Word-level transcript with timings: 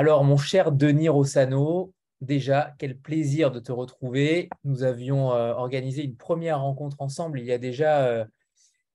Alors, 0.00 0.24
mon 0.24 0.38
cher 0.38 0.72
Denis 0.72 1.10
Rossano, 1.10 1.92
déjà, 2.22 2.74
quel 2.78 2.96
plaisir 2.96 3.50
de 3.50 3.60
te 3.60 3.70
retrouver. 3.70 4.48
Nous 4.64 4.82
avions 4.82 5.34
euh, 5.34 5.52
organisé 5.52 6.02
une 6.02 6.16
première 6.16 6.62
rencontre 6.62 7.02
ensemble 7.02 7.38
il 7.38 7.44
y 7.44 7.52
a 7.52 7.58
déjà, 7.58 8.06
euh, 8.06 8.24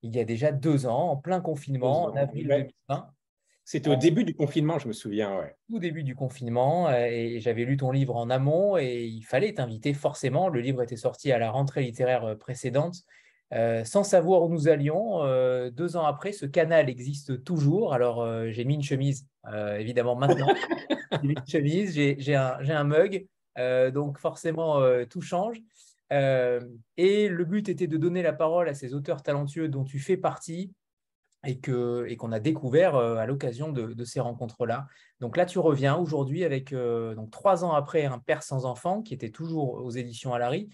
il 0.01 0.15
y 0.15 0.19
a 0.19 0.23
déjà 0.25 0.51
deux 0.51 0.87
ans, 0.87 1.11
en 1.11 1.15
plein 1.15 1.41
confinement, 1.41 2.05
en 2.05 2.15
avril 2.15 2.47
2020. 2.47 3.11
C'était 3.65 3.91
au 3.91 3.95
début 3.95 4.23
du 4.23 4.33
confinement, 4.33 4.79
je 4.79 4.87
me 4.87 4.93
souviens. 4.93 5.37
Ouais. 5.37 5.55
Au 5.71 5.77
début 5.77 6.01
du 6.01 6.15
confinement, 6.15 6.87
euh, 6.87 7.05
et 7.05 7.39
j'avais 7.39 7.65
lu 7.65 7.77
ton 7.77 7.91
livre 7.91 8.15
en 8.15 8.31
amont 8.31 8.75
et 8.75 9.03
il 9.03 9.21
fallait 9.21 9.53
t'inviter 9.53 9.93
forcément. 9.93 10.49
Le 10.49 10.59
livre 10.59 10.81
était 10.81 10.97
sorti 10.97 11.31
à 11.31 11.37
la 11.37 11.51
rentrée 11.51 11.83
littéraire 11.83 12.35
précédente. 12.39 12.95
sans 13.51 14.03
savoir 14.03 14.41
où 14.41 14.49
nous 14.49 14.69
allions, 14.69 15.19
deux 15.69 15.97
ans 15.97 16.05
après, 16.05 16.31
ce 16.31 16.47
canal 16.47 16.89
existe 16.89 17.43
toujours. 17.43 17.93
Alors, 17.93 18.27
j'ai 18.49 18.65
mis 18.65 18.73
une 18.73 18.81
chemise, 18.81 19.27
évidemment, 19.77 20.15
maintenant. 20.15 20.47
j'ai 21.23 21.29
une 21.29 21.47
chemise, 21.47 21.93
j'ai 21.93 22.35
un, 22.35 22.57
un, 22.59 22.83
mug. 22.83 23.25
donc, 23.93 24.17
forcément, 24.17 24.81
tout 25.09 25.21
change. 25.21 25.61
et 26.11 27.27
le 27.29 27.45
but 27.45 27.69
était 27.69 27.87
de 27.87 27.97
donner 27.97 28.21
la 28.21 28.33
parole 28.33 28.69
à 28.69 28.73
ces 28.73 28.93
auteurs 28.93 29.23
talentueux 29.23 29.69
dont 29.69 29.83
tu 29.83 29.99
fais 29.99 30.17
partie, 30.17 30.71
et 31.45 31.59
qu'on 31.59 32.05
et 32.05 32.17
qu'on 32.17 32.31
a 32.31 32.39
découvert 32.39 32.95
euh, 32.95 33.17
à 33.17 33.25
l'occasion 33.25 33.71
de, 33.71 34.03
ces 34.03 34.19
rencontres-là. 34.19 34.87
Donc 35.19 35.37
là, 35.37 35.45
tu 35.45 35.59
reviens 35.59 35.95
aujourd'hui 35.95 36.43
avec, 36.43 36.73
euh, 36.73 37.15
donc 37.15 37.31
trois 37.31 37.63
ans 37.63 37.73
après, 37.73 38.05
Un 38.05 38.19
Père 38.19 38.43
sans 38.43 38.65
enfant, 38.65 39.01
qui 39.01 39.13
était 39.13 39.29
toujours 39.29 39.75
aux 39.75 39.91
éditions 39.91 40.33
Alary, 40.33 40.69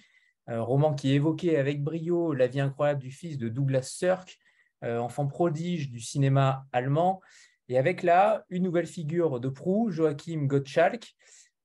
un 0.48 0.62
roman 0.62 0.94
qui 0.94 1.14
évoquait 1.14 1.58
avec 1.58 1.84
brio 1.84 2.34
la 2.34 2.48
vie 2.48 2.60
incroyable 2.60 3.02
du 3.02 3.12
fils 3.12 3.38
de 3.38 3.50
Douglas 3.50 3.84
Sirk, 3.84 4.38
euh, 4.84 4.98
enfant 4.98 5.28
prodige 5.28 5.92
du 5.92 6.00
cinéma 6.00 6.66
allemand, 6.72 7.22
et 7.70 7.78
avec 7.78 8.04
là 8.04 8.44
une 8.50 8.64
nouvelle 8.64 8.88
figure 8.88 9.40
de 9.40 9.50
proue, 9.50 9.92
Joachim 9.92 10.45
Gottschalk, 10.45 11.16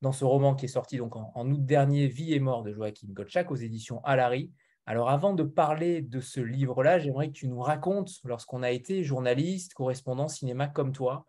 dans 0.02 0.12
ce 0.12 0.24
roman 0.24 0.54
qui 0.54 0.66
est 0.66 0.68
sorti 0.68 0.98
donc 0.98 1.16
en, 1.16 1.50
août 1.50 1.64
dernier, 1.64 2.06
Vie 2.06 2.34
et 2.34 2.40
mort 2.40 2.62
de 2.62 2.72
Joachim 2.72 3.08
Gottschalk 3.10 3.50
aux 3.50 3.56
éditions 3.56 4.00
Alary. 4.04 4.52
Alors 4.84 5.10
avant 5.10 5.34
de 5.34 5.42
parler 5.42 6.02
de 6.02 6.20
ce 6.20 6.40
livre-là, 6.40 6.98
j'aimerais 6.98 7.28
que 7.28 7.32
tu 7.32 7.48
nous 7.48 7.60
racontes, 7.60 8.12
lorsqu'on 8.24 8.62
a 8.62 8.70
été 8.70 9.02
journaliste, 9.02 9.74
correspondant 9.74 10.28
cinéma 10.28 10.68
comme 10.68 10.92
toi, 10.92 11.26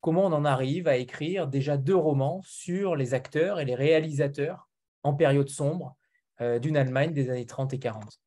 comment 0.00 0.24
on 0.24 0.32
en 0.32 0.44
arrive 0.44 0.88
à 0.88 0.96
écrire 0.96 1.46
déjà 1.46 1.76
deux 1.76 1.96
romans 1.96 2.40
sur 2.44 2.96
les 2.96 3.12
acteurs 3.12 3.60
et 3.60 3.64
les 3.64 3.74
réalisateurs 3.74 4.68
en 5.02 5.14
période 5.14 5.48
sombre 5.48 5.96
euh, 6.40 6.58
d'une 6.58 6.76
Allemagne 6.76 7.12
des 7.12 7.30
années 7.30 7.46
30 7.46 7.74
et 7.74 7.78
40. 7.78 8.20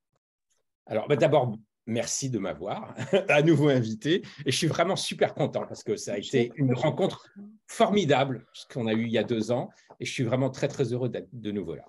Alors 0.85 1.07
bah, 1.07 1.15
d'abord, 1.15 1.57
merci 1.87 2.29
de 2.29 2.37
m'avoir 2.37 2.93
à 3.29 3.41
nouveau 3.41 3.69
invité. 3.69 4.21
Et 4.45 4.51
je 4.51 4.57
suis 4.57 4.67
vraiment 4.67 4.95
super 4.95 5.33
content 5.33 5.65
parce 5.65 5.83
que 5.83 5.95
ça 5.95 6.13
a 6.13 6.17
été 6.17 6.51
une 6.55 6.73
rencontre 6.73 7.29
formidable 7.65 8.45
ce 8.53 8.65
qu'on 8.71 8.87
a 8.87 8.93
eu 8.93 9.03
il 9.03 9.11
y 9.11 9.17
a 9.17 9.23
deux 9.23 9.51
ans. 9.51 9.69
Et 9.99 10.05
je 10.05 10.11
suis 10.11 10.23
vraiment 10.23 10.49
très, 10.49 10.67
très 10.67 10.93
heureux 10.93 11.09
d'être 11.09 11.29
de 11.33 11.51
nouveau 11.51 11.75
là. 11.75 11.85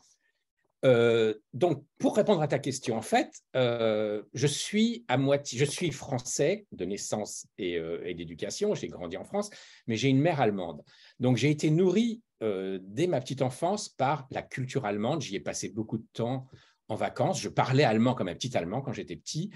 Euh, 0.84 1.34
donc, 1.54 1.84
pour 1.98 2.16
répondre 2.16 2.40
à 2.40 2.48
ta 2.48 2.58
question, 2.58 2.96
en 2.96 3.02
fait, 3.02 3.32
euh, 3.56 4.22
je 4.32 4.46
suis 4.46 5.04
à 5.08 5.16
moitié, 5.16 5.58
je 5.58 5.64
suis 5.64 5.90
français 5.90 6.66
de 6.72 6.84
naissance 6.84 7.46
euh, 7.60 8.00
et, 8.04 8.14
d'éducation. 8.14 8.74
J'ai 8.74 8.88
grandi 8.88 9.16
en 9.16 9.24
France, 9.24 9.50
mais 9.86 9.96
j'ai 9.96 10.08
une 10.08 10.20
mère 10.20 10.40
allemande. 10.40 10.82
Donc, 11.18 11.36
j'ai 11.36 11.50
été 11.50 11.70
nourri 11.70 12.22
dès 12.40 13.08
ma 13.08 13.20
petite 13.20 13.42
enfance 13.42 13.88
par 13.88 14.28
la 14.30 14.42
culture 14.42 14.84
allemande. 14.84 15.22
J'y 15.22 15.34
ai 15.34 15.40
passé 15.40 15.70
beaucoup 15.70 15.98
de 15.98 16.06
temps 16.12 16.46
en 16.86 16.94
vacances. 16.94 17.40
Je 17.40 17.48
parlais 17.48 17.82
allemand 17.82 18.14
comme 18.14 18.28
un 18.28 18.34
petit 18.34 18.56
allemand 18.56 18.80
quand 18.80 18.92
j'étais 18.92 19.16
petit. 19.16 19.50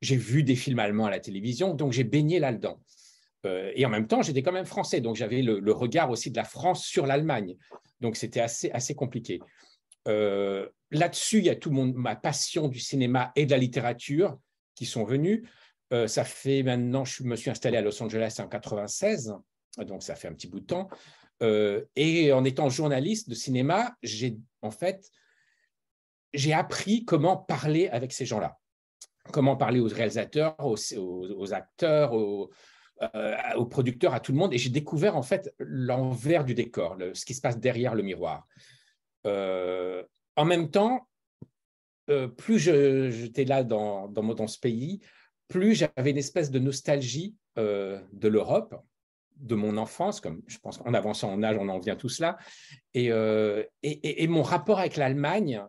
J'ai 0.00 0.16
vu 0.16 0.42
des 0.42 0.56
films 0.56 0.78
allemands 0.78 1.06
à 1.06 1.10
la 1.10 1.20
télévision, 1.20 1.74
donc 1.74 1.92
j'ai 1.92 2.04
baigné 2.04 2.38
là-dedans. 2.38 2.80
et 3.44 3.86
en 3.86 3.88
même 3.88 4.06
temps, 4.06 4.22
j'étais 4.22 4.42
quand 4.42 4.52
même 4.52 4.66
français, 4.66 5.00
donc 5.00 5.16
j'avais 5.16 5.42
le, 5.42 5.72
regard 5.72 6.10
aussi 6.10 6.30
de 6.30 6.36
la 6.36 6.44
France 6.44 6.84
sur 6.84 7.06
l'Allemagne. 7.06 7.56
Donc, 8.00 8.16
c'était 8.16 8.40
assez, 8.40 8.70
assez 8.70 8.94
compliqué. 8.94 9.40
Euh, 10.08 10.68
là-dessus, 10.90 11.38
il 11.38 11.44
y 11.44 11.50
a 11.50 11.56
tout 11.56 11.70
mon, 11.70 11.86
ma 11.86 12.16
passion 12.16 12.68
du 12.68 12.78
cinéma 12.78 13.32
et 13.36 13.46
de 13.46 13.50
la 13.50 13.58
littérature 13.58 14.38
qui 14.74 14.86
sont 14.86 15.04
venus. 15.04 15.42
Euh, 15.92 16.06
ça 16.06 16.24
fait 16.24 16.62
maintenant, 16.62 17.04
je 17.04 17.22
me 17.22 17.36
suis 17.36 17.50
installé 17.50 17.76
à 17.76 17.82
Los 17.82 18.02
Angeles 18.02 18.36
en 18.38 18.48
96, 18.48 19.34
donc 19.86 20.02
ça 20.02 20.14
fait 20.14 20.28
un 20.28 20.34
petit 20.34 20.48
bout 20.48 20.60
de 20.60 20.66
temps. 20.66 20.88
Euh, 21.42 21.84
et 21.94 22.32
en 22.32 22.44
étant 22.44 22.68
journaliste 22.68 23.28
de 23.28 23.34
cinéma, 23.34 23.96
j'ai 24.02 24.36
en 24.62 24.70
fait, 24.70 25.10
j'ai 26.32 26.52
appris 26.52 27.04
comment 27.04 27.36
parler 27.36 27.88
avec 27.88 28.12
ces 28.12 28.26
gens-là, 28.26 28.58
comment 29.32 29.56
parler 29.56 29.80
aux 29.80 29.88
réalisateurs, 29.88 30.56
aux, 30.58 31.54
acteurs, 31.54 32.12
aux, 32.12 32.50
aux, 33.56 33.66
producteurs, 33.66 34.14
à 34.14 34.20
tout 34.20 34.32
le 34.32 34.38
monde. 34.38 34.54
Et 34.54 34.58
j'ai 34.58 34.70
découvert 34.70 35.16
en 35.16 35.22
fait 35.22 35.54
l'envers 35.58 36.44
du 36.44 36.54
décor, 36.54 36.96
ce 37.14 37.24
qui 37.24 37.34
se 37.34 37.40
passe 37.40 37.58
derrière 37.58 37.94
le 37.94 38.02
miroir. 38.02 38.46
Euh, 39.26 40.02
en 40.36 40.44
même 40.44 40.70
temps, 40.70 41.08
euh, 42.10 42.28
plus 42.28 42.58
j'étais 42.58 43.44
là 43.44 43.64
dans, 43.64 44.08
dans, 44.08 44.46
ce 44.46 44.58
pays, 44.58 45.00
plus 45.48 45.74
j'avais 45.74 46.10
une 46.10 46.18
espèce 46.18 46.50
de 46.50 46.58
nostalgie 46.58 47.34
euh, 47.58 48.00
de 48.12 48.28
l'Europe, 48.28 48.74
de 49.36 49.54
mon 49.54 49.76
enfance, 49.76 50.20
comme 50.20 50.42
je 50.46 50.58
pense 50.58 50.78
qu'en 50.78 50.94
avançant 50.94 51.32
en 51.32 51.42
âge, 51.42 51.56
on 51.60 51.68
en 51.68 51.78
vient 51.78 51.96
tous 51.96 52.18
là. 52.18 52.38
Et, 52.94 53.10
et, 53.82 54.26
mon 54.26 54.42
rapport 54.42 54.80
avec 54.80 54.96
l'Allemagne 54.96 55.62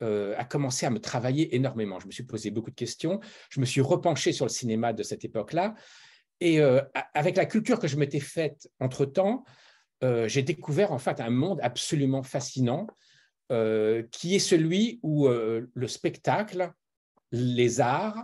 a 0.00 0.44
commencé 0.44 0.84
à 0.86 0.90
me 0.90 0.98
travailler 0.98 1.54
énormément. 1.54 1.98
Je 2.00 2.06
me 2.06 2.12
suis 2.12 2.24
posé 2.24 2.50
beaucoup 2.50 2.70
de 2.70 2.74
questions. 2.74 3.20
Je 3.50 3.60
me 3.60 3.64
suis 3.64 3.80
repenché 3.80 4.32
sur 4.32 4.44
le 4.44 4.50
cinéma 4.50 4.92
de 4.92 5.02
cette 5.02 5.24
époque-là. 5.24 5.74
Et 6.40 6.60
avec 7.14 7.36
la 7.36 7.46
culture 7.46 7.78
que 7.78 7.88
je 7.88 7.96
m'étais 7.96 8.20
faite 8.20 8.68
entre-temps, 8.80 9.44
euh, 10.04 10.28
j'ai 10.28 10.42
découvert 10.42 10.92
en 10.92 10.98
fait 10.98 11.20
un 11.20 11.30
monde 11.30 11.60
absolument 11.62 12.22
fascinant 12.22 12.86
euh, 13.52 14.02
qui 14.10 14.34
est 14.34 14.40
celui 14.40 15.00
où 15.02 15.28
euh, 15.28 15.70
le 15.72 15.88
spectacle, 15.88 16.72
les 17.32 17.80
arts 17.80 18.22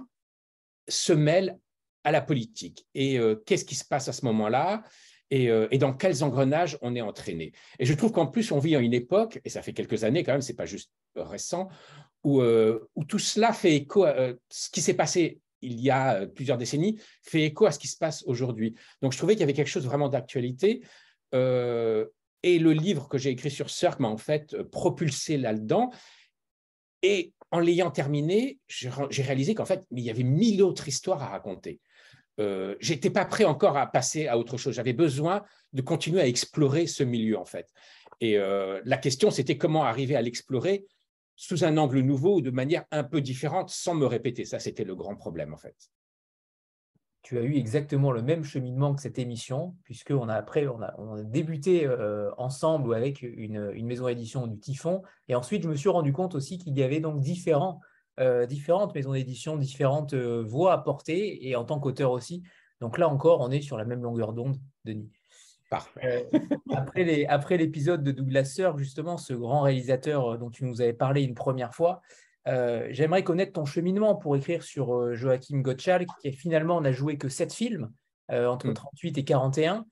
se 0.89 1.13
mêlent 1.13 1.59
à 2.05 2.13
la 2.13 2.21
politique. 2.21 2.87
Et 2.95 3.19
qu'est-ce 3.45 3.65
qui 3.67 3.75
se 3.75 3.85
passe 3.85 4.09
à 4.09 4.13
ce 4.13 4.25
moment-là? 4.25 4.83
Et, 5.31 5.79
dans 5.79 5.93
quels 5.93 6.25
engrenages 6.25 6.77
on 6.83 6.95
est 6.95 7.01
entraîné. 7.01 7.53
Et 7.79 7.85
je 7.87 7.95
trouve 7.95 8.13
qu'en 8.13 8.27
plus, 8.27 8.51
on 8.53 8.59
vit 8.59 8.75
à 8.75 8.81
une 8.81 8.95
époque, 8.95 9.41
et 9.45 9.49
ça 9.49 9.63
fait 9.63 9.73
quelques 9.73 10.05
années 10.05 10.25
quand 10.25 10.33
même, 10.33 10.43
c'est 10.43 10.57
pas 10.57 10.67
juste 10.67 10.91
récent, 11.15 11.69
où, 12.25 12.43
où 12.43 13.05
tout 13.05 13.19
cela 13.19 13.53
fait 13.53 13.75
écho 13.75 14.05
à 14.05 14.33
ce 14.49 14.71
qui 14.71 14.81
s'est 14.81 14.95
passé 14.95 15.41
il 15.63 15.81
y 15.81 15.91
a 15.91 16.27
plusieurs 16.27 16.59
décennies, 16.59 16.99
fait 17.23 17.43
écho 17.43 17.67
à 17.67 17.73
ce 17.73 17.79
qui 17.79 17.89
se 17.89 17.97
passe 17.97 18.23
aujourd'hui. 18.27 18.75
Donc 19.03 19.13
je 19.13 19.19
trouvais 19.19 19.35
qu'il 19.35 19.41
y 19.41 19.45
avait 19.45 19.53
quelque 19.53 19.69
chose 19.69 19.85
vraiment 19.85 20.09
d'actualité. 20.09 20.83
Euh, 21.35 22.07
et 22.43 22.59
le 22.59 22.73
livre 22.73 23.09
que 23.09 23.19
j'ai 23.19 23.31
écrit 23.31 23.51
sur 23.51 23.71
Cirque 23.71 24.01
m'a 24.01 24.09
en 24.09 24.17
fait 24.17 24.55
euh, 24.55 24.65
propulsé 24.65 25.37
là-dedans. 25.37 25.91
Et 27.03 27.33
en 27.51 27.59
l'ayant 27.59 27.91
terminé, 27.91 28.59
j'ai 28.69 29.23
réalisé 29.23 29.55
qu'en 29.55 29.65
fait, 29.65 29.85
il 29.91 30.01
y 30.01 30.11
avait 30.11 30.23
mille 30.23 30.63
autres 30.63 30.87
histoires 30.87 31.23
à 31.23 31.29
raconter. 31.29 31.81
Euh, 32.41 32.75
J'étais 32.81 33.11
pas 33.11 33.25
prêt 33.25 33.45
encore 33.45 33.77
à 33.77 33.87
passer 33.87 34.27
à 34.27 34.39
autre 34.39 34.57
chose. 34.57 34.75
J'avais 34.75 34.93
besoin 34.93 35.45
de 35.73 35.83
continuer 35.83 36.21
à 36.21 36.27
explorer 36.27 36.87
ce 36.87 37.05
milieu, 37.05 37.39
en 37.39 37.45
fait. 37.45 37.69
Et 38.21 38.37
euh, 38.39 38.81
la 38.85 38.97
question, 38.97 39.31
c'était 39.31 39.57
comment 39.57 39.85
arriver 39.85 40.17
à 40.17 40.23
l'explorer 40.23 40.87
sous 41.37 41.65
un 41.65 41.77
angle 41.77 42.01
nouveau 42.01 42.37
ou 42.37 42.41
de 42.43 42.51
manière 42.51 42.85
un 42.91 43.05
peu 43.05 43.21
différente, 43.21 43.71
sans 43.71 43.95
me 43.95 44.07
répéter. 44.07 44.45
Ça, 44.45 44.59
c'était 44.59 44.85
le 44.85 44.95
grand 44.95 45.15
problème, 45.15 45.55
en 45.55 45.59
fait 45.59 45.77
tu 47.23 47.39
as 47.39 47.43
eu 47.43 47.57
exactement 47.57 48.13
le 48.13 48.23
même 48.23 48.45
cheminement 48.45 48.95
que 48.95 49.03
cette 49.03 49.19
émission, 49.19 49.77
puisqu'on 49.85 50.29
a 50.29 50.35
après 50.35 50.67
on 50.67 50.81
a, 50.81 50.95
on 50.99 51.23
débuté 51.23 51.87
euh, 51.87 52.31
ensemble 52.39 52.95
avec 52.95 53.23
une, 53.23 53.71
une, 53.75 53.87
maison 53.87 54.07
d'édition 54.07 54.47
du 54.47 54.59
Typhon, 54.59 55.03
et 55.29 55.35
ensuite 55.35 55.63
je 55.63 55.69
me 55.69 55.75
suis 55.75 55.91
rendu 55.91 56.13
compte 56.13 56.35
aussi 56.35 56.59
qu'il 56.59 56.77
y 56.77 56.83
avait 56.83 57.01
donc 57.01 57.21
différents, 57.21 57.81
euh, 58.21 58.47
différentes 58.47 58.95
maisons 58.95 59.13
d'édition, 59.13 59.57
différentes 59.57 60.15
euh, 60.15 60.43
voix 60.47 60.73
à 60.73 60.79
porter, 60.79 61.49
et 61.49 61.57
en 61.57 61.65
tant 61.65 61.81
qu'auteur 61.81 62.13
aussi. 62.13 62.43
Donc 62.81 62.99
là 62.99 63.09
encore, 63.09 63.41
on 63.41 63.51
est 63.51 63.61
sur 63.61 63.77
la 63.77 63.85
même 63.85 64.03
longueur 64.03 64.33
d'onde, 64.33 64.57
Denis. 64.85 65.11
Parfait. 65.71 66.29
après 67.29 67.57
l'épisode 67.57 68.03
de 68.03 68.11
Douglas 68.11 68.45
Sir, 68.45 68.77
justement, 68.77 69.17
ce 69.17 69.35
grand 69.35 69.63
réalisateur 69.63 70.37
dont 70.39 70.51
tu 70.51 70.65
nous 70.65 70.81
avais 70.81 70.93
parlé 70.93 71.23
une 71.23 71.35
première 71.35 71.75
fois, 71.75 72.03
euh, 72.49 72.89
j'aimerais 72.91 73.23
connaître 73.23 73.53
ton 73.53 73.65
cheminement 73.65 74.17
pour 74.17 74.37
écrire 74.37 74.63
sur 74.63 74.95
euh, 74.95 75.15
Joachim 75.15 75.61
Gottschalk, 75.61 76.09
qui 76.23 76.33
finalement 76.33 76.81
n'a 76.81 76.93
joué 76.93 77.19
que 77.19 77.29
sept 77.29 77.53
films 77.53 77.93
euh, 78.31 78.47
entre 78.47 78.73
38 78.73 79.17
mm. 79.17 79.19
et 79.19 79.25
41. 79.25 79.87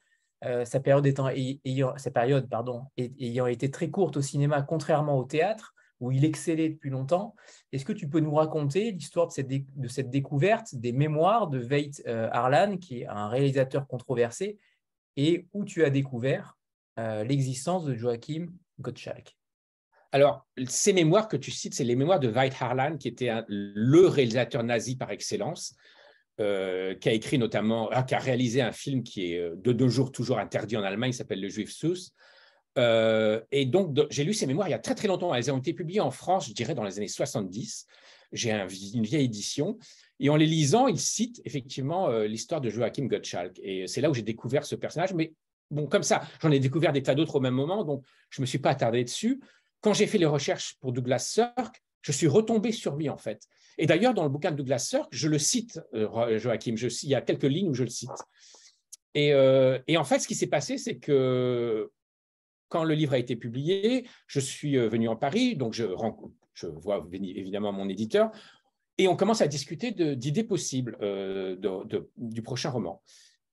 sa 0.64 0.81
période, 0.81 1.06
étant, 1.06 1.28
ayant, 1.28 1.96
sa 1.98 2.10
période 2.10 2.48
pardon, 2.48 2.84
ayant 2.96 3.46
été 3.46 3.70
très 3.70 3.90
courte 3.90 4.16
au 4.16 4.22
cinéma, 4.22 4.62
contrairement 4.62 5.19
au 5.19 5.24
théâtre, 5.24 5.74
où 6.00 6.12
il 6.12 6.24
excellait 6.24 6.68
depuis 6.68 6.90
longtemps. 6.90 7.34
Est-ce 7.72 7.84
que 7.84 7.92
tu 7.92 8.08
peux 8.08 8.20
nous 8.20 8.34
raconter 8.34 8.92
l'histoire 8.92 9.26
de 9.28 9.32
cette, 9.88 10.10
découverte 10.10 10.74
des 10.74 10.92
mémoires 10.92 11.48
de 11.48 11.58
Veit 11.58 11.90
Harlan, 12.06 12.76
qui 12.76 13.00
est 13.00 13.06
un 13.06 13.28
réalisateur 13.28 13.86
controversé, 13.86 14.58
et 15.16 15.46
où 15.52 15.64
tu 15.64 15.84
as 15.84 15.90
découvert 15.90 16.56
l'existence 16.96 17.84
de 17.84 17.94
Joachim 17.94 18.46
Gottschalk? 18.80 19.36
Alors, 20.12 20.46
ces 20.66 20.92
mémoires 20.92 21.28
que 21.28 21.36
tu 21.36 21.50
cites, 21.50 21.74
c'est 21.74 21.84
les 21.84 21.96
mémoires 21.96 22.20
de 22.20 22.28
Veit 22.28 22.52
Harlan, 22.58 22.96
qui 22.96 23.08
était 23.08 23.30
le 23.48 24.06
réalisateur 24.06 24.62
nazi 24.62 24.96
par 24.96 25.10
excellence. 25.10 25.74
qui 26.36 26.44
a 26.44 27.12
écrit 27.12 27.38
notamment, 27.38 27.88
ah, 27.90 28.04
qui 28.04 28.14
a 28.14 28.20
réalisé 28.20 28.62
un 28.62 28.72
film 28.72 29.02
qui 29.02 29.32
est 29.32 29.56
de 29.56 29.72
deux 29.72 29.88
jours 29.88 30.12
toujours 30.12 30.38
interdit 30.38 30.76
en 30.76 30.84
Allemagne, 30.84 31.12
s'appelle 31.12 31.40
Le 31.40 31.48
Juif 31.48 31.72
Sous. 31.72 32.12
Et 32.78 33.66
donc, 33.66 33.98
j'ai 34.10 34.25
lu 34.25 34.34
ses 34.34 34.46
mémoires 34.46 34.69
il 34.69 34.72
y 34.72 34.75
a 34.75 34.78
très 34.78 34.94
très 34.94 35.08
longtemps. 35.08 35.34
Elles 35.34 35.50
ont 35.50 35.58
été 35.58 35.72
publiées 35.72 36.00
en 36.00 36.10
France, 36.10 36.48
je 36.48 36.54
dirais, 36.54 36.75
dans 36.75 36.84
les 36.84 36.98
années 36.98 37.08
70. 37.08 37.86
J'ai 38.32 38.52
une 38.52 39.04
vieille 39.04 39.25
édition. 39.25 39.78
Et 40.20 40.30
en 40.30 40.36
les 40.36 40.46
lisant, 40.46 40.86
il 40.88 40.98
cite 40.98 41.40
effectivement 41.44 42.10
l'histoire 42.22 42.60
de 42.60 42.70
Joachim 42.70 43.06
Gottschalk. 43.06 43.58
Et 43.62 43.86
c'est 43.86 44.00
là 44.00 44.10
où 44.10 44.14
j'ai 44.14 44.22
découvert 44.22 44.64
ce 44.64 44.75
personnage. 44.75 45.14
Mais 45.14 45.32
bon, 45.70 45.86
comme 45.86 46.02
ça, 46.02 46.22
j'en 46.40 46.50
ai 46.50 46.60
découvert 46.60 46.92
des 46.92 47.02
tas 47.02 47.14
d'autres 47.14 47.36
au 47.36 47.40
même 47.40 47.54
moment, 47.54 47.84
donc 47.84 48.04
je 48.30 48.40
ne 48.40 48.42
me 48.42 48.46
suis 48.46 48.58
pas 48.58 48.70
attardé 48.70 49.04
dessus. 49.04 49.40
Quand 49.81 49.94
j'ai 49.94 50.06
fait 50.06 50.19
les 50.19 50.26
recherches 50.26 50.76
pour 50.81 50.92
Douglas 50.92 51.20
Sirk, 51.20 51.82
je 52.02 52.12
suis 52.12 52.26
retombé 52.26 52.72
sur 52.72 52.96
lui, 52.96 53.08
en 53.08 53.16
fait. 53.16 53.42
Et 53.76 53.86
d'ailleurs, 53.86 54.14
dans 54.14 54.24
le 54.24 54.28
bouquin 54.28 54.50
de 54.50 54.56
Douglas 54.56 54.81
Sirk, 54.81 55.08
je 55.12 55.28
le 55.28 55.38
cite, 55.38 55.81
euh, 55.94 56.38
Joachim, 56.38 56.74
il 56.74 57.08
y 57.08 57.14
a 57.14 57.20
quelques 57.20 57.44
lignes 57.44 57.69
où 57.69 57.74
je 57.74 57.84
le 57.84 57.90
cite. 57.90 58.10
Euh, 59.16 59.78
et 59.86 59.96
en 59.96 60.04
fait, 60.04 60.19
ce 60.19 60.28
qui 60.28 60.34
s'est 60.34 60.48
passé, 60.48 60.78
c'est 60.78 60.96
que 60.98 61.90
quand 62.69 62.85
le 62.85 62.94
livre 62.94 63.15
a 63.15 63.19
été 63.19 63.37
publié, 63.37 64.06
je 64.26 64.41
suis 64.41 64.76
euh, 64.76 64.88
venu 64.88 65.09
en 65.09 65.17
Paris, 65.17 65.56
donc 65.56 65.75
je, 65.75 65.85
vois 66.67 67.06
évidemment 67.12 67.73
mon 67.73 67.88
éditeur, 67.88 68.31
et 68.99 69.06
on 69.06 69.17
commence 69.17 69.41
à 69.41 69.47
discuter 69.47 69.93
d'idées 69.93 70.43
possibles 70.43 70.99
de, 71.00 72.11
du 72.17 72.43
prochain 72.43 72.70
roman. 72.70 73.00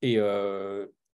Et, 0.01 0.17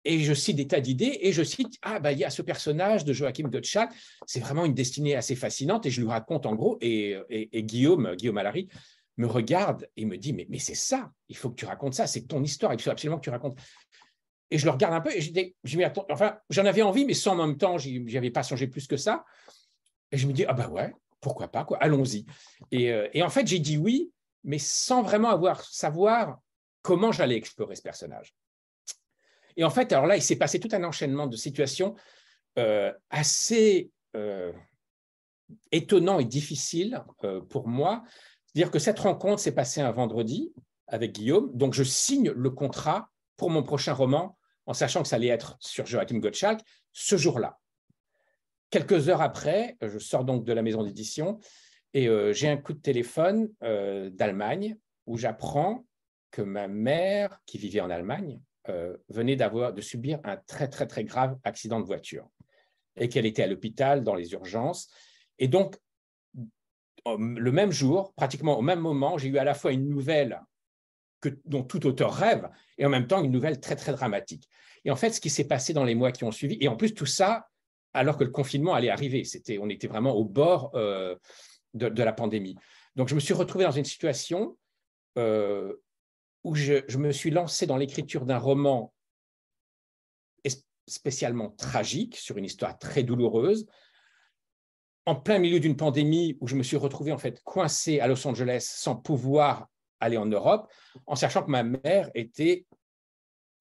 et 0.06 0.20
je 0.20 0.34
cite 0.34 0.56
des 0.56 0.68
tas 0.68 0.80
d'idées 0.80 1.20
et 1.22 1.32
je 1.32 1.44
cite 1.44 1.78
ah 1.82 2.00
bah 2.00 2.12
il 2.12 2.20
y 2.20 2.24
a 2.24 2.30
ce 2.30 2.42
personnage 2.42 3.06
de 3.06 3.14
Joachim 3.14 3.50
Gottschalk, 3.50 3.92
c'est 4.26 4.40
vraiment 4.40 4.66
une 4.66 4.74
destinée 4.74 5.16
assez 5.16 5.36
fascinante 5.36 5.86
et 5.86 5.92
je 5.92 6.02
lui 6.02 6.08
raconte 6.08 6.46
en 6.46 6.56
gros 6.56 6.78
et, 6.82 7.18
et, 7.30 7.64
Guillaume 7.64 8.16
Guillaume 8.16 8.38
Allary 8.38 8.70
me 9.18 9.28
regarde 9.28 9.88
et 9.98 10.06
me 10.06 10.18
dit 10.18 10.34
mais, 10.34 10.48
mais 10.50 10.60
c'est 10.60 10.76
ça, 10.76 11.12
il 11.30 11.38
faut 11.38 11.50
que 11.50 11.56
tu 11.56 11.66
racontes 11.66 11.94
ça, 11.94 12.08
c'est 12.08 12.22
ton 12.22 12.44
histoire, 12.44 12.74
il 12.74 12.82
faut 12.82 12.90
absolument 12.90 13.18
que 13.18 13.24
tu 13.24 13.30
racontes. 13.30 13.58
Et 14.52 14.58
je 14.58 14.66
le 14.66 14.72
regarde 14.72 14.94
un 14.94 15.02
peu 15.02 15.12
et 15.16 15.22
je 15.22 15.32
dis 15.32 15.56
enfin 16.10 16.38
j'en 16.50 16.66
avais 16.66 16.82
envie 16.82 17.06
mais 17.06 17.14
sans 17.14 17.40
en 17.40 17.48
même 17.48 17.58
temps 17.58 17.78
j'y 17.78 18.18
avais 18.18 18.32
pas 18.32 18.44
changé 18.44 18.68
plus 18.68 18.86
que 18.86 18.98
ça. 18.98 19.26
Et 20.12 20.18
je 20.18 20.28
me 20.28 20.34
dis 20.34 20.46
ah 20.46 20.54
bah 20.54 20.70
ouais 20.70 20.94
pourquoi 21.22 21.48
pas 21.48 21.64
quoi, 21.64 21.78
allons-y. 21.78 22.26
Et, 22.72 22.92
euh, 22.92 23.08
et 23.14 23.24
en 23.24 23.30
fait 23.30 23.48
j'ai 23.48 23.60
dit 23.60 23.78
oui 23.78 24.12
mais 24.44 24.58
sans 24.60 25.04
vraiment 25.04 25.30
avoir 25.30 25.64
savoir 25.64 26.40
comment 26.82 27.12
j'allais 27.12 27.36
explorer 27.36 27.76
ce 27.76 27.82
personnage. 27.82 28.36
Et 29.58 29.64
en 29.64 29.70
fait, 29.70 29.92
alors 29.92 30.08
là, 30.08 30.16
il 30.16 30.22
s'est 30.22 30.38
passé 30.38 30.60
tout 30.60 30.70
un 30.72 30.84
enchaînement 30.84 31.28
de 31.28 31.36
situations 31.36 31.96
euh, 32.58 32.92
assez 33.10 33.92
euh, 34.16 34.52
étonnant 35.72 36.20
et 36.20 36.26
difficile 36.26 37.04
euh, 37.24 37.42
pour 37.42 37.68
moi. 37.68 38.04
C'est-à-dire 38.46 38.72
que 38.72 38.80
cette 38.80 39.00
rencontre 39.00 39.42
s'est 39.42 39.54
passée 39.54 39.82
un 39.82 39.92
vendredi 39.92 40.54
avec 40.88 41.14
Guillaume, 41.14 41.50
donc 41.54 41.74
je 41.74 41.84
signe 41.84 42.32
le 42.32 42.50
contrat 42.50 43.10
pour 43.38 43.50
mon 43.50 43.64
prochain 43.64 43.94
roman 43.94 44.38
en 44.66 44.74
sachant 44.74 45.02
que 45.02 45.08
ça 45.08 45.18
allait 45.18 45.28
être 45.28 45.58
sur 45.60 45.86
Joachim 45.86 46.20
Gottschalk 46.20 46.62
ce 46.94 47.18
jour-là. 47.18 47.60
Quelques 48.70 49.10
heures 49.10 49.22
après, 49.22 49.78
je 49.82 50.00
sors 50.00 50.24
donc 50.24 50.46
de 50.46 50.54
la 50.54 50.62
maison 50.62 50.84
d'édition 50.84 51.40
et 51.94 52.08
j'ai 52.34 52.48
un 52.48 52.56
coup 52.56 52.72
de 52.72 52.80
téléphone 52.80 53.50
d'Allemagne 53.60 54.78
où 55.08 55.18
j'apprends 55.18 55.86
que 56.32 56.42
ma 56.42 56.68
mère, 56.68 57.40
qui 57.46 57.58
vivait 57.58 57.82
en 57.82 57.90
Allemagne, 57.90 58.40
euh, 58.70 58.96
venait 59.10 59.36
d'avoir 59.36 59.74
de 59.74 59.82
subir 59.82 60.20
un 60.24 60.38
très 60.38 60.70
très 60.70 60.88
très 60.88 61.04
grave 61.04 61.38
accident 61.44 61.80
de 61.80 61.86
voiture 61.86 62.30
et 62.96 63.10
qu'elle 63.10 63.26
était 63.26 63.44
à 63.44 63.48
l'hôpital 63.48 64.04
dans 64.04 64.16
les 64.16 64.34
urgences. 64.34 64.90
Et 65.40 65.48
donc, 65.48 65.78
le 67.06 67.52
même 67.52 67.72
jour, 67.72 68.14
pratiquement 68.14 68.58
au 68.60 68.62
même 68.62 68.80
moment, 68.80 69.18
j'ai 69.18 69.30
eu 69.30 69.38
à 69.38 69.44
la 69.44 69.56
fois 69.56 69.72
une 69.72 69.90
nouvelle 69.90 70.40
dont 71.46 71.64
tout 71.64 71.86
auteur 71.86 72.14
rêve 72.14 72.50
et 72.78 72.86
en 72.86 72.90
même 72.90 73.08
temps 73.08 73.24
une 73.24 73.32
nouvelle 73.32 73.60
très 73.60 73.76
très 73.76 73.92
dramatique. 73.92 74.50
Et 74.86 74.92
en 74.92 74.96
fait, 74.96 75.12
ce 75.12 75.22
qui 75.22 75.30
s'est 75.30 75.48
passé 75.48 75.74
dans 75.74 75.84
les 75.84 75.96
mois 75.96 76.12
qui 76.12 76.24
ont 76.24 76.32
suivi, 76.32 76.58
et 76.60 76.68
en 76.68 76.76
plus 76.76 76.94
tout 76.94 77.06
ça 77.06 77.48
alors 77.94 78.18
que 78.18 78.24
le 78.24 78.30
confinement 78.30 78.74
allait 78.74 78.90
arriver, 78.90 79.24
c'était, 79.24 79.58
on 79.58 79.70
était 79.70 79.88
vraiment 79.88 80.14
au 80.14 80.24
bord 80.24 80.72
euh, 80.76 81.16
de, 81.74 82.04
la 82.04 82.14
pandémie. 82.14 82.56
Donc 82.96 83.10
je 83.10 83.16
me 83.16 83.20
suis 83.20 83.34
retrouvé 83.34 83.66
dans 83.66 83.72
une 83.72 83.86
situation 83.86 84.58
euh, 85.18 85.74
où 86.44 86.56
je, 86.56 86.98
me 86.98 87.12
suis 87.12 87.32
lancé 87.32 87.66
dans 87.66 87.78
l'écriture 87.78 88.26
d'un 88.26 88.38
roman 88.38 88.94
spécialement 90.88 91.52
tragique, 91.52 92.18
sur 92.18 92.38
une 92.38 92.44
histoire 92.44 92.78
très 92.78 93.04
douloureuse, 93.04 93.66
en 95.06 95.16
plein 95.16 95.40
milieu 95.40 95.60
d'une 95.60 95.78
pandémie 95.78 96.38
où 96.42 96.48
je 96.48 96.56
me 96.56 96.64
suis 96.64 96.76
retrouvé 96.76 97.12
en 97.12 97.18
fait 97.18 97.42
coincé 97.44 98.00
à 98.00 98.08
Los 98.08 98.28
Angeles 98.28 98.68
sans 98.76 98.96
pouvoir 98.96 99.71
aller 100.02 100.18
en 100.18 100.26
Europe, 100.26 100.72
en 101.08 101.16
sachant 101.16 101.44
que 101.44 101.52
ma 101.52 101.64
mère 101.64 102.10
était, 102.16 102.66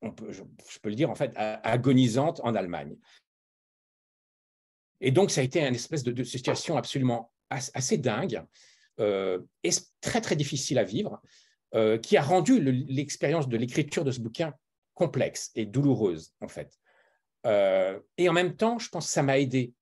je, 0.03 0.43
peux 0.83 0.89
le 0.89 0.97
dire 0.97 1.11
en 1.11 1.15
fait, 1.15 1.33
agonisante 1.37 2.41
en 2.43 2.55
Allemagne. 2.55 2.97
Et 5.01 5.13
donc 5.13 5.31
ça 5.31 5.41
a 5.41 5.45
été 5.45 5.65
une 5.65 5.75
espèce 5.75 6.03
de, 6.03 6.25
situation 6.25 6.77
absolument 6.77 7.33
assez 7.49 7.99
dingue 7.99 8.43
euh, 8.99 9.41
et 9.63 9.71
très 10.01 10.21
très 10.21 10.37
difficile 10.37 10.79
à 10.79 10.85
vivre. 10.85 11.21
Euh, 11.77 11.99
qui 11.99 12.17
a 12.17 12.23
rendu 12.23 12.61
l'expérience 12.61 13.49
de 13.49 13.57
l'écriture 13.57 14.03
de 14.03 14.11
ce 14.11 14.19
bouquin 14.19 14.53
complexe 14.95 15.53
et 15.55 15.67
douloureuse, 15.67 16.33
en 16.41 16.49
fait. 16.49 16.77
Euh, 17.47 18.01
et 18.19 18.29
en 18.29 18.33
même 18.33 18.57
temps, 18.57 18.81
je 18.81 18.89
pense 18.89 19.07
que 19.07 19.13
ça 19.13 19.23
m'a 19.23 19.39
aidé. 19.39 19.73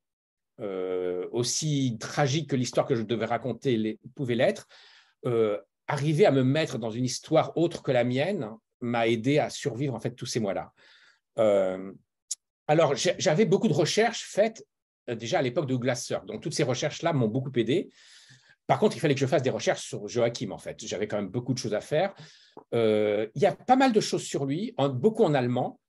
Euh, 0.60 1.28
aussi 1.30 1.96
tragique 2.00 2.50
que 2.50 2.56
l'histoire 2.56 2.84
que 2.84 2.96
je 2.96 3.02
devais 3.02 3.26
raconter 3.26 3.98
pouvait 4.16 4.34
l'être, 4.34 4.66
arriver 5.88 6.26
à 6.26 6.30
me 6.30 6.44
mettre 6.44 6.78
dans 6.78 6.90
une 6.90 7.04
histoire 7.04 7.56
autre 7.56 7.82
que 7.82 7.90
la 7.90 8.04
mienne 8.04 8.50
m'a 8.80 9.08
aidé 9.08 9.38
à 9.38 9.50
survivre 9.50 9.94
en 9.94 10.00
fait 10.00 10.12
tous 10.12 10.26
ces 10.26 10.40
mois-là. 10.40 10.72
alors, 12.66 12.94
j'avais 12.94 13.44
beaucoup 13.44 13.68
de 13.68 13.72
recherches 13.72 14.24
faites 14.24 14.64
déjà 15.08 15.38
à 15.38 15.42
l'époque 15.42 15.66
de 15.66 15.76
Glasser, 15.76 16.18
donc 16.26 16.42
toutes 16.42 16.54
ces 16.54 16.62
recherches-là 16.62 17.12
m'ont 17.12 17.28
beaucoup 17.28 17.52
aidé. 17.56 17.90
Par 18.68 18.78
contre, 18.78 18.96
il 18.96 19.00
fallait 19.00 19.14
que 19.14 19.20
je 19.20 19.26
fasse 19.26 19.42
des 19.42 19.50
recherches 19.50 19.82
sur 19.82 20.06
Joachim, 20.08 20.50
en 20.50 20.58
fait. 20.58 20.84
J'avais 20.84 21.08
quand 21.08 21.16
même 21.16 21.30
beaucoup 21.30 21.54
de 21.54 21.58
choses 21.58 21.72
à 21.72 21.80
faire. 21.80 22.14
Euh, 22.74 23.26
il 23.34 23.40
y 23.40 23.46
a 23.46 23.56
pas 23.56 23.76
mal 23.76 23.92
de 23.92 24.00
choses 24.00 24.22
sur 24.22 24.44
lui, 24.44 24.74
beaucoup 24.76 25.24
en 25.24 25.32
allemand. 25.32 25.80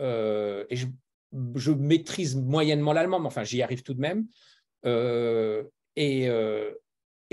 Euh, 0.00 0.64
et 0.70 0.76
je, 0.76 1.70
maîtrise 1.72 2.34
moyennement 2.34 2.94
l'allemand, 2.94 3.20
mais 3.20 3.26
enfin, 3.26 3.44
j'y 3.44 3.60
arrive 3.60 3.82
tout 3.82 3.92
de 3.92 4.00
même. 4.00 4.26
Euh, 4.86 5.62
et, 5.96 6.26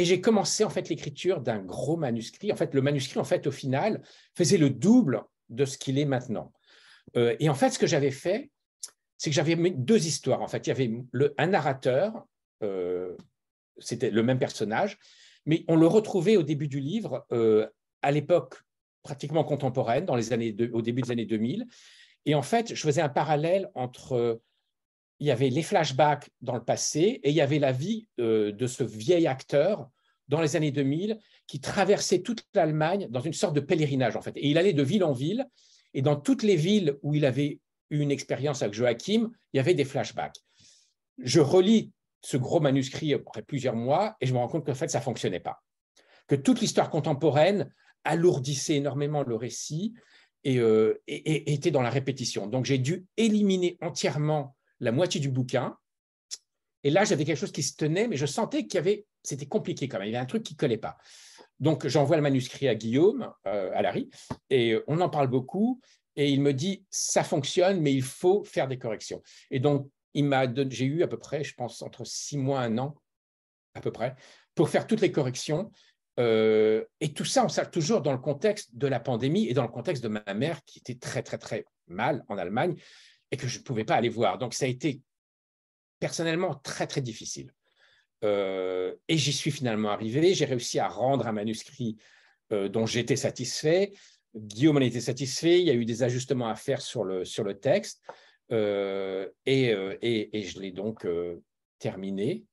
j'ai 0.05 0.21
commencé, 0.21 0.63
en 0.63 0.69
fait, 0.69 0.89
l'écriture 0.89 1.41
d'un 1.41 1.59
gros 1.59 1.97
manuscrit. 1.97 2.51
En 2.51 2.55
fait, 2.55 2.73
le 2.73 2.81
manuscrit, 2.81 3.19
en 3.19 3.23
fait, 3.23 3.47
au 3.47 3.51
final, 3.51 4.01
faisait 4.35 4.57
le 4.57 4.69
double 4.69 5.23
de 5.49 5.65
ce 5.65 5.77
qu'il 5.77 5.97
est 5.97 6.05
maintenant. 6.05 6.53
et 7.15 7.49
en 7.49 7.55
fait, 7.55 7.71
ce 7.71 7.79
que 7.79 7.87
j'avais 7.87 8.11
fait, 8.11 8.51
c'est 9.17 9.29
que 9.29 9.35
j'avais 9.35 9.55
mis 9.55 9.71
deux 9.71 10.05
histoires. 10.05 10.41
En 10.41 10.47
fait, 10.47 10.67
il 10.67 10.69
y 10.69 10.71
avait 10.71 10.91
un 11.37 11.47
narrateur 11.47 12.27
c'était 13.79 14.11
le 14.11 14.23
même 14.23 14.39
personnage, 14.39 14.97
mais 15.45 15.63
on 15.67 15.75
le 15.75 15.87
retrouvait 15.87 16.37
au 16.37 16.43
début 16.43 16.67
du 16.67 16.79
livre, 16.79 17.25
euh, 17.31 17.67
à 18.01 18.11
l'époque 18.11 18.61
pratiquement 19.03 19.43
contemporaine, 19.43 20.05
dans 20.05 20.15
les 20.15 20.33
années 20.33 20.55
au 20.73 20.81
début 20.81 21.01
des 21.01 21.11
années 21.11 21.25
2000. 21.25 21.65
Et 22.25 22.35
en 22.35 22.41
fait, 22.41 22.75
je 22.75 22.81
faisais 22.81 23.01
un 23.01 23.09
parallèle 23.09 23.71
entre 23.75 24.41
il 25.19 25.27
y 25.27 25.31
avait 25.31 25.49
les 25.49 25.63
flashbacks 25.63 26.29
dans 26.41 26.55
le 26.55 26.63
passé 26.63 27.19
et 27.23 27.29
il 27.29 27.35
y 27.35 27.41
avait 27.41 27.59
la 27.59 27.71
vie 27.71 28.07
euh, 28.19 28.51
de 28.51 28.67
ce 28.67 28.83
vieil 28.83 29.27
acteur 29.27 29.89
dans 30.27 30.41
les 30.41 30.55
années 30.55 30.71
2000 30.71 31.19
qui 31.47 31.59
traversait 31.59 32.21
toute 32.21 32.45
l'Allemagne 32.53 33.07
dans 33.09 33.19
une 33.19 33.33
sorte 33.33 33.55
de 33.55 33.59
pèlerinage 33.59 34.15
en 34.15 34.21
fait. 34.21 34.35
Et 34.35 34.47
il 34.47 34.57
allait 34.57 34.73
de 34.73 34.83
ville 34.83 35.03
en 35.03 35.13
ville 35.13 35.45
et 35.93 36.01
dans 36.01 36.15
toutes 36.15 36.43
les 36.43 36.55
villes 36.55 36.97
où 37.01 37.15
il 37.15 37.25
avait 37.25 37.59
eu 37.89 37.99
une 37.99 38.11
expérience 38.11 38.61
avec 38.61 38.73
Joachim, 38.73 39.31
il 39.53 39.57
y 39.57 39.59
avait 39.59 39.73
des 39.73 39.85
flashbacks. 39.85 40.37
Je 41.17 41.39
relis 41.39 41.91
ce 42.21 42.37
gros 42.37 42.59
manuscrit 42.59 43.13
après 43.13 43.41
plusieurs 43.41 43.75
mois 43.75 44.15
et 44.21 44.27
je 44.27 44.33
me 44.33 44.37
rends 44.37 44.47
compte 44.47 44.65
qu'en 44.65 44.75
fait, 44.75 44.89
ça 44.89 45.01
fonctionnait 45.01 45.39
pas. 45.39 45.61
Que 46.27 46.35
toute 46.35 46.61
l'histoire 46.61 46.89
contemporaine 46.89 47.71
alourdissait 48.03 48.75
énormément 48.75 49.23
le 49.23 49.35
récit 49.35 49.93
euh, 50.45 50.95
et, 51.07 51.53
était 51.53 51.71
dans 51.71 51.81
la 51.81 51.89
répétition. 51.89 52.47
Donc, 52.47 52.65
j'ai 52.65 52.77
dû 52.77 53.05
éliminer 53.17 53.77
entièrement 53.81 54.55
la 54.79 54.91
moitié 54.91 55.19
du 55.19 55.29
bouquin. 55.29 55.77
Et 56.83 56.89
là, 56.89 57.03
j'avais 57.03 57.25
quelque 57.25 57.37
chose 57.37 57.51
qui 57.51 57.63
se 57.63 57.75
tenait, 57.75 58.07
mais 58.07 58.15
je 58.15 58.25
sentais 58.25 58.63
qu'il 58.63 58.75
y 58.75 58.77
avait, 58.77 59.05
c'était 59.23 59.45
compliqué 59.45 59.87
quand 59.87 59.99
même. 59.99 60.07
Il 60.07 60.11
y 60.11 60.15
avait 60.15 60.23
un 60.23 60.27
truc 60.27 60.43
qui 60.43 60.55
collait 60.55 60.77
pas. 60.77 60.97
Donc, 61.59 61.85
j'envoie 61.87 62.15
le 62.15 62.21
manuscrit 62.21 62.69
à 62.69 62.75
Guillaume, 62.75 63.33
euh, 63.47 63.71
à 63.73 63.81
Larry, 63.81 64.09
et 64.49 64.77
on 64.87 65.01
en 65.01 65.09
parle 65.09 65.27
beaucoup. 65.27 65.81
Et 66.15 66.29
il 66.29 66.41
me 66.41 66.53
dit, 66.53 66.85
ça 66.89 67.23
fonctionne, 67.23 67.81
mais 67.81 67.93
il 67.93 68.03
faut 68.03 68.43
faire 68.43 68.67
des 68.67 68.77
corrections. 68.77 69.21
Et 69.51 69.59
donc, 69.59 69.89
j'ai 70.13 70.85
eu 70.85 71.03
à 71.03 71.07
peu 71.07 71.17
près, 71.17 71.43
je 71.43 71.53
pense, 71.53 71.81
entre 71.81 72.05
six 72.05 72.37
mois, 72.37 72.61
un 72.61 72.77
an, 72.77 72.95
à 73.73 73.81
peu 73.81 73.91
près, 73.91 74.15
pour 74.55 74.69
faire 74.69 74.87
toutes 74.87 75.01
les 75.01 75.11
corrections. 75.11 75.71
Euh, 76.19 76.83
et 76.99 77.13
tout 77.13 77.25
ça, 77.25 77.45
on 77.45 77.49
sait 77.49 77.69
toujours 77.69 78.01
dans 78.01 78.11
le 78.11 78.17
contexte 78.17 78.75
de 78.75 78.87
la 78.87 78.99
pandémie 78.99 79.47
et 79.47 79.53
dans 79.53 79.63
le 79.63 79.69
contexte 79.69 80.03
de 80.03 80.09
ma 80.09 80.33
mère 80.33 80.63
qui 80.65 80.79
était 80.79 80.95
très, 80.95 81.23
très, 81.23 81.37
très 81.37 81.65
mal 81.87 82.25
en 82.27 82.37
Allemagne 82.37 82.75
et 83.31 83.37
que 83.37 83.47
je 83.47 83.59
ne 83.59 83.63
pouvais 83.63 83.83
pas 83.83 83.95
aller 83.95 84.09
voir. 84.09 84.37
Donc, 84.37 84.53
ça 84.53 84.65
a 84.65 84.67
été 84.67 85.01
personnellement 85.99 86.55
très, 86.55 86.87
très 86.87 87.01
difficile. 87.01 87.53
Euh, 88.23 88.95
et 89.07 89.17
j'y 89.17 89.33
suis 89.33 89.51
finalement 89.51 89.89
arrivé. 89.89 90.33
J'ai 90.33 90.45
réussi 90.45 90.79
à 90.79 90.87
rendre 90.87 91.27
un 91.27 91.31
manuscrit 91.31 91.97
euh, 92.51 92.67
dont 92.67 92.85
j'étais 92.85 93.15
satisfait. 93.15 93.91
Guillaume 94.35 94.77
en 94.77 94.81
était 94.81 95.01
satisfait, 95.01 95.59
il 95.59 95.65
y 95.65 95.69
a 95.71 95.73
eu 95.73 95.85
des 95.85 96.03
ajustements 96.03 96.49
à 96.49 96.55
faire 96.55 96.81
sur 96.81 97.03
le, 97.03 97.25
sur 97.25 97.43
le 97.43 97.59
texte, 97.59 98.03
et, 98.51 99.35
et, 99.45 100.43
je 100.43 100.59
l'ai 100.59 100.71
donc 100.71 101.07
terminé. 101.79 102.45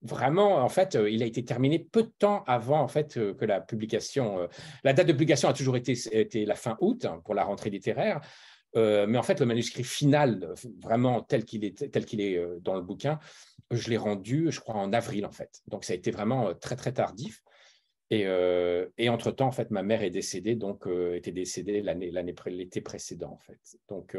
vraiment, 0.00 0.56
en 0.56 0.68
fait, 0.70 0.96
il 1.10 1.22
a 1.22 1.26
été 1.26 1.44
terminé 1.44 1.78
peu 1.78 2.04
de 2.04 2.12
temps 2.18 2.42
avant 2.46 2.80
en 2.80 2.88
fait, 2.88 3.14
que 3.36 3.44
la 3.44 3.60
publication. 3.60 4.48
la 4.82 4.94
date 4.94 5.08
de 5.08 5.12
publication 5.12 5.50
a 5.50 5.52
toujours 5.52 5.76
été, 5.76 5.92
été 6.12 6.46
la 6.46 6.54
fin 6.54 6.78
août 6.80 7.04
hein, 7.04 7.20
pour 7.22 7.34
la 7.34 7.44
rentrée 7.44 7.68
littéraire. 7.68 8.22
Euh, 8.76 9.06
mais 9.06 9.18
en 9.18 9.22
fait, 9.22 9.40
le 9.40 9.46
manuscrit 9.46 9.84
final, 9.84 10.54
vraiment 10.78 11.22
tel 11.22 11.44
qu'il 11.44 11.64
est, 11.64 11.90
tel 11.90 12.04
qu'il 12.04 12.20
est 12.20 12.36
euh, 12.36 12.58
dans 12.60 12.74
le 12.74 12.82
bouquin, 12.82 13.18
je 13.70 13.88
l'ai 13.90 13.96
rendu, 13.96 14.50
je 14.50 14.60
crois, 14.60 14.76
en 14.76 14.92
avril, 14.92 15.26
en 15.26 15.32
fait. 15.32 15.60
Donc, 15.66 15.84
ça 15.84 15.92
a 15.92 15.96
été 15.96 16.10
vraiment 16.10 16.48
euh, 16.48 16.54
très, 16.54 16.76
très 16.76 16.92
tardif. 16.92 17.42
Et, 18.12 18.26
et 18.98 19.08
entre-temps, 19.08 19.46
en 19.46 19.52
fait, 19.52 19.70
ma 19.70 19.84
mère 19.84 20.02
est 20.02 20.10
décédée, 20.10 20.56
donc 20.56 20.84
était 21.14 21.30
décédée 21.30 21.80
l'année, 21.80 22.10
l'année, 22.10 22.34
l'été 22.46 22.80
précédent, 22.80 23.30
en 23.30 23.38
fait. 23.38 23.60
Donc, 23.88 24.18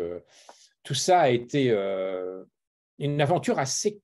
tout 0.82 0.94
ça 0.94 1.20
a 1.20 1.30
été 1.30 1.72
une 3.00 3.20
aventure 3.20 3.60
assez 3.60 4.00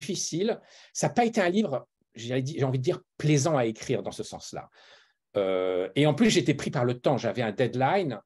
difficile. 0.00 0.60
Ça 0.92 1.06
n'a 1.06 1.14
pas 1.14 1.26
été 1.26 1.40
un 1.40 1.48
livre, 1.48 1.86
j'ai 2.16 2.64
envie 2.64 2.78
de 2.80 2.82
dire, 2.82 3.00
plaisant 3.18 3.56
à 3.56 3.66
écrire 3.66 4.02
dans 4.02 4.10
ce 4.10 4.24
sens-là. 4.24 4.68
et 5.94 6.04
en 6.04 6.14
plus, 6.14 6.30
j'étais 6.30 6.54
pris 6.54 6.72
par 6.72 6.84
le 6.84 6.98
temps. 6.98 7.18
J'avais 7.18 7.42
un 7.42 7.52
deadline 7.52 8.20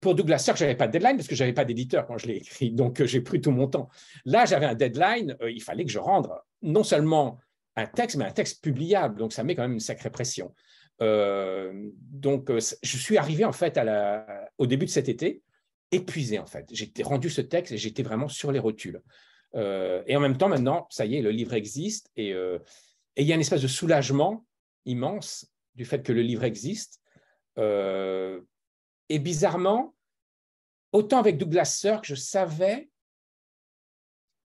pour 0.00 0.14
Douglas 0.14 0.38
Sirk, 0.38 0.56
je 0.56 0.64
n'avais 0.64 0.76
pas 0.76 0.86
de 0.86 0.92
deadline 0.92 1.16
parce 1.16 1.28
que 1.28 1.34
je 1.34 1.42
n'avais 1.42 1.54
pas 1.54 1.64
d'éditeur 1.64 2.06
quand 2.06 2.18
je 2.18 2.26
l'ai 2.26 2.36
écrit, 2.36 2.70
donc 2.72 3.00
euh, 3.00 3.06
j'ai 3.06 3.20
pris 3.20 3.40
tout 3.40 3.50
mon 3.50 3.68
temps. 3.68 3.88
Là, 4.24 4.44
j'avais 4.44 4.66
un 4.66 4.74
deadline, 4.74 5.36
euh, 5.42 5.50
il 5.50 5.62
fallait 5.62 5.84
que 5.84 5.90
je 5.90 5.98
rende 5.98 6.30
non 6.62 6.84
seulement 6.84 7.38
un 7.76 7.86
texte, 7.86 8.16
mais 8.16 8.24
un 8.24 8.32
texte 8.32 8.62
publiable, 8.62 9.18
donc 9.18 9.32
ça 9.32 9.44
met 9.44 9.54
quand 9.54 9.62
même 9.62 9.74
une 9.74 9.80
sacrée 9.80 10.10
pression. 10.10 10.54
Euh, 11.00 11.72
donc, 12.00 12.50
je 12.50 12.96
suis 12.96 13.18
arrivé 13.18 13.44
en 13.44 13.52
fait 13.52 13.80
au 14.58 14.66
début 14.66 14.84
de 14.86 14.90
cet 14.90 15.08
été, 15.08 15.42
épuisé 15.92 16.40
en 16.40 16.46
fait. 16.46 16.66
J'étais 16.72 17.04
rendu 17.04 17.30
ce 17.30 17.40
texte 17.40 17.72
et 17.72 17.78
j'étais 17.78 18.02
vraiment 18.02 18.26
sur 18.26 18.50
les 18.50 18.58
rotules. 18.58 19.00
et 19.54 20.16
en 20.16 20.20
même 20.20 20.36
temps, 20.36 20.48
maintenant, 20.48 20.88
ça 20.90 21.06
y 21.06 21.16
est, 21.16 21.22
le 21.22 21.30
livre 21.30 21.54
existe 21.54 22.10
et 22.16 22.30
il 23.16 23.24
y 23.24 23.30
a 23.30 23.36
une 23.36 23.40
espèce 23.40 23.62
de 23.62 23.68
soulagement 23.68 24.44
immense 24.84 25.46
du 25.76 25.84
fait 25.84 26.02
que 26.02 26.12
le 26.12 26.22
livre 26.22 26.42
existe. 26.42 27.00
Et 29.08 29.18
bizarrement, 29.18 29.94
autant 30.92 31.18
avec 31.18 31.38
Douglas 31.38 31.66
Sirk, 31.66 32.04
je 32.04 32.14
savais 32.14 32.88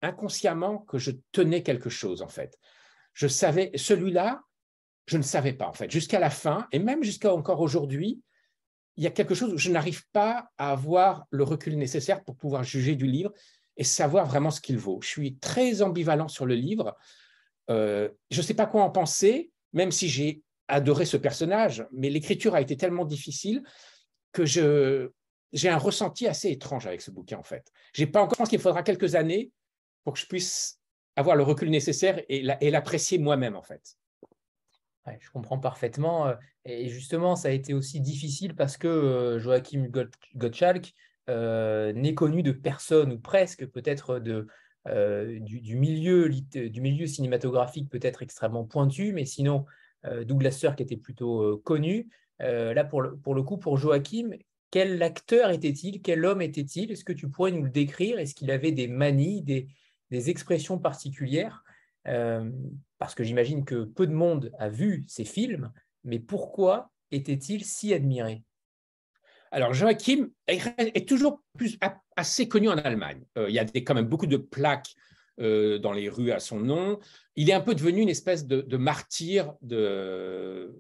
inconsciemment 0.02 0.80
que 0.80 0.98
je 0.98 1.12
tenais 1.32 1.64
quelque 1.64 1.90
chose, 1.90 2.22
en 2.22 2.28
fait. 2.28 2.58
Je 3.14 3.28
savais, 3.28 3.72
celui-là, 3.76 4.42
je 5.08 5.18
ne 5.18 5.24
savais 5.24 5.54
pas, 5.54 5.68
en 5.68 5.74
fait. 5.74 5.92
Jusqu'à 5.92 6.20
la 6.20 6.30
fin, 6.30 6.68
et 6.72 6.80
même 6.80 7.04
jusqu'à 7.04 7.34
encore 7.34 7.62
aujourd'hui, 7.62 8.22
il 8.98 9.04
y 9.04 9.08
a 9.08 9.12
quelque 9.12 9.36
chose 9.36 9.54
où 9.54 9.58
je 9.58 9.72
n'arrive 9.72 10.08
pas 10.12 10.50
à 10.58 10.72
avoir 10.72 11.26
le 11.30 11.44
recul 11.44 11.78
nécessaire 11.78 12.24
pour 12.24 12.38
pouvoir 12.38 12.64
juger 12.64 12.96
du 12.96 13.08
livre 13.08 13.34
et 13.78 13.84
savoir 13.84 14.26
vraiment 14.26 14.52
ce 14.52 14.62
qu'il 14.62 14.78
vaut. 14.78 15.00
Je 15.02 15.08
suis 15.08 15.38
très 15.38 15.82
ambivalent 15.82 16.30
sur 16.30 16.46
le 16.46 16.56
livre. 16.56 16.96
Euh, 17.70 18.10
je 18.32 18.38
ne 18.40 18.46
sais 18.46 18.54
pas 18.54 18.68
quoi 18.68 18.84
en 18.84 18.90
penser, 18.90 19.52
même 19.74 19.92
si 19.92 20.08
j'ai 20.08 20.44
adoré 20.68 21.06
ce 21.06 21.18
personnage, 21.18 21.86
mais 21.92 22.10
l'écriture 22.10 22.56
a 22.56 22.62
été 22.62 22.78
tellement 22.78 23.06
difficile 23.06 23.64
que 24.36 24.46
je, 24.46 25.10
j'ai 25.54 25.70
un 25.70 25.78
ressenti 25.78 26.28
assez 26.28 26.52
étrange 26.52 26.86
avec 26.86 27.02
ce 27.02 27.12
bouquin, 27.12 27.38
en 27.38 27.44
fait. 27.44 27.72
J'ai 27.94 28.06
pas 28.06 28.22
encore, 28.22 28.34
je 28.34 28.38
pense 28.40 28.50
qu'il 28.50 28.60
faudra 28.60 28.84
quelques 28.84 29.16
années 29.16 29.52
pour 30.04 30.14
que 30.14 30.20
je 30.20 30.28
puisse 30.28 30.80
avoir 31.16 31.38
le 31.38 31.44
recul 31.44 31.70
nécessaire 31.70 32.22
et 32.28 32.70
l'apprécier 32.70 33.18
moi-même, 33.18 33.56
en 33.56 33.64
fait. 33.64 33.96
je 35.08 35.30
comprends 35.32 35.58
parfaitement. 35.58 36.28
Euh, 36.28 36.36
et 36.66 36.90
justement, 36.90 37.38
ça 37.38 37.48
a 37.48 37.52
été 37.52 37.74
aussi 37.74 38.02
difficile 38.02 38.54
parce 38.54 38.76
que 38.76 38.88
euh, 38.88 39.40
Joachim 39.40 39.90
Gottschalk 40.36 40.94
euh, 41.30 41.94
n'est 41.94 42.14
connu 42.14 42.44
de 42.44 42.52
personne, 42.52 43.14
ou 43.14 43.20
presque, 43.20 43.66
peut-être 43.68 44.20
de, 44.20 44.48
du, 45.40 45.78
milieu, 45.78 46.30
du 46.30 46.82
milieu 46.82 47.08
cinématographique 47.08 47.90
peut-être 47.90 48.22
extrêmement 48.22 48.66
pointu, 48.66 49.14
mais 49.14 49.26
sinon, 49.26 49.66
Douglas 50.26 50.52
Sirk 50.52 50.80
était 50.82 50.98
plutôt 50.98 51.58
connu. 51.60 52.08
Euh, 52.42 52.74
là, 52.74 52.84
pour 52.84 53.02
le, 53.02 53.16
pour 53.18 53.36
le 53.36 53.44
coup, 53.44 53.58
pour 53.58 53.78
Joachim, 53.78 54.32
quel 54.72 55.02
acteur 55.02 55.52
était-il? 55.52 56.02
Quel 56.02 56.26
homme 56.26 56.42
était-il? 56.42 56.92
Est-ce 56.92 57.06
que 57.06 57.14
tu 57.14 57.30
pourrais 57.30 57.52
nous 57.52 57.64
le 57.64 57.70
décrire? 57.70 58.20
Est-ce 58.20 58.36
qu'il 58.36 58.52
avait 58.52 58.72
des 58.72 58.88
manies, 58.88 59.42
des, 59.42 59.68
expressions 60.30 60.80
particulières? 60.80 61.64
Euh, 62.08 62.50
Parce 63.00 63.16
que 63.16 63.24
j'imagine 63.24 63.66
que 63.66 63.84
peu 63.84 64.08
de 64.08 64.14
monde 64.14 64.52
a 64.60 64.70
vu 64.70 65.04
ces 65.08 65.26
films, 65.26 65.72
mais 66.04 66.20
pourquoi 66.20 66.92
était-il 67.12 67.64
si 67.66 67.94
admiré? 67.94 68.44
Alors, 69.52 69.74
Joachim 69.74 70.30
est 70.48 71.08
toujours 71.08 71.42
plus, 71.58 71.78
assez 72.18 72.48
connu 72.48 72.68
en 72.70 72.78
Allemagne. 72.78 73.24
Euh, 73.38 73.50
il 73.50 73.56
y 73.56 73.60
a 73.60 73.66
des, 73.66 73.84
quand 73.84 73.94
même 73.94 74.08
beaucoup 74.08 74.28
de 74.28 74.38
plaques 74.38 74.96
dans 75.38 75.92
les 75.92 76.08
rues 76.08 76.32
à 76.32 76.40
son 76.40 76.62
nom. 76.62 76.98
Il 77.36 77.50
est 77.50 77.54
un 77.54 77.60
peu 77.60 77.76
devenu 77.76 78.00
une 78.00 78.08
espèce 78.08 78.48
de, 78.48 78.62
de 78.62 78.78
martyr 78.78 79.54
de, 79.62 80.74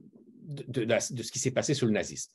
de, 0.45 0.99
ce 0.99 1.31
qui 1.31 1.39
s'est 1.39 1.51
passé 1.51 1.73
sous 1.73 1.85
le 1.85 1.91
nazisme. 1.91 2.31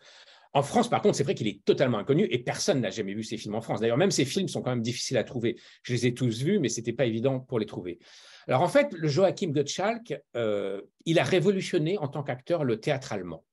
En 0.53 0.63
France, 0.63 0.91
par 0.91 1.01
contre, 1.01 1.17
c'est 1.17 1.23
vrai 1.23 1.35
qu'il 1.35 1.47
est 1.47 1.65
totalement 1.65 1.99
inconnu 1.99 2.27
et 2.31 2.39
personne 2.39 2.81
n'a 2.81 2.91
jamais 2.91 3.15
vu 3.15 3.23
ces 3.23 3.37
films 3.37 3.55
en 3.55 3.61
France. 3.61 3.81
D'ailleurs, 3.81 3.97
même 3.97 4.11
ces 4.11 4.25
films 4.25 4.49
sont 4.49 4.63
quand 4.63 4.71
même 4.71 4.83
difficiles 4.83 5.17
à 5.17 5.23
trouver. 5.23 5.57
Je 5.85 5.93
les 5.93 6.07
ai 6.07 6.15
tous 6.15 6.43
vus, 6.43 6.59
mais 6.59 6.69
ce 6.69 6.81
n'était 6.81 6.93
pas 6.93 7.05
évident 7.05 7.39
pour 7.39 7.61
les 7.61 7.67
trouver. 7.67 8.01
Alors 8.49 8.63
en 8.63 8.69
fait, 8.69 8.93
le 8.93 9.07
Joachim 9.07 9.53
Gottschalk, 9.53 10.21
euh, 10.37 10.83
il 11.05 11.21
a 11.21 11.25
révolutionné 11.25 11.99
en 11.99 12.09
tant 12.09 12.25
qu'acteur 12.25 12.65
le 12.65 12.81
théâtre 12.81 13.13
allemand. 13.13 13.45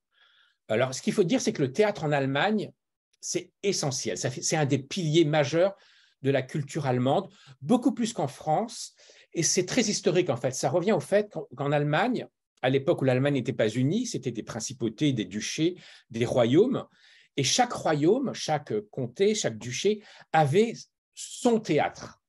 Alors 0.70 0.94
ce 0.94 1.02
qu'il 1.02 1.14
faut 1.14 1.24
dire, 1.24 1.40
c'est 1.40 1.54
que 1.54 1.62
le 1.62 1.72
théâtre 1.72 2.04
en 2.04 2.12
Allemagne, 2.12 2.72
c'est 3.22 3.52
essentiel. 3.62 4.18
C'est 4.18 4.56
un 4.56 4.66
des 4.66 4.80
piliers 4.80 5.26
majeurs 5.26 5.76
de 6.22 6.32
la 6.32 6.42
culture 6.42 6.86
allemande, 6.86 7.30
beaucoup 7.62 7.94
plus 7.94 8.14
qu'en 8.14 8.28
France. 8.28 8.94
Et 9.34 9.44
c'est 9.44 9.66
très 9.66 9.82
historique, 9.82 10.30
en 10.30 10.38
fait. 10.38 10.52
Ça 10.52 10.70
revient 10.70 10.94
au 10.94 11.00
fait 11.00 11.32
qu'en 11.56 11.72
Allemagne, 11.72 12.28
à 12.62 12.70
l'époque 12.70 13.02
où 13.02 13.06
l'Allemagne 13.06 13.36
n'était 13.36 13.54
pas 13.54 13.70
unie, 13.70 14.06
c'était 14.06 14.32
des 14.32 14.44
principautés, 14.44 15.14
des 15.14 15.26
duchés, 15.26 15.76
des 16.10 16.26
royaumes. 16.26 16.86
Et 17.36 17.44
chaque 17.44 17.74
royaume, 17.74 18.34
chaque 18.34 18.74
comté, 18.90 19.36
chaque 19.36 19.58
duché 19.58 20.02
avait 20.34 20.74
son 21.14 21.60
théâtre. 21.60 22.22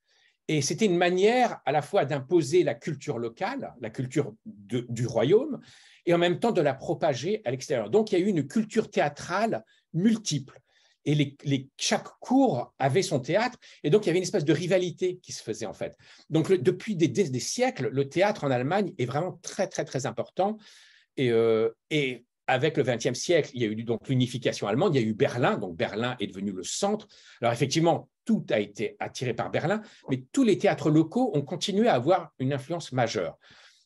Et 0.49 0.63
c'était 0.63 0.87
une 0.87 0.97
manière 0.97 1.61
à 1.67 1.73
la 1.73 1.83
fois 1.83 2.05
d'imposer 2.05 2.63
la 2.63 2.75
culture 2.75 3.19
locale, 3.19 3.75
la 3.81 3.91
culture 3.91 4.35
du 4.45 5.07
royaume, 5.07 5.61
et 6.07 6.15
en 6.15 6.19
même 6.19 6.41
temps 6.41 6.53
de 6.53 6.63
la 6.63 6.73
propager 6.73 7.43
à 7.45 7.51
l'extérieur. 7.51 7.91
Donc 7.91 8.11
il 8.11 8.19
y 8.19 8.23
a 8.23 8.25
eu 8.25 8.29
une 8.29 8.47
culture 8.47 8.91
théâtrale 8.91 9.65
multiple 9.93 10.59
et 11.09 11.69
chaque 11.77 12.09
cours 12.21 12.75
avait 12.79 13.03
son 13.03 13.21
théâtre, 13.21 13.59
et 13.83 13.91
donc 13.91 14.05
il 14.05 14.09
y 14.09 14.11
avait 14.11 14.19
une 14.19 14.25
espèce 14.25 14.45
de 14.45 14.53
rivalité 14.53 15.19
qui 15.23 15.33
se 15.33 15.43
faisait 15.43 15.67
en 15.67 15.73
fait. 15.73 15.97
Donc 16.29 16.53
depuis 16.53 16.97
des, 16.97 17.41
siècles, 17.41 17.89
le 17.91 18.09
théâtre 18.09 18.45
en 18.45 18.51
Allemagne 18.51 18.93
est 18.99 19.07
vraiment 19.07 19.39
très 19.43 19.69
très 19.69 19.85
très 19.85 20.07
important, 20.07 20.59
et, 21.17 21.31
euh, 21.31 21.71
et 21.91 22.25
avec 22.47 22.77
le 22.77 22.83
XXe 22.83 23.19
siècle, 23.19 23.51
il 23.55 23.63
y 23.63 23.65
a 23.65 23.69
eu 23.69 23.85
donc 23.85 24.09
l'unification 24.09 24.67
allemande, 24.69 24.95
il 24.95 25.01
y 25.01 25.05
a 25.05 25.07
eu 25.07 25.15
Berlin, 25.15 25.57
donc 25.57 25.77
Berlin 25.77 26.17
est 26.21 26.27
devenu 26.27 26.53
le 26.53 26.63
centre. 26.63 27.07
Alors 27.41 27.53
effectivement, 27.53 28.09
tout 28.25 28.45
a 28.51 28.59
été 28.59 28.97
attiré 29.01 29.35
par 29.35 29.51
Berlin, 29.51 29.83
mais 30.11 30.25
tous 30.33 30.45
les 30.45 30.59
théâtres 30.59 30.91
locaux 30.91 31.31
ont 31.35 31.43
continué 31.43 31.89
à 31.89 31.95
avoir 31.95 32.33
une 32.39 32.53
influence 32.53 32.93
majeure. 32.93 33.39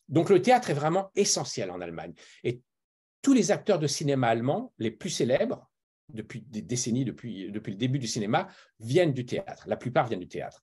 Donc 0.09 0.31
le 0.31 0.43
théâtre 0.43 0.71
est 0.71 0.75
vraiment 0.75 1.11
essentiel 1.15 1.71
en 1.71 1.81
Allemagne. 1.81 2.13
Et 2.45 2.61
tous 3.23 3.33
les 3.33 3.53
acteurs 3.53 3.79
de 3.79 3.87
cinéma 3.87 4.29
allemands, 4.29 4.73
les 4.79 4.91
plus 4.91 5.11
célèbres, 5.11 5.72
depuis 6.13 6.43
des 6.43 6.63
décennies, 6.63 7.05
depuis, 7.05 7.49
le 7.49 7.61
début 7.75 7.99
du 7.99 8.07
cinéma, 8.07 8.49
viennent 8.81 9.13
du 9.13 9.25
théâtre. 9.25 9.65
La 9.67 9.77
plupart 9.77 10.07
viennent 10.07 10.21
du 10.21 10.29
théâtre. 10.29 10.63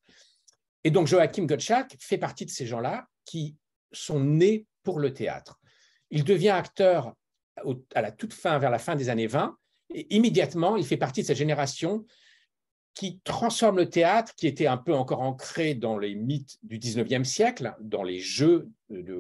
Et 0.84 0.92
donc 0.92 1.08
Joachim 1.08 1.46
Gottschalk 1.46 1.96
fait 2.00 2.18
partie 2.18 2.46
de 2.46 2.52
ces 2.52 2.66
gens-là 2.66 3.08
qui 3.26 3.56
sont 3.92 4.20
nés 4.20 4.66
pour 4.84 5.00
le 5.00 5.14
théâtre. 5.14 5.60
Il 6.10 6.24
devient 6.24 6.50
acteur 6.50 7.14
à 7.94 8.02
la 8.02 8.12
toute 8.12 8.34
fin, 8.34 8.58
vers 8.58 8.72
la 8.72 8.80
fin 8.80 8.96
des 8.96 9.10
années 9.10 9.28
20, 9.28 9.58
et 9.94 10.16
immédiatement, 10.16 10.78
il 10.78 10.86
fait 10.86 10.98
partie 10.98 11.22
de 11.22 11.28
cette 11.28 11.38
génération 11.38 12.06
qui 12.94 13.20
transforme 13.24 13.78
le 13.78 13.90
théâtre, 13.90 14.34
qui 14.36 14.48
était 14.48 14.68
un 14.68 14.78
peu 14.78 14.94
encore 14.94 15.22
ancré 15.22 15.74
dans 15.74 15.98
les 15.98 16.16
mythes 16.16 16.58
du 16.64 16.80
19e 16.80 17.24
siècle, 17.24 17.74
dans 17.80 18.04
les 18.04 18.20
jeux 18.20 18.70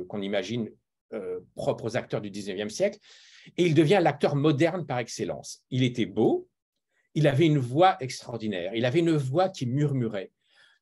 qu'on 0.08 0.22
imagine 0.22 0.70
euh, 1.14 1.40
propres 1.56 1.86
aux 1.86 1.98
acteurs 1.98 2.22
du 2.22 2.30
19e 2.30 2.70
siècle, 2.70 3.00
et 3.58 3.65
il 3.65 3.74
devient 3.74 4.00
l'acteur 4.01 4.36
moderne 4.36 4.86
par 4.86 5.00
excellence. 5.00 5.63
Il 5.70 5.84
était 5.84 6.06
beau, 6.06 6.48
il 7.15 7.27
avait 7.27 7.46
une 7.46 7.58
voix 7.58 7.98
extraordinaire, 8.00 8.74
il 8.75 8.86
avait 8.86 9.00
une 9.00 9.15
voix 9.15 9.50
qui 9.50 9.65
murmurait. 9.65 10.32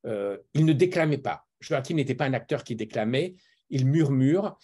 Euh, 0.06 0.38
il 0.54 0.66
ne 0.66 0.74
déclamait 0.74 1.18
pas. 1.18 1.46
Joachim 1.60 1.96
n'était 1.96 2.16
pas 2.16 2.26
un 2.26 2.34
acteur 2.34 2.64
qui 2.64 2.76
déclamait, 2.76 3.36
il 3.70 3.86
murmure, 3.86 4.58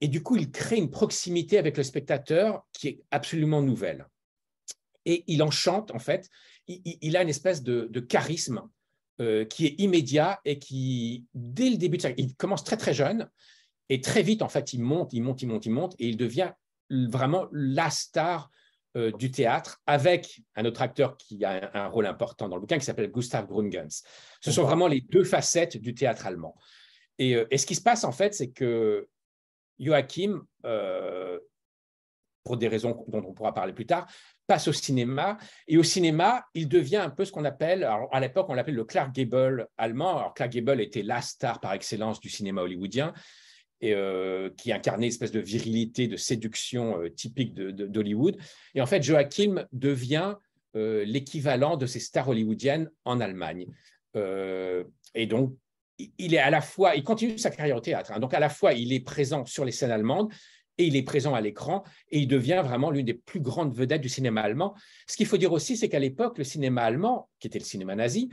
et 0.00 0.08
du 0.08 0.22
coup, 0.22 0.36
il 0.36 0.50
crée 0.50 0.76
une 0.76 0.90
proximité 0.90 1.58
avec 1.58 1.76
le 1.76 1.82
spectateur 1.82 2.64
qui 2.72 2.88
est 2.88 3.02
absolument 3.10 3.62
nouvelle. 3.62 4.06
Et 5.04 5.24
il 5.26 5.42
enchante, 5.42 5.90
en 5.90 5.98
fait, 5.98 6.28
il, 6.68 7.16
a 7.16 7.22
une 7.22 7.28
espèce 7.28 7.62
de, 7.62 8.00
charisme 8.00 8.62
euh, 9.20 9.44
qui 9.44 9.66
est 9.66 9.80
immédiat 9.80 10.38
et 10.44 10.58
qui, 10.58 11.24
dès 11.34 11.70
le 11.70 11.76
début 11.76 11.96
de 11.96 12.02
sa 12.02 12.10
il 12.16 12.36
commence 12.36 12.62
très 12.62 12.76
très 12.76 12.94
jeune, 12.94 13.28
et 13.88 14.00
très 14.00 14.22
vite, 14.22 14.42
en 14.42 14.48
fait, 14.48 14.72
il 14.72 14.82
monte, 14.82 15.12
il 15.12 15.22
monte, 15.22 15.42
il 15.42 15.46
monte, 15.48 15.66
il 15.66 15.72
monte, 15.72 15.94
et 15.98 16.08
il 16.08 16.16
devient 16.16 16.52
vraiment 16.90 17.46
la 17.52 17.90
star 17.90 18.50
euh, 18.96 19.12
du 19.12 19.30
théâtre 19.30 19.82
avec 19.86 20.40
un 20.56 20.64
autre 20.64 20.80
acteur 20.80 21.18
qui 21.18 21.44
a 21.44 21.70
un, 21.74 21.88
rôle 21.88 22.06
important 22.06 22.48
dans 22.48 22.56
le 22.56 22.62
bouquin 22.62 22.78
qui 22.78 22.86
s'appelle 22.86 23.10
Gustav 23.10 23.46
Grungens. 23.46 24.02
Ce 24.40 24.50
sont 24.50 24.62
vraiment 24.62 24.88
les 24.88 25.02
deux 25.02 25.24
facettes 25.24 25.76
du 25.76 25.94
théâtre 25.94 26.26
allemand. 26.26 26.56
Et, 27.18 27.36
euh, 27.36 27.46
ce 27.54 27.66
qui 27.66 27.74
se 27.74 27.82
passe 27.82 28.04
en 28.04 28.12
fait, 28.12 28.34
c'est 28.34 28.50
que 28.50 29.06
Joachim, 29.78 30.40
euh, 30.64 31.38
pour 32.44 32.56
des 32.56 32.66
raisons 32.66 33.04
dont 33.08 33.22
on 33.24 33.34
pourra 33.34 33.52
parler 33.52 33.74
plus 33.74 33.84
tard, 33.84 34.10
passe 34.46 34.68
au 34.68 34.72
cinéma. 34.72 35.36
Et 35.66 35.76
au 35.76 35.82
cinéma, 35.82 36.46
il 36.54 36.66
devient 36.66 36.96
un 36.96 37.10
peu 37.10 37.26
ce 37.26 37.30
qu'on 37.30 37.44
appelle, 37.44 37.84
à 37.84 38.20
l'époque, 38.20 38.46
on 38.48 38.54
l'appelle 38.54 38.74
le 38.74 38.84
Clark 38.84 39.14
Gable 39.14 39.68
allemand. 39.76 40.16
Alors, 40.16 40.32
Clark 40.32 40.50
Gable 40.50 40.80
était 40.80 41.02
la 41.02 41.20
star 41.20 41.60
par 41.60 41.74
excellence 41.74 42.20
du 42.20 42.30
cinéma 42.30 42.62
hollywoodien 42.62 43.12
et, 43.80 43.94
euh, 43.94 44.50
qui 44.56 44.72
incarnait 44.72 45.06
une 45.06 45.12
espèce 45.12 45.32
de 45.32 45.40
virilité, 45.40 46.08
de 46.08 46.16
séduction 46.16 47.00
euh, 47.00 47.08
typique 47.08 47.54
d'Hollywood. 47.54 48.36
Et 48.74 48.80
en 48.80 48.86
fait, 48.86 49.02
Joachim 49.02 49.66
devient 49.72 50.34
euh, 50.76 51.04
l'équivalent 51.04 51.76
de 51.76 51.86
ces 51.86 52.00
stars 52.00 52.28
hollywoodiennes 52.28 52.90
en 53.04 53.20
Allemagne. 53.20 53.66
et 55.14 55.26
donc, 55.26 55.54
il 56.18 56.34
est 56.34 56.38
à 56.38 56.50
la 56.50 56.60
fois, 56.60 56.94
il 56.94 57.02
continue 57.02 57.38
sa 57.38 57.50
carrière 57.50 57.76
au 57.76 57.80
théâtre. 57.80 58.12
Hein. 58.12 58.20
donc, 58.20 58.34
à 58.34 58.40
la 58.40 58.48
fois, 58.48 58.72
il 58.72 58.92
est 58.92 59.00
présent 59.00 59.44
sur 59.46 59.64
les 59.64 59.72
scènes 59.72 59.90
allemandes 59.90 60.32
et 60.76 60.86
il 60.86 60.96
est 60.96 61.02
présent 61.02 61.34
à 61.34 61.40
l'écran 61.40 61.82
et 62.10 62.18
il 62.20 62.28
devient 62.28 62.62
vraiment 62.64 62.90
l'une 62.90 63.06
des 63.06 63.14
plus 63.14 63.40
grandes 63.40 63.74
vedettes 63.74 64.00
du 64.00 64.08
cinéma 64.08 64.42
allemand. 64.42 64.74
Ce 65.08 65.16
qu'il 65.16 65.26
faut 65.26 65.36
dire 65.36 65.52
aussi, 65.52 65.76
c'est 65.76 65.88
qu'à 65.88 65.98
l'époque, 65.98 66.38
le 66.38 66.44
cinéma 66.44 66.82
allemand, 66.82 67.28
qui 67.40 67.48
était 67.48 67.58
le 67.58 67.64
cinéma 67.64 67.96
nazi, 67.96 68.28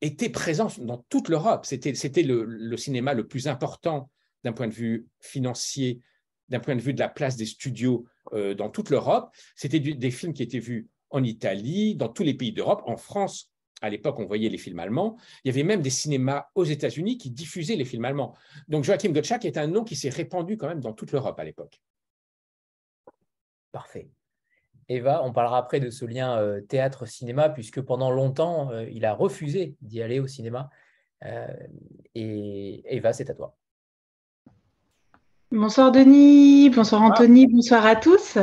était 0.00 0.30
présent 0.30 0.68
dans 0.78 0.98
toute 1.08 1.28
l'Europe. 1.28 1.66
C'était, 1.66 2.22
le, 2.22 2.76
cinéma 2.76 3.14
le 3.14 3.26
plus 3.26 3.48
important 3.48 4.10
d'un 4.44 4.52
point 4.52 4.68
de 4.68 4.72
vue 4.72 5.06
financier, 5.20 6.00
d'un 6.48 6.60
point 6.60 6.76
de 6.76 6.80
vue 6.80 6.94
de 6.94 7.00
la 7.00 7.08
place 7.08 7.36
des 7.36 7.46
studios 7.46 8.06
euh, 8.32 8.54
dans 8.54 8.70
toute 8.70 8.90
l'Europe. 8.90 9.30
C'était 9.54 9.80
des 9.80 10.10
films 10.10 10.32
qui 10.32 10.42
étaient 10.42 10.58
vus 10.58 10.88
en 11.10 11.22
Italie, 11.22 11.96
dans 11.96 12.08
tous 12.08 12.22
les 12.22 12.34
pays 12.34 12.52
d'Europe, 12.52 12.82
en 12.86 12.96
France. 12.96 13.50
À 13.82 13.88
l'époque, 13.88 14.18
on 14.18 14.26
voyait 14.26 14.48
les 14.48 14.58
films 14.58 14.78
allemands. 14.78 15.16
Il 15.44 15.48
y 15.48 15.50
avait 15.50 15.64
même 15.64 15.82
des 15.82 15.90
cinémas 15.90 16.46
aux 16.54 16.64
États-Unis 16.64 17.18
qui 17.18 17.30
diffusaient 17.30 17.76
les 17.76 17.84
films 17.84 18.04
allemands. 18.04 18.36
Donc 18.68 18.84
Joachim 18.84 19.10
Gottschalk 19.10 19.44
est 19.44 19.56
un 19.56 19.66
nom 19.66 19.84
qui 19.84 19.96
s'est 19.96 20.10
répandu 20.10 20.56
quand 20.56 20.68
même 20.68 20.80
dans 20.80 20.92
toute 20.92 21.12
l'Europe 21.12 21.38
à 21.38 21.44
l'époque. 21.44 21.80
Parfait. 23.72 24.10
Eva, 24.90 25.22
on 25.24 25.32
parlera 25.32 25.58
après 25.58 25.78
de 25.78 25.88
ce 25.88 26.04
lien 26.04 26.36
euh, 26.38 26.60
théâtre-cinéma, 26.62 27.48
puisque 27.48 27.80
pendant 27.80 28.10
longtemps, 28.10 28.72
euh, 28.72 28.90
il 28.90 29.04
a 29.04 29.14
refusé 29.14 29.76
d'y 29.82 30.02
aller 30.02 30.18
au 30.18 30.26
cinéma. 30.26 30.68
Euh, 31.24 31.46
et 32.16 32.82
Eva, 32.96 33.12
c'est 33.12 33.30
à 33.30 33.34
toi. 33.34 33.56
Bonsoir 35.52 35.92
Denis, 35.92 36.70
bonsoir 36.70 37.02
Anthony, 37.02 37.46
bonsoir 37.46 37.86
à 37.86 37.94
tous. 37.94 38.36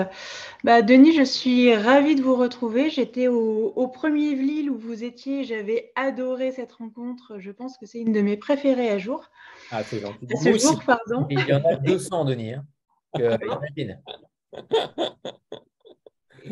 Bah, 0.64 0.82
Denis, 0.82 1.14
je 1.14 1.24
suis 1.24 1.76
ravie 1.76 2.16
de 2.16 2.22
vous 2.22 2.36
retrouver. 2.36 2.90
J'étais 2.90 3.28
au, 3.28 3.92
premier 3.94 4.34
Vlil 4.34 4.70
où 4.70 4.78
vous 4.78 5.04
étiez, 5.04 5.44
j'avais 5.44 5.92
adoré 5.96 6.54
cette 6.54 6.72
rencontre. 6.72 7.40
Je 7.40 7.52
pense 7.52 7.78
que 7.78 7.86
c'est 7.86 8.00
une 8.00 8.14
de 8.14 8.22
mes 8.22 8.38
préférées 8.38 8.90
à 8.90 8.98
jour. 8.98 9.30
Ah, 9.72 9.84
c'est 9.84 10.00
gentil. 10.00 10.28
À 10.34 10.38
ce 10.38 10.58
jour, 10.58 10.82
pardon. 10.86 11.28
Il 11.30 11.46
y 11.46 11.54
en 11.54 11.64
a 11.66 11.76
200, 11.76 12.24
Denis. 12.24 12.54
Hein. 12.54 12.66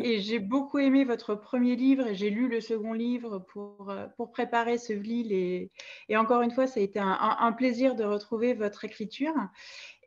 et 0.02 0.20
j'ai 0.20 0.38
beaucoup 0.38 0.78
aimé 0.78 1.04
votre 1.04 1.34
premier 1.34 1.76
livre 1.76 2.06
et 2.06 2.14
j'ai 2.14 2.30
lu 2.30 2.48
le 2.48 2.60
second 2.60 2.92
livre 2.92 3.38
pour, 3.38 3.90
euh, 3.90 4.06
pour 4.16 4.30
préparer 4.30 4.78
ce 4.78 4.92
VLIL. 4.92 5.32
Et, 5.32 5.70
et 6.08 6.16
encore 6.16 6.42
une 6.42 6.50
fois, 6.50 6.66
ça 6.66 6.80
a 6.80 6.82
été 6.82 6.98
un, 7.00 7.52
plaisir 7.52 7.94
de 7.94 8.04
retrouver 8.04 8.54
votre 8.54 8.84
écriture. 8.84 9.34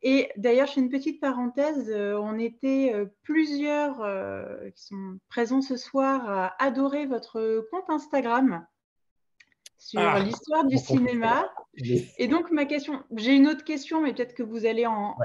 Et 0.02 0.30
d'ailleurs, 0.38 0.68
je 0.68 0.74
fais 0.74 0.82
une 0.82 0.90
petite 0.90 1.20
parenthèse, 1.20 1.90
euh, 1.90 2.18
on 2.18 2.40
était 2.40 2.92
euh, 2.94 3.06
plusieurs 3.24 3.98
qui 4.74 4.84
sont 4.84 5.18
présents 5.30 5.62
ce 5.62 5.76
soir 5.76 6.30
à 6.30 6.64
adorer 6.64 7.06
votre 7.06 7.66
compte 7.72 7.90
Instagram 7.90 8.66
sur 9.80 10.02
ah, 10.02 10.20
l'histoire 10.20 10.66
du 10.66 10.78
cinéma. 10.78 11.50
Et 12.18 12.28
donc, 12.28 12.52
ma 12.52 12.66
question, 12.66 13.02
j'ai 13.16 13.34
une 13.34 13.48
autre 13.48 13.64
question, 13.64 14.02
mais 14.02 14.14
peut-être 14.14 14.36
que 14.36 14.44
vous 14.44 14.66
allez 14.66 14.86
en, 14.86 15.16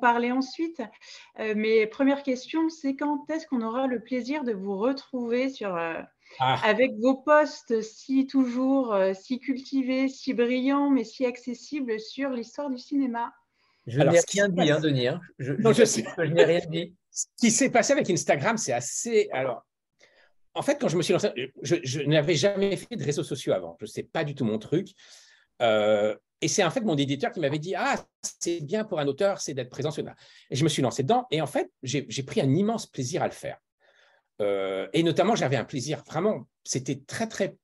parler 0.00 0.30
ensuite. 0.30 0.82
Euh, 1.40 1.54
mais 1.56 1.86
première 1.86 2.22
question, 2.22 2.68
c'est 2.68 2.94
quand 2.94 3.28
est-ce 3.30 3.46
qu'on 3.46 3.62
aura 3.62 3.86
le 3.86 4.00
plaisir 4.00 4.44
de 4.44 4.52
vous 4.52 4.76
retrouver 4.76 5.48
sur, 5.48 5.74
euh, 5.74 5.94
ah. 6.38 6.60
avec 6.64 6.92
vos 7.00 7.16
posts 7.16 7.80
si 7.80 8.26
toujours 8.26 8.92
euh, 8.92 9.12
si 9.14 9.40
cultivés, 9.40 10.08
si 10.08 10.34
brillants, 10.34 10.90
mais 10.90 11.04
si 11.04 11.24
accessibles 11.24 11.98
sur 11.98 12.30
l'histoire 12.30 12.68
du 12.68 12.78
cinéma? 12.78 13.32
Je 13.86 14.00
n'ai 14.00 14.20
rien 14.30 14.48
dit, 14.48 14.70
hein, 14.70 14.80
Denis. 14.80 15.08
Hein. 15.08 15.20
Je, 15.38 15.52
non, 15.54 15.72
je, 15.72 15.84
sais. 15.84 16.04
je 16.18 16.32
n'ai 16.32 16.44
rien 16.44 16.60
dit. 16.68 16.94
Ce 17.10 17.26
qui 17.38 17.50
s'est 17.50 17.70
passé 17.70 17.92
avec 17.92 18.10
Instagram, 18.10 18.58
c'est 18.58 18.72
assez. 18.72 19.28
Alors, 19.32 19.65
en 20.56 20.62
fait, 20.62 20.78
quand 20.80 20.88
je 20.88 20.96
me 20.96 21.02
suis 21.02 21.12
lancé, 21.12 21.28
je, 21.62 22.00
n'avais 22.02 22.34
jamais 22.34 22.76
fait 22.76 22.96
de 22.96 23.04
réseaux 23.04 23.22
sociaux 23.22 23.52
avant. 23.52 23.76
Je 23.78 23.84
ne 23.84 23.90
sais 23.90 24.02
pas 24.02 24.24
du 24.24 24.34
tout 24.34 24.44
mon 24.44 24.58
truc. 24.58 24.88
Euh, 25.62 26.16
et 26.40 26.48
c'est 26.48 26.64
en 26.64 26.70
fait 26.70 26.80
mon 26.80 26.96
éditeur 26.96 27.30
qui 27.30 27.40
m'avait 27.40 27.58
dit 27.58 27.74
Ah, 27.76 28.04
c'est 28.22 28.60
bien 28.60 28.84
pour 28.84 28.98
un 28.98 29.06
auteur, 29.06 29.40
c'est 29.40 29.54
d'être 29.54 29.70
présent 29.70 29.90
sur 29.90 30.02
là. 30.02 30.14
Et 30.50 30.56
je 30.56 30.64
me 30.64 30.68
suis 30.68 30.82
lancé 30.82 31.02
dedans. 31.02 31.26
Et 31.30 31.40
en 31.40 31.46
fait, 31.46 31.70
j'ai 31.82 32.22
pris 32.22 32.40
un 32.40 32.52
immense 32.54 32.86
plaisir 32.86 33.22
à 33.22 33.26
le 33.26 33.32
faire. 33.32 33.58
Euh, 34.40 34.88
et 34.92 35.02
notamment, 35.02 35.34
j'avais 35.34 35.56
un 35.56 35.64
plaisir 35.64 36.02
vraiment, 36.06 36.46
c'était 36.64 37.00
très, 37.06 37.28
très 37.28 37.56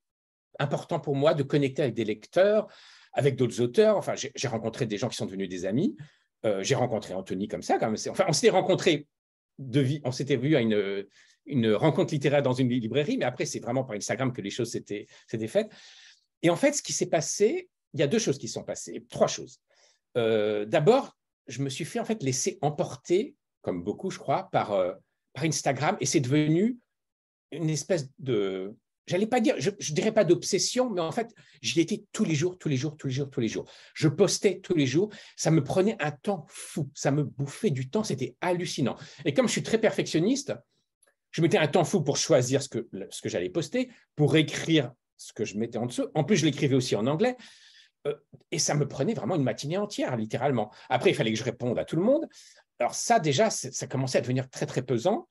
important 0.59 1.00
pour 1.00 1.16
moi 1.16 1.35
de 1.35 1.42
connecter 1.42 1.83
avec 1.83 1.94
des 1.94 2.05
lecteurs, 2.05 2.68
avec 3.12 3.37
d'autres 3.37 3.61
auteurs. 3.61 3.96
Enfin, 3.96 4.14
j'ai 4.16 4.48
rencontré 4.48 4.87
des 4.87 4.98
gens 4.98 5.09
qui 5.09 5.16
sont 5.16 5.26
devenus 5.26 5.48
des 5.48 5.64
amis. 5.64 5.96
Euh, 6.44 6.62
j'ai 6.62 6.74
rencontré 6.74 7.14
Anthony 7.14 7.48
comme 7.48 7.62
ça. 7.62 7.78
Enfin, 8.09 8.24
on 8.28 8.33
s'était 8.33 8.50
rencontrés 8.50 9.07
de 9.59 9.81
vie, 9.81 10.00
on 10.05 10.12
s'était 10.12 10.37
vu 10.37 10.57
à 10.57 10.61
une 10.61 11.05
une 11.46 11.72
rencontre 11.72 12.14
littéraire 12.14 12.42
dans 12.42 12.52
une 12.52 12.68
librairie, 12.68 13.16
mais 13.16 13.24
après, 13.24 13.46
c'est 13.46 13.61
vraiment 13.61 13.85
par 13.85 13.96
Instagram 13.96 14.33
que 14.33 14.40
les 14.40 14.50
choses 14.50 14.70
s'étaient 14.70 15.07
faites. 15.48 15.70
Et 16.42 16.50
en 16.50 16.57
fait, 16.57 16.72
ce 16.72 16.83
qui 16.83 16.92
s'est 16.92 17.07
passé, 17.07 17.68
il 17.94 18.00
y 18.00 18.02
a 18.02 18.07
deux 18.07 18.18
choses 18.18 18.38
qui 18.38 18.48
sont 18.48 18.64
passées, 18.64 19.05
trois 19.11 19.26
choses. 19.26 19.61
Euh, 20.16 20.64
d'abord, 20.64 21.16
je 21.46 21.62
me 21.62 21.68
suis 21.68 21.85
fait 21.85 21.98
en 21.98 22.05
fait 22.05 22.22
laisser 22.22 22.59
emporter, 22.62 23.35
comme 23.62 23.83
beaucoup, 23.83 24.11
je 24.11 24.18
crois, 24.18 24.48
par, 24.50 24.72
euh, 24.72 24.92
par 25.33 25.44
Instagram, 25.44 25.96
et 26.00 26.07
c'est 26.07 26.20
devenu 26.20 26.78
une 27.50 27.70
espèce 27.70 28.09
de, 28.18 28.74
j'allais 29.07 29.26
pas 29.26 29.40
dire, 29.40 29.55
je, 29.59 29.70
ne 29.70 29.94
dirais 29.94 30.12
pas 30.12 30.24
d'obsession, 30.24 30.90
mais 30.90 31.00
en 31.00 31.12
fait, 31.12 31.35
j'y 31.61 31.81
étais 31.81 32.05
tous 32.12 32.24
les 32.24 32.35
jours, 32.35 32.59
tous 32.59 32.68
les 32.68 32.76
jours, 32.76 32.96
tous 32.96 33.09
les 33.09 33.12
jours, 33.12 33.31
tous 33.31 33.40
les 33.40 33.48
jours. 33.48 33.70
Je 33.94 34.09
postais 34.09 34.61
tous 34.61 34.74
les 34.74 34.87
jours. 34.87 35.11
Ça 35.37 35.50
me 35.50 35.62
prenait 35.62 35.96
un 36.00 36.11
temps 36.11 36.46
fou. 36.48 36.88
Ça 36.94 37.11
me 37.11 37.24
bouffait 37.24 37.70
du 37.70 37.88
temps. 37.88 38.05
C'était 38.05 38.37
hallucinant. 38.40 38.96
Et 39.24 39.35
comme 39.35 39.46
je 39.48 39.52
suis 39.52 39.62
très 39.62 39.78
perfectionniste, 39.78 40.55
je 41.33 41.42
mettais 41.42 41.59
un 41.59 41.66
temps 41.66 41.85
fou 41.85 42.03
pour 42.03 42.16
choisir 42.16 42.62
ce 42.62 42.68
que, 42.68 42.87
j'allais 43.25 43.51
poster, 43.51 43.90
pour 44.14 44.37
écrire 44.37 44.92
ce 45.16 45.33
que 45.33 45.45
je 45.45 45.57
mettais 45.57 45.79
en 45.79 45.87
dessous. 45.87 46.07
En 46.14 46.25
plus, 46.25 46.37
je 46.37 46.45
l'écrivais 46.45 46.75
aussi 46.75 46.95
en 46.95 47.07
anglais. 47.07 47.37
Euh, 48.07 48.14
et 48.51 48.59
ça 48.59 48.75
me 48.75 48.87
prenait 48.87 49.14
vraiment 49.14 49.37
une 49.37 49.42
matinée 49.42 49.79
entière, 49.79 50.16
littéralement. 50.16 50.71
Après, 50.88 51.11
il 51.11 51.14
fallait 51.14 51.33
que 51.33 51.38
je 51.38 51.45
réponde 51.45 51.79
à 51.79 51.85
tout 51.85 51.97
le 51.97 52.03
monde. 52.03 52.29
Alors 52.79 52.95
ça, 52.95 53.18
déjà, 53.18 53.49
ça 53.51 53.87
commençait 53.87 54.18
à 54.18 54.21
devenir 54.21 54.49
très, 54.51 54.66
très 54.66 54.83
pesant. 54.83 55.29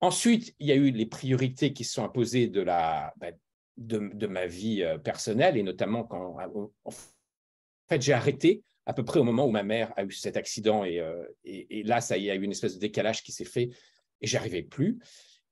Ensuite, 0.00 0.54
il 0.58 0.66
y 0.66 0.72
a 0.72 0.74
eu 0.74 0.90
les 0.90 1.06
priorités 1.06 1.72
qui 1.72 1.84
se 1.84 1.94
sont 1.94 2.04
imposées 2.04 2.48
de, 2.48 2.60
la, 2.60 3.12
bah, 3.18 3.28
de, 3.76 4.26
ma 4.26 4.46
vie 4.46 4.82
euh, 4.82 4.98
personnelle, 4.98 5.56
et 5.56 5.62
notamment 5.62 6.04
quand 6.04 6.36
en 6.84 6.90
fait, 7.88 8.02
j'ai 8.02 8.12
arrêté 8.12 8.62
à 8.86 8.92
peu 8.92 9.04
près 9.04 9.18
au 9.18 9.24
moment 9.24 9.46
où 9.46 9.50
ma 9.50 9.64
mère 9.64 9.92
a 9.96 10.04
eu 10.04 10.12
cet 10.12 10.36
accident, 10.36 10.84
et, 10.84 11.00
euh, 11.00 11.24
là, 11.84 12.00
ça 12.00 12.16
y 12.16 12.30
a 12.30 12.34
eu 12.34 12.42
une 12.42 12.52
espèce 12.52 12.74
de 12.74 12.80
décalage 12.80 13.22
qui 13.22 13.32
s'est 13.32 13.44
fait, 13.44 13.70
et 14.20 14.26
j'arrivais 14.26 14.62
plus. 14.62 14.98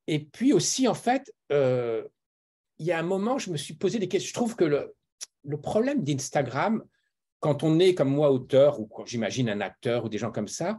Et 0.06 0.20
puis 0.20 0.52
aussi, 0.52 0.86
en 0.88 0.94
fait, 0.94 1.32
euh, 1.52 2.06
il 2.78 2.86
y 2.86 2.92
a 2.92 2.98
un 2.98 3.02
moment, 3.04 3.38
je 3.38 3.50
me 3.50 3.56
suis 3.56 3.74
posé 3.74 3.98
des 3.98 4.08
questions. 4.08 4.28
Je 4.28 4.34
trouve 4.34 4.56
que 4.56 4.64
le, 4.64 5.60
problème 5.62 6.02
d'Instagram, 6.02 6.84
quand 7.40 7.62
on 7.62 7.78
est 7.78 7.94
comme 7.94 8.10
moi 8.10 8.30
auteur, 8.30 8.80
ou 8.80 8.86
quand 8.86 9.06
j'imagine 9.06 9.48
un 9.48 9.60
acteur 9.60 10.04
ou 10.04 10.08
des 10.08 10.18
gens 10.18 10.32
comme 10.32 10.48
ça, 10.48 10.76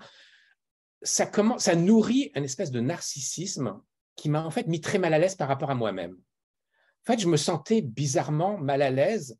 ça, 1.02 1.26
commence, 1.26 1.64
ça 1.64 1.76
nourrit 1.76 2.32
un 2.36 2.44
espèce 2.44 2.72
de 2.72 2.80
narcissisme 2.80 3.80
qui 4.16 4.30
m'a 4.30 4.44
en 4.44 4.52
fait 4.52 4.68
mis 4.68 4.82
très 4.82 4.98
mal 4.98 5.14
à 5.14 5.20
l'aise 5.20 5.36
par 5.36 5.48
rapport 5.48 5.70
à 5.70 5.76
moi-même. 5.76 6.14
En 6.14 7.14
fait, 7.14 7.20
je 7.20 7.28
me 7.28 7.38
sentais 7.38 7.82
bizarrement 7.82 8.58
mal 8.58 8.82
à 8.82 8.90
l'aise 8.90 9.38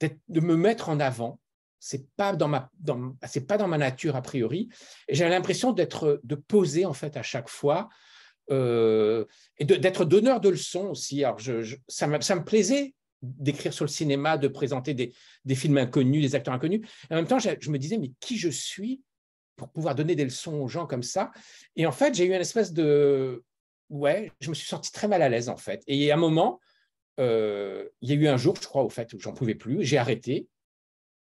de 0.00 0.40
me 0.40 0.56
mettre 0.56 0.88
en 0.88 0.98
avant. 1.00 1.40
C'est 1.78 2.08
pas 2.16 2.32
pas 2.32 3.58
dans 3.58 3.68
ma 3.68 3.78
nature 3.78 4.16
a 4.16 4.22
priori. 4.22 4.68
Et 5.06 5.14
j'ai 5.14 5.28
l'impression 5.28 5.72
d'être, 5.72 6.20
de 6.24 6.34
poser 6.34 6.86
en 6.86 6.94
fait 6.94 7.16
à 7.16 7.22
chaque 7.22 7.48
fois 7.48 7.88
euh, 8.50 9.24
et 9.58 9.64
d'être 9.64 10.04
donneur 10.04 10.40
de 10.40 10.48
leçons 10.48 10.88
aussi. 10.88 11.24
Alors, 11.24 11.40
ça, 11.88 12.06
me, 12.06 12.44
plaisait 12.44 12.94
d'écrire 13.22 13.72
sur 13.72 13.84
le 13.84 13.90
cinéma, 13.90 14.36
de 14.36 14.48
présenter 14.48 14.94
des, 14.94 15.54
films 15.54 15.78
inconnus, 15.78 16.22
des 16.22 16.34
acteurs 16.34 16.54
inconnus. 16.54 16.86
En 17.10 17.16
même 17.16 17.26
temps, 17.26 17.38
je, 17.38 17.70
me 17.70 17.78
disais, 17.78 17.98
mais 17.98 18.12
qui 18.20 18.36
je 18.36 18.48
suis 18.48 19.02
pour 19.56 19.68
pouvoir 19.70 19.94
donner 19.94 20.16
des 20.16 20.24
leçons 20.24 20.54
aux 20.54 20.68
gens 20.68 20.86
comme 20.86 21.02
ça? 21.02 21.30
Et 21.76 21.86
en 21.86 21.92
fait, 21.92 22.14
j'ai 22.14 22.24
eu 22.24 22.28
une 22.28 22.34
espèce 22.34 22.72
de... 22.72 23.42
Ouais, 23.88 24.32
je 24.40 24.48
me 24.48 24.54
suis 24.54 24.66
senti 24.66 24.90
très 24.92 25.08
mal 25.08 25.22
à 25.22 25.28
l'aise, 25.28 25.48
en 25.48 25.56
fait. 25.56 25.82
Et 25.86 26.10
à 26.10 26.14
un 26.14 26.18
moment, 26.18 26.60
euh, 27.20 27.88
il 28.00 28.10
y 28.10 28.12
a 28.12 28.16
eu 28.16 28.26
un 28.26 28.36
jour, 28.36 28.56
je 28.60 28.66
crois, 28.66 28.82
au 28.82 28.90
fait, 28.90 29.12
où 29.12 29.20
j'en 29.20 29.32
pouvais 29.32 29.54
plus, 29.54 29.84
j'ai 29.84 29.98
arrêté 29.98 30.48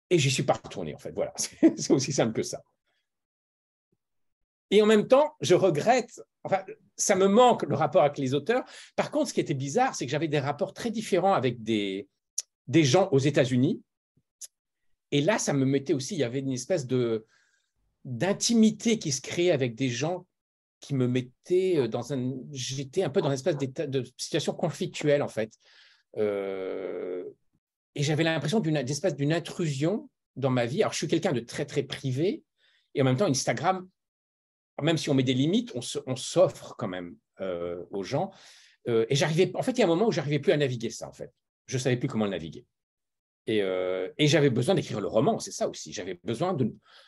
et 0.09 0.19
j'y 0.19 0.31
suis 0.31 0.43
pas 0.43 0.53
retourné, 0.53 0.93
en 0.93 0.97
fait. 0.97 1.11
Voilà, 1.11 1.33
c'est 1.37 1.91
aussi 1.91 2.11
simple 2.11 2.33
que 2.33 2.43
ça. 2.43 2.61
Et 4.71 4.81
en 4.81 4.85
même 4.85 5.07
temps, 5.07 5.35
je 5.41 5.55
regrette, 5.55 6.21
enfin, 6.43 6.63
ça 6.95 7.15
me 7.15 7.27
manque 7.27 7.63
le 7.63 7.75
rapport 7.75 8.03
avec 8.03 8.17
les 8.17 8.33
auteurs. 8.33 8.63
Par 8.95 9.11
contre, 9.11 9.29
ce 9.29 9.33
qui 9.33 9.39
était 9.39 9.53
bizarre, 9.53 9.95
c'est 9.95 10.05
que 10.05 10.11
j'avais 10.11 10.27
des 10.27 10.39
rapports 10.39 10.73
très 10.73 10.91
différents 10.91 11.33
avec 11.33 11.63
des, 11.63 12.07
des 12.67 12.83
gens 12.83 13.09
aux 13.11 13.19
États-Unis. 13.19 13.81
Et 15.11 15.21
là, 15.21 15.39
ça 15.39 15.53
me 15.53 15.65
mettait 15.65 15.93
aussi, 15.93 16.15
il 16.15 16.19
y 16.19 16.23
avait 16.23 16.39
une 16.39 16.51
espèce 16.51 16.85
de 16.85 17.25
d'intimité 18.05 18.97
qui 18.97 19.11
se 19.11 19.19
créait 19.21 19.51
avec 19.51 19.75
des 19.75 19.89
gens 19.89 20.25
qui 20.79 20.95
me 20.95 21.05
mettaient 21.05 21.89
dans 21.89 22.13
un... 22.13 22.33
J'étais 22.53 23.03
un 23.03 23.09
peu 23.09 23.21
dans 23.21 23.27
une 23.27 23.33
espèce 23.33 23.57
de 23.57 24.03
situation 24.17 24.53
conflictuelle, 24.53 25.21
en 25.21 25.27
fait. 25.27 25.53
Euh, 26.17 27.25
et 27.95 28.03
j'avais 28.03 28.23
l'impression 28.23 28.61
d'une 28.61 28.77
espèce 28.77 29.15
d'une 29.15 29.33
intrusion 29.33 30.09
dans 30.37 30.49
ma 30.49 30.65
vie. 30.65 30.81
Alors, 30.81 30.93
je 30.93 30.99
suis 30.99 31.07
quelqu'un 31.07 31.33
de 31.33 31.41
très, 31.41 31.65
très 31.65 31.83
privé. 31.83 32.43
Et 32.95 33.01
en 33.01 33.05
même 33.05 33.17
temps, 33.17 33.27
Instagram, 33.27 33.87
même 34.81 34.97
si 34.97 35.09
on 35.09 35.13
met 35.13 35.23
des 35.23 35.33
limites, 35.33 35.73
on 35.75 36.15
s'offre 36.15 36.75
quand 36.77 36.87
même 36.87 37.15
euh, 37.41 37.83
aux 37.91 38.03
gens. 38.03 38.31
Euh, 38.87 39.05
et 39.09 39.15
j'arrivais, 39.15 39.51
en 39.55 39.61
fait, 39.61 39.71
il 39.71 39.79
y 39.79 39.81
a 39.81 39.85
un 39.85 39.89
moment 39.89 40.07
où 40.07 40.11
j'arrivais 40.11 40.39
plus 40.39 40.51
à 40.51 40.57
naviguer 40.57 40.89
ça, 40.89 41.07
en 41.07 41.13
fait. 41.13 41.31
Je 41.65 41.77
savais 41.77 41.97
plus 41.97 42.07
comment 42.07 42.25
le 42.25 42.31
naviguer. 42.31 42.65
Et, 43.47 43.61
euh, 43.61 44.09
et 44.17 44.27
j'avais 44.27 44.49
besoin 44.49 44.75
d'écrire 44.75 45.01
le 45.01 45.07
roman, 45.07 45.39
c'est 45.39 45.51
ça 45.51 45.67
aussi. 45.67 45.91
J'avais 45.91 46.19
besoin 46.23 46.55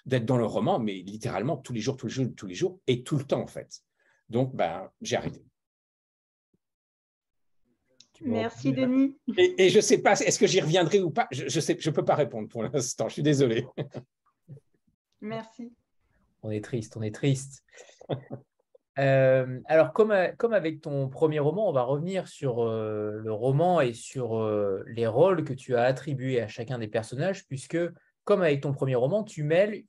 d'être 0.06 0.26
dans 0.26 0.38
le 0.38 0.46
roman, 0.46 0.80
mais 0.80 0.94
littéralement 0.94 1.58
tous 1.58 1.74
les 1.74 1.82
jours, 1.82 1.98
tous 1.98 2.08
les 2.08 2.14
jours, 2.14 2.28
tous 2.36 2.48
les 2.48 2.56
jours, 2.56 2.80
et 2.88 3.04
tout 3.04 3.18
le 3.18 3.24
temps, 3.24 3.42
en 3.42 3.48
fait. 3.48 3.82
Donc, 4.30 4.56
ben, 4.56 4.90
j'ai 5.02 5.18
arrêté. 5.18 5.44
Merci, 8.24 8.72
Denis. 8.72 9.18
Et, 9.36 9.66
et 9.66 9.70
je 9.70 9.78
ne 9.78 9.82
sais 9.82 9.98
pas, 9.98 10.14
est-ce 10.14 10.38
que 10.38 10.46
j'y 10.46 10.62
reviendrai 10.62 11.00
ou 11.00 11.10
pas? 11.10 11.28
Je 11.32 11.44
ne 11.46 11.50
sais, 11.50 11.76
je 11.80 11.90
peux 11.90 12.06
pas 12.06 12.16
répondre 12.16 12.48
pour 12.50 12.64
l'instant, 12.64 13.08
je 13.08 13.14
suis 13.14 13.24
désolé. 13.24 13.66
Merci. 15.22 15.74
On 16.44 16.52
est 16.52 16.64
triste, 16.64 16.98
on 16.98 17.02
est 17.02 17.14
triste. 17.14 17.64
Euh, 19.00 19.60
alors, 19.66 19.94
comme, 19.94 20.14
comme, 20.38 20.54
avec 20.54 20.82
ton 20.82 21.08
premier 21.08 21.40
roman, 21.40 21.70
on 21.70 21.72
va 21.72 21.84
revenir 21.84 22.28
sur 22.28 22.64
euh, 22.64 23.22
le 23.24 23.32
roman 23.32 23.80
et 23.82 23.94
sur 23.94 24.38
euh, 24.38 24.84
les 24.88 25.08
rôles 25.08 25.44
que 25.44 25.54
tu 25.54 25.76
as 25.76 25.84
attribués 25.84 26.42
à 26.42 26.48
chacun 26.48 26.78
des 26.78 26.90
personnages, 26.90 27.48
puisque, 27.48 27.78
comme 28.26 28.42
avec 28.42 28.62
ton 28.62 28.74
premier 28.74 28.96
roman, 28.96 29.24
tu 29.24 29.44
mêles 29.44 29.84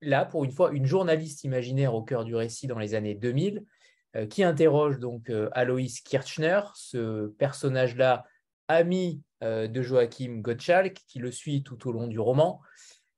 là, 0.00 0.24
pour 0.24 0.44
une 0.44 0.50
fois, 0.50 0.72
une 0.72 0.86
journaliste 0.86 1.44
imaginaire 1.44 1.94
au 1.94 2.02
cœur 2.02 2.24
du 2.24 2.34
récit 2.34 2.66
dans 2.66 2.78
les 2.78 2.94
années 2.94 3.14
2000, 3.14 3.64
qui 4.30 4.42
interroge 4.42 4.98
donc 4.98 5.30
Aloïs 5.52 6.00
Kirchner, 6.00 6.60
ce 6.74 7.26
personnage-là, 7.38 8.24
ami 8.68 9.22
de 9.42 9.82
Joachim 9.82 10.40
Gottschalk, 10.40 10.94
qui 11.06 11.18
le 11.18 11.30
suit 11.30 11.62
tout 11.62 11.88
au 11.88 11.92
long 11.92 12.06
du 12.06 12.18
roman. 12.18 12.60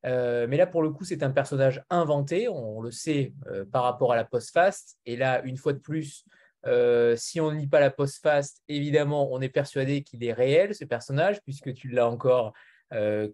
Euh, 0.07 0.47
mais 0.49 0.57
là, 0.57 0.67
pour 0.67 0.83
le 0.83 0.91
coup, 0.91 1.05
c'est 1.05 1.23
un 1.23 1.31
personnage 1.31 1.83
inventé, 1.91 2.49
on, 2.49 2.81
le 2.81 2.91
sait 2.91 3.35
euh, 3.49 3.65
par 3.71 3.83
rapport 3.83 4.13
à 4.13 4.17
la 4.17 4.25
post-fast. 4.25 4.97
Et 5.07 5.17
là, 5.17 5.43
une 5.45 5.57
fois 5.57 5.73
de 5.73 5.79
plus, 5.79 6.25
euh, 6.67 7.17
si 7.17 7.41
on 7.41 7.51
ne 7.51 7.59
lit 7.59 7.67
pas 7.67 7.81
la 7.81 7.91
post-fast, 7.91 8.63
évidemment, 8.69 9.33
on 9.33 9.41
est 9.41 9.49
persuadé 9.49 10.03
qu'il 10.03 10.25
est 10.25 10.33
réel, 10.33 10.75
ce 10.75 10.85
personnage, 10.85 11.43
puisque 11.43 11.75
tu 11.75 11.89
l'as 11.89 12.09
encore, 12.09 12.53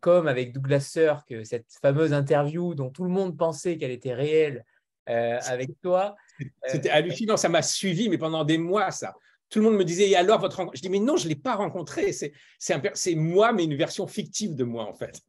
comme 0.03 0.29
avec 0.29 0.53
Douglas 0.53 0.81
Sirk, 0.81 1.35
cette 1.45 1.65
fameuse 1.81 2.13
interview 2.13 2.75
dont 2.75 2.91
tout 2.91 3.05
le 3.05 3.11
monde 3.11 3.39
pensait 3.39 3.79
qu'elle 3.79 3.91
était 3.91 4.13
réelle 4.13 4.67
avec 5.07 5.71
toi. 5.81 6.15
C'était 6.67 6.91
hallucinant, 6.91 7.39
ça 7.39 7.49
m'a 7.49 7.63
suivi, 7.63 8.11
mais 8.11 8.19
pendant 8.19 8.45
des 8.45 8.59
mois, 8.59 8.91
ça. 8.91 9.15
Tout 9.49 9.61
le 9.61 9.67
monde 9.67 9.77
me 9.77 9.85
disait, 9.85 10.11
et 10.11 10.17
alors 10.17 10.41
votre 10.41 10.57
rencontre? 10.57 10.77
Je 10.77 10.83
dis, 10.83 10.91
mais 10.91 10.99
non, 10.99 11.17
je 11.17 11.25
ne 11.25 11.31
l'ai 11.31 11.37
pas 11.37 11.55
rencontré. 11.55 12.13
C'est 12.13 13.15
moi, 13.15 13.53
mais 13.55 13.65
une 13.65 13.77
version 13.77 14.07
fictive 14.07 14.57
de 14.57 14.65
moi, 14.65 14.85
en 14.85 14.93
fait. 14.93 15.23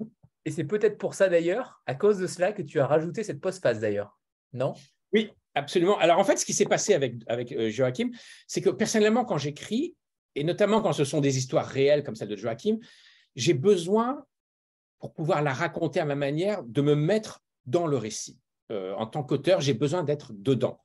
Et 0.47 0.51
c'est 0.51 0.63
peut-être 0.63 0.97
pour 0.97 1.13
ça 1.13 1.27
d'ailleurs, 1.27 1.81
à 1.88 1.93
cause 1.93 2.19
de 2.19 2.25
cela, 2.25 2.53
que 2.53 2.62
tu 2.62 2.79
as 2.79 2.88
rajouté 2.88 3.21
cette 3.21 3.41
postface 3.41 3.81
d'ailleurs. 3.81 4.17
Non? 4.53 4.75
Oui, 5.12 5.29
absolument. 5.55 5.97
Alors 5.97 6.19
en 6.19 6.23
fait, 6.23 6.38
ce 6.38 6.45
qui 6.45 6.53
s'est 6.53 6.63
passé 6.63 6.93
avec, 6.93 7.15
avec 7.27 7.51
euh, 7.51 7.69
Joachim, 7.69 8.12
c'est 8.47 8.62
que 8.62 8.69
personnellement, 8.69 9.25
quand 9.25 9.38
j'écris, 9.38 9.97
et 10.36 10.45
notamment 10.45 10.81
quand 10.81 10.93
ce 10.93 11.03
sont 11.03 11.19
des 11.19 11.38
histoires 11.38 11.65
réelles 11.65 12.01
comme 12.01 12.15
celle 12.15 12.29
de 12.29 12.38
Joachim, 12.38 12.77
j'ai 13.36 13.53
besoin, 13.53 14.23
pour 14.99 15.13
pouvoir 15.13 15.41
la 15.41 15.51
raconter 15.51 15.99
à 15.99 16.05
ma 16.05 16.15
manière, 16.15 16.63
de 16.63 16.81
me 16.81 16.95
mettre 16.95 17.41
dans 17.65 17.86
le 17.86 17.97
récit. 17.97 18.39
Euh, 18.71 18.93
en 18.93 19.05
tant 19.05 19.23
qu'auteur, 19.23 19.60
j'ai 19.60 19.73
besoin 19.73 20.05
d'être 20.05 20.31
dedans. 20.31 20.79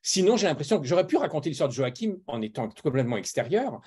Sinon, 0.00 0.38
j'ai 0.38 0.46
l'impression 0.46 0.80
que 0.80 0.86
j'aurais 0.86 1.06
pu 1.06 1.18
raconter 1.18 1.50
l'histoire 1.50 1.68
de 1.68 1.74
Joachim 1.74 2.16
en 2.28 2.40
étant 2.40 2.66
complètement 2.82 3.18
extérieur, 3.18 3.82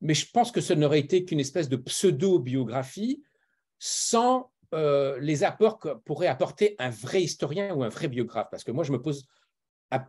mais 0.00 0.14
je 0.14 0.24
pense 0.30 0.50
que 0.50 0.62
ce 0.62 0.72
n'aurait 0.72 1.00
été 1.00 1.26
qu'une 1.26 1.40
espèce 1.40 1.68
de 1.68 1.76
pseudo-biographie 1.76 3.22
sans 3.78 4.50
euh, 4.74 5.18
les 5.20 5.44
apports 5.44 5.78
que 5.78 5.94
pourrait 6.04 6.26
apporter 6.26 6.76
un 6.78 6.90
vrai 6.90 7.22
historien 7.22 7.74
ou 7.74 7.82
un 7.82 7.88
vrai 7.88 8.08
biographe, 8.08 8.48
parce 8.50 8.64
que 8.64 8.72
moi, 8.72 8.84
je 8.84 8.92
me 8.92 9.00
pose 9.00 9.26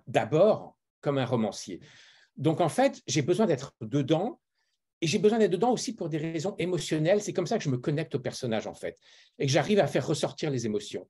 d'abord 0.08 0.78
comme 1.02 1.18
un 1.18 1.26
romancier. 1.26 1.80
Donc, 2.38 2.62
en 2.62 2.70
fait, 2.70 3.02
j'ai 3.08 3.22
besoin 3.22 3.46
d'être 3.46 3.74
dedans, 3.82 4.40
et 5.02 5.08
j'ai 5.08 5.18
besoin 5.18 5.40
d'être 5.40 5.52
dedans 5.52 5.72
aussi 5.72 5.96
pour 5.96 6.10
des 6.10 6.18
raisons 6.18 6.56
émotionnelles. 6.60 7.22
C'est 7.22 7.34
comme 7.34 7.48
ça 7.48 7.58
que 7.58 7.64
je 7.64 7.70
me 7.70 7.78
connecte 7.78 8.14
au 8.16 8.20
personnage, 8.20 8.68
en 8.68 8.76
fait, 8.76 8.98
et 9.40 9.48
que 9.48 9.52
j'arrive 9.52 9.80
à 9.80 9.88
faire 9.88 10.06
ressortir 10.06 10.52
les 10.52 10.66
émotions. 10.66 11.08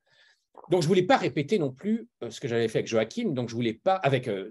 Donc, 0.70 0.82
je 0.82 0.86
ne 0.86 0.90
voulais 0.90 1.04
pas 1.04 1.18
répéter 1.18 1.60
non 1.60 1.72
plus 1.72 2.08
euh, 2.24 2.30
ce 2.30 2.40
que 2.40 2.48
j'avais 2.48 2.68
fait 2.68 2.80
avec 2.80 2.88
Joachim, 2.88 3.32
donc 3.32 3.50
je 3.50 3.56
voulais 3.56 3.74
pas, 3.74 3.96
avec 3.96 4.28
euh, 4.28 4.50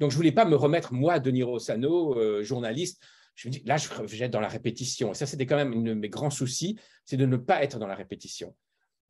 donc 0.00 0.10
je 0.10 0.14
ne 0.14 0.18
voulais 0.18 0.32
pas 0.32 0.44
me 0.44 0.56
remettre, 0.56 0.92
moi, 0.92 1.18
Denis 1.18 1.42
Rossano, 1.42 2.18
euh, 2.18 2.42
journaliste, 2.42 3.02
je 3.34 3.48
me 3.48 3.52
dis, 3.52 3.62
là, 3.64 3.76
je 3.76 3.88
vais 4.02 4.24
être 4.24 4.30
dans 4.30 4.40
la 4.40 4.48
répétition. 4.48 5.12
Et 5.12 5.14
ça, 5.14 5.26
c'était 5.26 5.46
quand 5.46 5.56
même 5.56 5.72
un 5.72 5.82
de 5.82 5.94
mes 5.94 6.08
grands 6.08 6.30
soucis, 6.30 6.78
c'est 7.04 7.16
de 7.16 7.26
ne 7.26 7.36
pas 7.36 7.62
être 7.62 7.78
dans 7.78 7.86
la 7.86 7.94
répétition. 7.94 8.54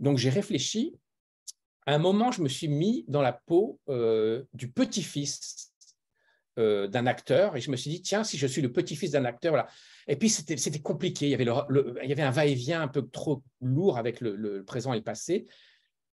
Donc, 0.00 0.18
j'ai 0.18 0.30
réfléchi. 0.30 0.94
À 1.86 1.94
un 1.94 1.98
moment, 1.98 2.30
je 2.30 2.42
me 2.42 2.48
suis 2.48 2.68
mis 2.68 3.04
dans 3.08 3.22
la 3.22 3.32
peau 3.32 3.80
euh, 3.88 4.44
du 4.54 4.70
petit-fils 4.70 5.72
euh, 6.58 6.86
d'un 6.86 7.06
acteur 7.06 7.56
et 7.56 7.60
je 7.60 7.70
me 7.70 7.76
suis 7.76 7.90
dit, 7.90 8.02
tiens, 8.02 8.22
si 8.22 8.38
je 8.38 8.46
suis 8.46 8.62
le 8.62 8.70
petit-fils 8.70 9.10
d'un 9.10 9.24
acteur, 9.24 9.52
voilà. 9.52 9.66
Et 10.06 10.16
puis, 10.16 10.28
c'était 10.28 10.80
compliqué. 10.80 11.26
Il 11.26 11.30
y, 11.30 12.12
avait 12.12 12.22
un 12.22 12.30
va-et-vient 12.30 12.82
un 12.82 12.88
peu 12.88 13.08
trop 13.08 13.42
lourd 13.60 13.98
avec 13.98 14.20
le, 14.20 14.62
présent 14.64 14.92
et 14.92 14.98
le 14.98 15.02
passé. 15.02 15.46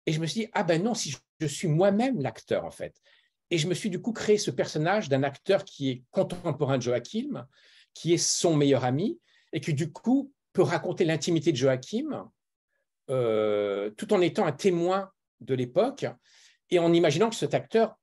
Et 0.05 0.11
je 0.11 0.19
me 0.19 0.27
suis 0.27 0.41
dit, 0.41 0.47
ah 0.53 0.63
ben 0.63 0.83
non, 0.83 0.93
si 0.93 1.15
je 1.39 1.47
suis 1.47 1.67
moi-même 1.67 2.21
l'acteur, 2.21 2.65
en 2.65 2.71
fait. 2.71 2.95
Et 3.49 3.57
je 3.57 3.67
me 3.67 3.73
suis 3.73 3.89
du 3.89 4.01
coup 4.01 4.11
créé 4.11 4.37
ce 4.37 4.51
personnage 4.51 5.09
d'un 5.09 5.23
acteur 5.23 5.63
qui 5.63 5.89
est 5.89 6.03
contemporain 6.11 6.77
de 6.77 6.83
Joachim, 6.83 7.47
qui 7.95 8.13
est 8.13 8.19
son 8.19 8.55
meilleur 8.55 8.83
ami 8.83 9.19
et 9.51 9.59
qui 9.59 9.73
du 9.73 9.91
coup 9.91 10.31
peut 10.53 10.61
raconter 10.61 11.05
l'intimité 11.05 11.51
de 11.51 11.57
Joachim 11.57 12.29
euh, 13.09 13.89
tout 13.91 14.13
en 14.13 14.21
étant 14.21 14.45
un 14.45 14.51
témoin 14.51 15.11
de 15.39 15.55
l'époque 15.55 16.05
et 16.69 16.79
en 16.79 16.93
imaginant 16.93 17.29
que 17.29 17.35
cet 17.35 17.53
acteur 17.53 17.95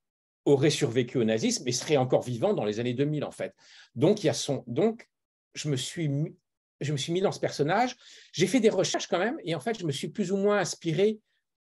aurait 0.45 0.69
survécu 0.69 1.17
au 1.17 1.23
nazisme 1.23 1.67
et 1.67 1.71
serait 1.71 1.97
encore 1.97 2.23
vivant 2.23 2.53
dans 2.53 2.65
les 2.65 2.79
années 2.79 2.93
2000 2.93 3.23
en 3.23 3.31
fait. 3.31 3.53
Donc 3.95 4.23
il 4.23 4.27
y 4.27 4.29
a 4.29 4.33
son 4.33 4.63
donc 4.67 5.07
je 5.53 5.69
me 5.69 5.75
suis 5.75 6.09
mis, 6.09 6.35
je 6.81 6.91
me 6.91 6.97
suis 6.97 7.13
mis 7.13 7.21
dans 7.21 7.31
ce 7.31 7.39
personnage, 7.39 7.95
j'ai 8.31 8.47
fait 8.47 8.59
des 8.59 8.69
recherches 8.69 9.07
quand 9.07 9.19
même 9.19 9.37
et 9.43 9.55
en 9.55 9.59
fait 9.59 9.77
je 9.77 9.85
me 9.85 9.91
suis 9.91 10.07
plus 10.07 10.31
ou 10.31 10.37
moins 10.37 10.57
inspiré 10.57 11.19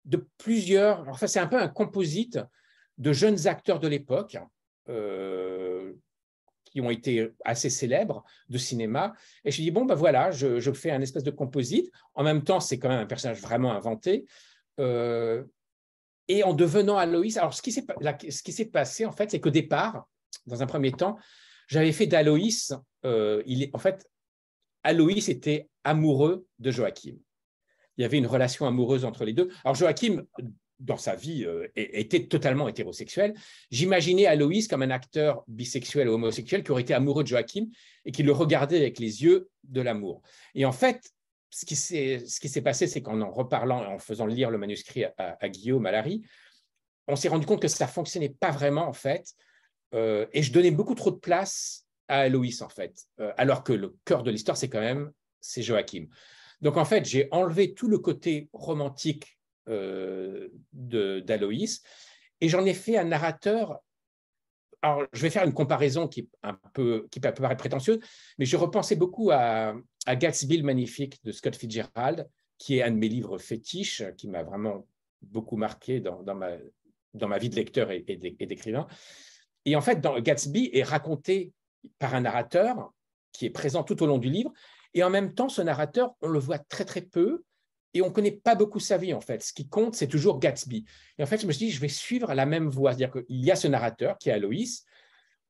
de 0.04 0.28
plusieurs 0.38 1.08
enfin 1.08 1.26
c'est 1.26 1.40
un 1.40 1.46
peu 1.46 1.58
un 1.58 1.68
composite 1.68 2.38
de 2.98 3.12
jeunes 3.12 3.46
acteurs 3.46 3.80
de 3.80 3.88
l'époque 3.88 4.36
euh, 4.88 5.81
qui 6.72 6.80
ont 6.80 6.90
été 6.90 7.30
assez 7.44 7.68
célèbres 7.68 8.24
de 8.48 8.56
cinéma. 8.56 9.12
Et 9.44 9.50
je 9.50 9.60
dis, 9.60 9.70
bon, 9.70 9.84
ben 9.84 9.94
voilà, 9.94 10.30
je, 10.30 10.72
fais 10.72 10.90
un 10.90 11.02
espèce 11.02 11.22
de 11.22 11.30
composite. 11.30 11.92
En 12.14 12.22
même 12.22 12.42
temps, 12.42 12.60
c'est 12.60 12.78
quand 12.78 12.88
même 12.88 13.00
un 13.00 13.06
personnage 13.06 13.40
vraiment 13.40 13.72
inventé. 13.72 14.24
Euh, 14.80 15.44
et 16.28 16.42
en 16.44 16.54
devenant 16.54 16.96
Aloïs, 16.96 17.36
alors 17.36 17.52
ce 17.52 17.60
qui 17.60 17.72
s'est 18.52 18.64
passé, 18.66 19.04
en 19.04 19.12
fait, 19.12 19.30
c'est 19.30 19.40
qu'au 19.40 19.50
départ, 19.50 20.08
dans 20.46 20.62
un 20.62 20.66
premier 20.66 20.92
temps, 20.92 21.18
j'avais 21.68 21.92
fait 21.92 22.06
d'Aloïs, 22.06 22.72
euh, 23.04 23.42
il 23.44 23.62
est, 23.62 23.70
en 23.74 23.78
fait, 23.78 24.08
Aloïs 24.82 25.28
était 25.28 25.68
amoureux 25.84 26.46
de 26.58 26.70
Joachim. 26.70 27.16
Il 27.98 28.02
y 28.02 28.04
avait 28.06 28.16
une 28.16 28.26
relation 28.26 28.66
amoureuse 28.66 29.04
entre 29.04 29.26
les 29.26 29.34
deux. 29.34 29.50
Alors 29.64 29.74
Joachim, 29.74 30.24
dans 30.82 30.96
sa 30.96 31.14
vie, 31.14 31.44
euh, 31.44 31.68
était 31.76 32.26
totalement 32.26 32.68
hétérosexuel. 32.68 33.34
J'imaginais 33.70 34.26
Aloïs 34.26 34.68
comme 34.68 34.82
un 34.82 34.90
acteur 34.90 35.44
bisexuel 35.46 36.08
ou 36.08 36.14
homosexuel 36.14 36.64
qui 36.64 36.72
aurait 36.72 36.82
été 36.82 36.92
amoureux 36.92 37.22
de 37.22 37.28
Joachim 37.28 37.66
et 38.04 38.12
qui 38.12 38.22
le 38.22 38.32
regardait 38.32 38.78
avec 38.78 38.98
les 38.98 39.22
yeux 39.22 39.48
de 39.64 39.80
l'amour. 39.80 40.22
Et 40.54 40.64
en 40.64 40.72
fait, 40.72 41.00
ce 41.50 41.66
qui 41.66 41.76
s'est 41.76 42.62
passé, 42.62 42.86
c'est 42.86 43.02
qu'en 43.02 43.20
en 43.20 43.30
reparlant, 43.30 43.84
en 43.84 43.98
faisant 43.98 44.26
lire 44.26 44.50
le 44.50 44.58
manuscrit 44.58 45.04
à, 45.04 45.48
Guillaume, 45.48 45.86
à 45.86 45.92
Larry, 45.92 46.22
on 47.06 47.16
s'est 47.16 47.28
rendu 47.28 47.46
compte 47.46 47.60
que 47.60 47.68
ça 47.68 47.86
fonctionnait 47.86 48.30
pas 48.30 48.50
vraiment, 48.50 48.88
en 48.88 48.92
fait. 48.92 49.34
Euh, 49.94 50.26
et 50.32 50.42
je 50.42 50.52
donnais 50.52 50.70
beaucoup 50.70 50.94
trop 50.94 51.10
de 51.10 51.16
place 51.16 51.86
à 52.08 52.20
Aloïs, 52.20 52.62
en 52.62 52.70
fait. 52.70 52.94
Euh, 53.20 53.32
alors 53.36 53.64
que 53.64 53.72
le 53.72 53.96
cœur 54.04 54.22
de 54.22 54.30
l'histoire, 54.30 54.56
c'est 54.56 54.68
quand 54.68 54.80
même 54.80 55.12
c'est 55.40 55.62
Joachim. 55.62 56.06
Donc, 56.62 56.76
en 56.76 56.84
fait, 56.84 57.04
j'ai 57.04 57.28
enlevé 57.32 57.74
tout 57.74 57.88
le 57.88 57.98
côté 57.98 58.48
romantique 58.52 59.38
d'Aloïs. 59.66 61.82
Et 62.40 62.48
j'en 62.48 62.64
ai 62.64 62.74
fait 62.74 62.96
un 62.96 63.04
narrateur. 63.04 63.78
Alors, 64.82 65.06
je 65.12 65.22
vais 65.22 65.30
faire 65.30 65.44
une 65.44 65.54
comparaison 65.54 66.08
qui, 66.08 66.28
un 66.42 66.58
peu, 66.72 67.06
qui 67.10 67.20
peut 67.20 67.32
paraître 67.32 67.60
prétentieuse, 67.60 68.00
mais 68.38 68.44
je 68.44 68.56
repensais 68.56 68.96
beaucoup 68.96 69.30
à, 69.30 69.74
Gatsby 70.08 70.56
le 70.56 70.64
Magnifique 70.64 71.24
de 71.24 71.30
Scott 71.30 71.54
Fitzgerald, 71.54 72.28
qui 72.58 72.78
est 72.78 72.82
un 72.82 72.90
de 72.90 72.96
mes 72.96 73.08
livres 73.08 73.38
fétiches, 73.38 74.02
qui 74.16 74.28
m'a 74.28 74.42
vraiment 74.42 74.86
beaucoup 75.22 75.56
marqué 75.56 76.00
dans, 76.00 76.24
dans, 76.24 76.34
ma, 76.34 76.56
dans 77.14 77.28
ma 77.28 77.38
vie 77.38 77.48
de 77.48 77.54
lecteur 77.54 77.92
et, 77.92 78.00
d'écrivain. 78.00 78.88
Et 79.64 79.76
en 79.76 79.80
fait, 79.80 80.00
dans 80.00 80.18
Gatsby 80.18 80.70
est 80.72 80.82
raconté 80.82 81.52
par 81.98 82.14
un 82.14 82.22
narrateur 82.22 82.92
qui 83.32 83.46
est 83.46 83.50
présent 83.50 83.82
tout 83.82 84.02
au 84.02 84.06
long 84.06 84.18
du 84.18 84.30
livre. 84.30 84.52
Et 84.94 85.02
en 85.02 85.10
même 85.10 85.34
temps, 85.34 85.48
ce 85.48 85.62
narrateur, 85.62 86.14
on 86.20 86.28
le 86.28 86.38
voit 86.38 86.58
très 86.58 86.84
très 86.84 87.02
peu 87.02 87.42
et 87.94 88.02
on 88.02 88.08
ne 88.08 88.12
connaît 88.12 88.32
pas 88.32 88.54
beaucoup 88.54 88.80
sa 88.80 88.96
vie 88.96 89.12
en 89.12 89.20
fait. 89.20 89.42
Ce 89.42 89.52
qui 89.52 89.68
compte, 89.68 89.94
c'est 89.94 90.06
toujours 90.06 90.38
Gatsby. 90.38 90.84
Et 91.18 91.22
en 91.22 91.26
fait, 91.26 91.40
je 91.40 91.46
me 91.46 91.52
suis 91.52 91.66
dit, 91.66 91.72
je 91.72 91.80
vais 91.80 91.88
suivre 91.88 92.32
la 92.34 92.46
même 92.46 92.68
voie. 92.68 92.92
C'est-à-dire 92.92 93.12
qu'il 93.12 93.44
y 93.44 93.50
a 93.50 93.56
ce 93.56 93.68
narrateur 93.68 94.18
qui 94.18 94.30
est 94.30 94.32
Aloïs. 94.32 94.84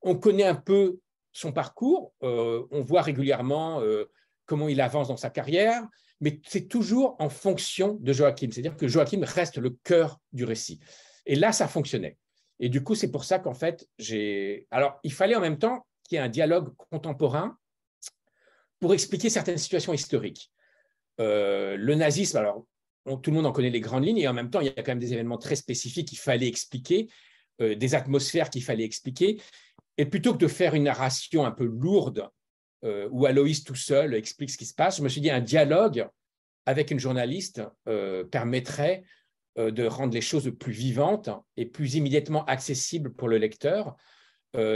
On 0.02 0.16
connaît 0.16 0.44
un 0.44 0.54
peu 0.56 0.98
son 1.32 1.52
parcours. 1.52 2.12
Euh, 2.22 2.64
on 2.70 2.82
voit 2.82 3.02
régulièrement 3.02 3.80
euh, 3.80 4.10
comment 4.46 4.68
il 4.68 4.80
avance 4.80 5.08
dans 5.08 5.16
sa 5.16 5.30
carrière, 5.30 5.86
mais 6.20 6.40
c'est 6.46 6.68
toujours 6.68 7.16
en 7.18 7.28
fonction 7.28 7.98
de 8.00 8.12
Joachim. 8.12 8.48
C'est-à-dire 8.50 8.76
que 8.76 8.88
Joachim 8.88 9.22
reste 9.22 9.58
le 9.58 9.70
cœur 9.70 10.20
du 10.32 10.44
récit. 10.44 10.80
Et 11.26 11.36
là, 11.36 11.52
ça 11.52 11.68
fonctionnait. 11.68 12.18
Et 12.58 12.68
du 12.68 12.82
coup, 12.82 12.94
c'est 12.94 13.10
pour 13.10 13.24
ça 13.24 13.38
qu'en 13.38 13.54
fait, 13.54 13.88
j'ai. 13.98 14.66
Alors, 14.70 15.00
il 15.02 15.12
fallait 15.12 15.34
en 15.34 15.40
même 15.40 15.58
temps 15.58 15.86
qu'il 16.08 16.16
y 16.16 16.18
ait 16.20 16.24
un 16.24 16.28
dialogue 16.28 16.74
contemporain 16.76 17.56
pour 18.78 18.94
expliquer 18.94 19.30
certaines 19.30 19.58
situations 19.58 19.92
historiques. 19.92 20.50
Euh, 21.22 21.76
le 21.76 21.94
nazisme, 21.94 22.36
alors, 22.36 22.66
tout 23.22 23.30
le 23.30 23.36
monde 23.36 23.46
en 23.46 23.52
connaît 23.52 23.70
les 23.70 23.80
grandes 23.80 24.04
lignes, 24.04 24.18
et 24.18 24.28
en 24.28 24.32
même 24.32 24.50
temps, 24.50 24.60
il 24.60 24.66
y 24.66 24.70
a 24.70 24.82
quand 24.82 24.92
même 24.92 24.98
des 24.98 25.12
événements 25.12 25.38
très 25.38 25.56
spécifiques 25.56 26.08
qu'il 26.08 26.18
fallait 26.18 26.48
expliquer, 26.48 27.08
euh, 27.60 27.74
des 27.74 27.94
atmosphères 27.94 28.50
qu'il 28.50 28.62
fallait 28.62 28.84
expliquer. 28.84 29.40
Et 29.98 30.06
plutôt 30.06 30.32
que 30.32 30.38
de 30.38 30.48
faire 30.48 30.74
une 30.74 30.84
narration 30.84 31.44
un 31.44 31.50
peu 31.50 31.64
lourde, 31.64 32.28
euh, 32.84 33.08
où 33.12 33.26
Aloïs 33.26 33.62
tout 33.64 33.74
seul 33.74 34.14
explique 34.14 34.50
ce 34.50 34.58
qui 34.58 34.66
se 34.66 34.74
passe, 34.74 34.98
je 34.98 35.02
me 35.02 35.08
suis 35.08 35.20
dit 35.20 35.30
un 35.30 35.40
dialogue 35.40 36.08
avec 36.66 36.90
une 36.92 37.00
journaliste 37.00 37.60
permettrait 38.30 39.02
de 39.56 39.84
rendre 39.84 40.14
les 40.14 40.20
choses 40.20 40.52
plus 40.60 40.70
vivantes 40.70 41.28
et 41.56 41.66
plus 41.66 41.96
immédiatement 41.96 42.44
accessibles 42.44 43.12
pour 43.12 43.26
le 43.26 43.38
lecteur 43.38 43.96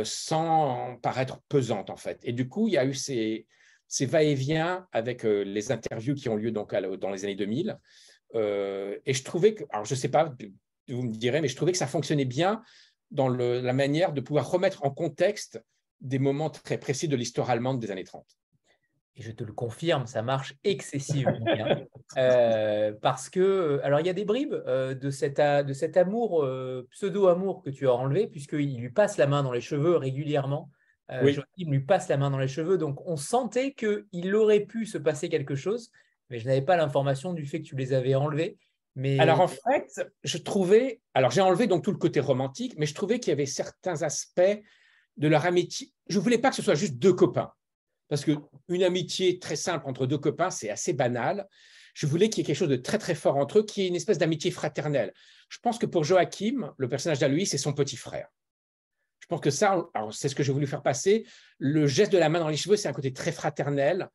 sans 0.02 0.96
paraître 1.00 1.40
pesantes 1.48 1.88
en 1.88 1.96
fait. 1.96 2.18
Et 2.24 2.32
du 2.32 2.48
coup, 2.48 2.66
il 2.66 2.72
y 2.74 2.76
a 2.76 2.84
eu 2.84 2.92
ces, 2.92 3.46
ces 3.88 4.06
va-et-vient 4.06 4.86
avec 4.92 5.24
euh, 5.24 5.42
les 5.42 5.72
interviews 5.72 6.14
qui 6.14 6.28
ont 6.28 6.36
lieu 6.36 6.50
donc 6.50 6.74
dans 6.74 7.10
les 7.10 7.24
années 7.24 7.36
2000. 7.36 7.78
et 8.34 9.14
je 9.14 9.22
trouvais 9.24 9.54
que, 9.54 9.64
alors 9.70 9.84
je 9.84 9.94
ne 9.94 9.98
sais 9.98 10.08
pas, 10.08 10.34
vous 10.88 11.02
me 11.02 11.12
direz, 11.12 11.40
mais 11.40 11.48
je 11.48 11.56
trouvais 11.56 11.72
que 11.72 11.78
ça 11.78 11.86
fonctionnait 11.86 12.24
bien 12.24 12.62
dans 13.10 13.28
la 13.28 13.72
manière 13.72 14.12
de 14.12 14.20
pouvoir 14.20 14.50
remettre 14.50 14.84
en 14.84 14.90
contexte 14.90 15.62
des 16.00 16.18
moments 16.18 16.50
très 16.50 16.78
précis 16.78 17.08
de 17.08 17.16
l'histoire 17.16 17.50
allemande 17.50 17.80
des 17.80 17.90
années 17.90 18.04
30 18.04 18.26
et 19.16 19.22
je 19.22 19.32
te 19.32 19.44
le 19.44 19.52
confirme, 19.52 20.06
ça 20.06 20.22
marche 20.22 20.54
excessivement 20.64 21.40
bien. 21.44 21.86
Euh, 22.18 22.92
parce 23.02 23.28
que, 23.28 23.80
alors 23.82 23.98
il 23.98 24.06
y 24.06 24.08
a 24.08 24.12
des 24.12 24.24
bribes 24.24 24.54
euh, 24.54 24.94
de, 24.94 25.10
cet, 25.10 25.40
amour, 25.40 26.44
euh, 26.44 26.86
pseudo-amour 26.92 27.62
que 27.64 27.68
tu 27.68 27.88
as 27.88 27.92
enlevé, 27.92 28.28
puisqu'il 28.28 28.78
lui 28.78 28.90
passe 28.90 29.18
la 29.18 29.26
main 29.26 29.42
dans 29.42 29.50
les 29.50 29.60
cheveux 29.60 29.96
régulièrement. 29.96 30.70
Oui. 31.22 31.38
Il 31.56 31.70
lui 31.70 31.80
passe 31.80 32.08
la 32.08 32.16
main 32.16 32.30
dans 32.30 32.38
les 32.38 32.48
cheveux, 32.48 32.78
donc 32.78 33.00
on 33.06 33.16
sentait 33.16 33.74
qu'il 33.74 34.34
aurait 34.34 34.60
pu 34.60 34.86
se 34.86 34.98
passer 34.98 35.28
quelque 35.28 35.54
chose, 35.54 35.90
mais 36.30 36.38
je 36.38 36.46
n'avais 36.46 36.62
pas 36.62 36.76
l'information 36.76 37.32
du 37.32 37.46
fait 37.46 37.60
que 37.60 37.66
tu 37.66 37.76
les 37.76 37.92
avais 37.92 38.14
enlevés. 38.14 38.58
Mais... 38.96 39.18
Alors 39.20 39.40
en 39.40 39.48
fait, 39.48 40.04
je 40.24 40.38
trouvais, 40.38 41.00
alors 41.14 41.30
j'ai 41.30 41.42
enlevé 41.42 41.66
donc 41.66 41.84
tout 41.84 41.92
le 41.92 41.98
côté 41.98 42.18
romantique, 42.18 42.74
mais 42.78 42.86
je 42.86 42.94
trouvais 42.94 43.20
qu'il 43.20 43.30
y 43.30 43.32
avait 43.32 43.46
certains 43.46 44.02
aspects 44.02 44.60
de 45.16 45.28
leur 45.28 45.46
amitié. 45.46 45.92
Je 46.08 46.18
voulais 46.18 46.38
pas 46.38 46.50
que 46.50 46.56
ce 46.56 46.62
soit 46.62 46.74
juste 46.74 46.94
deux 46.94 47.12
copains 47.12 47.52
parce 48.08 48.24
qu'une 48.24 48.82
amitié 48.82 49.38
très 49.38 49.56
simple 49.56 49.86
entre 49.88 50.06
deux 50.06 50.18
copains, 50.18 50.50
c'est 50.50 50.70
assez 50.70 50.92
banal. 50.92 51.46
Je 51.94 52.06
voulais 52.06 52.28
qu'il 52.28 52.38
y 52.38 52.40
ait 52.42 52.46
quelque 52.46 52.56
chose 52.56 52.68
de 52.68 52.76
très 52.76 52.98
très 52.98 53.14
fort 53.14 53.36
entre 53.36 53.60
eux, 53.60 53.64
qui 53.64 53.82
est 53.82 53.88
une 53.88 53.96
espèce 53.96 54.18
d'amitié 54.18 54.50
fraternelle. 54.50 55.12
Je 55.48 55.58
pense 55.60 55.78
que 55.78 55.86
pour 55.86 56.04
Joachim, 56.04 56.72
le 56.76 56.88
personnage 56.88 57.18
d'Aloïs, 57.18 57.50
c'est 57.50 57.58
son 57.58 57.72
petit 57.72 57.96
frère. 57.96 58.28
Je 59.20 59.26
pense 59.26 59.40
que 59.40 59.50
ça, 59.50 59.86
c'est 60.12 60.28
ce 60.28 60.34
que 60.34 60.42
j'ai 60.42 60.52
voulu 60.52 60.66
faire 60.66 60.82
passer. 60.82 61.26
Le 61.58 61.86
geste 61.86 62.12
de 62.12 62.18
la 62.18 62.28
main 62.28 62.38
dans 62.38 62.48
les 62.48 62.56
cheveux, 62.56 62.76
c'est 62.76 62.88
un 62.88 62.92
côté 62.92 63.12
très 63.12 63.32
fraternel, 63.32 64.08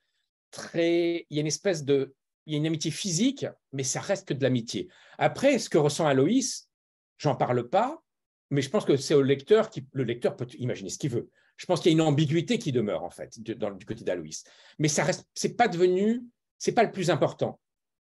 très. 0.52 1.26
Il 1.30 1.36
y 1.36 1.40
a 1.40 1.42
une 1.42 1.48
espèce 1.48 1.84
de, 1.84 2.16
il 2.46 2.54
y 2.54 2.56
a 2.56 2.60
une 2.60 2.68
amitié 2.68 2.92
physique, 2.92 3.46
mais 3.74 3.84
ça 3.84 4.00
reste 4.00 4.28
que 4.28 4.34
de 4.34 4.42
l'amitié. 4.42 4.90
Après, 5.18 5.60
ce 5.60 5.70
que 5.70 5.78
ressent 5.78 6.08
Aloïs, 6.08 6.70
j'en 7.18 7.36
parle 7.36 7.70
pas, 7.70 8.02
mais 8.50 8.62
je 8.62 8.70
pense 8.70 8.86
que 8.86 8.96
c'est 8.96 9.14
au 9.14 9.22
lecteur 9.22 9.70
qui, 9.70 9.86
le 9.92 10.04
lecteur 10.04 10.36
peut 10.38 10.48
imaginer 10.58 10.90
ce 10.90 10.98
qu'il 10.98 11.12
veut 11.12 11.30
je 11.62 11.68
pense 11.68 11.80
qu'il 11.80 11.92
y 11.92 11.94
a 11.94 11.98
une 11.98 12.02
ambiguïté 12.02 12.58
qui 12.58 12.72
demeure 12.72 13.04
en 13.04 13.12
fait 13.12 13.40
du 13.40 13.56
côté 13.86 14.04
d'Aloïs. 14.04 14.44
Mais 14.80 14.88
ça 14.88 15.04
reste, 15.04 15.28
c'est 15.36 15.56
pas 15.56 15.68
devenu, 15.68 16.24
c'est 16.58 16.72
pas 16.72 16.84
le 16.84 16.92
plus 16.92 17.12
important 17.12 17.60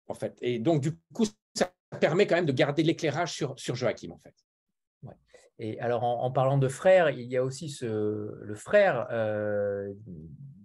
en 0.06 0.14
fait. 0.14 0.38
Et 0.42 0.60
donc 0.60 0.80
du 0.80 0.92
coup, 1.12 1.26
ça 1.56 1.74
permet 2.00 2.28
quand 2.28 2.36
même 2.36 2.46
de 2.46 2.52
garder 2.52 2.84
l'éclairage 2.84 3.32
sur, 3.32 3.58
sur 3.58 3.74
Joachim 3.74 4.12
en 4.12 4.18
fait. 4.18 4.34
Et 5.58 5.78
alors 5.80 6.02
en, 6.02 6.30
parlant 6.30 6.58
de 6.58 6.68
frère, 6.68 7.10
il 7.10 7.30
y 7.30 7.36
a 7.36 7.44
aussi 7.44 7.76
le 7.82 8.54
frère 8.54 9.06
euh, 9.10 9.92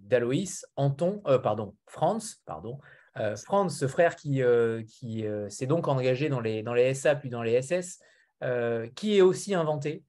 d'Aloïs, 0.03 0.65
Anton, 0.75 1.21
euh, 1.27 1.39
pardon, 1.39 1.75
Franz, 1.85 2.37
pardon, 2.45 2.79
euh, 3.17 3.35
Franz, 3.35 3.77
ce 3.77 3.87
frère 3.87 4.15
qui, 4.15 4.41
qui 4.87 5.25
s'est 5.49 5.67
donc 5.67 5.87
engagé 5.87 6.29
dans 6.29 6.39
les, 6.39 6.93
SA 6.93 7.15
puis 7.15 7.29
dans 7.29 7.43
les 7.43 7.61
SS, 7.61 7.99
qui 8.95 9.17
est 9.17 9.21
aussi 9.21 9.53
inventé. 9.53 10.03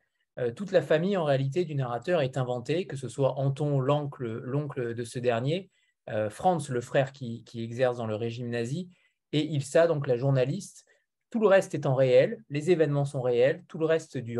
Toute 0.55 0.71
la 0.71 0.83
famille, 0.83 1.17
en 1.17 1.25
réalité, 1.25 1.64
du 1.64 1.75
narrateur 1.75 2.21
est 2.21 2.37
inventée, 2.37 2.87
que 2.87 2.97
ce 2.97 3.09
soit 3.09 3.33
Anton, 3.38 3.81
l'oncle 3.81 4.95
de 4.95 5.05
ce 5.05 5.19
dernier, 5.19 5.71
Franz, 6.31 6.73
le 6.73 6.81
frère 6.81 7.12
qui, 7.12 7.45
exerce 7.55 7.97
dans 7.97 8.07
le 8.07 8.14
régime 8.14 8.49
nazi, 8.49 8.88
et 9.33 9.45
Ilsa, 9.45 9.87
donc 9.87 10.07
la 10.07 10.17
journaliste. 10.17 10.87
Tout 11.31 11.41
le 11.41 11.47
reste 11.47 11.75
est 11.75 11.87
en 11.87 11.95
réel, 11.95 12.43
les 12.49 12.71
événements 12.71 13.05
sont 13.05 13.21
réels, 13.21 13.64
tout 13.69 13.79
le 13.79 13.85
reste 13.85 14.17
du, 14.17 14.38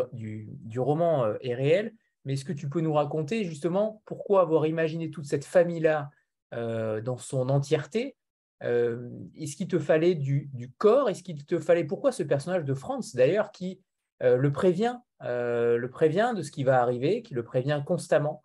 roman 0.79 1.25
euh, 1.25 1.37
est 1.41 1.55
réel. 1.55 1.95
Mais 2.25 2.35
est-ce 2.35 2.45
que 2.45 2.53
tu 2.53 2.69
peux 2.69 2.81
nous 2.81 2.93
raconter 2.93 3.45
justement 3.45 4.03
pourquoi 4.05 4.43
avoir 4.43 4.67
imaginé 4.67 5.11
toute 5.11 5.27
cette 5.27 5.45
famille-là 5.45 6.11
dans 6.51 7.17
son 7.17 7.49
entièreté 7.49 8.17
Est-ce 8.61 9.57
qu'il 9.57 9.69
te 9.69 9.79
fallait 9.79 10.15
du, 10.15 10.51
corps 10.77 11.09
Est-ce 11.09 11.23
qu'il 11.23 11.45
te 11.47 11.59
fallait 11.59 11.85
pourquoi 11.85 12.13
ce 12.13 12.23
personnage 12.23 12.65
de 12.65 12.75
Franz 12.75 13.17
d'ailleurs 13.17 13.51
qui 13.51 13.81
le 14.21 14.51
prévient 14.51 14.99
euh, 15.23 15.79
de 15.81 16.43
ce 16.43 16.51
qui 16.51 16.65
va 16.65 16.81
arriver, 16.81 17.23
qui 17.23 17.35
le 17.35 17.43
prévient 17.43 17.83
constamment, 17.85 18.45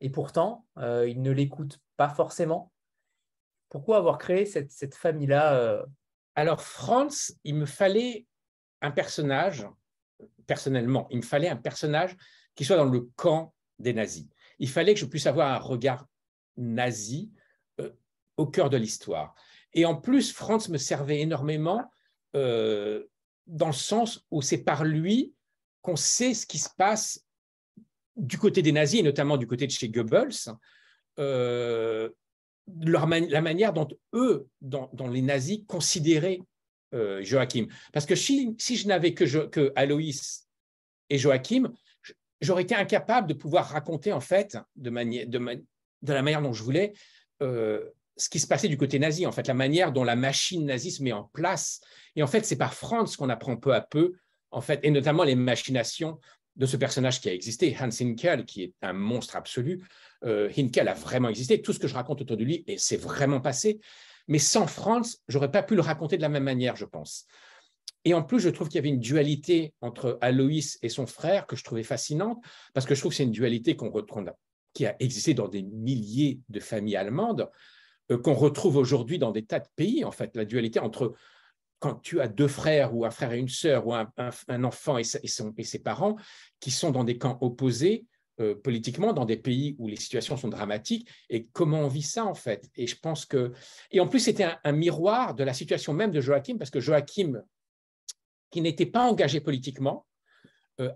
et 0.00 0.10
pourtant, 0.10 0.66
euh, 0.78 1.08
il 1.08 1.22
ne 1.22 1.30
l'écoute 1.30 1.80
pas 1.96 2.08
forcément? 2.08 2.72
Pourquoi 3.68 3.98
avoir 3.98 4.18
créé 4.18 4.46
cette, 4.46 4.94
famille-là 4.94 5.56
euh? 5.56 5.84
Alors, 6.34 6.62
Franz, 6.62 7.34
il 7.44 7.54
me 7.54 7.66
fallait 7.66 8.26
un 8.80 8.90
personnage, 8.90 9.66
personnellement, 10.46 11.06
il 11.10 11.18
me 11.18 11.22
fallait 11.22 11.48
un 11.48 11.56
personnage 11.56 12.16
qui 12.54 12.64
soit 12.64 12.76
dans 12.76 12.84
le 12.84 13.00
camp 13.16 13.54
des 13.78 13.92
nazis. 13.92 14.26
Il 14.58 14.68
fallait 14.68 14.94
que 14.94 15.00
je 15.00 15.06
puisse 15.06 15.26
avoir 15.26 15.52
un 15.52 15.58
regard 15.58 16.06
nazi 16.56 17.30
au 18.36 18.46
cœur 18.46 18.70
de 18.70 18.76
l'histoire. 18.76 19.34
Et 19.72 19.84
en 19.84 19.96
plus, 19.96 20.32
Franz 20.32 20.70
me 20.70 20.78
servait 20.78 21.20
énormément 21.20 21.90
dans 22.32 23.66
le 23.66 23.72
sens 23.72 24.24
où 24.30 24.42
c'est 24.42 24.62
par 24.62 24.84
lui 24.84 25.34
qu'on 25.82 25.96
sait 25.96 26.34
ce 26.34 26.46
qui 26.46 26.58
se 26.58 26.70
passe 26.76 27.24
du 28.16 28.38
côté 28.38 28.62
des 28.62 28.72
nazis, 28.72 29.00
et 29.00 29.02
notamment 29.02 29.36
du 29.36 29.46
côté 29.46 29.66
de 29.66 29.72
chez 29.72 29.88
Goebbels, 29.88 30.54
euh, 31.18 32.08
la 32.66 33.40
manière 33.40 33.72
dont 33.72 33.88
eux, 34.14 34.48
dont, 34.60 35.08
les 35.08 35.22
nazis, 35.22 35.60
considéraient 35.66 36.40
euh, 36.94 37.22
Joachim. 37.22 37.66
Parce 37.92 38.06
que 38.06 38.14
si, 38.14 38.56
je 38.58 38.86
n'avais 38.88 39.14
que, 39.14 39.46
que 39.46 39.72
Aloïs 39.76 40.48
et 41.10 41.18
Joachim, 41.18 41.72
j'aurais 42.40 42.62
été 42.62 42.74
incapable 42.74 43.28
de 43.28 43.34
pouvoir 43.34 43.68
raconter, 43.68 44.12
en 44.12 44.20
fait, 44.20 44.56
de, 44.76 44.90
de, 44.90 46.12
la 46.12 46.22
manière 46.22 46.42
dont 46.42 46.52
je 46.52 46.62
voulais, 46.62 46.92
euh, 47.42 47.84
ce 48.16 48.28
qui 48.28 48.38
se 48.38 48.46
passait 48.46 48.68
du 48.68 48.76
côté 48.76 48.98
nazi, 48.98 49.26
en 49.26 49.32
fait, 49.32 49.46
la 49.48 49.54
manière 49.54 49.92
dont 49.92 50.04
la 50.04 50.16
machine 50.16 50.64
nazie 50.64 50.92
se 50.92 51.02
met 51.02 51.12
en 51.12 51.24
place. 51.24 51.80
Et 52.16 52.22
en 52.22 52.26
fait, 52.26 52.44
c'est 52.44 52.56
par 52.56 52.74
Franz 52.74 53.16
qu'on 53.16 53.28
apprend 53.28 53.56
peu 53.56 53.74
à 53.74 53.80
peu 53.80 54.14
en 54.54 54.60
fait, 54.60 54.80
et 54.84 54.90
notamment 54.90 55.24
les 55.24 55.34
machinations 55.34 56.18
de 56.56 56.66
ce 56.66 56.76
personnage 56.76 57.20
qui 57.20 57.28
a 57.28 57.34
existé, 57.34 57.76
Hans 57.80 57.88
Hinkel, 57.88 58.44
qui 58.44 58.62
est 58.62 58.74
un 58.82 58.92
monstre 58.92 59.36
absolu. 59.36 59.84
Euh, 60.24 60.50
Hinkel 60.56 60.88
a 60.88 60.94
vraiment 60.94 61.28
existé. 61.28 61.60
Tout 61.60 61.72
ce 61.72 61.78
que 61.78 61.88
je 61.88 61.94
raconte 61.94 62.20
autour 62.20 62.36
de 62.36 62.44
lui, 62.44 62.64
et 62.66 62.78
c'est 62.78 62.96
vraiment 62.96 63.40
passé. 63.40 63.80
Mais 64.28 64.38
sans 64.38 64.66
Franz, 64.66 65.18
j'aurais 65.28 65.50
pas 65.50 65.62
pu 65.62 65.74
le 65.74 65.82
raconter 65.82 66.16
de 66.16 66.22
la 66.22 66.28
même 66.28 66.44
manière, 66.44 66.76
je 66.76 66.84
pense. 66.84 67.26
Et 68.04 68.14
en 68.14 68.22
plus, 68.22 68.40
je 68.40 68.50
trouve 68.50 68.68
qu'il 68.68 68.76
y 68.76 68.78
avait 68.78 68.88
une 68.88 69.00
dualité 69.00 69.74
entre 69.80 70.18
Aloïs 70.20 70.78
et 70.82 70.88
son 70.88 71.06
frère 71.06 71.46
que 71.46 71.56
je 71.56 71.64
trouvais 71.64 71.82
fascinante, 71.82 72.42
parce 72.72 72.86
que 72.86 72.94
je 72.94 73.00
trouve 73.00 73.12
que 73.12 73.16
c'est 73.16 73.24
une 73.24 73.32
dualité 73.32 73.76
qu'on 73.76 73.90
retrouve, 73.90 74.30
qui 74.74 74.86
a 74.86 74.94
existé 75.00 75.34
dans 75.34 75.48
des 75.48 75.62
milliers 75.62 76.40
de 76.48 76.60
familles 76.60 76.96
allemandes, 76.96 77.50
euh, 78.10 78.18
qu'on 78.18 78.34
retrouve 78.34 78.76
aujourd'hui 78.76 79.18
dans 79.18 79.32
des 79.32 79.44
tas 79.44 79.60
de 79.60 79.68
pays, 79.76 80.04
en 80.04 80.12
fait, 80.12 80.36
la 80.36 80.44
dualité 80.44 80.78
entre 80.80 81.14
quand 81.78 81.96
tu 81.96 82.20
as 82.20 82.28
deux 82.28 82.48
frères 82.48 82.94
ou 82.94 83.04
un 83.04 83.10
frère 83.10 83.32
et 83.32 83.38
une 83.38 83.48
sœur 83.48 83.86
ou 83.86 83.94
un, 83.94 84.64
enfant 84.64 84.98
et, 84.98 85.04
ses 85.04 85.78
parents 85.80 86.16
qui 86.60 86.70
sont 86.70 86.90
dans 86.90 87.04
des 87.04 87.18
camps 87.18 87.38
opposés 87.40 88.06
euh, 88.40 88.54
politiquement, 88.54 89.12
dans 89.12 89.26
des 89.26 89.36
pays 89.36 89.76
où 89.78 89.86
les 89.86 89.96
situations 89.96 90.36
sont 90.36 90.48
dramatiques, 90.48 91.08
et 91.30 91.46
comment 91.52 91.80
on 91.80 91.88
vit 91.88 92.02
ça 92.02 92.24
en 92.24 92.34
fait? 92.34 92.68
Et 92.74 92.86
je 92.86 92.98
pense 92.98 93.26
que, 93.26 93.52
et 93.90 94.00
en 94.00 94.08
plus 94.08 94.20
c'était 94.20 94.48
un, 94.64 94.72
miroir 94.72 95.34
de 95.34 95.44
la 95.44 95.54
situation 95.54 95.92
même 95.92 96.10
de 96.10 96.20
Joachim, 96.20 96.56
parce 96.58 96.70
que 96.70 96.80
Joachim, 96.80 97.42
qui 98.50 98.60
n'était 98.60 98.86
pas 98.86 99.08
engagé 99.08 99.40
politiquement, 99.40 100.06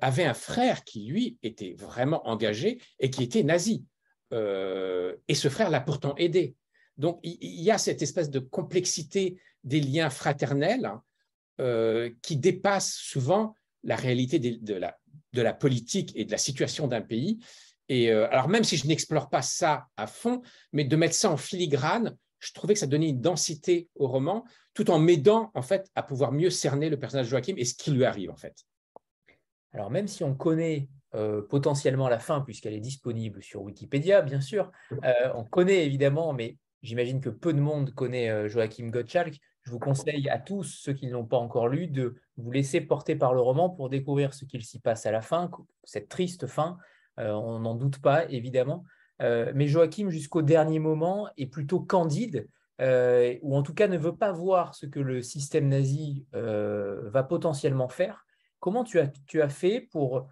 avait 0.01 0.25
un 0.25 0.35
frère 0.35 0.83
qui, 0.83 1.07
lui, 1.07 1.38
était 1.45 1.77
vraiment 1.79 2.27
engagé 2.27 2.81
et 2.99 3.11
qui 3.11 3.23
était 3.23 3.45
nazi. 3.45 3.85
et 4.33 5.35
ce 5.35 5.49
frère 5.49 5.71
l'a 5.71 5.81
pourtant 5.81 6.17
aidé. 6.17 6.57
Donc, 6.97 7.21
il 7.23 7.62
y 7.62 7.71
a 7.71 7.79
cette 7.79 8.03
espèce 8.03 8.29
de 8.29 8.41
complexité 8.41 9.41
des 9.64 9.81
liens 9.81 10.11
fraternels 10.11 10.90
qui 12.23 12.37
dépasse 12.37 12.94
souvent 12.94 13.55
la 13.83 13.97
réalité 13.97 14.38
de, 14.38 14.75
la, 14.75 14.97
de 15.33 15.42
la 15.42 15.53
politique 15.53 16.12
et 16.14 16.25
de 16.25 16.31
la 16.31 16.38
situation 16.38 16.87
d'un 16.87 17.01
pays. 17.01 17.40
Et 17.88 18.12
alors, 18.12 18.49
même 18.49 18.62
si 18.62 18.77
je 18.77 18.87
n'explore 18.87 19.29
pas 19.29 19.42
ça 19.42 19.87
à 19.97 20.07
fond, 20.07 20.42
mais 20.73 20.85
de 20.85 20.94
mettre 20.94 21.14
ça 21.14 21.31
en 21.31 21.37
filigrane, 21.37 22.16
je 22.38 22.53
trouvais 22.53 22.75
que 22.75 22.81
ça 22.81 22.87
donnait 22.87 23.09
une 23.09 23.21
densité 23.21 23.88
au 23.97 24.07
roman, 24.07 24.44
tout 24.75 24.90
en 24.90 24.99
m'aidant 24.99 25.51
en 25.55 25.62
fait 25.62 25.90
à 25.94 26.03
pouvoir 26.03 26.33
mieux 26.33 26.51
cerner 26.51 26.88
le 26.88 26.99
personnage 26.99 27.27
de 27.27 27.31
Joachim 27.31 27.55
et 27.57 27.64
ce 27.64 27.75
qui 27.75 27.90
lui 27.90 28.05
arrive 28.05 28.31
en 28.31 28.37
fait. 28.37 28.55
Alors 29.73 29.90
même 29.90 30.09
si 30.09 30.25
on 30.25 30.35
connaît 30.35 30.88
euh, 31.14 31.42
potentiellement 31.42 32.09
la 32.09 32.18
fin, 32.18 32.40
puisqu'elle 32.42 32.75
est 32.75 32.81
disponible 32.81 33.42
sur 33.42 33.62
Wikipédia, 33.62 34.23
bien 34.23 34.40
sûr, 34.40 34.71
euh, 35.05 35.12
on 35.35 35.44
connaît 35.44 35.85
évidemment, 35.85 36.33
mais 36.33 36.57
j'imagine 36.83 37.21
que 37.21 37.31
peu 37.31 37.53
de 37.53 37.61
monde 37.61 37.93
connaît 37.95 38.31
euh, 38.31 38.49
Joachim 38.49 38.88
Gottschalk. 38.88 39.38
Je 39.62 39.71
vous 39.71 39.79
conseille 39.79 40.29
à 40.31 40.38
tous 40.38 40.62
ceux 40.62 40.95
qui 40.95 41.07
ne 41.07 41.12
l'ont 41.12 41.27
pas 41.27 41.37
encore 41.37 41.69
lu 41.69 41.88
de 41.88 42.17
vous 42.37 42.51
laisser 42.51 42.81
porter 42.81 43.17
par 43.17 43.35
le 43.35 43.41
roman 43.41 43.69
pour 43.69 43.91
découvrir 43.91 44.33
ce 44.33 44.45
qu'il 44.45 44.64
s'y 44.64 44.81
passe 44.81 45.05
à 45.05 45.11
la 45.11 45.21
fin, 45.21 45.51
cette 45.85 46.09
triste 46.09 46.47
fin. 46.47 46.79
on 47.19 47.59
n'en 47.59 47.75
doute 47.75 48.01
pas, 48.01 48.25
évidemment. 48.31 48.85
Euh, 49.23 49.53
mais 49.55 49.67
Joachim, 49.67 50.11
jusqu'au 50.11 50.43
dernier 50.43 50.79
moment, 50.79 51.29
est 51.37 51.47
plutôt 51.47 51.81
candide, 51.81 52.49
euh, 52.81 53.37
ou 53.43 53.57
en 53.57 53.62
tout 53.62 53.75
cas 53.75 53.88
ne 53.88 53.99
veut 53.99 54.17
pas 54.17 54.33
voir 54.33 54.75
ce 54.75 54.87
que 54.87 55.01
le 55.01 55.23
système 55.23 55.69
nazi 55.69 56.27
euh, 56.35 57.09
va 57.11 57.23
potentiellement 57.25 57.88
faire. 57.88 58.25
Comment 58.61 58.85
tu 58.85 59.01
as, 59.01 59.09
tu 59.27 59.43
as 59.43 59.49
fait 59.49 59.81
pour, 59.93 60.29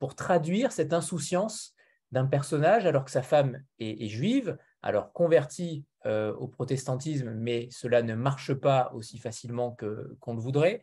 pour 0.00 0.16
traduire 0.16 0.72
cette 0.72 0.92
insouciance 0.92 1.76
d'un 2.10 2.26
personnage 2.26 2.84
alors 2.84 3.04
que 3.04 3.12
sa 3.12 3.22
femme 3.22 3.62
est, 3.78 4.08
juive, 4.08 4.58
alors 4.82 5.12
convertie 5.12 5.84
au 6.06 6.46
protestantisme, 6.48 7.34
mais 7.34 7.68
cela 7.70 8.02
ne 8.02 8.14
marche 8.14 8.54
pas 8.54 8.90
aussi 8.94 9.18
facilement 9.18 9.76
qu'on 10.20 10.34
le 10.34 10.40
voudrait. 10.40 10.82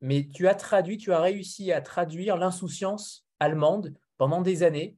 mais 0.00 0.28
tu 0.34 0.48
as 0.48 0.54
traduit, 0.54 1.02
réussi 1.08 1.72
à 1.72 1.80
traduire 1.80 2.36
l'insouciance 2.36 3.26
allemande 3.40 3.94
pendant 4.18 4.42
des 4.42 4.64
années 4.64 4.96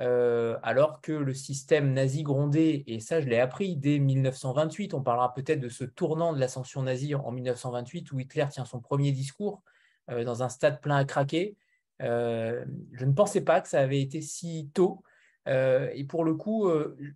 euh, 0.00 0.58
alors 0.62 1.00
que 1.00 1.12
le 1.12 1.32
système 1.32 1.94
nazi 1.94 2.22
grondait, 2.22 2.84
et 2.86 3.00
ça 3.00 3.20
je 3.22 3.28
l'ai 3.28 3.40
appris 3.40 3.76
dès 3.76 3.98
1928, 3.98 4.92
on 4.92 5.02
parlera 5.02 5.32
peut-être 5.32 5.60
de 5.60 5.70
ce 5.70 5.84
tournant 5.84 6.34
de 6.34 6.38
l'ascension 6.38 6.82
nazie 6.82 7.14
en 7.14 7.32
1928 7.32 8.12
où 8.12 8.20
Hitler 8.20 8.44
tient 8.50 8.66
son 8.66 8.80
premier 8.80 9.10
discours 9.12 9.62
euh, 10.10 10.22
dans 10.24 10.42
un 10.42 10.50
stade 10.50 10.82
plein 10.82 10.96
à 10.96 11.04
craquer. 11.06 11.56
Euh, 12.02 12.62
je 12.92 13.06
ne 13.06 13.12
pensais 13.12 13.40
pas 13.40 13.62
que 13.62 13.68
ça 13.68 13.80
avait 13.80 14.02
été 14.02 14.20
si 14.20 14.68
tôt. 14.74 15.02
Et 15.46 16.04
pour 16.04 16.24
le 16.24 16.34
coup, 16.34 16.70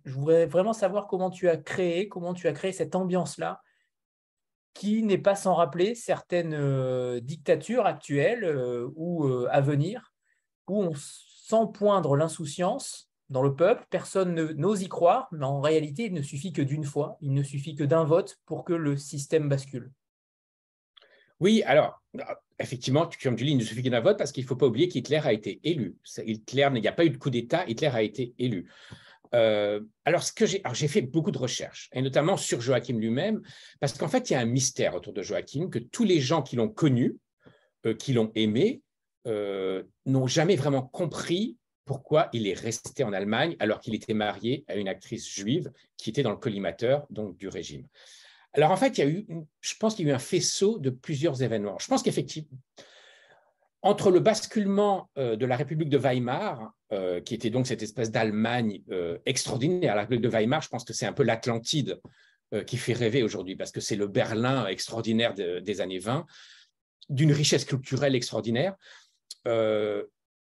je 0.05 0.13
voudrais 0.13 0.45
vraiment 0.45 0.73
savoir 0.73 1.07
comment 1.07 1.29
tu 1.29 1.49
as 1.49 1.57
créé, 1.57 2.07
comment 2.07 2.33
tu 2.33 2.47
as 2.47 2.53
créé 2.53 2.71
cette 2.71 2.95
ambiance-là, 2.95 3.61
qui 4.73 5.03
n'est 5.03 5.17
pas 5.17 5.35
sans 5.35 5.53
rappeler 5.53 5.95
certaines 5.95 7.19
dictatures 7.19 7.85
actuelles 7.85 8.85
ou 8.95 9.45
à 9.49 9.61
venir, 9.61 10.13
où 10.67 10.83
on 10.83 10.93
sans 10.95 11.67
poindre 11.67 12.15
l'insouciance 12.15 13.09
dans 13.29 13.43
le 13.43 13.55
peuple, 13.55 13.85
personne 13.89 14.33
n'ose 14.53 14.81
y 14.83 14.89
croire, 14.89 15.27
mais 15.31 15.45
en 15.45 15.59
réalité, 15.59 16.05
il 16.05 16.13
ne 16.13 16.21
suffit 16.21 16.53
que 16.53 16.61
d'une 16.61 16.85
fois, 16.85 17.17
il 17.19 17.33
ne 17.33 17.43
suffit 17.43 17.75
que 17.75 17.83
d'un 17.83 18.05
vote 18.05 18.39
pour 18.45 18.63
que 18.63 18.73
le 18.73 18.95
système 18.95 19.49
bascule. 19.49 19.91
Oui, 21.41 21.63
alors, 21.65 21.99
effectivement, 22.59 23.09
comme 23.21 23.35
tu 23.35 23.43
dis, 23.43 23.51
il 23.51 23.57
ne 23.57 23.63
suffit 23.63 23.81
que 23.81 23.89
d'un 23.89 23.99
vote 23.99 24.17
parce 24.17 24.31
qu'il 24.31 24.43
ne 24.43 24.47
faut 24.47 24.55
pas 24.55 24.67
oublier 24.67 24.87
qu'Hitler 24.87 25.21
a 25.23 25.33
été 25.33 25.59
élu. 25.63 25.95
Hitler, 26.23 26.69
il 26.75 26.81
n'y 26.81 26.87
a 26.87 26.91
pas 26.91 27.03
eu 27.03 27.09
de 27.09 27.17
coup 27.17 27.31
d'État, 27.31 27.65
Hitler 27.67 27.87
a 27.87 28.03
été 28.03 28.35
élu. 28.37 28.69
Euh, 29.33 29.81
alors, 30.05 30.21
ce 30.21 30.31
que 30.31 30.45
j'ai, 30.45 30.61
fait 30.87 31.01
beaucoup 31.01 31.31
de 31.31 31.39
recherches, 31.39 31.89
et 31.93 32.01
notamment 32.03 32.37
sur 32.37 32.61
Joachim 32.61 32.99
lui-même, 32.99 33.41
parce 33.79 33.97
qu'en 33.97 34.07
fait, 34.07 34.29
il 34.29 34.33
y 34.33 34.35
a 34.35 34.39
un 34.39 34.45
mystère 34.45 34.93
autour 34.93 35.13
de 35.13 35.23
Joachim 35.23 35.69
que 35.69 35.79
tous 35.79 36.03
les 36.03 36.19
gens 36.19 36.43
qui 36.43 36.57
l'ont 36.57 36.69
connu, 36.69 37.17
euh, 37.87 37.95
qui 37.95 38.13
l'ont 38.13 38.31
aimé, 38.35 38.83
euh, 39.25 39.81
n'ont 40.05 40.27
jamais 40.27 40.55
vraiment 40.55 40.83
compris 40.83 41.57
pourquoi 41.85 42.29
il 42.33 42.47
est 42.47 42.59
resté 42.59 43.03
en 43.03 43.13
Allemagne 43.13 43.55
alors 43.59 43.79
qu'il 43.79 43.95
était 43.95 44.13
marié 44.13 44.63
à 44.67 44.75
une 44.75 44.87
actrice 44.87 45.27
juive 45.27 45.71
qui 45.97 46.11
était 46.11 46.23
dans 46.23 46.31
le 46.31 46.37
collimateur 46.37 47.07
du 47.09 47.47
régime. 47.47 47.87
Alors 48.53 48.71
en 48.71 48.77
fait, 48.77 48.97
il 48.97 49.01
y 49.01 49.03
a 49.03 49.09
eu, 49.09 49.25
je 49.61 49.75
pense 49.79 49.95
qu'il 49.95 50.05
y 50.05 50.09
a 50.09 50.11
eu 50.11 50.15
un 50.15 50.19
faisceau 50.19 50.77
de 50.77 50.89
plusieurs 50.89 51.41
événements. 51.41 51.77
Je 51.79 51.87
pense 51.87 52.03
qu'effectivement, 52.03 52.49
entre 53.81 54.11
le 54.11 54.19
basculement 54.19 55.09
euh, 55.17 55.35
de 55.35 55.45
la 55.45 55.55
République 55.55 55.89
de 55.89 55.97
Weimar, 55.97 56.73
euh, 56.91 57.21
qui 57.21 57.33
était 57.33 57.49
donc 57.49 57.65
cette 57.67 57.81
espèce 57.81 58.11
d'Allemagne 58.11 58.81
extraordinaire, 59.25 59.95
la 59.95 60.01
République 60.01 60.23
de 60.23 60.29
Weimar, 60.29 60.61
je 60.61 60.69
pense 60.69 60.83
que 60.83 60.93
c'est 60.93 61.05
un 61.05 61.13
peu 61.13 61.23
l'Atlantide 61.23 61.99
qui 62.67 62.75
fait 62.75 62.91
rêver 62.91 63.23
aujourd'hui, 63.23 63.55
parce 63.55 63.71
que 63.71 63.79
c'est 63.79 63.95
le 63.95 64.07
Berlin 64.07 64.67
extraordinaire 64.67 65.33
des 65.33 65.79
années 65.79 65.99
20, 65.99 66.25
d'une 67.11 67.31
richesse 67.31 67.65
culturelle 67.65 68.15
extraordinaire. 68.15 68.75
Euh, 69.47 70.03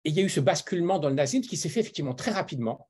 et 0.04 0.10
il 0.10 0.16
y 0.16 0.20
a 0.20 0.24
eu 0.24 0.30
ce 0.30 0.40
basculement 0.40 1.00
dans 1.00 1.10
le 1.10 1.16
nazisme 1.16 1.48
qui 1.48 1.58
s'est 1.58 1.70
fait 1.70 1.80
effectivement 1.80 2.14
très 2.14 2.32
rapidement. 2.32 2.90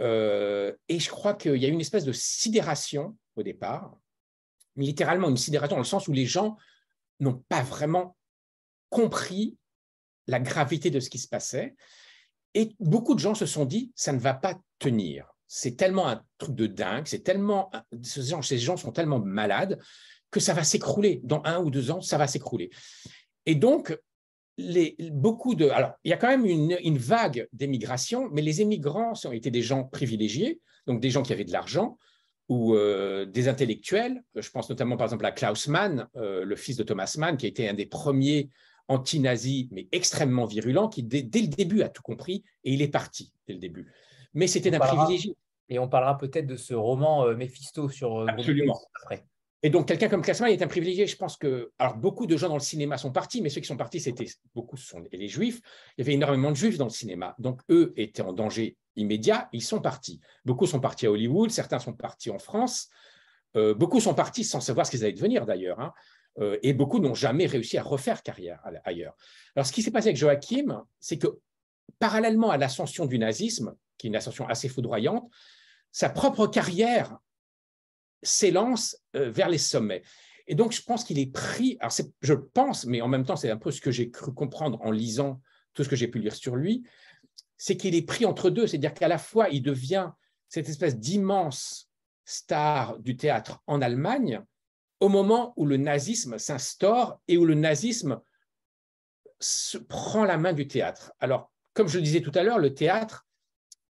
Euh, 0.00 0.72
et 0.88 0.98
je 0.98 1.08
crois 1.08 1.34
qu'il 1.34 1.56
y 1.56 1.64
a 1.64 1.68
eu 1.68 1.72
une 1.72 1.80
espèce 1.80 2.04
de 2.04 2.12
sidération 2.12 3.16
au 3.36 3.42
départ, 3.42 3.96
littéralement 4.76 5.28
une 5.28 5.36
sidération 5.36 5.76
dans 5.76 5.80
le 5.80 5.86
sens 5.86 6.08
où 6.08 6.12
les 6.12 6.26
gens 6.26 6.56
n'ont 7.20 7.42
pas 7.48 7.62
vraiment 7.62 8.16
compris 8.90 9.56
la 10.26 10.40
gravité 10.40 10.90
de 10.90 11.00
ce 11.00 11.10
qui 11.10 11.18
se 11.18 11.28
passait. 11.28 11.74
Et 12.54 12.74
beaucoup 12.80 13.14
de 13.14 13.20
gens 13.20 13.34
se 13.34 13.46
sont 13.46 13.64
dit, 13.64 13.92
ça 13.96 14.12
ne 14.12 14.18
va 14.18 14.34
pas 14.34 14.58
tenir. 14.78 15.26
C'est 15.48 15.76
tellement 15.76 16.08
un 16.08 16.22
truc 16.38 16.54
de 16.54 16.66
dingue, 16.66 17.06
c'est 17.06 17.22
tellement, 17.22 17.70
ces 18.02 18.22
gens, 18.22 18.42
ces 18.42 18.58
gens 18.58 18.76
sont 18.76 18.92
tellement 18.92 19.18
malades 19.18 19.78
que 20.30 20.40
ça 20.40 20.54
va 20.54 20.64
s'écrouler. 20.64 21.20
Dans 21.24 21.42
un 21.44 21.60
ou 21.60 21.70
deux 21.70 21.90
ans, 21.90 22.00
ça 22.00 22.18
va 22.18 22.26
s'écrouler. 22.26 22.70
Et 23.46 23.54
donc, 23.54 23.96
beaucoup 25.10 25.54
de. 25.54 25.68
Alors, 25.68 25.92
il 26.04 26.10
y 26.10 26.12
a 26.12 26.16
quand 26.16 26.28
même 26.28 26.44
une, 26.44 26.98
vague 26.98 27.48
d'émigration, 27.52 28.28
mais 28.32 28.42
les 28.42 28.60
émigrants 28.60 29.12
ont 29.24 29.32
été 29.32 29.50
des 29.50 29.62
gens 29.62 29.84
privilégiés, 29.84 30.60
donc 30.86 31.00
des 31.00 31.10
gens 31.10 31.22
qui 31.22 31.32
avaient 31.32 31.44
de 31.44 31.52
l'argent 31.52 31.98
ou 32.48 32.74
euh, 32.74 33.24
des 33.24 33.48
intellectuels. 33.48 34.22
Je 34.34 34.50
pense 34.50 34.68
notamment, 34.68 34.96
par 34.96 35.06
exemple, 35.06 35.26
à 35.26 35.32
Klaus 35.32 35.68
Mann, 35.68 36.08
euh, 36.16 36.44
le 36.44 36.56
fils 36.56 36.76
de 36.76 36.82
Thomas 36.82 37.14
Mann, 37.18 37.36
qui 37.36 37.46
a 37.46 37.48
été 37.48 37.68
un 37.68 37.74
des 37.74 37.86
premiers 37.86 38.50
anti-nazis, 38.88 39.68
mais 39.70 39.88
extrêmement 39.92 40.44
virulent, 40.44 40.88
qui 40.88 41.02
dès, 41.02 41.22
le 41.22 41.46
début 41.46 41.82
a 41.82 41.88
tout 41.88 42.02
compris 42.02 42.44
et 42.64 42.72
il 42.72 42.82
est 42.82 42.88
parti 42.88 43.32
dès 43.46 43.54
le 43.54 43.60
début. 43.60 43.90
Mais 44.34 44.46
c'était 44.46 44.70
d'un 44.70 44.80
privilégié. 44.80 45.36
Et 45.68 45.78
on 45.78 45.88
parlera 45.88 46.18
peut-être 46.18 46.46
de 46.46 46.56
ce 46.56 46.74
roman 46.74 47.26
euh, 47.26 47.36
Mephisto 47.36 47.88
sur 47.88 48.28
Absolument. 48.28 48.78
après. 49.02 49.24
Et 49.64 49.70
donc, 49.70 49.86
quelqu'un 49.86 50.08
comme 50.08 50.22
Klassman 50.22 50.50
est 50.50 50.60
un 50.60 50.66
privilégié. 50.66 51.06
Je 51.06 51.16
pense 51.16 51.36
que, 51.36 51.70
alors, 51.78 51.96
beaucoup 51.96 52.26
de 52.26 52.36
gens 52.36 52.48
dans 52.48 52.56
le 52.56 52.60
cinéma 52.60 52.98
sont 52.98 53.12
partis, 53.12 53.40
mais 53.40 53.48
ceux 53.48 53.60
qui 53.60 53.68
sont 53.68 53.76
partis, 53.76 54.00
c'était 54.00 54.26
beaucoup 54.54 54.76
ce 54.76 54.88
sont 54.88 55.04
les 55.12 55.28
juifs. 55.28 55.60
Il 55.96 56.00
y 56.00 56.02
avait 56.02 56.14
énormément 56.14 56.50
de 56.50 56.56
juifs 56.56 56.78
dans 56.78 56.86
le 56.86 56.90
cinéma. 56.90 57.36
Donc, 57.38 57.60
eux 57.70 57.92
étaient 57.96 58.22
en 58.22 58.32
danger 58.32 58.76
immédiat. 58.96 59.48
Ils 59.52 59.62
sont 59.62 59.80
partis. 59.80 60.20
Beaucoup 60.44 60.66
sont 60.66 60.80
partis 60.80 61.06
à 61.06 61.10
Hollywood, 61.10 61.50
certains 61.50 61.78
sont 61.78 61.92
partis 61.92 62.30
en 62.30 62.38
France. 62.38 62.88
Euh, 63.56 63.74
beaucoup 63.74 64.00
sont 64.00 64.14
partis 64.14 64.44
sans 64.44 64.60
savoir 64.60 64.86
ce 64.86 64.90
qu'ils 64.90 65.04
allaient 65.04 65.12
devenir 65.12 65.46
d'ailleurs. 65.46 65.80
Hein. 65.80 65.92
Euh, 66.38 66.58
et 66.62 66.72
beaucoup 66.72 66.98
n'ont 66.98 67.14
jamais 67.14 67.46
réussi 67.46 67.76
à 67.76 67.82
refaire 67.82 68.22
carrière 68.22 68.60
ailleurs. 68.84 69.14
Alors, 69.54 69.66
ce 69.66 69.72
qui 69.72 69.82
s'est 69.82 69.90
passé 69.90 70.08
avec 70.08 70.16
Joachim, 70.16 70.82
c'est 70.98 71.18
que 71.18 71.38
parallèlement 71.98 72.50
à 72.50 72.56
l'ascension 72.56 73.04
du 73.06 73.18
nazisme, 73.18 73.74
qui 73.98 74.06
est 74.06 74.08
une 74.08 74.16
ascension 74.16 74.48
assez 74.48 74.68
foudroyante, 74.68 75.30
sa 75.90 76.08
propre 76.08 76.46
carrière 76.46 77.18
s'élance 78.22 78.96
euh, 79.14 79.30
vers 79.30 79.48
les 79.48 79.58
sommets. 79.58 80.02
Et 80.46 80.54
donc, 80.54 80.72
je 80.72 80.82
pense 80.82 81.04
qu'il 81.04 81.18
est 81.18 81.30
pris, 81.30 81.76
alors 81.80 81.94
je 82.20 82.34
pense, 82.34 82.86
mais 82.86 83.00
en 83.00 83.08
même 83.08 83.24
temps, 83.24 83.36
c'est 83.36 83.50
un 83.50 83.56
peu 83.56 83.70
ce 83.70 83.80
que 83.80 83.90
j'ai 83.90 84.10
cru 84.10 84.32
comprendre 84.32 84.80
en 84.82 84.90
lisant 84.90 85.40
tout 85.74 85.84
ce 85.84 85.88
que 85.88 85.96
j'ai 85.96 86.08
pu 86.08 86.18
lire 86.18 86.34
sur 86.34 86.56
lui, 86.56 86.82
c'est 87.56 87.76
qu'il 87.76 87.94
est 87.94 88.02
pris 88.02 88.24
entre 88.24 88.50
deux, 88.50 88.66
c'est-à-dire 88.66 88.94
qu'à 88.94 89.08
la 89.08 89.18
fois, 89.18 89.48
il 89.50 89.62
devient 89.62 90.10
cette 90.48 90.68
espèce 90.68 90.98
d'immense 90.98 91.90
star 92.24 92.98
du 92.98 93.16
théâtre 93.16 93.60
en 93.66 93.80
Allemagne, 93.80 94.42
au 95.00 95.08
moment 95.08 95.52
où 95.56 95.66
le 95.66 95.76
nazisme 95.76 96.38
s'instaure 96.38 97.20
et 97.28 97.36
où 97.36 97.44
le 97.44 97.54
nazisme 97.54 98.20
prend 99.88 100.24
la 100.24 100.38
main 100.38 100.52
du 100.52 100.68
théâtre. 100.68 101.12
Alors, 101.18 101.52
comme 101.74 101.88
je 101.88 101.98
le 101.98 102.04
disais 102.04 102.20
tout 102.20 102.32
à 102.34 102.42
l'heure, 102.42 102.58
le 102.58 102.74
théâtre, 102.74 103.26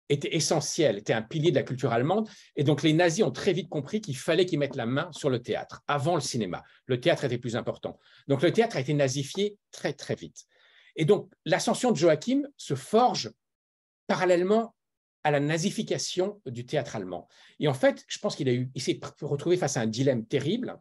était 0.10 0.36
essentiel, 0.36 0.98
était 0.98 1.14
un 1.14 1.22
pilier 1.22 1.52
de 1.52 1.56
la 1.56 1.64
culture 1.64 1.92
allemande. 1.92 2.30
Et 2.56 2.64
donc 2.64 2.84
les 2.84 2.94
nazis 2.94 3.24
ont 3.24 3.32
très 3.32 3.54
vite 3.54 3.70
compris 3.70 4.02
qu'il 4.02 4.18
fallait 4.18 4.46
qu'ils 4.46 4.60
mettent 4.60 4.76
la 4.76 4.86
main 4.86 5.10
sur 5.12 5.30
le 5.30 5.42
théâtre 5.42 5.82
avant 5.88 6.16
le 6.16 6.22
cinéma. 6.22 6.64
Le 6.86 7.00
théâtre 7.00 7.24
était 7.24 7.38
plus 7.38 7.56
important. 7.56 8.00
Donc 8.28 8.42
le 8.42 8.52
théâtre 8.52 8.78
a 8.78 8.80
été 8.80 8.94
nazifié 8.94 9.58
très 9.72 9.94
très 9.94 10.16
vite. 10.16 10.46
Et 10.96 11.06
donc 11.06 11.32
l'ascension 11.46 11.92
de 11.92 11.98
Joachim 11.98 12.44
se 12.58 12.76
forge 12.76 13.32
parallèlement 14.08 14.76
à 15.24 15.32
la 15.32 15.40
nazification 15.40 16.40
du 16.46 16.66
théâtre 16.66 16.96
allemand. 16.96 17.28
Et 17.60 17.68
en 17.68 17.74
fait, 17.74 18.06
je 18.08 18.20
pense 18.20 18.36
qu'il 18.36 18.48
a 18.48 18.54
eu, 18.54 18.70
s'est 18.78 19.00
retrouvé 19.22 19.58
face 19.58 19.76
à 19.76 19.82
un 19.82 19.88
dilemme 19.88 20.26
terrible. 20.26 20.80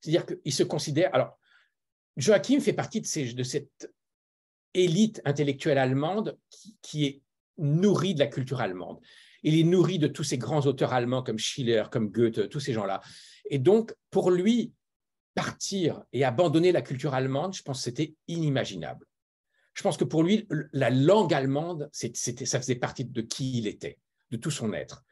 C'est-à-dire 0.00 0.24
qu'il 0.24 0.52
se 0.52 0.62
considère, 0.62 1.14
alors 1.14 1.38
Joachim 2.16 2.60
fait 2.60 2.72
partie 2.72 3.02
de 3.02 3.42
cette 3.42 3.92
élite 4.72 5.20
intellectuelle 5.24 5.78
allemande 5.78 6.38
qui, 6.82 7.04
est 7.04 7.22
nourrie 7.58 8.14
de 8.14 8.20
la 8.20 8.26
culture 8.26 8.60
allemande. 8.60 8.98
Il 9.42 9.58
est 9.58 9.64
nourri 9.64 9.98
de 9.98 10.08
tous 10.08 10.24
ces 10.24 10.38
grands 10.38 10.66
auteurs 10.66 10.92
allemands 10.92 11.22
comme 11.22 11.38
Schiller, 11.38 11.84
comme 11.90 12.08
Goethe, 12.10 12.48
tous 12.48 12.60
ces 12.60 12.72
gens-là. 12.72 13.00
Et 13.50 13.58
donc, 13.58 13.94
pour 14.10 14.30
lui, 14.30 14.72
partir 15.34 16.02
et 16.12 16.24
abandonner 16.24 16.72
la 16.72 16.82
culture 16.82 17.14
allemande, 17.14 17.54
je 17.54 17.62
pense 17.62 17.78
que 17.78 17.84
c'était 17.84 18.14
inimaginable. 18.28 19.06
Je 19.74 19.82
pense 19.82 19.96
que 19.96 20.04
pour 20.04 20.22
lui, 20.22 20.48
la 20.72 20.90
langue 20.90 21.34
allemande, 21.34 21.90
c'était, 21.92 22.46
ça 22.46 22.60
faisait 22.60 22.76
partie 22.76 23.04
de 23.04 23.20
qui 23.22 23.58
il 23.58 23.66
était, 23.66 23.98
de 24.30 24.36
tout 24.36 24.52
son 24.52 24.72
être. 24.72 25.02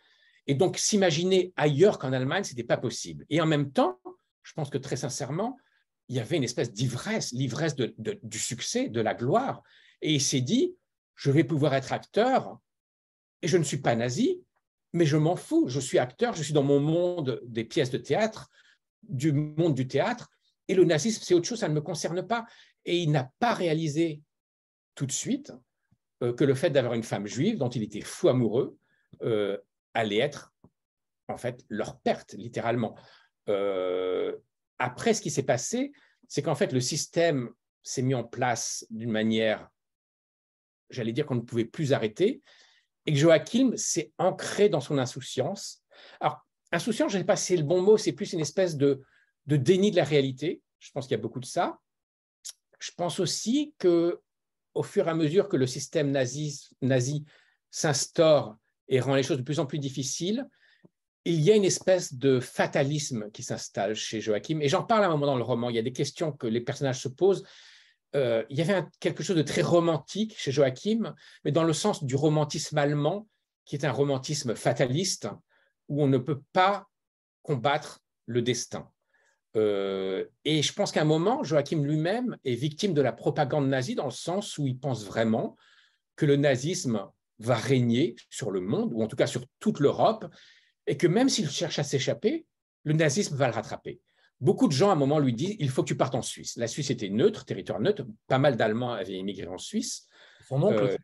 Et 0.47 0.55
donc, 0.55 0.79
s'imaginer 0.79 1.53
ailleurs 1.57 1.99
qu'en 1.99 2.13
Allemagne, 2.13 2.45
ce 2.45 2.51
n'était 2.51 2.65
pas 2.65 2.77
possible. 2.77 3.27
Et 3.29 3.41
en 3.41 3.47
même 3.47 3.73
temps, 3.73 4.01
je 4.43 4.53
pense 4.53 4.71
que 4.71 4.79
très 4.79 4.97
sincèrement, 4.97 5.57
il 6.09 6.17
y 6.17 6.21
avait 6.21 6.37
une 6.37 6.45
espèce 6.45 6.73
d'ivresse, 6.73 7.33
l'ivresse 7.33 7.75
du 7.77 8.39
succès, 8.39 8.89
de 8.89 9.01
la 9.01 9.15
gloire. 9.15 9.63
Et 10.01 10.13
il 10.13 10.21
s'est 10.21 10.41
dit, 10.41 10.77
je 11.15 11.31
vais 11.31 11.45
pouvoir 11.45 11.75
être 11.75 11.93
acteur, 11.93 12.59
et 13.43 13.49
je 13.49 13.57
ne 13.57 13.65
suis 13.65 13.79
pas 13.79 13.95
nazi, 13.95 14.43
mais 14.93 15.07
je 15.07 15.17
m'en 15.17 15.37
fous, 15.37 15.69
je 15.69 15.81
suis 15.81 15.99
acteur, 15.99 16.35
je 16.35 16.43
suis 16.43 16.53
dans 16.53 16.63
mon 16.63 16.81
monde 16.81 17.41
des 17.45 17.65
pièces 17.65 17.91
de 17.91 17.99
théâtre, 17.99 18.51
du 19.03 19.33
monde 19.33 19.75
du 19.75 19.87
théâtre, 19.87 20.31
et 20.69 20.75
le 20.75 20.85
nazisme, 20.85 21.23
c'est 21.25 21.35
autre 21.35 21.47
chose, 21.47 21.61
ça 21.61 21.69
ne 21.69 21.75
me 21.75 21.81
concerne 21.81 22.27
pas. 22.27 22.47
Et 22.85 22.99
il 22.99 23.11
n'a 23.11 23.31
pas 23.39 23.55
réalisé 23.55 24.23
tout 24.95 25.07
de 25.07 25.13
suite 25.13 25.53
euh, 26.23 26.33
que 26.33 26.45
le 26.45 26.55
fait 26.55 26.71
d'avoir 26.71 26.95
une 26.95 27.03
femme 27.03 27.27
juive 27.27 27.59
dont 27.59 27.69
il 27.69 27.83
était 27.83 28.01
fou 28.01 28.29
amoureux 28.29 28.77
euh, 29.23 29.59
allait 29.95 30.19
être 30.19 30.53
en 31.29 31.37
fait 31.37 31.65
leur 31.69 31.99
perte, 32.01 32.35
littéralement. 32.35 32.97
Euh, 33.49 34.37
après, 34.79 35.15
ce 35.15 35.23
qui 35.23 35.31
s'est 35.31 35.43
passé, 35.43 35.93
c'est 36.29 36.43
qu'en 36.43 36.55
fait, 36.55 36.73
le 36.73 36.81
système 36.81 37.51
s'est 37.83 38.03
mis 38.03 38.15
en 38.15 38.25
place 38.25 38.87
d'une 38.91 39.11
manière, 39.11 39.69
j'allais 40.91 41.13
dire 41.13 41.27
qu'on 41.27 41.37
ne 41.37 41.41
pouvait 41.41 41.65
plus 41.65 41.93
arrêter, 41.93 42.43
et 43.07 43.13
que 43.13 43.19
Joachim 43.19 43.73
s'est 43.77 44.13
ancré 44.19 44.69
dans 44.69 44.81
son 44.81 44.99
insouciance. 44.99 45.83
Alors, 46.21 46.47
insouciance, 46.73 47.13
je 47.13 47.19
ne 47.19 47.23
sais 47.23 47.27
pas 47.27 47.37
si 47.37 47.47
c'est 47.47 47.57
le 47.57 47.63
bon 47.63 47.83
mot, 47.83 47.97
c'est 47.97 48.13
plus 48.13 48.33
une 48.33 48.41
espèce 48.41 48.77
de, 48.77 49.03
de 49.47 49.57
déni 49.57 49.91
de 49.91 49.97
la 49.97 50.05
réalité. 50.05 50.63
Je 50.79 50.91
pense 50.93 51.07
qu'il 51.07 51.17
y 51.17 51.21
a 51.21 51.23
beaucoup 51.23 51.41
de 51.41 51.47
ça. 51.47 51.79
Je 52.81 52.91
pense 52.97 53.21
aussi 53.21 53.75
que 53.79 54.21
au 54.75 54.83
fur 54.83 55.07
et 55.07 55.11
à 55.11 55.15
mesure 55.15 55.49
que 55.49 55.57
le 55.57 55.67
système 55.67 56.11
nazi, 56.11 56.69
nazi 56.81 57.25
s'instaure 57.71 58.57
et 58.89 59.01
rend 59.01 59.15
les 59.15 59.23
choses 59.23 59.39
de 59.39 59.43
plus 59.43 59.61
en 59.61 59.67
plus 59.67 59.79
difficiles, 59.79 60.47
il 61.25 61.41
y 61.41 61.53
a 61.53 61.55
une 61.55 61.65
espèce 61.65 62.15
de 62.15 62.41
fatalisme 62.41 63.31
qui 63.31 63.43
s'installe 63.43 63.95
chez 63.95 64.21
Joachim. 64.21 64.59
Et 64.61 64.69
j'en 64.69 64.83
parle 64.83 65.05
à 65.05 65.07
un 65.07 65.11
moment 65.11 65.27
dans 65.27 65.37
le 65.37 65.45
roman. 65.45 65.71
Il 65.71 65.77
y 65.77 65.79
a 65.79 65.83
des 65.83 65.93
questions 65.93 66.33
que 66.33 66.47
les 66.47 66.61
personnages 66.61 67.01
se 67.01 67.09
posent. 67.09 67.45
Euh, 68.17 68.45
il 68.51 68.59
y 68.59 68.61
avait 68.61 68.85
quelque 68.99 69.23
chose 69.23 69.37
de 69.37 69.43
très 69.43 69.63
romantique 69.63 70.35
chez 70.37 70.51
Joachim, 70.51 71.15
mais 71.45 71.53
dans 71.53 71.65
le 71.65 71.73
sens 71.73 72.03
du 72.03 72.17
romantisme 72.17 72.77
allemand, 72.77 73.29
qui 73.65 73.77
est 73.77 73.85
un 73.85 73.93
romantisme 73.93 74.57
fataliste, 74.57 75.29
où 75.89 76.03
on 76.03 76.09
ne 76.09 76.19
peut 76.19 76.41
pas 76.53 76.89
combattre 77.43 78.01
le 78.27 78.43
destin. 78.43 78.91
Euh, 79.57 80.25
et 80.45 80.63
je 80.63 80.73
pense 80.73 80.93
qu'à 80.93 81.03
un 81.03 81.07
moment, 81.07 81.43
Joachim 81.43 81.83
lui-même 81.83 82.37
est 82.45 82.55
victime 82.55 82.95
de 82.95 83.03
la 83.03 83.13
propagande 83.13 83.69
nazie 83.69 83.95
dans 83.95 84.07
le 84.07 84.11
sens 84.11 84.59
où 84.59 84.67
il 84.67 84.79
pense 84.79 85.05
vraiment 85.05 85.57
que 86.17 86.27
le 86.27 86.37
nazisme 86.37 87.07
va 87.39 87.57
régner 87.57 88.15
sur 88.31 88.51
le 88.51 88.61
monde, 88.61 88.93
ou 88.95 89.03
en 89.03 89.09
tout 89.09 89.17
cas 89.17 89.27
sur 89.27 89.45
toute 89.59 89.81
l'Europe, 89.81 90.27
et 90.87 90.97
que 90.97 91.07
même 91.07 91.29
s'il 91.29 91.51
cherche 91.51 91.79
à 91.79 91.85
s'échapper, 91.85 92.47
le 92.85 92.95
nazisme 92.95 93.37
va 93.37 93.49
le 93.49 93.55
rattraper. 93.55 94.01
Beaucoup 94.41 94.67
de 94.67 94.73
gens, 94.73 94.91
à 94.91 94.95
un 94.95 94.97
moment, 94.97 95.19
lui 95.19 95.33
disent 95.33 95.57
il 95.59 95.71
faut 95.71 95.83
que 95.83 95.89
tu 95.89 95.97
partes 95.97 96.15
en 96.15 96.23
Suisse. 96.23 96.57
La 96.57 96.67
Suisse 96.67 96.91
était 96.91 97.09
neutre, 97.09 97.45
territoire 97.45 97.81
neutre. 97.81 98.05
Pas 98.27 98.39
mal 98.39 98.57
d'Allemands 98.57 98.93
avaient 98.93 99.15
immigré 99.15 99.47
en 99.47 99.59
Suisse. 99.59 100.09
Son 100.49 100.63
oncle 100.63 100.83
euh, 100.83 100.97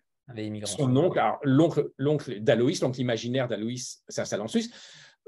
Son 0.64 0.94
oncle, 0.96 1.20
l'oncle 1.42 2.40
d'Aloïs, 2.40 2.80
l'oncle 2.82 3.00
imaginaire 3.00 3.48
d'Aloïs 3.48 4.02
s'installe 4.08 4.42
en 4.42 4.48
Suisse. 4.48 4.70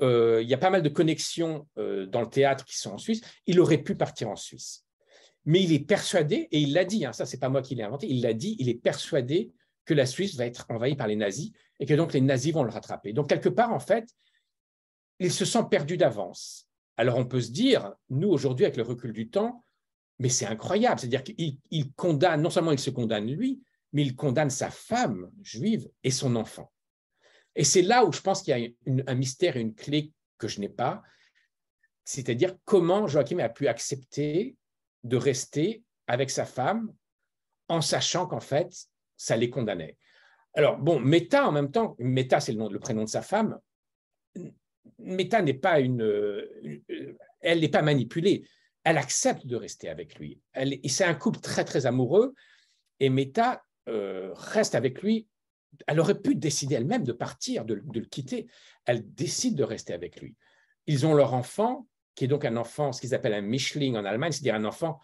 Euh, 0.03 0.41
il 0.43 0.49
y 0.49 0.55
a 0.55 0.59
pas 0.59 0.71
mal 0.71 0.83
de 0.83 0.89
connexions 0.89 1.67
euh, 1.79 2.07
dans 2.07 2.21
le 2.21 2.29
théâtre 2.29 2.65
qui 2.65 2.79
sont 2.79 2.93
en 2.93 2.99
Suisse. 2.99 3.21
Il 3.47 3.61
aurait 3.61 3.79
pu 3.83 3.95
partir 3.95 4.29
en 4.29 4.37
Suisse. 4.37 4.85
Mais 5.47 5.63
il 5.63 5.73
est 5.73 5.87
persuadé, 5.87 6.49
et 6.53 6.61
il 6.61 6.75
l'a 6.75 6.85
dit, 6.85 7.05
hein, 7.05 7.13
ça 7.13 7.25
c'est 7.25 7.39
pas 7.39 7.49
moi 7.49 7.63
qui 7.63 7.75
l'ai 7.75 7.83
inventé, 7.83 8.07
il 8.09 8.21
l'a 8.23 8.35
dit, 8.35 8.57
il 8.59 8.69
est 8.69 8.75
persuadé 8.75 9.53
que 9.87 9.95
la 9.95 10.07
Suisse 10.07 10.37
va 10.37 10.47
être 10.47 10.67
envahie 10.69 10.97
par 10.97 11.07
les 11.07 11.17
nazis 11.17 11.53
et 11.79 11.87
que 11.87 11.95
donc 11.95 12.13
les 12.13 12.21
nazis 12.21 12.53
vont 12.53 12.63
le 12.63 12.71
rattraper. 12.71 13.13
Donc 13.13 13.29
quelque 13.29 13.49
part, 13.49 13.73
en 13.73 13.81
fait, 13.81 14.09
il 15.19 15.33
se 15.33 15.45
sent 15.45 15.65
perdu 15.71 15.97
d'avance. 15.97 16.69
Alors 16.97 17.17
on 17.17 17.25
peut 17.25 17.41
se 17.41 17.51
dire, 17.51 17.95
nous 18.11 18.29
aujourd'hui, 18.29 18.67
avec 18.67 18.77
le 18.77 18.83
recul 18.83 19.13
du 19.13 19.31
temps, 19.31 19.65
mais 20.19 20.29
c'est 20.29 20.47
incroyable. 20.47 21.01
C'est-à-dire 21.01 21.25
qu'il 21.25 21.93
condamne, 21.97 22.43
non 22.43 22.51
seulement 22.51 22.73
il 22.73 22.79
se 22.79 22.91
condamne 22.91 23.27
lui, 23.27 23.63
mais 23.93 24.03
il 24.03 24.15
condamne 24.15 24.51
sa 24.51 24.71
femme 24.71 25.31
juive 25.43 25.89
et 26.05 26.11
son 26.11 26.37
enfant. 26.37 26.73
Et 27.57 27.65
c'est 27.65 27.83
là 27.83 28.05
où 28.05 28.13
je 28.13 28.21
pense 28.21 28.43
qu'il 28.43 28.57
y 28.57 28.67
a 28.67 29.11
un 29.11 29.15
mystère 29.15 29.57
et 29.57 29.61
une 29.61 29.75
clé 29.75 30.13
que 30.39 30.49
je 30.49 30.61
n'ai 30.61 30.69
pas, 30.69 31.03
c'est-à-dire 32.05 32.57
comment 32.65 33.07
Joachim 33.07 33.39
a 33.39 33.49
pu 33.49 33.69
accepter 33.69 34.57
de 35.05 35.17
rester 35.17 35.83
avec 36.07 36.31
sa 36.31 36.45
femme 36.45 36.93
en 37.69 37.81
sachant 37.81 38.27
qu'en 38.27 38.41
fait, 38.41 38.73
ça 39.17 39.37
les 39.37 39.51
condamnait. 39.51 39.97
Alors, 40.55 40.79
bon, 40.79 40.99
Meta, 40.99 41.47
en 41.47 41.53
même 41.53 41.71
temps, 41.71 41.95
Meta, 41.99 42.41
c'est 42.41 42.53
le, 42.53 42.69
le 42.69 42.81
prénom 42.81 43.05
de 43.05 43.09
sa 43.09 43.23
femme, 43.23 43.59
Meta 44.99 45.43
n'est 45.43 45.55
pas 45.55 45.81
une, 45.81 46.03
elle 47.41 47.61
n'est 47.61 47.69
pas 47.69 47.83
manipulée. 47.83 48.47
Elle 48.85 48.99
accepte 48.99 49.47
de 49.47 49.57
rester 49.57 49.89
avec 49.89 50.19
lui. 50.19 50.41
C'est 50.87 51.05
un 51.05 51.15
couple 51.15 51.41
très 51.41 51.65
très 51.65 51.87
amoureux 51.87 52.35
et 52.99 53.11
Meta 53.11 53.63
euh, 53.91 54.33
reste 54.35 54.75
avec 54.75 55.03
lui. 55.03 55.27
Elle 55.87 56.01
aurait 56.01 56.21
pu 56.21 56.35
décider 56.35 56.75
elle-même 56.75 57.05
de 57.05 57.13
partir, 57.13 57.65
de, 57.65 57.75
le 57.75 58.05
quitter. 58.07 58.47
Elle 58.87 59.13
décide 59.15 59.57
de 59.57 59.65
rester 59.65 59.93
avec 59.93 60.21
lui. 60.21 60.35
Ils 60.87 61.07
ont 61.07 61.15
leur 61.15 61.35
enfant, 61.35 61.87
qui 62.15 62.25
est 62.25 62.29
donc 62.29 62.45
un 62.45 62.57
enfant, 62.57 62.93
ce 62.93 63.01
qu'ils 63.01 63.15
appellent 63.15 63.35
un 63.35 63.41
Mischling 63.41 63.97
en 63.97 64.05
Allemagne, 64.05 64.33
c'est-à-dire 64.33 64.55
un 64.55 64.65
enfant 64.65 65.01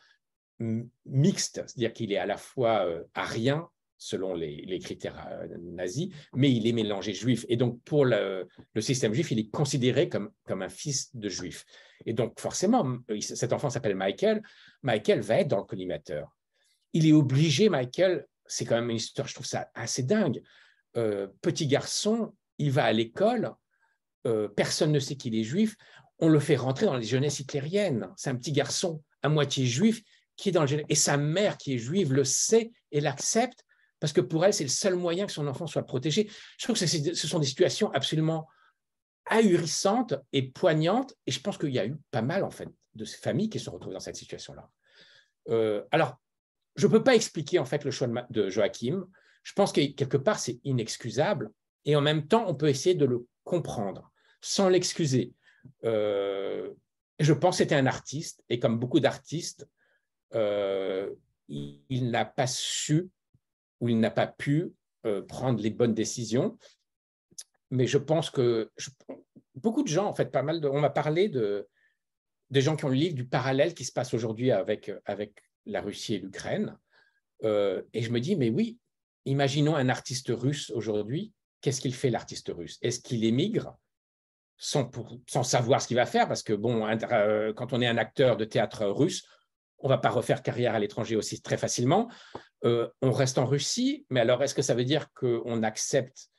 mixte, 1.05 1.63
c'est-à-dire 1.67 1.93
qu'il 1.93 2.13
est 2.13 2.19
à 2.19 2.27
la 2.27 2.37
fois 2.37 2.87
euh, 2.87 3.05
arien 3.15 3.69
selon 3.99 4.35
les, 4.35 4.79
critères 4.79 5.27
euh, 5.31 5.57
nazis, 5.59 6.13
mais 6.35 6.53
il 6.53 6.67
est 6.67 6.73
mélangé 6.73 7.13
juif. 7.15 7.47
Et 7.49 7.57
donc, 7.57 7.81
pour 7.83 8.05
le, 8.05 8.47
système 8.81 9.15
juif, 9.15 9.31
il 9.31 9.39
est 9.39 9.51
considéré 9.51 10.09
comme, 10.09 10.31
comme 10.45 10.63
un 10.63 10.69
fils 10.69 11.15
de 11.15 11.29
juif. 11.29 11.65
Et 12.05 12.13
donc, 12.13 12.39
forcément, 12.39 12.99
cet 13.21 13.53
enfant 13.53 13.71
s'appelle 13.71 13.95
Michael. 13.95 14.43
Michael 14.83 15.21
va 15.21 15.41
être 15.41 15.49
dans 15.49 15.59
le 15.59 15.65
collimateur. 15.65 16.37
Il 16.93 17.07
est 17.07 17.13
obligé, 17.13 17.69
Michael, 17.69 18.27
c'est 18.49 18.65
quand 18.65 18.75
même 18.75 18.91
une 18.91 18.97
histoire, 18.97 19.29
je 19.29 19.35
trouve 19.35 19.47
ça 19.47 19.71
assez 19.75 20.03
dingue. 20.03 20.43
Euh, 20.97 21.29
petit 21.43 21.67
garçon, 21.67 22.35
il 22.59 22.71
va 22.71 22.85
à 22.85 22.93
l'école, 22.93 23.53
euh, 24.27 24.49
personne 24.49 24.93
ne 24.93 24.99
sait 24.99 25.17
qu'il 25.17 25.35
est 25.35 25.45
juif, 25.45 25.77
on 26.19 26.29
le 26.29 26.41
fait 26.41 26.57
rentrer 26.57 26.87
dans 26.87 26.97
les 26.97 27.07
jeunesses 27.07 27.41
hitlériennes. 27.41 28.09
C'est 28.17 28.31
un 28.31 28.37
petit 28.37 28.53
garçon 28.53 29.03
à 29.23 29.29
moitié 29.29 29.67
juif 29.67 30.03
qui 30.37 30.49
est 30.49 30.53
dans 30.53 30.65
le 30.65 30.83
Et 30.89 30.95
sa 30.95 31.17
mère, 31.17 31.59
qui 31.59 31.75
est 31.75 31.79
juive, 31.79 32.13
le 32.13 32.25
sait 32.25 32.73
et 32.93 33.01
l'accepte 33.01 33.67
parce 34.01 34.13
que 34.13 34.21
pour 34.21 34.45
elle, 34.45 34.53
c'est 34.53 34.65
le 34.65 34.71
seul 34.71 34.95
moyen 34.95 35.27
que 35.27 35.33
son 35.33 35.47
enfant 35.47 35.67
soit 35.67 35.83
protégé. 35.83 36.31
Je 36.59 36.65
trouve 36.65 36.79
que 36.79 36.87
ce 36.87 37.27
sont 37.27 37.39
des 37.39 37.47
situations 37.47 37.91
absolument 37.93 38.47
ahurissantes 39.27 40.15
et 40.33 40.43
poignantes, 40.51 41.15
et 41.27 41.33
je 41.33 41.41
pense 41.41 41.59
qu'il 41.59 41.71
y 41.71 41.79
a 41.79 41.87
eu 41.87 41.97
pas 42.11 42.23
mal, 42.23 42.45
en 42.45 42.51
fait, 42.51 42.69
de 42.95 43.05
ces 43.05 43.17
familles 43.17 43.49
qui 43.49 43.59
se 43.59 43.71
retrouvent 43.71 43.95
dans 43.95 44.01
cette 44.01 44.17
situation-là. 44.17 44.71
Euh, 45.49 45.83
alors, 45.91 46.21
je 46.77 46.87
ne 46.87 46.93
peux 46.93 47.03
pas 47.03 47.15
expliquer, 47.15 47.59
en 47.59 47.65
fait, 47.65 47.85
le 47.85 47.91
choix 47.91 48.09
de, 48.31 48.51
Joachim. 48.51 49.07
Je 49.43 49.53
pense 49.53 49.73
que, 49.73 49.85
quelque 49.93 50.17
part, 50.17 50.39
c'est 50.39 50.61
inexcusable, 50.65 51.51
et 51.85 51.97
en 51.97 52.01
même 52.01 52.27
temps, 52.27 52.45
on 52.49 52.55
peut 52.55 52.69
essayer 52.69 52.95
de 52.95 53.07
le 53.07 53.27
comprendre, 53.45 54.13
sans 54.41 54.69
l'excuser. 54.69 55.33
Euh, 55.85 56.71
je 57.19 57.33
pense 57.33 57.57
que 57.57 57.65
c'était 57.65 57.77
un 57.77 57.87
artiste, 57.87 58.45
et 58.49 58.59
comme 58.59 58.79
beaucoup 58.79 59.01
d'artistes, 59.01 59.69
euh, 60.35 61.15
il 61.49 62.11
n'a 62.11 62.25
pas 62.25 62.47
su 62.47 63.09
où 63.81 63.89
il 63.89 64.01
n'a 64.01 64.11
pas 64.11 64.27
pu 64.27 64.73
euh, 65.07 65.23
prendre 65.23 65.63
les 65.63 65.71
bonnes 65.71 65.95
décisions. 65.95 66.59
Mais 67.71 67.87
je 67.87 67.99
pense 67.99 68.31
que 68.31 68.71
beaucoup 69.55 69.83
de 69.83 69.89
gens, 69.89 70.07
en 70.07 70.15
fait, 70.15 70.31
pas 70.31 70.43
mal 70.43 70.61
de, 70.61 70.69
on 70.69 70.81
m'a 70.81 70.91
parlé 70.91 71.29
de, 71.29 71.69
des 72.51 72.61
gens 72.61 72.77
qui 72.77 72.85
ont 72.85 72.89
le 72.89 72.95
livre 72.95 73.15
du 73.15 73.27
parallèle 73.27 73.75
qui 73.75 73.85
se 73.85 73.93
passe 73.93 74.15
aujourd'hui 74.15 74.51
avec, 74.51 74.91
avec 75.05 75.43
la 75.67 75.81
Russie 75.81 76.15
et 76.15 76.19
l'Ukraine. 76.19 76.79
Euh, 77.45 77.83
et 77.93 78.03
je 78.03 78.11
me 78.11 78.21
dis, 78.21 78.37
mais 78.37 78.51
oui, 78.51 78.79
imaginons 79.25 79.77
un 79.77 79.89
artiste 79.89 80.33
russe 80.35 80.71
aujourd'hui, 80.71 81.33
qu'est-ce 81.61 81.81
qu'il 81.81 81.95
fait 81.95 82.11
l'artiste 82.11 82.51
russe? 82.55 82.79
Est-ce 82.83 83.01
qu'il 83.01 83.25
émigre 83.25 83.77
sans, 84.57 84.91
sans 85.29 85.43
savoir 85.43 85.83
ce 85.83 85.89
qu'il 85.89 85.97
va 85.97 86.07
faire? 86.07 86.29
Parce 86.29 86.43
que, 86.43 86.53
bon, 86.53 86.87
euh, 86.87 87.53
quand 87.53 87.73
on 87.73 87.81
est 87.81 87.87
un 87.87 87.99
acteur 87.99 88.37
de 88.37 88.45
théâtre 88.45 88.87
russe, 88.87 89.27
on 89.79 89.89
ne 89.89 89.93
va 89.93 89.99
pas 89.99 90.11
refaire 90.11 90.43
carrière 90.43 90.75
à 90.75 90.79
l'étranger 90.79 91.17
aussi 91.17 91.43
très 91.43 91.59
facilement. 91.59 92.11
Euh, 92.65 92.89
on 93.03 93.13
reste 93.13 93.37
en 93.37 93.45
Russie, 93.45 94.07
mais 94.09 94.21
alors 94.21 94.43
est-ce 94.43 94.55
que 94.55 94.63
ça 94.63 94.75
veut 94.75 94.85
dire 94.85 95.13
qu'on 95.13 95.63
accepte 95.63 96.31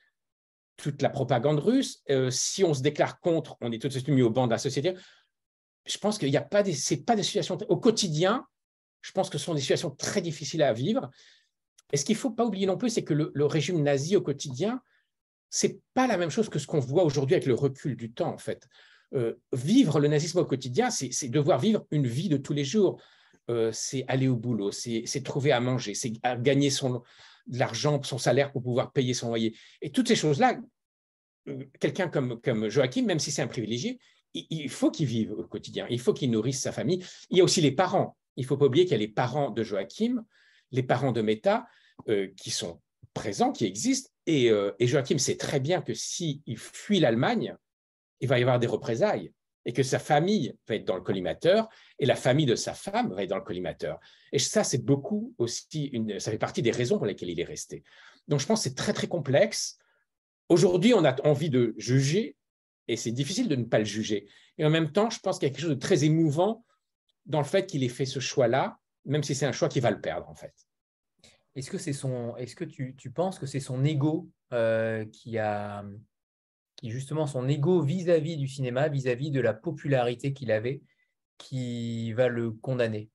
toute 0.76 1.02
la 1.02 1.10
propagande 1.10 1.60
russe? 1.60 2.02
Si 2.30 2.64
on 2.64 2.74
se 2.74 2.82
déclare 2.82 3.20
contre, 3.20 3.56
on 3.60 3.70
est 3.70 3.80
tout 3.80 3.86
de 3.86 3.92
suite 3.92 4.08
mis 4.08 4.22
au 4.22 4.30
banc 4.30 4.46
de 4.46 4.52
la 4.52 4.58
société. 4.58 4.94
Je 5.86 5.98
pense 5.98 6.18
qu'il 6.18 6.30
n'y 6.30 6.36
a 6.36 6.42
pas 6.42 6.64
des, 6.64 6.74
pas 7.06 7.14
des 7.14 7.22
situations 7.22 7.56
au 7.68 7.76
quotidien. 7.76 8.44
Je 9.00 9.12
pense 9.12 9.30
que 9.30 9.38
ce 9.38 9.44
sont 9.44 9.54
des 9.54 9.60
situations 9.60 9.90
très 9.90 10.20
difficiles 10.20 10.62
à 10.62 10.72
vivre. 10.72 11.10
Et 11.92 11.96
ce 11.96 12.04
qu'il 12.04 12.16
ne 12.16 12.20
faut 12.20 12.30
pas 12.30 12.44
oublier 12.44 12.66
non 12.66 12.76
plus, 12.76 12.90
c'est 12.90 13.04
que 13.04 13.14
le, 13.14 13.44
régime 13.46 13.82
nazi 13.82 14.16
au 14.16 14.20
quotidien, 14.20 14.82
c'est 15.50 15.80
pas 15.94 16.06
la 16.06 16.16
même 16.18 16.30
chose 16.30 16.48
que 16.48 16.58
ce 16.58 16.66
qu'on 16.66 16.80
voit 16.80 17.04
aujourd'hui 17.04 17.34
avec 17.34 17.46
le 17.46 17.54
recul 17.54 17.96
du 17.96 18.12
temps, 18.12 18.32
en 18.32 18.38
fait. 18.38 18.68
Euh, 19.14 19.34
vivre 19.52 20.00
le 20.00 20.08
nazisme 20.08 20.38
au 20.38 20.44
quotidien, 20.44 20.90
c'est 20.90 21.28
devoir 21.28 21.58
vivre 21.58 21.86
une 21.90 22.06
vie 22.06 22.28
de 22.28 22.36
tous 22.36 22.52
les 22.52 22.64
jours. 22.64 23.00
Euh, 23.50 23.70
c'est 23.72 24.04
aller 24.08 24.28
au 24.28 24.36
boulot, 24.36 24.70
c'est 24.72 25.22
trouver 25.24 25.52
à 25.52 25.60
manger, 25.60 25.94
c'est 25.94 26.12
gagner 26.40 26.68
son, 26.68 27.02
de 27.46 27.58
l'argent, 27.58 28.02
son 28.02 28.18
salaire 28.18 28.52
pour 28.52 28.62
pouvoir 28.62 28.92
payer 28.92 29.14
son 29.14 29.28
loyer. 29.28 29.56
Et 29.80 29.90
toutes 29.90 30.08
ces 30.08 30.16
choses-là, 30.16 30.58
euh, 31.48 31.64
quelqu'un 31.80 32.08
comme, 32.08 32.40
comme 32.40 32.68
Joachim, 32.68 33.04
même 33.04 33.18
si 33.18 33.30
c'est 33.30 33.42
un 33.42 33.46
privilégié, 33.46 33.98
il, 34.34 34.68
faut 34.68 34.90
qu'il 34.90 35.06
vive 35.06 35.32
au 35.32 35.44
quotidien, 35.44 35.86
il 35.88 35.98
faut 35.98 36.12
qu'il 36.12 36.30
nourrisse 36.30 36.60
sa 36.60 36.72
famille. 36.72 37.02
Il 37.30 37.38
y 37.38 37.40
a 37.40 37.44
aussi 37.44 37.60
les 37.60 37.72
parents. 37.72 38.16
Il 38.38 38.42
ne 38.42 38.46
faut 38.46 38.56
pas 38.56 38.66
oublier 38.66 38.84
qu'il 38.84 38.92
y 38.92 38.94
a 38.94 38.98
les 38.98 39.08
parents 39.08 39.50
de 39.50 39.62
Joachim, 39.64 40.24
les 40.70 40.84
parents 40.84 41.12
de 41.12 41.20
Meta, 41.20 41.66
qui 42.36 42.50
sont 42.52 42.80
présents, 43.12 43.50
qui 43.50 43.66
existent. 43.66 44.10
Et, 44.26 44.46
et 44.78 44.86
Joachim 44.86 45.18
sait 45.18 45.36
très 45.36 45.58
bien 45.58 45.82
que 45.82 45.92
s'il 45.92 46.40
fuit 46.56 47.00
l'Allemagne, 47.00 47.56
il 48.20 48.28
va 48.28 48.38
y 48.38 48.42
avoir 48.42 48.60
des 48.60 48.68
représailles 48.68 49.32
et 49.66 49.72
que 49.72 49.82
sa 49.82 49.98
famille 49.98 50.54
va 50.68 50.76
être 50.76 50.84
dans 50.84 50.94
le 50.94 51.02
collimateur 51.02 51.68
et 51.98 52.06
la 52.06 52.14
famille 52.14 52.46
de 52.46 52.54
sa 52.54 52.74
femme 52.74 53.12
va 53.12 53.24
être 53.24 53.28
dans 53.28 53.36
le 53.36 53.42
collimateur. 53.42 53.98
Et 54.32 54.38
ça, 54.38 54.62
c'est 54.62 54.84
beaucoup 54.84 55.34
aussi, 55.36 55.92
ça 56.20 56.30
fait 56.30 56.38
partie 56.38 56.62
des 56.62 56.70
raisons 56.70 56.96
pour 56.96 57.06
lesquelles 57.06 57.30
il 57.30 57.40
est 57.40 57.44
resté. 57.44 57.82
Donc, 58.28 58.40
je 58.40 58.46
pense 58.46 58.60
que 58.60 58.68
c'est 58.68 58.76
très, 58.76 58.92
très 58.92 59.08
complexe. 59.08 59.78
Aujourd'hui, 60.48 60.94
on 60.94 61.04
a 61.04 61.20
envie 61.26 61.50
de 61.50 61.74
juger 61.76 62.36
et 62.86 62.96
c'est 62.96 63.10
difficile 63.12 63.48
de 63.48 63.56
ne 63.56 63.64
pas 63.64 63.78
le 63.78 63.84
juger. 63.84 64.28
Et 64.58 64.64
en 64.64 64.70
même 64.70 64.92
temps, 64.92 65.10
je 65.10 65.18
pense 65.18 65.38
qu'il 65.38 65.48
y 65.48 65.50
a 65.50 65.54
quelque 65.54 65.62
chose 65.62 65.74
de 65.74 65.80
très 65.80 66.04
émouvant 66.04 66.64
dans 67.28 67.38
le 67.38 67.44
fait 67.44 67.66
qu'il 67.66 67.84
ait 67.84 67.88
fait 67.88 68.06
ce 68.06 68.20
choix-là, 68.20 68.78
même 69.04 69.22
si 69.22 69.34
c'est 69.34 69.46
un 69.46 69.52
choix 69.52 69.68
qui 69.68 69.80
va 69.80 69.90
le 69.90 70.00
perdre, 70.00 70.28
en 70.28 70.34
fait. 70.34 70.54
Est-ce 71.54 71.70
que, 71.70 71.78
c'est 71.78 71.92
son, 71.92 72.36
est-ce 72.36 72.56
que 72.56 72.64
tu, 72.64 72.94
tu 72.96 73.10
penses 73.10 73.38
que 73.38 73.46
c'est 73.46 73.60
son 73.60 73.84
ego 73.84 74.28
euh, 74.52 75.04
qui 75.06 75.38
a 75.38 75.84
qui 76.76 76.90
justement 76.90 77.26
son 77.26 77.48
ego 77.48 77.82
vis-à-vis 77.82 78.36
du 78.36 78.46
cinéma, 78.46 78.88
vis-à-vis 78.88 79.32
de 79.32 79.40
la 79.40 79.52
popularité 79.52 80.32
qu'il 80.32 80.52
avait, 80.52 80.80
qui 81.36 82.12
va 82.12 82.28
le 82.28 82.52
condamner? 82.52 83.10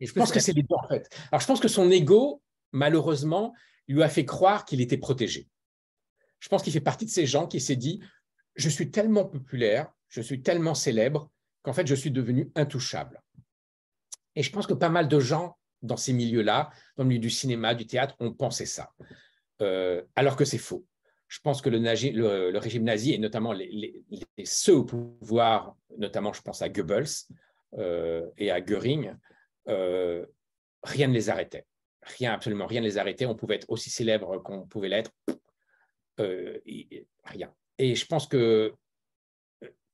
je 0.00 0.12
pense 0.12 0.30
que 0.30 0.40
c'est 0.40 0.52
les 0.52 0.62
deux 0.62 0.74
en 0.74 0.88
fait. 0.88 1.08
Alors 1.30 1.40
je 1.40 1.46
pense 1.46 1.60
que 1.60 1.68
son 1.68 1.90
ego, 1.90 2.42
malheureusement, 2.70 3.52
lui 3.88 4.02
a 4.04 4.08
fait 4.08 4.24
croire 4.24 4.64
qu'il 4.64 4.80
était 4.80 4.98
protégé. 4.98 5.48
Je 6.38 6.48
pense 6.48 6.62
qu'il 6.62 6.72
fait 6.72 6.80
partie 6.80 7.06
de 7.06 7.10
ces 7.10 7.26
gens 7.26 7.48
qui 7.48 7.60
s'est 7.60 7.76
dit 7.76 8.00
je 8.54 8.68
suis 8.68 8.92
tellement 8.92 9.24
populaire, 9.24 9.92
je 10.08 10.20
suis 10.20 10.42
tellement 10.42 10.74
célèbre 10.74 11.31
qu'en 11.62 11.72
fait 11.72 11.86
je 11.86 11.94
suis 11.94 12.10
devenu 12.10 12.50
intouchable. 12.54 13.22
Et 14.34 14.42
je 14.42 14.50
pense 14.50 14.66
que 14.66 14.74
pas 14.74 14.88
mal 14.88 15.08
de 15.08 15.20
gens 15.20 15.58
dans 15.82 15.96
ces 15.96 16.12
milieux-là, 16.12 16.70
dans 16.96 17.04
le 17.04 17.08
milieu 17.08 17.20
du 17.20 17.30
cinéma, 17.30 17.74
du 17.74 17.86
théâtre, 17.86 18.14
ont 18.20 18.32
pensé 18.32 18.66
ça, 18.66 18.92
euh, 19.60 20.02
alors 20.16 20.36
que 20.36 20.44
c'est 20.44 20.58
faux 20.58 20.86
je 21.32 21.40
pense 21.40 21.62
que 21.62 21.70
le, 21.70 22.58
régime 22.58 22.84
nazi, 22.84 23.14
et 23.14 23.18
notamment 23.18 23.54
ceux 24.44 24.76
au 24.76 24.84
pouvoir, 24.84 25.74
notamment 25.96 26.34
je 26.34 26.42
pense 26.42 26.60
à 26.60 26.68
Goebbels 26.68 27.06
euh, 27.78 28.28
et 28.36 28.50
à 28.50 28.60
Göring, 28.60 29.14
euh, 29.68 30.26
rien 30.82 31.08
ne 31.08 31.14
les 31.14 31.30
arrêtait. 31.30 31.64
Rien, 32.02 32.34
absolument 32.34 32.66
rien 32.66 32.82
ne 32.82 32.86
les 32.86 32.98
arrêtait. 32.98 33.24
On 33.24 33.34
pouvait 33.34 33.54
être 33.54 33.70
aussi 33.70 33.88
célèbre 33.88 34.42
qu'on 34.42 34.66
pouvait 34.66 34.90
l'être. 34.90 35.10
Rien. 36.18 37.54
Et 37.78 37.94
je 37.94 38.04
pense 38.04 38.26
que 38.26 38.74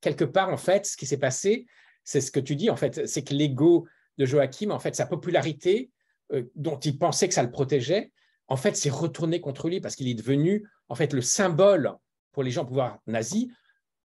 quelque 0.01 0.24
part, 0.24 0.51
en 0.51 0.57
fait, 0.57 0.86
ce 0.86 0.96
qui 0.96 1.07
s'est 1.07 1.18
passé, 1.18 1.66
c'est 2.05 2.20
ce 2.20 2.30
que 2.30 2.40
tu 2.40 2.57
dis, 2.57 2.70
en 2.70 2.76
fait, 2.76 3.07
c'est 3.07 3.22
que 3.22 3.34
l'ego 3.34 3.86
de 4.16 4.24
Joachim, 4.24 4.70
en 4.70 4.78
fait, 4.78 4.94
sa 4.94 5.07
popularité, 5.07 5.90
dont 6.55 6.78
il 6.78 6.99
pensait 6.99 7.28
que 7.28 7.34
ça 7.34 7.42
le 7.42 7.51
protégeait, 7.51 8.12
en 8.49 8.57
fait, 8.57 8.76
s'est 8.76 8.90
retourné 8.90 9.40
contre 9.40 9.68
lui 9.68 9.80
parce 9.80 9.94
qu'il 9.94 10.09
est 10.09 10.14
devenu 10.14 10.66
en 10.88 10.94
fait 10.94 11.12
le 11.12 11.20
symbole 11.20 11.92
pour 12.32 12.42
les 12.42 12.51
gens 12.51 12.62
au 12.62 12.66
pouvoir 12.66 12.99
nazi 13.07 13.51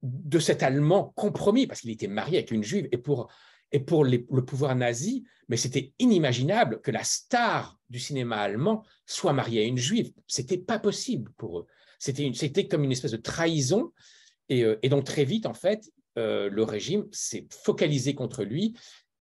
de 0.02 0.39
cet 0.39 0.64
Allemand 0.64 1.14
compromis 1.16 1.68
parce 1.68 1.82
qu'il 1.82 1.92
était 1.92 2.08
marié 2.08 2.38
avec 2.38 2.52
une 2.52 2.64
juive 2.64 2.88
et 2.92 2.98
pour 2.98 3.32
et 3.72 3.80
pour 3.80 4.04
le 4.04 4.46
pouvoir 4.46 4.76
nazi, 4.76 5.24
mais 5.48 5.56
c'était 5.56 5.94
inimaginable 5.98 6.82
que 6.82 6.92
la 6.92 7.04
star 7.06 7.80
du 7.89 8.00
cinéma 8.00 8.38
allemand 8.38 8.84
soit 9.06 9.32
mariée 9.32 9.62
à 9.62 9.66
une 9.66 9.78
juive. 9.78 10.12
C'était 10.28 10.58
pas 10.58 10.78
possible 10.78 11.32
pour 11.38 11.60
eux. 11.60 11.68
C'était 11.98 12.68
comme 12.68 12.84
une 12.84 12.92
espèce 12.92 13.12
de 13.12 13.18
trahison 13.18 13.94
et, 14.52 14.64
euh, 14.64 14.78
donc 14.84 15.06
très 15.06 15.24
vite 15.24 15.45
en 15.45 15.54
fait 15.54 15.89
euh, 16.18 16.49
le 16.49 16.64
régime 16.64 17.08
s'est 17.12 17.47
focalisé 17.49 18.14
contre 18.14 18.43
lui 18.43 18.78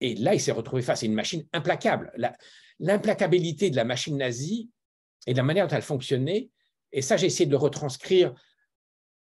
et 0.00 0.14
là 0.16 0.34
il 0.34 0.40
s'est 0.40 0.52
retrouvé 0.52 0.82
face 0.82 1.02
à 1.04 1.06
une 1.06 1.14
machine 1.14 1.46
implacable. 1.52 2.12
L'implacabilité 2.80 3.70
de 3.70 3.76
la 3.76 3.84
machine 3.84 4.16
nazie 4.16 4.68
et 5.26 5.32
de 5.32 5.36
la 5.36 5.44
manière 5.44 5.68
dont 5.68 5.76
elle 5.76 5.82
fonctionnait. 5.82 6.50
Et 6.90 7.00
ça, 7.00 7.16
j'ai 7.16 7.26
essayé 7.26 7.46
de 7.46 7.52
le 7.52 7.56
retranscrire 7.56 8.34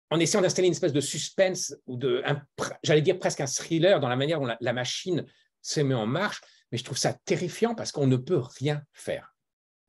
en 0.10 0.20
essayant 0.20 0.42
d'installer 0.42 0.68
une 0.68 0.74
espèce 0.74 0.94
de 0.94 1.02
suspense 1.02 1.76
ou 1.86 1.98
de, 1.98 2.24
j'allais 2.84 3.02
dire 3.02 3.20
presque 3.20 3.42
un 3.42 3.46
thriller 3.46 4.00
dans 4.00 4.08
la 4.08 4.16
manière 4.16 4.40
dont 4.40 4.56
la, 4.58 4.74
machine 4.74 5.26
se 5.62 5.82
met 5.82 5.94
en 5.94 6.06
marche. 6.06 6.40
Mais 6.72 6.78
je 6.78 6.86
trouve 6.86 6.98
ça 6.98 7.14
terrifiant 7.26 7.76
parce 7.76 7.92
qu'on 7.92 8.08
ne 8.08 8.16
peut 8.16 8.42
rien 8.60 8.82
faire. 8.94 9.36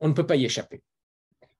On 0.01 0.09
ne 0.09 0.13
peut 0.13 0.25
pas 0.25 0.35
y 0.35 0.43
échapper. 0.43 0.83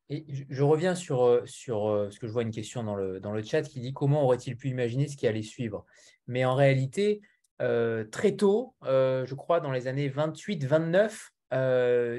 Je 0.10 0.64
reviens 0.64 0.94
sur, 0.94 1.24
euh, 1.24 1.44
euh, 1.70 2.12
ce 2.12 2.20
que 2.20 2.28
je 2.28 2.32
vois 2.32 2.44
une 2.44 2.52
question 2.52 2.84
dans 2.84 2.96
le, 2.96 3.44
chat 3.44 3.64
qui 3.64 3.80
dit 3.80 3.94
comment 3.94 4.24
aurait-il 4.24 4.56
pu 4.56 4.70
imaginer 4.70 5.08
ce 5.08 5.18
qui 5.18 5.28
allait 5.28 5.42
suivre 5.42 5.86
Mais 6.28 6.46
en 6.46 6.54
réalité, 6.54 7.22
euh, 7.62 8.06
très 8.06 8.36
tôt, 8.36 8.76
je 8.84 9.34
crois 9.34 9.60
dans 9.60 9.72
les 9.72 9.88
années 9.88 10.10
28-29, 10.10 11.32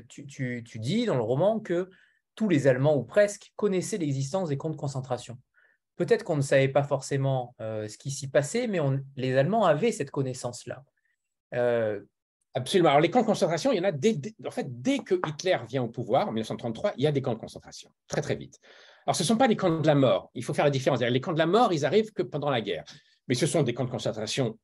tu, 0.09 0.79
dis 0.79 1.07
dans 1.07 1.15
le 1.15 1.23
roman 1.23 1.61
que 1.61 1.89
tous 2.35 2.49
les 2.49 2.67
Allemands, 2.67 2.97
ou 2.97 3.05
presque, 3.05 3.53
connaissaient 3.57 3.99
l'existence 3.99 4.49
des 4.49 4.57
camps 4.57 4.71
de 4.71 4.77
concentration. 4.77 5.39
Peut-être 5.95 6.25
qu'on 6.25 6.37
ne 6.37 6.43
savait 6.43 6.69
pas 6.69 6.83
forcément 6.83 7.55
ce 7.61 7.97
qui 7.97 8.11
s'y 8.11 8.29
passait, 8.29 8.67
mais 8.67 8.81
les 9.17 9.37
Allemands 9.37 9.65
avaient 9.65 9.93
cette 9.93 10.11
connaissance-là. 10.11 10.85
Absolument. 12.57 12.89
Alors, 12.89 13.03
les 13.03 13.11
camps 13.11 13.21
de 13.21 13.27
concentration, 13.27 13.71
il 13.71 13.77
y 13.77 13.81
en 13.81 13.85
a 13.85 13.93
dès, 13.93 14.19
en 14.47 14.51
fait, 14.51 14.67
dès 14.81 15.01
que 15.01 15.21
Hitler 15.29 15.59
vient 15.69 15.83
au 15.83 15.89
pouvoir, 15.89 16.29
en 16.29 16.33
1933, 16.33 16.95
il 16.97 17.05
y 17.05 17.07
a 17.07 17.13
des 17.13 17.21
camps 17.21 17.35
de 17.35 17.39
concentration, 17.39 17.91
très, 18.09 18.23
très 18.23 18.35
vite. 18.35 18.59
Alors, 19.07 19.15
ce 19.15 19.23
ne 19.25 19.27
sont 19.27 19.37
pas 19.37 19.47
des 19.47 19.57
camps 19.57 19.79
de 19.79 19.87
la 19.87 19.95
mort. 19.95 20.31
Il 20.35 20.43
faut 20.43 20.55
faire 20.55 20.65
la 20.65 20.71
différence. 20.71 21.01
Les 21.01 21.21
camps 21.21 21.35
de 21.35 21.39
la 21.39 21.45
mort, 21.45 21.75
ils 21.75 21.85
arrivent 21.85 22.13
que 22.13 22.23
pendant 22.23 22.49
la 22.49 22.63
guerre. 22.63 22.85
Mais 23.29 23.35
ce 23.35 23.47
sont 23.47 23.63
des 23.63 23.75
camps 23.75 23.85
de 23.85 23.91
concentration 23.91 24.59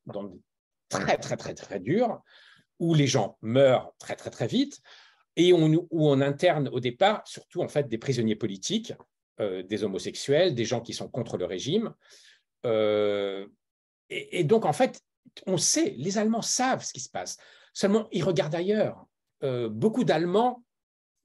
très, 0.89 1.17
très, 1.17 1.37
très, 1.37 1.53
très 1.53 1.79
durs, 1.79 2.19
où 2.79 2.95
les 2.95 3.05
gens 3.05 3.37
meurent 3.43 3.93
très, 3.99 4.15
très, 4.15 4.31
très 4.31 4.47
vite, 4.47 4.81
et 5.35 5.53
où 5.53 5.87
on 5.91 6.21
interne 6.21 6.69
au 6.69 6.79
départ 6.79 7.21
surtout 7.27 7.61
en 7.61 7.67
fait 7.67 7.87
des 7.87 7.99
prisonniers 7.99 8.35
politiques, 8.35 8.93
euh, 9.39 9.61
des 9.61 9.83
homosexuels, 9.83 10.55
des 10.55 10.65
gens 10.65 10.81
qui 10.81 10.93
sont 10.93 11.09
contre 11.09 11.37
le 11.37 11.45
régime. 11.45 11.93
Euh, 12.65 13.47
et, 14.09 14.43
donc 14.43 14.65
en 14.65 14.73
fait, 14.73 14.99
on 15.45 15.57
sait, 15.57 15.93
les 15.97 16.17
Allemands 16.17 16.41
savent 16.41 16.83
ce 16.83 16.91
qui 16.91 16.99
se 16.99 17.09
passe. 17.09 17.37
Seulement, 17.73 18.07
ils 18.11 18.23
regardent 18.23 18.55
ailleurs. 18.55 19.05
Euh, 19.43 19.69
beaucoup 19.69 20.03
d'Allemands, 20.03 20.63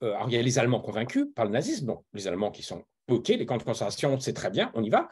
alors 0.00 0.28
il 0.28 0.34
y 0.34 0.38
a 0.38 0.42
les 0.42 0.58
Allemands 0.58 0.80
convaincus 0.80 1.26
par 1.34 1.44
le 1.44 1.50
nazisme, 1.50 1.86
donc 1.86 2.04
les 2.12 2.26
Allemands 2.26 2.50
qui 2.50 2.62
sont 2.62 2.84
OK, 3.08 3.28
les 3.28 3.46
camps 3.46 3.56
de 3.56 3.62
concentration, 3.62 4.18
c'est 4.20 4.34
très 4.34 4.50
bien, 4.50 4.70
on 4.74 4.82
y 4.82 4.90
va. 4.90 5.08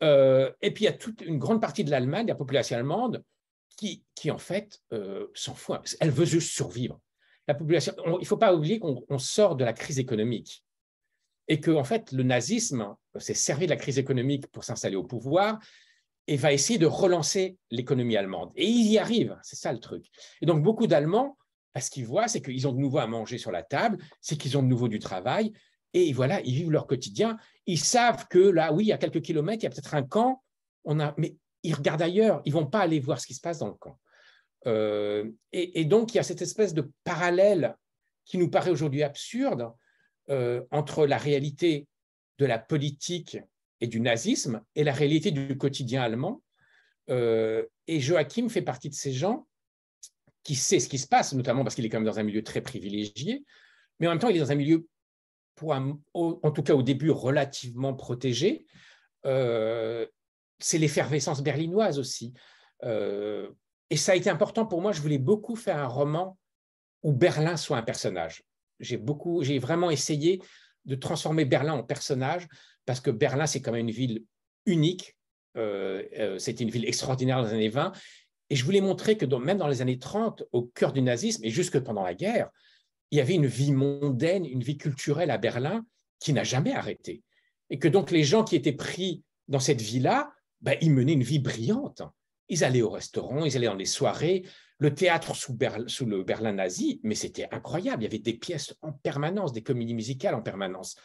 et 0.00 0.70
puis 0.70 0.84
il 0.84 0.86
y 0.86 0.88
a 0.88 0.92
toute 0.92 1.20
une 1.20 1.38
grande 1.38 1.60
partie 1.60 1.82
de 1.82 1.90
l'Allemagne, 1.90 2.28
la 2.28 2.36
population 2.36 2.76
allemande, 2.76 3.24
qui, 3.76 4.30
en 4.30 4.38
fait 4.38 4.80
s'en 5.34 5.54
fout. 5.54 5.96
Elle 6.00 6.10
veut 6.10 6.26
juste 6.26 6.52
survivre 6.52 7.00
population, 7.54 7.94
il 8.06 8.20
ne 8.20 8.24
faut 8.24 8.36
pas 8.36 8.54
oublier 8.54 8.78
qu'on 8.78 9.18
sort 9.18 9.56
de 9.56 9.64
la 9.64 9.72
crise 9.72 9.98
économique 9.98 10.64
et 11.48 11.60
que 11.60 11.70
en 11.70 11.84
fait 11.84 12.12
le 12.12 12.22
nazisme 12.22 12.94
s'est 13.18 13.34
servi 13.34 13.66
de 13.66 13.70
la 13.70 13.76
crise 13.76 13.98
économique 13.98 14.46
pour 14.48 14.64
s'installer 14.64 14.96
au 14.96 15.04
pouvoir 15.04 15.58
et 16.26 16.36
va 16.36 16.52
essayer 16.52 16.78
de 16.78 16.86
relancer 16.86 17.56
l'économie 17.70 18.16
allemande. 18.16 18.52
Et 18.54 18.66
il 18.66 18.86
y 18.90 18.98
arrive, 18.98 19.36
c'est 19.42 19.56
ça 19.56 19.72
le 19.72 19.80
truc. 19.80 20.06
Et 20.40 20.46
donc 20.46 20.62
beaucoup 20.62 20.86
d'Allemands, 20.86 21.36
ce 21.78 21.90
qu'ils 21.90 22.06
voient, 22.06 22.28
c'est 22.28 22.40
qu'ils 22.40 22.66
ont 22.66 22.72
de 22.72 22.78
nouveau 22.78 22.98
à 22.98 23.06
manger 23.06 23.38
sur 23.38 23.52
la 23.52 23.62
table, 23.62 23.98
c'est 24.20 24.36
qu'ils 24.36 24.58
ont 24.58 24.62
de 24.62 24.68
nouveau 24.68 24.88
du 24.88 24.98
travail, 24.98 25.52
et 25.92 26.12
voilà, 26.12 26.40
ils 26.42 26.54
vivent 26.54 26.70
leur 26.70 26.86
quotidien. 26.86 27.36
Ils 27.66 27.78
savent 27.78 28.26
que 28.28 28.38
là, 28.38 28.72
oui, 28.72 28.92
à 28.92 28.98
quelques 28.98 29.22
kilomètres, 29.22 29.62
il 29.62 29.64
y 29.64 29.66
a 29.66 29.70
peut-être 29.70 29.94
un 29.94 30.02
camp, 30.02 30.42
on 30.84 31.00
a, 31.00 31.14
mais 31.16 31.36
ils 31.62 31.74
regardent 31.74 32.02
ailleurs, 32.02 32.40
ils 32.44 32.52
vont 32.52 32.66
pas 32.66 32.80
aller 32.80 33.00
voir 33.00 33.20
ce 33.20 33.26
qui 33.26 33.34
se 33.34 33.40
passe 33.40 33.58
dans 33.58 33.68
le 33.68 33.74
camp. 33.74 33.98
Euh, 34.66 35.30
et, 35.52 35.84
donc, 35.84 36.12
il 36.12 36.18
y 36.18 36.20
a 36.20 36.22
cette 36.22 36.42
espèce 36.42 36.74
de 36.74 36.90
parallèle 37.04 37.76
qui 38.24 38.38
nous 38.38 38.50
paraît 38.50 38.70
aujourd'hui 38.70 39.02
absurde 39.02 39.72
euh, 40.28 40.62
entre 40.70 41.06
la 41.06 41.18
réalité 41.18 41.86
de 42.38 42.46
la 42.46 42.58
politique 42.58 43.38
et 43.80 43.86
du 43.86 44.00
nazisme 44.00 44.62
et 44.74 44.84
la 44.84 44.92
réalité 44.92 45.30
du 45.30 45.56
quotidien 45.56 46.02
allemand. 46.02 46.42
Euh, 47.08 47.64
et 47.86 48.00
Joachim 48.00 48.48
fait 48.48 48.62
partie 48.62 48.88
de 48.88 48.94
ces 48.94 49.12
gens 49.12 49.46
qui 50.42 50.54
sait 50.54 50.80
ce 50.80 50.88
qui 50.88 50.98
se 50.98 51.06
passe, 51.06 51.32
notamment 51.32 51.64
parce 51.64 51.74
qu'il 51.74 51.84
est 51.84 51.88
quand 51.88 51.98
même 51.98 52.06
dans 52.06 52.18
un 52.18 52.22
milieu 52.22 52.42
très 52.42 52.60
privilégié, 52.60 53.44
mais 53.98 54.06
en 54.06 54.10
même 54.10 54.18
temps, 54.18 54.28
il 54.28 54.36
est 54.36 54.40
dans 54.40 54.52
un 54.52 54.56
milieu, 54.56 54.86
en 55.62 56.50
tout 56.50 56.62
cas 56.62 56.74
au 56.74 56.82
début, 56.82 57.10
relativement 57.10 57.92
protégé. 57.92 58.66
c'est 59.22 60.78
l'effervescence 60.78 61.42
berlinoise 61.42 61.98
aussi. 61.98 62.32
Et 62.82 63.96
ça 63.96 64.12
a 64.12 64.14
été 64.14 64.30
important 64.30 64.64
pour 64.64 64.80
moi. 64.80 64.92
Je 64.92 65.02
voulais 65.02 65.18
beaucoup 65.18 65.56
faire 65.56 65.76
un 65.76 65.86
roman 65.86 66.38
où 67.02 67.12
Berlin 67.12 67.56
soit 67.56 67.76
un 67.76 67.82
personnage. 67.82 68.44
J'ai 68.78 68.98
vraiment 69.58 69.90
essayé 69.90 70.40
de 70.86 70.94
transformer 70.94 71.44
Berlin 71.44 71.74
en 71.74 71.82
personnage 71.82 72.48
parce 72.90 72.98
que 72.98 73.12
Berlin, 73.12 73.46
c'est 73.46 73.62
quand 73.62 73.70
même 73.70 73.86
une 73.86 73.94
ville 73.94 74.24
unique. 74.66 75.16
Euh, 75.56 76.02
euh, 76.18 76.40
c'était 76.40 76.64
une 76.64 76.70
ville 76.70 76.84
extraordinaire 76.88 77.36
dans 77.36 77.44
les 77.44 77.54
années 77.54 77.68
20. 77.68 77.92
Et 78.48 78.56
je 78.56 78.64
voulais 78.64 78.80
montrer 78.80 79.16
que 79.16 79.24
même 79.36 79.58
dans 79.58 79.68
les 79.68 79.80
années 79.80 80.00
30, 80.00 80.42
au 80.50 80.62
cœur 80.62 80.92
du 80.92 81.00
nazisme 81.00 81.44
et 81.44 81.50
jusque 81.50 81.78
pendant 81.78 82.02
la 82.02 82.14
guerre, 82.14 82.50
il 83.12 83.18
y 83.18 83.20
avait 83.20 83.36
une 83.36 83.46
vie 83.46 83.70
mondaine, 83.70 84.44
une 84.44 84.64
vie 84.64 84.76
culturelle 84.76 85.30
à 85.30 85.38
Berlin 85.38 85.86
qui 86.18 86.32
n'a 86.32 86.42
jamais 86.42 86.72
arrêté. 86.72 87.22
Et 87.70 87.78
que 87.78 87.86
donc 87.86 88.10
les 88.10 88.24
gens 88.24 88.42
qui 88.42 88.56
étaient 88.56 88.72
pris 88.72 89.22
dans 89.46 89.60
cette 89.60 89.80
vie-là, 89.80 90.32
ben, 90.60 90.76
ils 90.80 90.90
menaient 90.90 91.12
une 91.12 91.22
vie 91.22 91.38
brillante. 91.38 92.02
Ils 92.48 92.64
allaient 92.64 92.82
au 92.82 92.90
restaurant, 92.90 93.44
ils 93.44 93.56
allaient 93.56 93.68
dans 93.68 93.74
les 93.76 93.84
soirées, 93.84 94.42
le 94.78 94.92
théâtre 94.96 95.36
sous 95.36 95.56
le 96.06 96.24
Berlin 96.24 96.54
nazi, 96.54 96.98
mais 97.04 97.14
c'était 97.14 97.46
incroyable. 97.52 98.02
Il 98.02 98.06
y 98.06 98.08
avait 98.08 98.18
des 98.18 98.34
pièces 98.34 98.74
en 98.82 98.90
permanence, 98.90 99.52
des 99.52 99.62
comédies 99.62 99.94
musicales 99.94 100.34
en 100.34 100.42
permanence. 100.42 100.96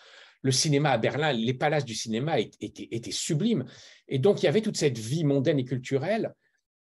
Le 0.46 0.52
cinéma 0.52 0.92
à 0.92 1.00
Berlin, 1.00 1.34
les 1.34 1.56
palaces 1.56 1.86
du 1.86 1.96
cinéma 1.96 2.40
étaient, 2.40 3.12
sublimes. 3.12 3.66
Et 4.08 4.20
donc, 4.20 4.44
il 4.44 4.46
y 4.46 4.48
avait 4.48 4.62
toute 4.62 4.78
cette 4.78 5.00
vie 5.00 5.24
mondaine 5.24 5.58
et 5.58 5.66
culturelle 5.66 6.36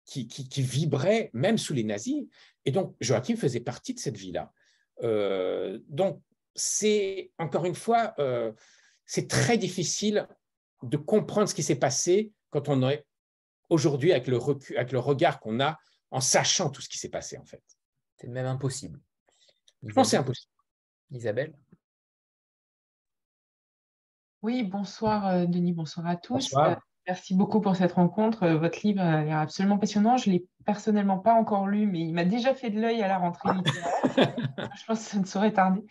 qui, 0.05 0.27
vibrait 0.57 1.31
même 1.33 1.59
sous 1.59 1.73
les 1.73 1.85
nazis. 1.85 2.25
Et 2.65 2.73
donc, 2.73 2.97
Joachim 3.01 3.37
faisait 3.37 3.61
partie 3.61 3.95
de 3.95 4.01
cette 4.01 4.17
vie-là. 4.17 4.53
Euh, 5.05 5.79
donc, 5.87 6.21
c'est, 6.57 7.31
encore 7.39 7.65
une 7.65 7.77
fois, 7.77 8.15
euh, 8.19 8.51
c'est 9.07 9.29
très 9.29 9.59
difficile 9.59 10.27
de 10.83 10.97
comprendre 10.97 11.49
ce 11.49 11.55
qui 11.55 11.63
s'est 11.63 11.77
passé 11.77 12.33
quand 12.51 12.69
on 12.69 12.89
est 12.89 13.07
aujourd'hui 13.71 14.11
avec 14.11 14.27
le, 14.27 14.41
avec 14.77 14.91
le 14.91 14.99
regard 14.99 15.39
qu'on 15.39 15.61
a 15.61 15.79
en 16.11 16.21
sachant 16.21 16.69
tout 16.69 16.83
ce 16.83 16.89
qui 16.89 16.99
s'est 16.99 17.11
passé 17.11 17.39
en 17.39 17.45
fait. 17.45 17.63
C'est 18.17 18.27
même 18.27 18.47
impossible. 18.47 18.99
Je 19.85 19.95
pense 19.95 20.09
que 20.09 20.11
c'est 20.11 20.17
impossible. 20.17 20.51
Isabelle? 21.13 21.55
Oui, 24.43 24.65
bonsoir 24.65 25.29
euh, 25.29 25.47
Denis, 25.47 25.73
bonsoir 25.73 26.05
à 26.09 26.17
tous. 26.17 26.53
Euh, 26.57 26.75
merci 27.07 27.33
beaucoup 27.33 27.61
pour 27.61 27.77
cette 27.77 27.93
rencontre. 27.93 28.43
Euh, 28.43 28.59
votre 28.59 28.81
livre 28.85 29.01
a 29.01 29.23
l'air 29.23 29.39
absolument 29.39 29.79
passionnant. 29.79 30.17
Je 30.17 30.31
ne 30.31 30.35
l'ai 30.35 30.47
personnellement 30.67 31.21
pas 31.21 31.35
encore 31.35 31.69
lu, 31.69 31.87
mais 31.87 32.01
il 32.01 32.13
m'a 32.13 32.25
déjà 32.25 32.53
fait 32.53 32.71
de 32.71 32.81
l'œil 32.81 33.03
à 33.03 33.09
la 33.09 33.19
rentrée 33.19 33.51
littéraire. 33.55 34.35
je 34.77 34.85
pense 34.85 34.99
que 34.99 35.11
ça 35.11 35.19
ne 35.21 35.25
saurait 35.25 35.53
tarder. 35.53 35.85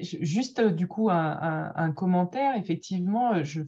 juste 0.00 0.60
du 0.60 0.88
coup 0.88 1.08
un, 1.08 1.92
commentaire. 1.92 2.56
Effectivement, 2.56 3.40
je, 3.44 3.62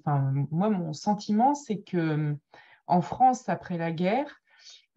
moi 0.51 0.69
mon 0.69 0.93
sentiment 0.93 1.55
c'est 1.55 1.79
que 1.79 2.37
en 2.89 3.01
France 3.03 3.49
après 3.49 3.79
la 3.79 3.93
guerre, 3.93 4.41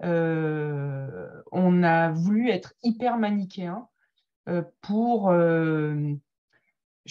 euh, 0.03 1.27
on 1.51 1.83
a 1.83 2.09
voulu 2.09 2.49
être 2.49 2.73
hyper 2.81 3.17
manichéen 3.17 3.87
euh, 4.49 4.63
pour 4.81 5.31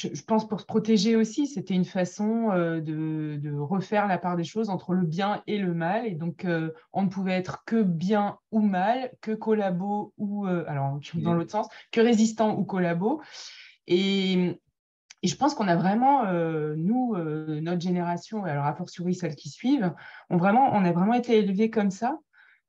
euh, 0.04 0.08
je, 0.12 0.22
pense 0.22 0.48
pour 0.48 0.60
se 0.60 0.66
protéger 0.66 1.16
aussi, 1.16 1.46
c'était 1.46 1.74
une 1.74 1.84
façon 1.84 2.48
de, 2.48 3.58
refaire 3.58 4.06
la 4.06 4.18
part 4.18 4.36
des 4.36 4.44
choses 4.44 4.70
entre 4.70 4.94
le 4.94 5.06
bien 5.06 5.42
et 5.46 5.58
le 5.58 5.74
mal. 5.74 6.06
Et 6.06 6.14
donc, 6.14 6.46
on 6.92 7.02
ne 7.02 7.08
pouvait 7.08 7.34
être 7.34 7.64
que 7.64 7.82
bien 7.82 8.38
ou 8.50 8.60
mal, 8.60 9.12
que 9.20 9.32
collabo 9.32 10.12
ou, 10.18 10.46
alors 10.46 10.98
dans 11.14 11.34
l'autre 11.34 11.50
sens, 11.50 11.68
que 11.90 12.00
résistant 12.00 12.56
ou 12.56 12.64
collabo. 12.64 13.20
Et, 13.86 14.58
et 15.22 15.28
je 15.28 15.36
pense 15.36 15.54
qu'on 15.54 15.68
a 15.68 15.76
vraiment, 15.76 16.24
nous, 16.76 17.16
notre 17.16 17.80
génération, 17.80 18.44
alors 18.44 18.66
a 18.66 18.74
fortiori 18.74 19.14
celles 19.14 19.36
qui 19.36 19.48
suivent, 19.48 19.92
on, 20.30 20.36
vraiment, 20.36 20.70
on 20.72 20.84
a 20.84 20.92
vraiment 20.92 21.14
été 21.14 21.38
élevés 21.38 21.70
comme 21.70 21.90
ça. 21.90 22.18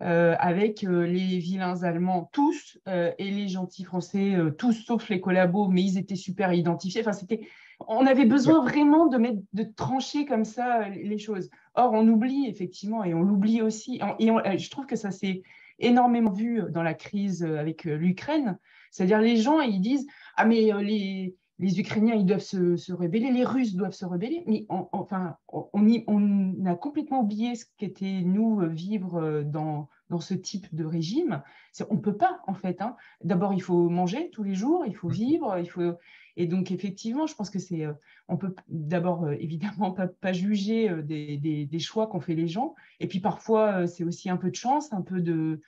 Euh, 0.02 0.36
avec 0.40 0.84
euh, 0.84 1.06
les 1.06 1.38
vilains 1.38 1.84
allemands 1.84 2.28
tous 2.34 2.80
euh, 2.88 3.12
et 3.20 3.30
les 3.30 3.48
gentils 3.48 3.84
français 3.84 4.36
tous 4.58 4.74
sauf 4.74 5.10
les 5.10 5.22
collabos, 5.22 5.68
mais 5.68 5.84
ils 5.84 6.00
étaient 6.00 6.16
super 6.16 6.54
identifiés. 6.54 7.02
Enfin, 7.02 7.14
c'était, 7.14 7.42
on 7.88 8.08
avait 8.08 8.26
besoin 8.26 8.64
vraiment 8.64 9.06
de 9.06 9.18
mettre, 9.18 9.42
de 9.54 9.64
trancher 9.64 10.26
comme 10.26 10.44
ça 10.44 10.90
les 10.90 11.20
choses. 11.20 11.52
Or, 11.76 11.94
on 11.94 12.08
oublie 12.08 12.48
effectivement 12.48 13.04
et 13.04 13.14
on 13.14 13.22
l'oublie 13.22 13.62
aussi. 13.62 14.02
Et 14.18 14.58
je 14.58 14.70
trouve 14.72 14.88
que 14.88 14.96
ça 14.96 15.12
s'est 15.12 15.44
énormément 15.78 16.32
vu 16.32 16.64
dans 16.72 16.84
la 16.84 16.96
crise 16.96 17.44
avec 17.44 17.84
l'Ukraine. 17.84 18.58
C'est-à-dire 18.90 19.22
les 19.22 19.38
gens 19.38 19.62
ils 19.62 19.82
disent 19.82 20.08
ah 20.36 20.46
mais 20.46 20.72
les 20.82 21.36
les 21.62 21.80
Ukrainiens, 21.80 22.16
ils 22.16 22.26
doivent 22.26 22.40
se, 22.40 22.76
se, 22.76 22.92
rebeller, 22.92 23.32
les 23.32 23.46
Russes 23.46 23.76
doivent 23.76 23.94
se 23.94 24.06
rebeller, 24.06 24.44
mais 24.48 24.66
on, 24.68 24.90
enfin, 24.92 25.38
on, 25.48 25.70
on, 26.08 26.66
a 26.66 26.76
complètement 26.76 27.22
oublié 27.22 27.56
ce 27.56 27.66
qu'était 27.78 28.22
nous 28.24 28.60
vivre 28.70 29.44
dans, 29.44 29.88
dans 30.10 30.20
ce 30.20 30.34
type 30.34 30.74
de 30.76 30.84
régime. 30.84 31.42
On 31.90 31.96
ne 31.96 32.00
peut 32.00 32.18
pas, 32.18 32.42
en 32.46 32.54
fait. 32.54 32.82
Hein. 32.82 32.96
D'abord, 33.24 33.54
il 33.54 33.62
faut 33.62 33.90
manger 33.90 34.30
tous 34.32 34.44
les 34.44 34.54
jours, 34.54 34.86
il 34.86 34.96
faut 34.96 35.10
mmh. 35.10 35.14
vivre, 35.14 35.58
il 35.58 35.70
faut... 35.70 35.94
Et 36.38 36.46
donc, 36.46 36.72
effectivement, 36.72 37.28
je 37.28 37.36
pense 37.36 37.50
que 37.50 37.60
c'est... 37.60 37.86
Euh, 37.86 37.94
on 38.28 38.38
peut 38.38 38.54
d'abord, 38.68 39.26
euh, 39.26 39.36
évidemment, 39.40 39.92
pas, 39.92 40.08
pas 40.08 40.34
juger 40.34 40.90
euh, 40.90 41.02
des, 41.02 41.38
des, 41.38 41.66
des 41.66 41.80
choix 41.80 42.08
qu'ont 42.08 42.20
fait 42.20 42.36
les 42.36 42.48
gens. 42.48 42.76
Et 43.00 43.08
puis, 43.08 43.20
parfois, 43.20 43.88
c'est 43.88 44.04
aussi 44.04 44.30
un 44.30 44.38
peu 44.38 44.50
de 44.50 44.56
chance, 44.56 44.94
un 44.94 45.02
peu 45.02 45.22
de... 45.22 45.62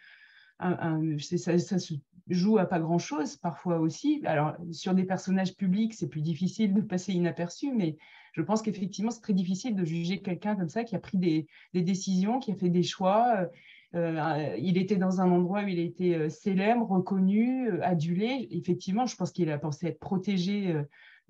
Un, 0.60 1.18
ça, 1.20 1.58
ça, 1.58 1.80
se 1.80 1.96
joue 2.28 2.58
à 2.58 2.66
pas 2.66 2.80
grand-chose 2.80 3.38
parfois 3.38 3.80
aussi. 3.80 4.22
Alors, 4.26 4.56
sur 4.72 4.94
des 4.94 5.04
personnages 5.04 5.56
publics, 5.56 5.94
c'est 5.94 6.08
plus 6.08 6.22
difficile 6.22 6.74
de 6.74 6.82
passer 6.82 7.14
inaperçu, 7.14 7.72
mais 7.74 7.98
je 8.34 8.42
pense 8.42 8.62
qu'effectivement, 8.62 9.12
c'est 9.12 9.22
très 9.22 9.34
difficile 9.34 9.76
de 9.76 9.86
juger 9.86 10.22
quelqu'un 10.22 10.56
comme 10.56 10.70
ça 10.70 10.84
qui 10.84 10.96
a 10.96 11.00
pris 11.00 11.18
des, 11.18 11.48
décisions, 11.74 12.40
qui 12.40 12.52
a 12.52 12.56
fait 12.56 12.70
des 12.70 12.84
choix. 12.84 13.38
Euh, 13.38 13.48
euh, 13.96 14.56
il 14.58 14.78
était 14.78 14.96
dans 14.96 15.22
un 15.22 15.30
endroit 15.32 15.64
où 15.64 15.68
il 15.68 15.80
était 15.80 16.16
euh, 16.16 16.30
célèbre, 16.30 16.90
reconnu, 16.90 17.70
adulé. 17.82 18.48
Effectivement, 18.52 19.06
je 19.06 19.16
pense 19.16 19.32
qu'il 19.32 19.52
a 19.52 19.58
pensé 19.60 19.88
être 19.88 20.00
protégé 20.00 20.76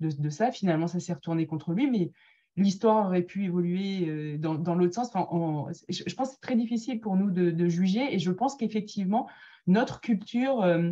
de, 0.00 0.28
ça. 0.30 0.50
Finalement, 0.50 0.86
ça 0.86 0.98
s'est 0.98 1.12
retourné 1.12 1.46
contre 1.46 1.72
lui, 1.72 1.90
mais 1.90 2.10
l'histoire 2.56 3.06
aurait 3.06 3.22
pu 3.22 3.44
évoluer 3.44 4.38
dans, 4.38 4.74
l'autre 4.74 4.94
sens. 4.94 5.10
je, 5.88 6.14
pense 6.14 6.28
que 6.28 6.34
c'est 6.34 6.40
très 6.40 6.56
difficile 6.56 7.00
pour 7.00 7.16
nous 7.16 7.30
de, 7.30 7.50
de 7.50 7.68
juger 7.68 8.14
et 8.14 8.18
je 8.18 8.30
pense 8.30 8.56
qu'effectivement, 8.56 9.28
notre 9.66 10.00
culture 10.00 10.62
euh, 10.62 10.90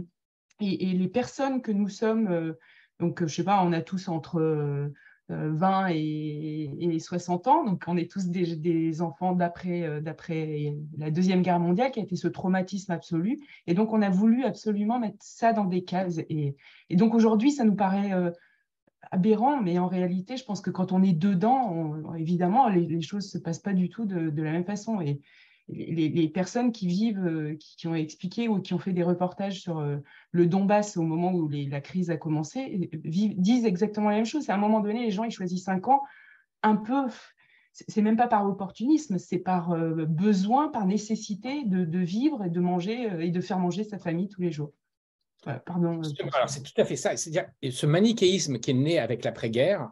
et, 0.60 0.92
les 0.92 1.08
personnes 1.08 1.62
que 1.62 1.72
nous 1.72 1.88
sommes, 1.88 2.28
euh, 2.28 2.52
donc 3.00 3.24
je 3.26 3.34
sais 3.34 3.44
pas, 3.44 3.62
on 3.64 3.72
a 3.72 3.80
tous 3.80 4.08
entre 4.08 4.90
20 5.28 5.90
euh, 5.90 5.94
et, 5.94 6.98
60 6.98 7.46
ans, 7.48 7.64
donc 7.64 7.84
on 7.86 7.96
est 7.96 8.10
tous 8.10 8.28
des, 8.28 9.02
enfants 9.02 9.32
d'après 9.32 10.02
la 10.98 11.10
Deuxième 11.10 11.42
Guerre 11.42 11.58
mondiale 11.58 11.90
qui 11.90 12.00
a 12.00 12.02
été 12.02 12.16
ce 12.16 12.28
traumatisme 12.28 12.92
absolu. 12.92 13.40
Et 13.66 13.74
donc 13.74 13.92
on 13.92 14.02
a 14.02 14.10
voulu 14.10 14.44
absolument 14.44 14.98
mettre 15.00 15.18
ça 15.20 15.52
dans 15.52 15.64
des 15.64 15.84
cases. 15.84 16.18
Et, 16.28 16.56
donc 16.90 17.14
aujourd'hui, 17.14 17.50
ça 17.50 17.64
nous 17.64 17.74
paraît 17.74 18.12
aberrant, 19.10 19.60
mais 19.60 19.78
en 19.78 19.88
réalité, 19.88 20.36
je 20.36 20.44
pense 20.44 20.60
que 20.60 20.70
quand 20.70 20.92
on 20.92 21.02
est 21.02 21.12
dedans, 21.12 22.14
évidemment, 22.16 22.68
les, 22.68 23.00
choses 23.00 23.24
ne 23.24 23.30
se 23.30 23.38
passent 23.38 23.58
pas 23.58 23.74
du 23.74 23.88
tout 23.88 24.04
de, 24.04 24.42
la 24.42 24.52
même 24.52 24.64
façon. 24.64 25.00
Les, 25.72 26.28
personnes 26.28 26.72
qui 26.72 26.86
vivent, 26.86 27.24
euh, 27.24 27.56
qui, 27.58 27.86
ont 27.86 27.94
expliqué 27.94 28.48
ou 28.48 28.60
qui 28.60 28.74
ont 28.74 28.78
fait 28.78 28.92
des 28.92 29.02
reportages 29.02 29.60
sur 29.60 29.78
euh, 29.78 29.98
le 30.30 30.46
Donbass 30.46 30.96
au 30.96 31.02
moment 31.02 31.32
où 31.32 31.48
la 31.48 31.80
crise 31.80 32.10
a 32.10 32.16
commencé, 32.16 32.90
disent 33.04 33.64
exactement 33.64 34.10
la 34.10 34.16
même 34.16 34.26
chose. 34.26 34.48
À 34.50 34.54
un 34.54 34.58
moment 34.58 34.80
donné, 34.80 35.04
les 35.04 35.10
gens, 35.10 35.24
ils 35.24 35.32
choisissent 35.32 35.64
cinq 35.64 35.88
ans 35.88 36.02
un 36.62 36.76
peu, 36.76 37.06
c'est 37.72 38.02
même 38.02 38.16
pas 38.16 38.28
par 38.28 38.46
opportunisme, 38.46 39.18
c'est 39.18 39.38
par 39.38 39.72
euh, 39.72 40.04
besoin, 40.06 40.68
par 40.68 40.86
nécessité 40.86 41.64
de, 41.64 41.98
vivre 41.98 42.44
et 42.44 42.50
de 42.50 42.60
manger 42.60 43.10
et 43.20 43.30
de 43.30 43.40
faire 43.40 43.58
manger 43.58 43.84
sa 43.84 43.98
famille 43.98 44.28
tous 44.28 44.42
les 44.42 44.52
jours. 44.52 44.72
pardon. 45.66 46.02
C'est 46.46 46.62
tout 46.62 46.80
à 46.80 46.84
fait 46.84 46.96
ça. 46.96 47.16
C'est-à-dire, 47.16 47.50
ce 47.70 47.86
manichéisme 47.86 48.58
qui 48.58 48.70
est 48.70 48.74
né 48.74 48.98
avec 48.98 49.24
l'après-guerre, 49.24 49.90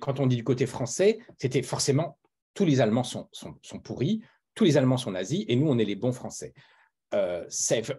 quand 0.00 0.20
on 0.20 0.26
dit 0.26 0.36
du 0.36 0.44
côté 0.44 0.66
français, 0.66 1.18
c'était 1.38 1.62
forcément 1.62 2.18
tous 2.56 2.64
les 2.64 2.80
Allemands 2.80 3.04
sont, 3.04 3.28
pourris, 3.84 4.22
tous 4.54 4.64
les 4.64 4.76
Allemands 4.76 4.96
sont 4.96 5.12
nazis, 5.12 5.44
et 5.46 5.54
nous, 5.54 5.68
on 5.68 5.78
est 5.78 5.84
les 5.84 5.94
bons 5.94 6.12
Français. 6.12 6.54
Euh, 7.14 7.46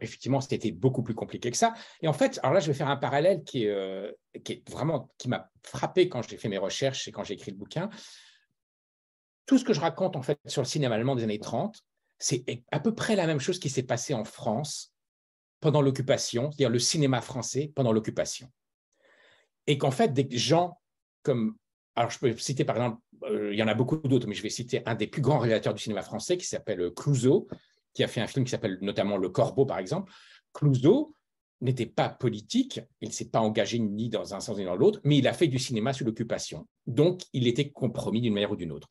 effectivement, 0.01 0.41
c'était 0.41 0.71
beaucoup 0.71 1.03
plus 1.03 1.13
compliqué 1.13 1.49
que 1.49 1.55
ça. 1.55 1.73
Et 2.01 2.09
en 2.09 2.13
fait, 2.13 2.39
alors 2.43 2.53
là, 2.53 2.59
je 2.59 2.67
vais 2.67 2.73
faire 2.73 2.89
un 2.89 2.97
parallèle 2.97 3.43
qui 3.43 3.67
euh, 3.67 4.11
qui 4.43 4.53
est 4.53 4.69
vraiment 4.69 5.09
qui 5.17 5.29
m'a 5.29 5.49
frappé 5.63 6.09
quand 6.09 6.27
j'ai 6.27 6.35
fait 6.35 6.49
mes 6.49 6.57
recherches 6.57 7.07
et 7.07 7.11
quand 7.11 7.23
j'ai 7.23 7.35
écrit 7.35 7.51
le 7.51 7.57
bouquin. 7.57 7.89
Tout 9.45 9.57
ce 9.57 9.63
que 9.63 9.71
je 9.71 9.79
raconte 9.79 10.17
en 10.17 10.21
fait 10.21 10.37
sur 10.45 10.61
le 10.61 10.67
cinéma 10.67 10.95
allemand 10.95 11.15
des 11.15 11.23
années 11.23 11.39
30, 11.39 11.81
c'est 12.19 12.43
à 12.71 12.81
peu 12.81 12.93
près 12.93 13.15
la 13.15 13.27
même 13.27 13.39
chose 13.39 13.59
qui 13.59 13.69
s'est 13.69 13.83
passé 13.83 14.13
en 14.13 14.25
France 14.25 14.93
pendant 15.61 15.81
l'occupation, 15.81 16.51
c'est-à-dire 16.51 16.69
le 16.69 16.79
cinéma 16.79 17.21
français 17.21 17.71
pendant 17.75 17.93
l'occupation. 17.93 18.51
Et 19.67 19.77
qu'en 19.77 19.91
fait, 19.91 20.11
des 20.13 20.27
gens 20.37 20.81
comme 21.23 21.55
alors, 21.97 22.11
je 22.11 22.19
peux 22.19 22.37
citer 22.37 22.63
par 22.63 22.75
exemple, 22.75 23.01
il 23.29 23.55
y 23.55 23.63
en 23.63 23.67
a 23.67 23.73
beaucoup 23.73 23.97
d'autres, 23.97 24.27
mais 24.27 24.35
je 24.35 24.43
vais 24.43 24.49
citer 24.49 24.81
un 24.85 24.95
des 24.95 25.07
plus 25.07 25.21
grands 25.21 25.39
réalisateurs 25.39 25.73
du 25.73 25.81
cinéma 25.81 26.01
français 26.01 26.37
qui 26.37 26.45
s'appelle 26.45 26.81
euh, 26.81 26.91
Clouseau, 26.91 27.47
qui 27.93 28.03
a 28.03 28.07
fait 28.07 28.21
un 28.21 28.27
film 28.27 28.45
qui 28.45 28.51
s'appelle 28.51 28.77
notamment 28.81 29.17
Le 29.17 29.29
Corbeau, 29.29 29.65
par 29.65 29.79
exemple. 29.79 30.11
Clouseau 30.53 31.13
n'était 31.61 31.87
pas 31.87 32.09
politique, 32.09 32.79
il 33.01 33.09
ne 33.09 33.13
s'est 33.13 33.29
pas 33.29 33.39
engagé 33.39 33.79
ni 33.79 34.09
dans 34.09 34.35
un 34.35 34.39
sens 34.39 34.57
ni 34.57 34.65
dans 34.65 34.75
l'autre, 34.75 34.99
mais 35.03 35.17
il 35.17 35.27
a 35.27 35.33
fait 35.33 35.47
du 35.47 35.57
cinéma 35.57 35.93
sous 35.93 36.05
l'occupation. 36.05 36.67
Donc, 36.85 37.21
il 37.33 37.47
était 37.47 37.71
compromis 37.71 38.21
d'une 38.21 38.33
manière 38.33 38.51
ou 38.51 38.55
d'une 38.55 38.71
autre. 38.71 38.89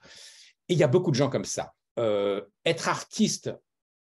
Et 0.68 0.72
il 0.72 0.78
y 0.78 0.82
a 0.82 0.88
beaucoup 0.88 1.12
de 1.12 1.16
gens 1.16 1.30
comme 1.30 1.44
ça. 1.44 1.74
Euh, 1.98 2.42
être 2.64 2.88
artiste 2.88 3.52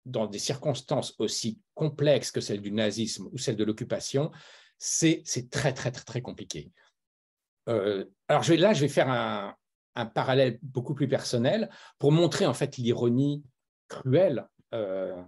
dans 0.05 0.25
des 0.25 0.39
circonstances 0.39 1.13
aussi 1.19 1.59
complexes 1.75 2.31
que 2.31 2.41
celles 2.41 2.61
du 2.61 2.71
nazisme 2.71 3.29
ou 3.31 3.37
celles 3.37 3.55
de 3.55 3.63
l'occupation, 3.63 4.31
c'est 4.79 5.23
très, 5.51 5.73
très, 5.73 5.91
très, 5.91 6.03
très 6.03 6.21
compliqué. 6.21 6.71
Euh, 7.67 8.05
alors 8.27 8.43
là, 8.49 8.73
je 8.73 8.81
vais 8.81 8.87
faire 8.87 9.09
un, 9.09 9.53
parallèle 10.05 10.59
beaucoup 10.61 10.93
plus 10.93 11.07
personnel 11.07 11.69
pour 11.97 12.11
montrer 12.11 12.45
en 12.45 12.53
fait 12.53 12.77
l'ironie 12.77 13.43
cruelle 13.87 14.47
euh, 14.73 15.21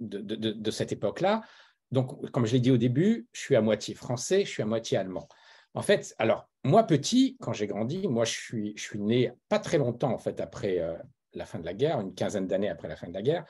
de, 0.00 0.70
cette 0.70 0.92
époque-là. 0.92 1.42
Donc, 1.90 2.30
comme 2.30 2.46
je 2.46 2.52
l'ai 2.52 2.60
dit 2.60 2.70
au 2.70 2.76
début, 2.76 3.28
je 3.32 3.40
suis 3.40 3.56
à 3.56 3.60
moitié 3.60 3.94
français, 3.94 4.44
je 4.44 4.50
suis 4.50 4.62
à 4.62 4.66
moitié 4.66 4.98
allemand. 4.98 5.28
En 5.74 5.82
fait, 5.82 6.14
alors 6.18 6.48
moi 6.62 6.84
petit, 6.84 7.36
quand 7.40 7.52
j'ai 7.52 7.66
grandi, 7.66 8.06
moi 8.08 8.24
je 8.24 8.32
suis, 8.32 8.74
né 8.94 9.32
pas 9.48 9.58
très 9.58 9.78
longtemps 9.78 10.12
en 10.12 10.18
fait 10.18 10.40
après 10.40 10.78
euh, 10.80 10.96
la 11.32 11.46
fin 11.46 11.58
de 11.58 11.64
la 11.64 11.74
guerre, 11.74 12.00
une 12.00 12.14
quinzaine 12.14 12.46
d'années 12.46 12.68
après 12.68 12.88
la 12.88 12.96
fin 12.96 13.08
de 13.08 13.14
la 13.14 13.22
guerre. 13.22 13.44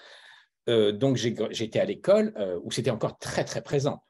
donc 0.66 1.16
j'étais 1.16 1.78
à 1.78 1.84
l'école 1.84 2.32
où 2.62 2.70
c'était 2.70 2.90
encore 2.90 3.18
très 3.18 3.44
très 3.44 3.62
présent 3.62 4.02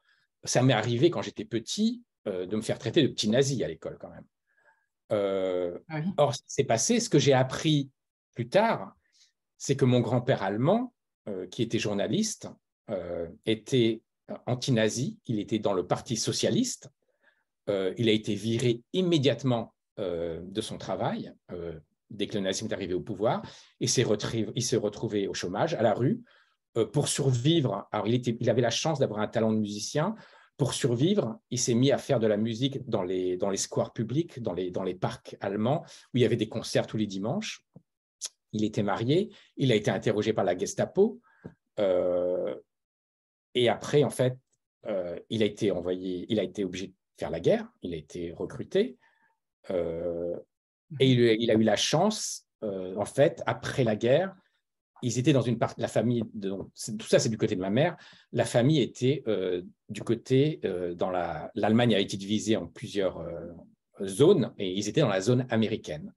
ça 0.45 0.61
m'est 0.61 0.73
arrivé 0.73 1.09
quand 1.09 1.21
j'étais 1.21 1.45
petit 1.45 2.03
euh, 2.27 2.45
de 2.45 2.55
me 2.55 2.61
faire 2.61 2.79
traiter 2.79 3.01
de 3.01 3.07
petit 3.07 3.29
nazi 3.29 3.63
à 3.63 3.67
l'école 3.67 3.97
quand 3.99 4.09
même. 4.09 4.25
Euh, 5.11 5.77
ah 5.89 6.01
or, 6.17 6.35
ce 6.35 6.41
qui 6.41 6.51
s'est 6.51 6.63
passé, 6.63 6.99
ce 6.99 7.09
que 7.09 7.19
j'ai 7.19 7.33
appris 7.33 7.91
plus 8.33 8.49
tard, 8.49 8.95
c'est 9.57 9.75
que 9.75 9.85
mon 9.85 9.99
grand-père 9.99 10.43
allemand, 10.43 10.93
euh, 11.27 11.47
qui 11.47 11.61
était 11.61 11.79
journaliste, 11.79 12.47
était 13.47 14.03
anti-nazi, 14.45 15.17
il 15.25 15.39
était 15.39 15.57
dans 15.57 15.73
le 15.73 15.87
Parti 15.87 16.17
socialiste, 16.17 16.91
il 17.67 18.09
a 18.09 18.11
été 18.11 18.35
viré 18.35 18.83
immédiatement 18.93 19.73
de 19.97 20.61
son 20.61 20.77
travail 20.77 21.33
dès 22.11 22.27
que 22.27 22.35
le 22.35 22.41
nazisme 22.41 22.67
est 22.67 22.73
arrivé 22.73 22.93
au 22.93 23.01
pouvoir, 23.01 23.41
et 23.79 23.85
il 23.85 23.89
s'est 23.89 24.03
retrouvé 24.77 25.27
au 25.27 25.33
chômage, 25.33 25.73
à 25.73 25.81
la 25.81 25.95
rue, 25.95 26.21
pour 26.93 27.07
survivre. 27.07 27.87
Alors, 27.91 28.07
il, 28.07 28.13
était, 28.13 28.37
il 28.39 28.51
avait 28.51 28.61
la 28.61 28.69
chance 28.69 28.99
d'avoir 28.99 29.19
un 29.19 29.27
talent 29.27 29.51
de 29.51 29.57
musicien, 29.57 30.15
pour 30.57 30.73
survivre, 30.73 31.39
il 31.49 31.59
s'est 31.59 31.73
mis 31.73 31.91
à 31.91 31.97
faire 31.97 32.19
de 32.19 32.27
la 32.27 32.37
musique 32.37 32.87
dans 32.89 33.03
les, 33.03 33.35
dans 33.35 33.49
les 33.49 33.57
squares 33.57 33.91
publics, 33.91 34.41
dans 34.41 34.53
les, 34.53 34.71
dans 34.71 34.83
les 34.83 34.95
parcs 34.95 35.35
allemands, 35.41 35.83
où 36.13 36.17
il 36.17 36.21
y 36.21 36.25
avait 36.25 36.37
des 36.37 36.47
concerts 36.47 36.87
tous 36.87 36.97
les 36.97 37.07
dimanches. 37.07 37.65
Il 38.53 38.63
était 38.63 38.83
marié, 38.83 39.31
il 39.57 39.71
a 39.71 39.75
été 39.75 39.91
interrogé 39.91 40.31
par 40.31 40.45
la 40.45 40.57
Gestapo. 40.57 41.19
Euh, 41.79 42.55
et 43.53 43.67
après, 43.67 44.03
en 44.05 44.09
fait, 44.09 44.37
euh, 44.87 45.19
il 45.29 45.43
a 45.43 45.45
été 45.45 45.71
envoyé, 45.71 46.25
il 46.29 46.39
a 46.39 46.43
été 46.43 46.63
obligé 46.63 46.87
de 46.87 46.93
faire 47.17 47.31
la 47.31 47.41
guerre, 47.41 47.67
il 47.81 47.93
a 47.93 47.97
été 47.97 48.31
recruté. 48.31 48.97
Euh, 49.71 50.37
et 51.01 51.11
il, 51.11 51.19
il, 51.41 51.51
a 51.51 51.55
eu 51.55 51.63
la 51.63 51.75
chance, 51.75 52.47
en 52.61 53.05
fait, 53.05 53.43
après 53.45 53.83
la 53.83 53.95
guerre, 53.95 54.35
ils 55.05 55.19
étaient 55.19 55.33
dans 55.33 55.43
une 55.43 55.59
partie, 55.59 55.79
la 55.79 55.87
famille, 55.87 56.23
de, 56.33 56.49
tout 56.49 57.07
ça 57.07 57.19
c'est 57.19 57.29
du 57.29 57.37
côté 57.37 57.55
de 57.55 57.61
ma 57.61 57.69
mère, 57.69 57.95
la 58.31 58.43
famille 58.43 58.81
était 58.81 59.21
euh, 59.27 59.61
du 59.87 60.01
côté, 60.01 60.59
euh, 60.65 60.95
dans 60.95 61.11
la, 61.11 61.51
l'Allemagne 61.53 61.93
a 61.93 61.99
été 61.99 62.17
divisée 62.17 62.57
en 62.57 62.65
plusieurs 62.65 63.19
euh, 63.19 63.51
zones 64.03 64.51
et 64.57 64.73
ils 64.73 64.89
étaient 64.89 65.01
dans 65.01 65.07
la 65.07 65.21
zone 65.21 65.45
américaine. 65.51 66.11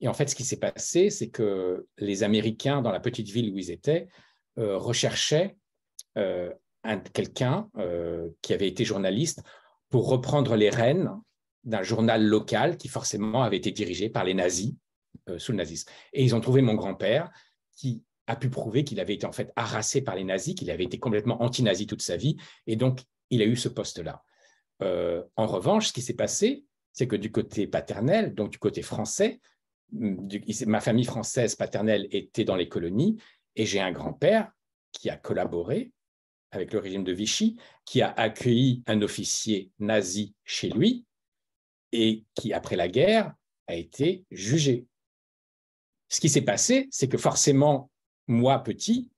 Et 0.00 0.08
en 0.08 0.14
fait, 0.14 0.30
ce 0.30 0.34
qui 0.34 0.44
s'est 0.44 0.58
passé, 0.58 1.10
c'est 1.10 1.28
que 1.28 1.86
les 1.98 2.22
Américains, 2.22 2.80
dans 2.80 2.92
la 2.92 3.00
petite 3.00 3.28
ville 3.28 3.52
où 3.52 3.58
ils 3.58 3.70
étaient, 3.70 4.08
recherchaient 4.56 5.56
quelqu'un 7.12 7.70
qui 8.42 8.52
avait 8.52 8.68
été 8.68 8.84
journaliste 8.84 9.42
pour 9.88 10.08
reprendre 10.08 10.56
les 10.56 10.68
rênes 10.68 11.10
d'un 11.62 11.82
journal 11.82 12.22
local 12.22 12.76
qui 12.76 12.88
forcément 12.88 13.44
avait 13.44 13.56
été 13.56 13.70
dirigé 13.70 14.10
par 14.10 14.24
les 14.24 14.34
nazis 14.34 14.74
sous 15.38 15.52
le 15.52 15.58
nazisme. 15.58 15.90
Et 16.12 16.22
ils 16.22 16.34
ont 16.34 16.40
trouvé 16.40 16.60
mon 16.60 16.74
grand-père 16.74 17.30
qui 17.76 18.02
a 18.26 18.36
pu 18.36 18.48
prouver 18.50 18.84
qu'il 18.84 19.00
avait 19.00 19.14
été 19.14 19.26
en 19.26 19.32
fait 19.32 19.52
harassé 19.56 20.02
par 20.02 20.14
les 20.14 20.24
nazis, 20.24 20.54
qu'il 20.54 20.70
avait 20.70 20.84
été 20.84 20.98
complètement 20.98 21.42
anti-nazi 21.42 21.86
toute 21.86 22.02
sa 22.02 22.16
vie, 22.16 22.36
et 22.66 22.76
donc 22.76 23.00
il 23.30 23.42
a 23.42 23.44
eu 23.44 23.56
ce 23.56 23.68
poste-là. 23.68 24.22
Euh, 24.82 25.22
en 25.36 25.46
revanche, 25.46 25.88
ce 25.88 25.92
qui 25.92 26.02
s'est 26.02 26.14
passé, 26.14 26.64
c'est 26.92 27.06
que 27.06 27.16
du 27.16 27.30
côté 27.30 27.66
paternel, 27.66 28.34
donc 28.34 28.50
du 28.50 28.58
côté 28.58 28.82
français, 28.82 29.40
ma 29.92 30.80
famille 30.80 31.04
française 31.04 31.54
paternelle 31.54 32.08
était 32.10 32.44
dans 32.44 32.56
les 32.56 32.68
colonies, 32.68 33.16
et 33.56 33.66
j'ai 33.66 33.80
un 33.80 33.92
grand-père 33.92 34.50
qui 34.92 35.10
a 35.10 35.16
collaboré 35.16 35.92
avec 36.50 36.72
le 36.72 36.78
régime 36.78 37.04
de 37.04 37.12
Vichy, 37.12 37.56
qui 37.84 38.00
a 38.00 38.12
accueilli 38.12 38.82
un 38.86 39.02
officier 39.02 39.70
nazi 39.80 40.34
chez 40.44 40.70
lui, 40.70 41.04
et 41.92 42.24
qui, 42.34 42.52
après 42.52 42.76
la 42.76 42.88
guerre, 42.88 43.34
a 43.66 43.74
été 43.74 44.24
jugé. 44.30 44.86
Ce 46.08 46.20
qui 46.20 46.28
s'est 46.28 46.42
passé, 46.42 46.88
c'est 46.90 47.08
que 47.08 47.18
forcément, 47.18 47.90
moi, 48.26 48.58
petit, 48.62 49.10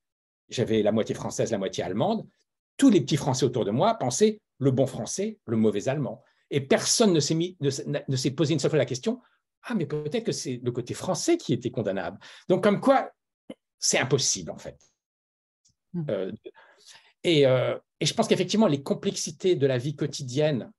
j'avais 0.49 0.83
la 0.83 0.93
moitié 0.93 1.15
française, 1.15 1.51
la 1.51 1.59
moitié 1.59 1.85
allemande. 1.85 2.27
Tous 2.77 2.91
les 2.91 3.01
petits 3.01 3.17
Français 3.17 3.45
autour 3.47 3.65
de 3.65 3.71
moi 3.71 3.95
pensaient 3.95 4.41
le 4.59 4.71
bon 4.71 4.87
français, 4.87 5.39
le 5.47 5.57
mauvais 5.57 5.89
allemand. 5.89 6.23
Et 6.51 6.61
personne 6.61 7.13
ne 7.13 7.21
s'est, 7.21 7.35
mis, 7.35 7.57
ne, 7.61 7.71
s'est 8.17 8.31
posé 8.31 8.55
une 8.55 8.61
seule 8.61 8.71
fois 8.71 8.79
la 8.79 8.87
question 8.87 9.21
Ah, 9.63 9.75
mais 9.75 9.87
peut-être 9.87 10.25
que 10.25 10.33
c'est 10.33 10.61
le 10.63 10.73
côté 10.73 10.95
français 10.95 11.37
qui 11.37 11.53
était 11.53 11.71
condamnable. 11.71 12.19
Donc, 12.49 12.63
comme 12.63 12.81
quoi, 12.81 13.11
c'est 13.79 13.99
impossible, 13.99 14.51
en 14.51 14.59
fait. 14.59 14.79
Mmh. 15.93 16.05
Euh, 16.11 16.33
et, 17.25 17.47
euh, 17.47 17.77
et, 18.01 18.07
je 18.07 18.15
pense 18.15 18.29
qu'effectivement, 18.29 18.69
les 18.69 18.83
complexités 18.83 19.57
de 19.57 19.67
la 19.67 19.79
vie 19.79 19.97
quotidienne 19.97 20.71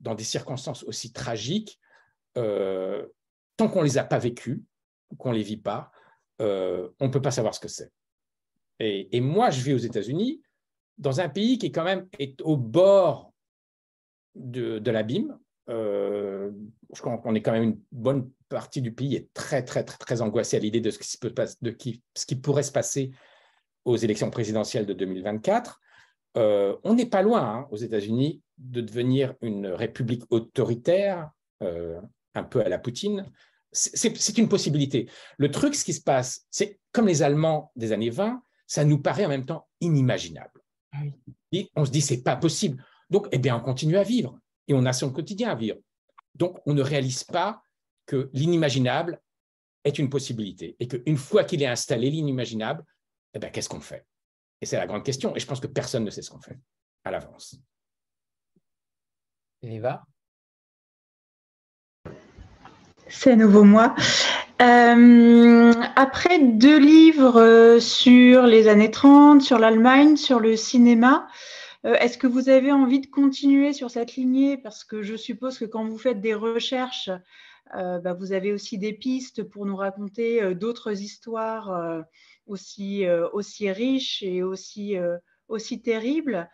dans 0.00 0.14
des 0.14 0.24
circonstances 0.24 0.84
aussi 0.84 1.12
tragiques, 1.12 1.80
euh, 2.36 3.06
tant 3.56 3.68
qu'on 3.68 3.80
ne 3.80 3.86
les 3.86 3.98
a 3.98 4.04
pas 4.04 4.18
vécues, 4.18 4.62
qu'on 5.18 5.32
ne 5.32 5.36
les 5.36 5.42
vit 5.42 5.56
pas, 5.56 5.90
euh, 6.40 6.88
on 7.00 7.06
ne 7.06 7.10
peut 7.10 7.22
pas 7.22 7.30
savoir 7.30 7.54
ce 7.54 7.60
que 7.60 7.68
c'est. 7.68 7.90
Et, 8.80 9.20
moi, 9.20 9.50
je 9.50 9.60
vis 9.60 9.74
aux 9.74 9.78
États-Unis, 9.78 10.40
dans 10.98 11.20
un 11.20 11.28
pays 11.28 11.58
qui 11.58 11.72
quand 11.72 11.82
même 11.82 12.06
est 12.18 12.40
au 12.42 12.56
bord 12.56 13.32
de, 14.36 14.90
l'abîme. 14.90 15.36
Euh, 15.68 16.52
je 16.94 17.00
crois 17.00 17.18
qu'on 17.18 17.34
est 17.34 17.42
quand 17.42 17.52
même 17.52 17.64
une 17.64 17.80
bonne 17.90 18.30
partie 18.48 18.80
du 18.80 18.92
pays 18.92 19.16
est 19.16 19.32
très, 19.34 19.64
très, 19.64 19.84
très, 19.84 19.98
très 19.98 20.22
angoissée 20.22 20.56
à 20.56 20.60
l'idée 20.60 20.80
de 20.80 20.90
ce 20.90 20.98
qui, 22.24 22.36
pourrait 22.36 22.62
se 22.62 22.72
passer 22.72 23.10
aux 23.84 23.96
élections 23.96 24.30
présidentielles 24.30 24.86
de 24.86 24.94
2024. 24.94 25.80
Euh, 26.36 26.76
on 26.84 26.94
n'est 26.94 27.06
pas 27.06 27.22
loin 27.22 27.42
hein, 27.42 27.68
aux 27.72 27.76
États-Unis 27.76 28.42
de 28.58 28.80
devenir 28.80 29.34
une 29.42 29.66
république 29.66 30.22
autoritaire, 30.30 31.30
un 31.60 32.44
peu 32.44 32.60
à 32.60 32.68
la 32.68 32.78
Poutine, 32.78 33.26
c'est 33.72 34.38
une 34.38 34.48
possibilité. 34.48 35.10
Le 35.36 35.50
truc, 35.50 35.74
ce 35.74 35.84
qui 35.84 35.92
se 35.92 36.00
passe, 36.00 36.46
c'est 36.50 36.80
comme 36.92 37.06
les 37.06 37.22
Allemands 37.22 37.70
des 37.76 37.92
années 37.92 38.10
20, 38.10 38.42
ça 38.66 38.84
nous 38.84 39.00
paraît 39.00 39.26
en 39.26 39.30
même 39.30 39.46
temps 39.46 39.68
inimaginable. 39.80 40.62
Ah 40.92 41.02
et 41.52 41.70
on 41.76 41.84
se 41.84 41.90
dit, 41.90 42.00
c'est 42.00 42.22
pas 42.22 42.36
possible. 42.36 42.84
Donc, 43.10 43.28
eh 43.32 43.38
bien, 43.38 43.56
on 43.56 43.60
continue 43.60 43.96
à 43.96 44.02
vivre 44.02 44.38
et 44.66 44.74
on 44.74 44.84
a 44.84 44.92
son 44.92 45.12
quotidien 45.12 45.50
à 45.50 45.54
vivre. 45.54 45.78
Donc, 46.34 46.60
on 46.66 46.74
ne 46.74 46.82
réalise 46.82 47.24
pas 47.24 47.62
que 48.06 48.30
l'inimaginable 48.32 49.20
est 49.84 49.98
une 49.98 50.10
possibilité 50.10 50.76
et 50.78 50.88
qu'une 50.88 51.16
fois 51.16 51.44
qu'il 51.44 51.62
est 51.62 51.66
installé, 51.66 52.10
l'inimaginable, 52.10 52.84
eh 53.34 53.38
bien, 53.38 53.50
qu'est-ce 53.50 53.68
qu'on 53.68 53.80
fait? 53.80 54.06
Et 54.60 54.66
c'est 54.66 54.76
la 54.76 54.86
grande 54.86 55.04
question. 55.04 55.34
Et 55.36 55.40
je 55.40 55.46
pense 55.46 55.60
que 55.60 55.66
personne 55.66 56.04
ne 56.04 56.10
sait 56.10 56.22
ce 56.22 56.30
qu'on 56.30 56.40
fait 56.40 56.58
à 57.04 57.10
l'avance. 57.10 57.56
Eva? 59.62 60.04
C'est 63.08 63.36
nouveau 63.36 63.64
moi. 63.64 63.94
Euh, 64.60 65.72
après 65.96 66.38
deux 66.40 66.78
livres 66.78 67.40
euh, 67.40 67.80
sur 67.80 68.42
les 68.42 68.68
années 68.68 68.90
30, 68.90 69.40
sur 69.40 69.58
l'Allemagne, 69.58 70.16
sur 70.16 70.40
le 70.40 70.56
cinéma, 70.56 71.28
euh, 71.84 71.94
est-ce 71.94 72.18
que 72.18 72.26
vous 72.26 72.48
avez 72.48 72.72
envie 72.72 73.00
de 73.00 73.06
continuer 73.06 73.72
sur 73.72 73.90
cette 73.90 74.16
lignée? 74.16 74.56
Parce 74.56 74.84
que 74.84 75.02
je 75.02 75.16
suppose 75.16 75.58
que 75.58 75.64
quand 75.64 75.86
vous 75.86 75.98
faites 75.98 76.20
des 76.20 76.34
recherches, 76.34 77.10
bah, 77.74 78.14
vous 78.14 78.32
avez 78.32 78.54
aussi 78.54 78.78
des 78.78 78.94
pistes 78.94 79.42
pour 79.42 79.66
nous 79.66 79.76
raconter 79.76 80.54
d'autres 80.54 81.02
histoires 81.02 82.02
aussi, 82.46 83.04
riches 83.06 84.22
et 84.22 84.42
aussi, 84.42 84.96
aussi 85.48 85.82
terribles. 85.82 86.48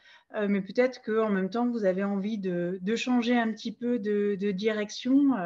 mais 0.48 0.61
peut-être 0.61 1.02
qu'en 1.02 1.30
même 1.30 1.50
temps, 1.50 1.70
vous 1.70 1.84
avez 1.84 2.02
envie 2.02 2.38
de, 2.38 2.96
changer 2.96 3.38
un 3.38 3.52
petit 3.52 3.70
peu 3.70 4.00
de 4.00 4.50
direction. 4.50 5.36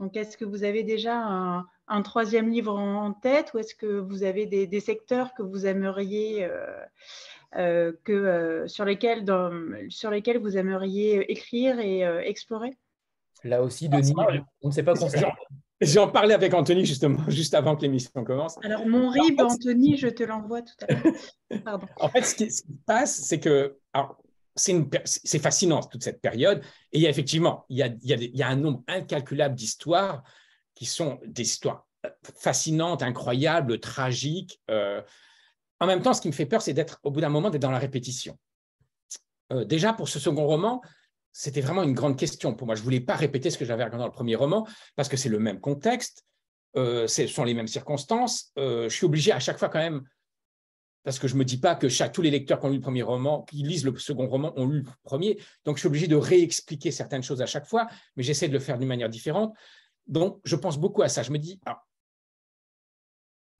Donc, 0.00 0.16
est-ce 0.16 0.36
que 0.36 0.44
vous 0.44 0.64
avez 0.64 0.82
déjà 0.82 1.16
un, 1.86 2.02
troisième 2.02 2.50
livre 2.50 2.74
en 2.74 3.12
tête 3.12 3.52
ou 3.54 3.58
est-ce 3.58 3.74
que 3.74 3.86
vous 3.86 4.22
avez 4.22 4.46
des, 4.46 4.80
secteurs 4.80 5.34
que 5.34 5.42
vous 5.42 5.66
aimeriez, 5.66 6.44
euh, 6.44 6.76
euh, 7.56 7.92
que, 8.04 8.12
euh, 8.12 8.66
sur, 8.66 8.84
lesquels, 8.84 9.24
sur 9.88 10.10
lesquels 10.10 10.38
vous 10.38 10.56
aimeriez 10.56 11.30
écrire 11.30 11.78
et 11.78 12.00
explorer? 12.28 12.76
Là 13.44 13.62
aussi, 13.62 13.88
Denis, 13.88 14.14
on 14.62 14.68
ne 14.68 14.72
sait 14.72 14.82
pas 14.82 14.94
concernant. 14.94 15.32
J'en 15.80 16.08
parlais 16.08 16.34
avec 16.34 16.54
Anthony 16.54 16.86
justement, 16.86 17.18
juste 17.28 17.54
avant 17.54 17.76
que 17.76 17.82
l'émission 17.82 18.24
commence. 18.24 18.56
Alors, 18.64 18.86
mon 18.86 19.10
RIB, 19.10 19.40
Anthony, 19.40 19.96
je 19.96 20.08
te 20.08 20.22
l'envoie 20.22 20.62
tout 20.62 20.74
à 20.88 20.94
l'heure. 20.94 21.80
en 22.00 22.08
fait, 22.08 22.22
ce 22.22 22.34
qui, 22.34 22.50
se 22.50 22.62
passe, 22.86 23.14
c'est 23.14 23.40
que 23.40 23.76
c'est 24.56 25.38
fascinant 25.38 25.82
toute 25.82 26.02
cette 26.02 26.20
période. 26.20 26.62
Et 26.92 26.98
il 26.98 27.02
y 27.02 27.06
a 27.06 27.10
effectivement, 27.10 27.64
il 27.68 27.78
y 27.78 28.42
a, 28.42 28.48
un 28.48 28.56
nombre 28.56 28.82
incalculable 28.86 29.54
d'histoires 29.54 30.22
qui 30.74 30.86
sont 30.86 31.20
des 31.26 31.42
histoires 31.42 31.86
fascinantes, 32.22 33.02
incroyables, 33.02 33.80
tragiques. 33.80 34.60
Euh, 34.70 35.02
en 35.80 35.86
même 35.86 36.02
temps, 36.02 36.14
ce 36.14 36.20
qui 36.20 36.28
me 36.28 36.32
fait 36.32 36.46
peur, 36.46 36.62
c'est 36.62 36.74
d'être, 36.74 37.00
au 37.02 37.10
bout 37.10 37.20
d'un 37.20 37.28
moment, 37.28 37.50
dans 37.50 37.70
la 37.70 37.78
répétition. 37.78 38.38
Euh, 39.52 39.64
déjà, 39.64 39.92
pour 39.92 40.08
ce 40.08 40.18
second 40.18 40.46
roman, 40.46 40.80
c'était 41.32 41.60
vraiment 41.60 41.82
une 41.82 41.94
grande 41.94 42.16
question 42.16 42.54
pour 42.54 42.66
moi. 42.66 42.76
Je 42.76 42.82
voulais 42.82 43.00
pas 43.00 43.16
répéter 43.16 43.50
ce 43.50 43.58
que 43.58 43.64
j'avais 43.64 43.84
regardé 43.84 44.02
dans 44.02 44.06
le 44.06 44.12
premier 44.12 44.36
roman, 44.36 44.66
parce 44.94 45.08
que 45.08 45.16
c'est 45.16 45.28
le 45.28 45.40
même 45.40 45.60
contexte, 45.60 46.24
euh, 46.76 47.06
ce 47.08 47.26
sont 47.26 47.44
les 47.44 47.54
mêmes 47.54 47.68
circonstances. 47.68 48.52
Je 48.56 48.88
suis 48.88 49.06
obligé 49.06 49.32
à 49.32 49.40
chaque 49.40 49.58
fois 49.58 49.68
quand 49.68 49.80
même, 49.80 50.02
parce 51.04 51.18
que 51.18 51.28
je 51.28 51.34
ne 51.34 51.40
me 51.40 51.44
dis 51.44 51.58
pas 51.58 51.74
que 51.74 51.86
tous 52.08 52.22
les 52.22 52.30
lecteurs 52.30 52.58
qui 52.58 52.66
ont 52.66 52.70
lu 52.70 52.76
le 52.76 52.82
premier 52.82 53.02
roman, 53.02 53.42
qui 53.42 53.56
lisent 53.56 53.84
le 53.84 53.96
second 53.98 54.26
roman, 54.26 54.52
ont 54.56 54.66
lu 54.66 54.80
le 54.80 54.88
premier. 55.02 55.38
Donc, 55.64 55.76
je 55.76 55.80
suis 55.80 55.86
obligé 55.86 56.08
de 56.08 56.16
réexpliquer 56.16 56.90
certaines 56.90 57.22
choses 57.22 57.42
à 57.42 57.46
chaque 57.46 57.66
fois, 57.66 57.86
mais 58.16 58.22
j'essaie 58.22 58.48
de 58.48 58.54
le 58.54 58.58
faire 58.58 58.78
d'une 58.78 58.88
manière 58.88 59.10
différente. 59.10 59.54
Donc, 60.06 60.40
je 60.44 60.56
pense 60.56 60.78
beaucoup 60.78 61.02
à 61.02 61.08
ça. 61.08 61.22
Je 61.22 61.30
me 61.30 61.38
dis, 61.38 61.60
ah, 61.66 61.84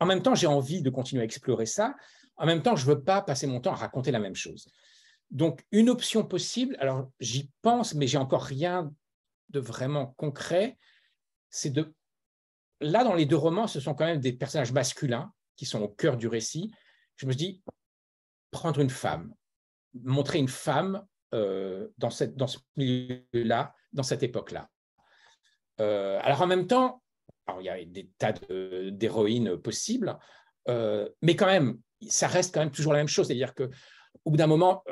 en 0.00 0.06
même 0.06 0.22
temps, 0.22 0.34
j'ai 0.34 0.46
envie 0.46 0.80
de 0.80 0.88
continuer 0.88 1.20
à 1.20 1.24
explorer 1.24 1.66
ça. 1.66 1.94
En 2.36 2.46
même 2.46 2.62
temps, 2.62 2.76
je 2.76 2.88
ne 2.88 2.94
veux 2.94 3.02
pas 3.02 3.20
passer 3.20 3.46
mon 3.46 3.60
temps 3.60 3.72
à 3.72 3.76
raconter 3.76 4.10
la 4.10 4.18
même 4.18 4.34
chose. 4.34 4.66
Donc, 5.30 5.64
une 5.70 5.90
option 5.90 6.24
possible, 6.24 6.76
alors 6.80 7.10
j'y 7.20 7.50
pense, 7.60 7.94
mais 7.94 8.06
j'ai 8.06 8.18
encore 8.18 8.44
rien 8.44 8.90
de 9.50 9.60
vraiment 9.60 10.14
concret, 10.16 10.78
c'est 11.50 11.70
de... 11.70 11.94
Là, 12.80 13.04
dans 13.04 13.14
les 13.14 13.26
deux 13.26 13.36
romans, 13.36 13.66
ce 13.66 13.80
sont 13.80 13.94
quand 13.94 14.06
même 14.06 14.20
des 14.20 14.32
personnages 14.32 14.72
masculins 14.72 15.32
qui 15.56 15.66
sont 15.66 15.82
au 15.82 15.88
cœur 15.88 16.16
du 16.16 16.26
récit. 16.26 16.70
Je 17.16 17.26
me 17.26 17.34
dis, 17.34 17.62
prendre 18.50 18.80
une 18.80 18.90
femme, 18.90 19.34
montrer 20.02 20.38
une 20.38 20.48
femme 20.48 21.04
euh, 21.34 21.88
dans, 21.98 22.10
cette, 22.10 22.36
dans 22.36 22.46
ce 22.46 22.58
milieu-là, 22.76 23.74
dans 23.92 24.02
cette 24.02 24.22
époque-là. 24.22 24.68
Euh, 25.80 26.18
alors 26.22 26.42
en 26.42 26.46
même 26.46 26.66
temps, 26.66 27.02
il 27.58 27.64
y 27.64 27.68
a 27.68 27.84
des 27.84 28.08
tas 28.18 28.32
d'héroïnes 28.90 29.56
possibles, 29.58 30.18
euh, 30.68 31.08
mais 31.20 31.36
quand 31.36 31.46
même, 31.46 31.78
ça 32.08 32.26
reste 32.26 32.54
quand 32.54 32.60
même 32.60 32.70
toujours 32.70 32.92
la 32.92 33.00
même 33.00 33.08
chose. 33.08 33.26
C'est-à-dire 33.26 33.54
qu'au 33.54 33.68
bout 34.24 34.36
d'un 34.36 34.46
moment, 34.46 34.82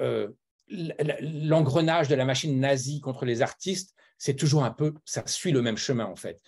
l'engrenage 0.68 2.08
de 2.08 2.14
la 2.14 2.24
machine 2.24 2.58
nazie 2.58 3.00
contre 3.00 3.24
les 3.24 3.42
artistes, 3.42 3.94
c'est 4.18 4.36
toujours 4.36 4.64
un 4.64 4.70
peu, 4.70 4.94
ça 5.04 5.26
suit 5.26 5.52
le 5.52 5.62
même 5.62 5.76
chemin 5.76 6.06
en 6.06 6.16
fait. 6.16 6.40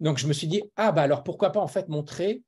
Donc 0.00 0.18
je 0.18 0.26
me 0.26 0.32
suis 0.32 0.48
dit, 0.48 0.62
ah 0.76 0.92
bah 0.92 1.02
alors 1.02 1.22
pourquoi 1.22 1.52
pas 1.52 1.60
en 1.60 1.68
fait 1.68 1.88
montrer 1.88 2.42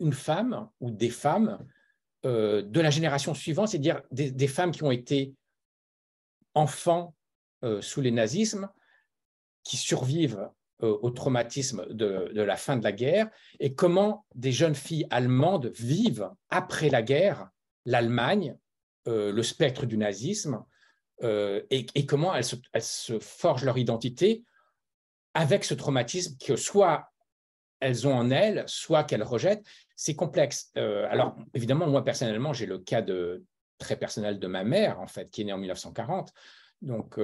une 0.00 0.12
femme 0.12 0.68
ou 0.80 0.90
des 0.90 1.10
femmes 1.10 1.66
euh, 2.24 2.62
de 2.62 2.80
la 2.80 2.90
génération 2.90 3.34
suivante, 3.34 3.68
c'est-à-dire 3.68 4.02
des, 4.10 4.48
femmes 4.48 4.72
qui 4.72 4.82
ont 4.82 4.90
été 4.90 5.34
enfants 6.54 7.14
sous 7.80 8.00
les 8.00 8.12
nazismes, 8.12 8.70
qui 9.64 9.76
survivent 9.76 10.48
euh, 10.82 10.98
au 11.00 11.10
traumatisme 11.10 11.86
de, 11.88 12.30
la 12.34 12.56
fin 12.56 12.76
de 12.76 12.84
la 12.84 12.92
guerre 12.92 13.30
et 13.60 13.74
comment 13.74 14.26
des 14.34 14.52
jeunes 14.52 14.74
filles 14.74 15.06
allemandes 15.08 15.72
vivent 15.74 16.30
après 16.50 16.90
la 16.90 17.00
guerre 17.00 17.48
l'Allemagne, 17.86 18.58
euh, 19.08 19.32
le 19.32 19.42
spectre 19.42 19.86
du 19.86 19.96
nazisme, 19.96 20.62
euh, 21.22 21.62
et, 21.70 21.86
comment 22.04 22.34
elles 22.34 22.44
se, 22.44 23.18
forgent 23.20 23.64
leur 23.64 23.78
identité 23.78 24.44
avec 25.32 25.64
ce 25.64 25.72
traumatisme 25.72 26.36
que 26.38 26.56
soit 26.56 27.10
elles 27.80 28.06
ont 28.06 28.14
en 28.14 28.30
elles, 28.30 28.62
soit 28.66 29.04
qu'elles 29.04 29.22
rejettent. 29.22 29.64
C'est 29.96 30.14
complexe. 30.14 30.70
alors, 30.76 31.36
évidemment, 31.54 31.86
moi, 31.86 32.04
personnellement, 32.04 32.52
j'ai 32.52 32.66
le 32.66 32.78
cas 32.78 33.02
de, 33.02 33.44
très 33.78 33.96
personnel 33.96 34.38
de 34.38 34.46
ma 34.46 34.62
mère, 34.62 35.00
en 35.00 35.06
fait, 35.06 35.30
qui 35.30 35.40
est 35.40 35.44
née 35.44 35.52
en 35.52 35.58
1940. 35.58 36.32
Donc, 36.82 37.18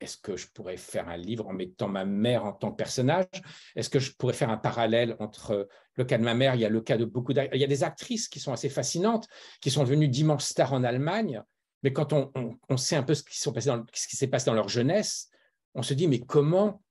est-ce 0.00 0.16
que 0.16 0.36
je 0.36 0.46
pourrais 0.52 0.76
faire 0.76 1.08
un 1.08 1.16
livre 1.16 1.48
en 1.48 1.52
mettant 1.52 1.88
ma 1.88 2.04
mère 2.04 2.44
en 2.44 2.52
tant 2.52 2.70
que 2.70 2.76
personnage? 2.76 3.26
Est-ce 3.74 3.90
que 3.90 3.98
je 3.98 4.12
pourrais 4.12 4.32
faire 4.32 4.50
un 4.50 4.56
parallèle 4.56 5.16
entre 5.18 5.68
le 5.94 6.04
cas 6.04 6.18
de 6.18 6.22
ma 6.22 6.34
mère, 6.34 6.54
il 6.54 6.60
y 6.60 6.64
a 6.64 6.68
le 6.68 6.80
cas 6.80 6.96
de 6.96 7.04
beaucoup 7.04 7.32
Il 7.32 7.60
y 7.60 7.64
a 7.64 7.68
des 7.68 7.84
actrices 7.84 8.28
qui 8.28 8.38
sont 8.38 8.52
assez 8.52 8.68
fascinantes, 8.68 9.26
qui 9.60 9.70
sont 9.70 9.82
devenues 9.82 10.08
d'immenses 10.08 10.46
stars 10.46 10.72
en 10.72 10.84
Allemagne, 10.84 11.42
mais 11.82 11.92
quand 11.92 12.12
on, 12.12 12.76
sait 12.76 12.96
un 12.96 13.02
peu 13.02 13.14
ce 13.14 13.22
qui 13.22 13.36
s'est 13.36 14.28
passé 14.28 14.46
dans 14.46 14.54
leur 14.54 14.68
jeunesse, 14.68 15.30
on 15.74 15.82
se 15.82 15.94
dit, 15.94 16.08
mais 16.08 16.20
comment 16.20 16.82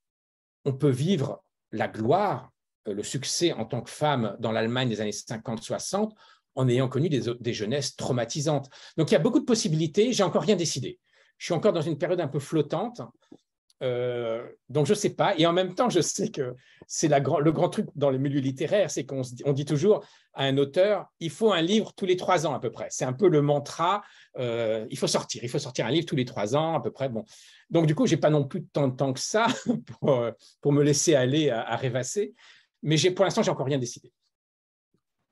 on 0.66 0.74
peut 0.74 0.90
vivre 0.90 1.44
la 1.72 1.88
gloire, 1.88 2.52
euh, 2.52 2.57
le 2.88 3.04
succès 3.04 3.54
en 3.54 3.66
tant 3.66 3.82
que 3.82 3.90
femme 3.90 4.36
dans 4.40 4.52
l'Allemagne 4.52 4.90
des 4.90 5.02
années 5.02 5.12
50-60 5.12 6.12
en 6.56 6.68
ayant 6.68 6.88
connu 6.88 7.10
des, 7.10 7.22
des 7.40 7.54
jeunesses 7.54 7.96
traumatisantes 7.96 8.70
Donc 8.98 9.12
il 9.12 9.14
y 9.14 9.18
a 9.18 9.20
beaucoup 9.20 9.40
de 9.40 9.46
possibilités, 9.46 10.14
j'ai 10.14 10.24
encore 10.24 10.44
rien 10.44 10.56
décidé 10.56 11.00
je 11.38 11.46
suis 11.46 11.54
encore 11.54 11.74
dans 11.74 11.82
une 11.82 11.98
période 11.98 12.20
un 12.20 12.28
peu 12.28 12.40
flottante. 12.40 13.02
Euh, 13.84 14.44
donc 14.70 14.88
je 14.88 14.94
ne 14.94 14.98
sais 14.98 15.12
pas. 15.12 15.36
Et 15.38 15.46
en 15.46 15.54
même 15.54 15.76
temps, 15.76 15.90
je 15.90 16.02
sais 16.02 16.30
que 16.30 16.56
c'est 16.88 17.08
le 17.08 17.52
grand 17.52 17.70
truc 17.70 17.88
dans 17.96 18.10
les 18.10 18.18
milieux 18.18 18.40
littéraires, 18.40 18.90
c'est 18.90 19.06
qu'on 19.06 19.22
on 19.46 19.54
dit 19.54 19.66
toujours 19.66 20.04
à 20.34 20.46
un 20.46 20.58
auteur, 20.58 21.06
il 21.20 21.30
faut 21.30 21.52
un 21.52 21.62
livre 21.62 21.94
tous 21.94 22.06
les 22.06 22.16
trois 22.16 22.48
ans 22.48 22.54
à 22.54 22.60
peu 22.60 22.72
près. 22.72 22.88
C'est 22.90 23.06
un 23.06 23.14
peu 23.14 23.28
le 23.28 23.42
mantra, 23.42 24.04
euh, 24.40 24.88
il 24.90 24.98
faut 24.98 25.08
sortir, 25.08 25.44
il 25.44 25.50
faut 25.50 25.60
sortir 25.60 25.86
un 25.86 25.92
livre 25.92 26.06
tous 26.08 26.16
les 26.16 26.26
trois 26.26 26.56
ans 26.56 26.76
à 26.76 26.82
peu 26.82 26.92
près. 26.92 27.10
Bon. 27.10 27.24
Donc 27.70 27.86
du 27.86 27.94
coup, 27.94 28.08
je 28.08 28.16
n'ai 28.16 28.20
pas 28.20 28.30
non 28.32 28.46
plus 28.46 28.66
tant 28.66 28.88
de 28.88 28.96
temps 28.96 29.14
que 29.14 29.20
ça 29.20 29.48
pour, 30.00 30.26
pour 30.62 30.72
me 30.72 30.82
laisser 30.82 31.14
aller 31.14 31.50
à, 31.52 31.76
rêvasser. 31.76 32.34
Mais 32.84 32.98
pour 33.12 33.26
l'instant, 33.26 33.44
j'ai 33.44 33.52
encore 33.52 33.66
rien 33.66 33.80
décidé. 33.80 34.12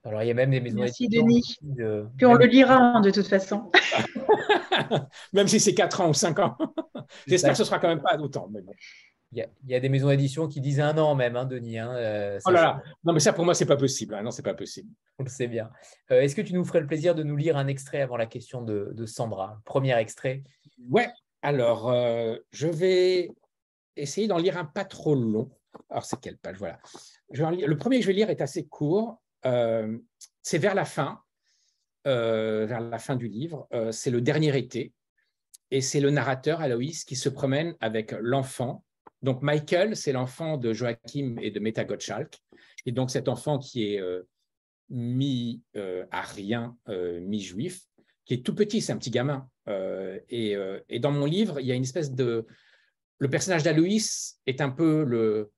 Alors, 0.06 0.22
il 0.22 0.28
y 0.28 0.32
a 0.32 0.36
même 0.36 0.52
des 0.52 0.62
maisons 0.62 0.80
Merci, 0.80 1.08
Denis. 1.08 1.58
Puis 2.16 2.26
on 2.26 2.36
le 2.36 2.46
lira 2.46 2.76
hein, 2.76 3.02
de 3.02 3.10
toute 3.10 3.28
façon. 3.28 3.72
même 5.34 5.48
si 5.48 5.60
c'est 5.60 5.74
4 5.74 6.02
ans 6.02 6.10
ou 6.10 6.14
5 6.14 6.40
ans. 6.40 6.58
J'espère 7.28 7.52
que 7.52 7.58
ce 7.58 7.64
sera 7.64 7.80
quand 7.80 7.88
même 7.88 8.02
pas 8.02 8.16
autant. 8.20 8.48
Mais 8.52 8.62
bon. 8.62 8.74
il, 9.32 9.48
y 9.68 9.76
a, 9.76 9.80
des 9.80 9.90
maisons 9.90 10.10
d'édition 10.10 10.48
qui 10.48 10.62
disent 10.62 10.80
un 10.80 10.96
an 11.00 11.16
même, 11.16 11.36
hein, 11.36 11.46
Denis. 11.46 11.80
Hein, 11.80 11.92
euh, 11.96 12.40
oh 12.46 12.52
là 12.52 12.62
là. 12.62 12.84
Non, 13.04 13.14
mais 13.14 13.20
ça, 13.20 13.34
pour 13.34 13.46
moi, 13.46 13.56
c'est 13.56 13.66
pas 13.66 13.78
possible. 13.78 14.14
Hein. 14.14 14.22
Non, 14.22 14.30
c'est 14.30 14.44
pas 14.44 14.54
possible. 14.54 14.90
On 15.18 15.24
le 15.24 15.30
sait 15.30 15.48
bien. 15.48 15.72
Euh, 16.12 16.22
est-ce 16.22 16.36
que 16.36 16.42
tu 16.42 16.54
nous 16.54 16.66
ferais 16.66 16.82
le 16.82 16.88
plaisir 16.88 17.16
de 17.16 17.24
nous 17.24 17.36
lire 17.36 17.58
un 17.58 17.66
extrait 17.66 18.02
avant 18.02 18.18
la 18.18 18.28
question 18.28 18.62
de, 18.62 19.06
Sandra? 19.08 19.60
Premier 19.66 19.98
extrait. 19.98 20.44
Ouais. 20.88 21.10
Alors, 21.42 21.90
euh, 21.90 22.38
je 22.52 22.68
vais 22.68 23.30
essayer 23.96 24.28
d'en 24.28 24.38
lire 24.38 24.58
un 24.58 24.66
pas 24.66 24.86
trop 24.86 25.16
long. 25.16 25.50
Alors, 25.90 26.06
c'est 26.06 26.20
quelle 26.20 26.38
page? 26.38 26.58
Voilà. 26.58 26.80
le 27.30 27.78
premier 27.78 27.98
que 27.98 28.04
je 28.04 28.08
vais 28.08 28.14
lire 28.14 28.30
est 28.30 28.42
assez 28.42 28.68
court. 28.68 29.22
Euh, 29.46 29.98
c'est 30.42 30.58
vers 30.58 30.76
la 30.76 30.86
fin, 30.86 31.22
euh, 32.08 32.66
vers 32.66 32.82
la 32.82 32.98
fin 32.98 33.16
du 33.16 33.28
livre. 33.28 33.68
Euh, 33.74 33.92
c'est 33.92 34.12
le 34.12 34.22
dernier 34.22 34.58
été, 34.58 34.94
et 35.72 35.82
c'est 35.82 36.00
le 36.00 36.10
narrateur 36.10 36.62
Aloïs 36.62 37.04
qui 37.04 37.16
se 37.16 37.30
promène 37.30 37.76
avec 37.80 38.14
l'enfant. 38.20 38.84
Donc 39.22 39.42
Michael, 39.42 39.96
c'est 39.96 40.12
l'enfant 40.12 40.58
de 40.58 40.74
Joachim 40.74 41.38
et 41.42 41.52
de 41.52 41.60
Meta 41.60 41.84
Gottschalk, 41.84 42.38
et 42.86 42.92
donc 42.92 43.10
cet 43.12 43.28
enfant 43.28 43.58
qui 43.58 43.94
est 43.94 44.02
mi 44.90 45.64
arien, 46.12 46.78
mi 46.88 47.40
juif, 47.42 47.82
qui 48.26 48.36
est 48.36 48.46
tout 48.46 48.54
petit, 48.54 48.82
c'est 48.82 48.94
un 48.94 48.98
petit 48.98 49.10
gamin. 49.10 49.50
Et, 50.30 50.56
dans 51.00 51.12
mon 51.12 51.26
livre, 51.26 51.60
il 51.60 51.66
y 51.66 51.72
a 51.72 51.76
une 51.76 51.84
espèce 51.84 52.12
de 52.12 52.46
le 53.18 53.30
personnage 53.30 53.64
d'Aloïs 53.64 54.40
est 54.46 54.62
un 54.62 54.70
peu 54.70 55.04
le 55.04 55.52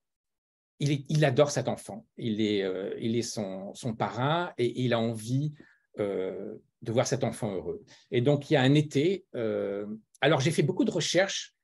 il, 0.79 1.25
adore 1.25 1.51
cet 1.51 1.67
enfant. 1.67 2.05
Il 2.17 2.41
est, 2.41 2.63
euh, 2.63 3.21
son, 3.21 3.95
parrain 3.97 4.53
et 4.57 4.81
il 4.81 4.93
a 4.93 4.99
envie 4.99 5.53
euh, 5.99 6.55
de 6.81 6.91
voir 6.91 7.07
cet 7.07 7.23
enfant 7.23 7.53
heureux. 7.53 7.83
Et 8.11 8.21
donc, 8.21 8.49
il 8.49 8.53
y 8.53 8.57
a 8.57 8.61
un 8.61 8.73
été. 8.73 9.25
Euh, 9.35 9.85
alors, 10.21 10.39
j'ai 10.39 10.51
fait 10.51 10.63
beaucoup 10.63 10.85
de 10.85 10.91
recherches. 10.91 11.55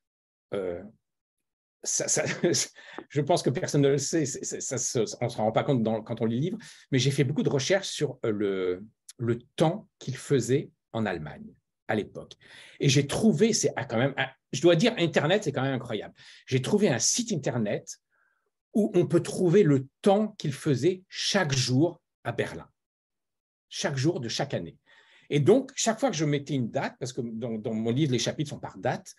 je 3.10 3.22
pense 3.22 3.42
que 3.44 3.50
personne 3.50 3.82
ne 3.82 3.90
le 3.90 3.98
sait, 3.98 4.24
on 5.20 5.26
ne 5.26 5.30
se 5.30 5.38
rend 5.38 5.52
pas 5.52 5.64
compte 5.64 5.84
quand 6.06 6.22
on 6.22 6.26
lit 6.26 6.36
le 6.36 6.42
livre, 6.42 6.58
mais 6.92 7.00
j'ai 7.00 7.10
fait 7.12 7.24
beaucoup 7.24 7.42
de 7.44 7.50
recherches 7.50 7.88
sur 7.90 8.20
le, 8.24 8.86
le 9.18 9.40
temps 9.56 9.90
qu'il 9.98 10.16
faisait 10.16 10.70
en 10.94 11.08
Allemagne 11.08 11.56
à 11.88 11.96
l'époque. 11.96 12.34
Et 12.80 12.88
j'ai 12.88 13.08
trouvé, 13.08 13.52
c'est 13.52 13.74
quand 13.90 13.98
même, 13.98 14.14
je 14.52 14.62
dois 14.62 14.76
dire, 14.76 14.94
Internet, 14.98 15.44
c'est 15.44 15.52
quand 15.52 15.64
même 15.64 15.74
incroyable. 15.74 16.14
J'ai 16.46 16.62
trouvé 16.62 16.88
un 16.90 17.00
site 17.00 17.32
Internet 17.32 18.00
où 18.74 18.92
on 18.96 19.06
peut 19.06 19.22
trouver 19.22 19.64
le 19.64 19.88
temps 20.02 20.30
qu'il 20.38 20.54
faisait 20.54 21.04
chaque 21.08 21.54
jour 21.54 22.02
à 22.24 22.32
Berlin, 22.32 22.68
chaque 23.70 23.98
jour 23.98 24.20
de 24.20 24.30
chaque 24.30 24.54
année. 24.54 24.78
Et 25.30 25.40
donc, 25.40 25.72
chaque 25.76 26.00
fois 26.00 26.10
que 26.10 26.16
je 26.16 26.26
mettais 26.26 26.54
une 26.54 26.70
date, 26.70 26.96
parce 27.00 27.14
que 27.14 27.22
dans, 27.22 27.74
mon 27.74 27.92
livre, 27.92 28.12
les 28.12 28.20
chapitres 28.20 28.50
sont 28.50 28.60
par 28.60 28.78
date, 28.78 29.16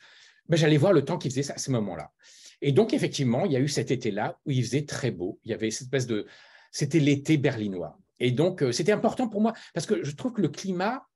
ben, 0.49 0.57
j'allais 0.57 0.77
voir 0.77 0.93
le 0.93 1.05
temps 1.05 1.19
qu'il 1.19 1.31
faisait 1.31 1.53
à 1.53 1.59
ce 1.59 1.71
moment-là. 1.71 2.13
Et 2.61 2.73
donc, 2.73 2.93
effectivement, 2.93 3.45
il 3.47 3.53
y 3.53 3.57
a 3.57 3.61
eu 3.61 3.69
cet 3.69 3.91
été-là 3.91 4.39
où 4.47 4.51
il 4.51 4.63
faisait 4.63 4.85
très 4.85 5.11
beau. 5.11 5.41
Il 5.45 5.51
y 5.51 5.55
avait 5.55 5.71
cette 5.71 5.87
espèce 5.87 6.07
de... 6.07 6.27
C'était 6.71 7.01
l'été 7.01 7.37
berlinois. 7.37 7.99
Et 8.21 8.31
donc, 8.31 8.63
euh, 8.63 8.73
c'était 8.73 8.93
important 8.93 9.29
pour 9.29 9.41
moi, 9.41 9.55
parce 9.73 9.87
que 9.87 10.05
je 10.05 10.15
trouve 10.15 10.33
que 10.33 10.43
le 10.43 10.49
climat, 10.49 11.07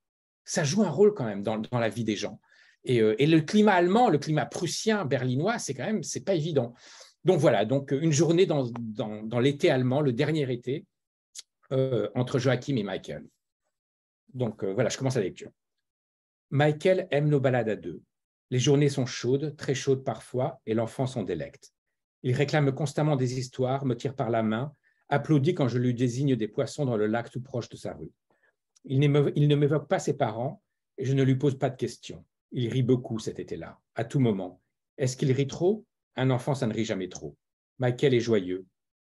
ça 0.44 0.64
joue 0.64 0.82
un 0.82 0.90
rôle 0.90 1.14
quand 1.14 1.24
même 1.24 1.42
dans, 1.42 1.62
la 1.72 1.88
vie 1.88 2.04
des 2.04 2.16
gens. 2.16 2.40
Et, 2.84 3.00
euh, 3.00 3.14
et, 3.18 3.26
le 3.26 3.40
climat 3.40 3.74
allemand, 3.74 4.08
le 4.08 4.18
climat 4.18 4.46
prussien, 4.46 5.04
berlinois, 5.04 5.58
c'est 5.58 5.74
quand 5.74 5.84
même, 5.84 6.02
c'est 6.02 6.24
pas 6.24 6.34
évident. 6.34 6.74
Donc 7.28 7.40
voilà, 7.40 7.66
donc 7.66 7.90
une 7.90 8.10
journée 8.10 8.46
dans, 8.46 9.38
l'été 9.38 9.68
allemand, 9.68 10.00
le 10.00 10.14
dernier 10.14 10.50
été, 10.50 10.86
euh, 11.72 12.08
entre 12.14 12.38
Joachim 12.38 12.76
et 12.76 12.82
Michael. 12.82 13.28
Donc 14.32 14.64
euh, 14.64 14.72
voilà, 14.72 14.88
je 14.88 14.96
commence 14.96 15.16
la 15.16 15.20
lecture. 15.20 15.50
Michael 16.48 17.06
aime 17.10 17.28
nos 17.28 17.38
balades 17.38 17.68
à 17.68 17.76
deux. 17.76 18.00
Les 18.48 18.58
journées 18.58 18.88
sont 18.88 19.04
chaudes, 19.04 19.54
très 19.58 19.74
chaudes 19.74 20.04
parfois, 20.04 20.62
et 20.64 20.72
l'enfant 20.72 21.06
s'en 21.06 21.22
délecte. 21.22 21.74
Il 22.22 22.34
réclame 22.34 22.72
constamment 22.72 23.14
des 23.14 23.38
histoires, 23.38 23.84
me 23.84 23.94
tire 23.94 24.14
par 24.14 24.30
la 24.30 24.42
main, 24.42 24.72
applaudit 25.10 25.52
quand 25.52 25.68
je 25.68 25.76
lui 25.76 25.92
désigne 25.92 26.34
des 26.34 26.48
poissons 26.48 26.86
dans 26.86 26.96
le 26.96 27.06
lac 27.06 27.30
tout 27.30 27.42
proche 27.42 27.68
de 27.68 27.76
sa 27.76 27.92
rue. 27.92 28.10
Il, 28.86 29.04
il 29.36 29.48
ne 29.48 29.54
m'évoque 29.54 29.86
pas 29.86 29.98
ses 29.98 30.16
parents 30.16 30.62
et 30.96 31.04
je 31.04 31.12
ne 31.12 31.22
lui 31.24 31.36
pose 31.36 31.58
pas 31.58 31.68
de 31.68 31.76
questions. 31.76 32.24
Il 32.52 32.70
rit 32.70 32.82
beaucoup 32.82 33.18
cet 33.18 33.38
été-là, 33.38 33.78
à 33.96 34.06
tout 34.06 34.18
moment. 34.18 34.62
Est-ce 34.96 35.14
qu'il 35.18 35.30
rit 35.32 35.46
trop? 35.46 35.84
Un 36.18 36.30
enfant, 36.30 36.56
ça 36.56 36.66
ne 36.66 36.74
rit 36.74 36.84
jamais 36.84 37.08
trop. 37.08 37.36
Michael 37.78 38.12
est 38.12 38.18
joyeux. 38.18 38.66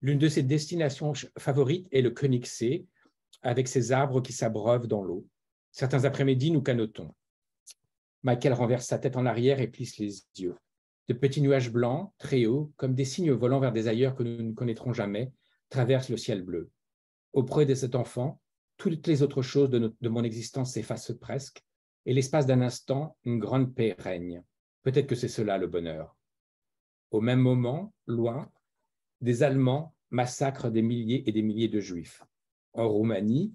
L'une 0.04 0.20
de 0.20 0.28
ses 0.28 0.43
destinations 0.43 1.14
favorites 1.39 1.88
est 1.91 2.04
le 2.04 2.12
Königssee, 2.12 2.86
avec 3.41 3.68
ses 3.68 3.91
arbres 3.91 4.22
qui 4.22 4.34
s'abreuvent 4.34 4.86
dans 4.86 5.02
l'eau. 5.02 5.26
Certains 5.72 6.06
après-midi, 6.06 6.52
nous 6.52 6.62
canotons. 6.62 7.12
Michael 8.22 8.54
renverse 8.54 8.86
sa 8.86 8.99
tête 8.99 9.18
en 9.18 9.26
arrière 9.26 9.60
et 9.62 9.68
plisse 9.68 9.97
les 9.97 10.14
yeux. 10.38 10.56
De 11.08 11.16
petits 11.16 11.41
nuages 11.41 11.72
blancs, 11.72 12.14
très 12.20 12.45
hauts, 12.45 12.72
comme 12.78 12.93
des 12.93 13.06
cygnes 13.06 13.32
volant 13.32 13.60
vers 13.60 13.72
des 13.72 13.88
ailleurs 13.88 14.14
que 14.14 14.22
nous 14.22 14.43
ne 14.43 14.54
connaîtrons 14.54 14.93
jamais, 14.93 15.32
traversent 15.70 16.10
le 16.10 16.18
ciel 16.18 16.43
bleu. 16.43 16.70
Auprès 17.34 17.66
de 17.66 17.74
cet 17.74 17.95
enfant, 17.95 18.39
toutes 18.78 19.08
les 19.08 19.24
autres 19.24 19.41
choses 19.41 19.72
de 19.72 20.10
mon 20.10 20.24
existence 20.24 20.74
s'effacent 20.74 21.18
presque, 21.20 21.64
et 22.06 22.14
l'espace 22.14 22.45
d'un 22.45 22.62
instant, 22.62 23.18
une 23.24 23.39
grande 23.39 23.74
paix 23.74 23.95
règne. 23.97 24.43
Peut-être 24.84 25.08
que 25.08 25.16
c'est 25.16 25.28
cela 25.28 25.58
le 25.58 25.66
bonheur. 25.66 26.16
Au 27.12 27.20
même 27.22 27.39
moment, 27.39 27.93
loin, 28.07 28.49
des 29.20 29.43
Allemands 29.43 29.93
massacrent 30.09 30.72
des 30.72 30.82
milliers 30.82 31.28
et 31.28 31.32
des 31.32 31.41
milliers 31.41 31.68
de 31.68 31.80
Juifs. 31.80 32.24
En 32.74 32.88
Roumanie, 32.88 33.53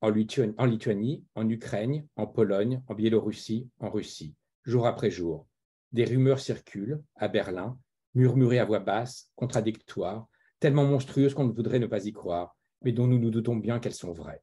en 0.00 0.10
Lituanie, 0.10 1.24
en 1.34 1.48
Ukraine, 1.48 2.06
en 2.16 2.26
Pologne, 2.26 2.82
en 2.86 2.94
Biélorussie, 2.94 3.68
en 3.80 3.90
Russie, 3.90 4.34
jour 4.64 4.86
après 4.86 5.10
jour. 5.10 5.46
Des 5.92 6.04
rumeurs 6.04 6.40
circulent 6.40 7.02
à 7.16 7.28
Berlin, 7.28 7.78
murmurées 8.14 8.60
à 8.60 8.64
voix 8.64 8.78
basse, 8.78 9.30
contradictoires, 9.34 10.28
tellement 10.60 10.84
monstrueuses 10.84 11.34
qu'on 11.34 11.46
ne 11.46 11.52
voudrait 11.52 11.78
ne 11.78 11.86
pas 11.86 12.04
y 12.06 12.12
croire, 12.12 12.56
mais 12.82 12.92
dont 12.92 13.06
nous 13.06 13.18
nous 13.18 13.30
doutons 13.30 13.56
bien 13.56 13.80
qu'elles 13.80 13.94
sont 13.94 14.12
vraies. 14.12 14.42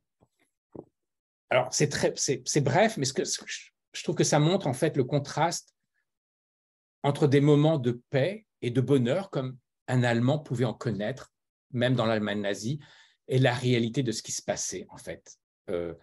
Alors, 1.50 1.70
c'est 1.72 1.88
bref, 2.62 2.98
mais 2.98 3.06
ce 3.06 3.14
que, 3.14 3.24
je 3.24 4.04
trouve 4.04 4.16
que 4.16 4.24
ça 4.24 4.40
montre 4.40 4.68
en 4.68 4.74
fait 4.74 4.98
le 4.98 5.04
contraste 5.04 5.74
entre 7.04 7.28
des 7.28 7.42
moments 7.42 7.78
de 7.78 8.02
paix 8.10 8.46
et 8.62 8.72
de 8.72 8.82
bonheur, 8.82 9.30
comme 9.30 9.58
un 9.88 10.04
Allemand 10.04 10.40
pouvait 10.40 10.66
en 10.66 10.74
connaître, 10.74 11.34
même 11.72 11.96
dans 11.96 12.06
l'Allemagne 12.06 12.42
nazie, 12.42 12.80
et 13.28 13.40
la 13.40 13.54
réalité 13.54 14.04
de 14.04 14.12
ce 14.12 14.24
qui 14.24 14.32
se 14.32 14.42
passait, 14.42 14.86
en 14.90 14.98
fait. 14.98 15.38
Euh, 15.70 15.94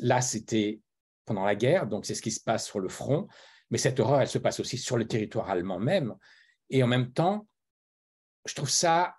là, 0.00 0.20
c'était 0.20 0.80
pendant 1.24 1.44
la 1.44 1.54
guerre, 1.54 1.86
donc 1.86 2.04
c'est 2.06 2.14
ce 2.14 2.22
qui 2.22 2.30
se 2.30 2.40
passe 2.40 2.66
sur 2.66 2.80
le 2.80 2.88
front, 2.88 3.26
mais 3.70 3.78
cette 3.78 3.98
horreur, 4.00 4.20
elle 4.20 4.28
se 4.28 4.38
passe 4.38 4.60
aussi 4.60 4.78
sur 4.78 4.96
le 4.96 5.06
territoire 5.06 5.50
allemand 5.50 5.78
même. 5.78 6.14
Et 6.70 6.82
en 6.82 6.86
même 6.86 7.12
temps, 7.12 7.46
je 8.46 8.54
trouve 8.54 8.70
ça, 8.70 9.16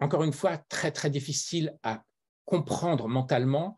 encore 0.00 0.22
une 0.22 0.32
fois, 0.32 0.58
très, 0.58 0.92
très 0.92 1.10
difficile 1.10 1.76
à 1.82 2.04
comprendre 2.44 3.08
mentalement 3.08 3.76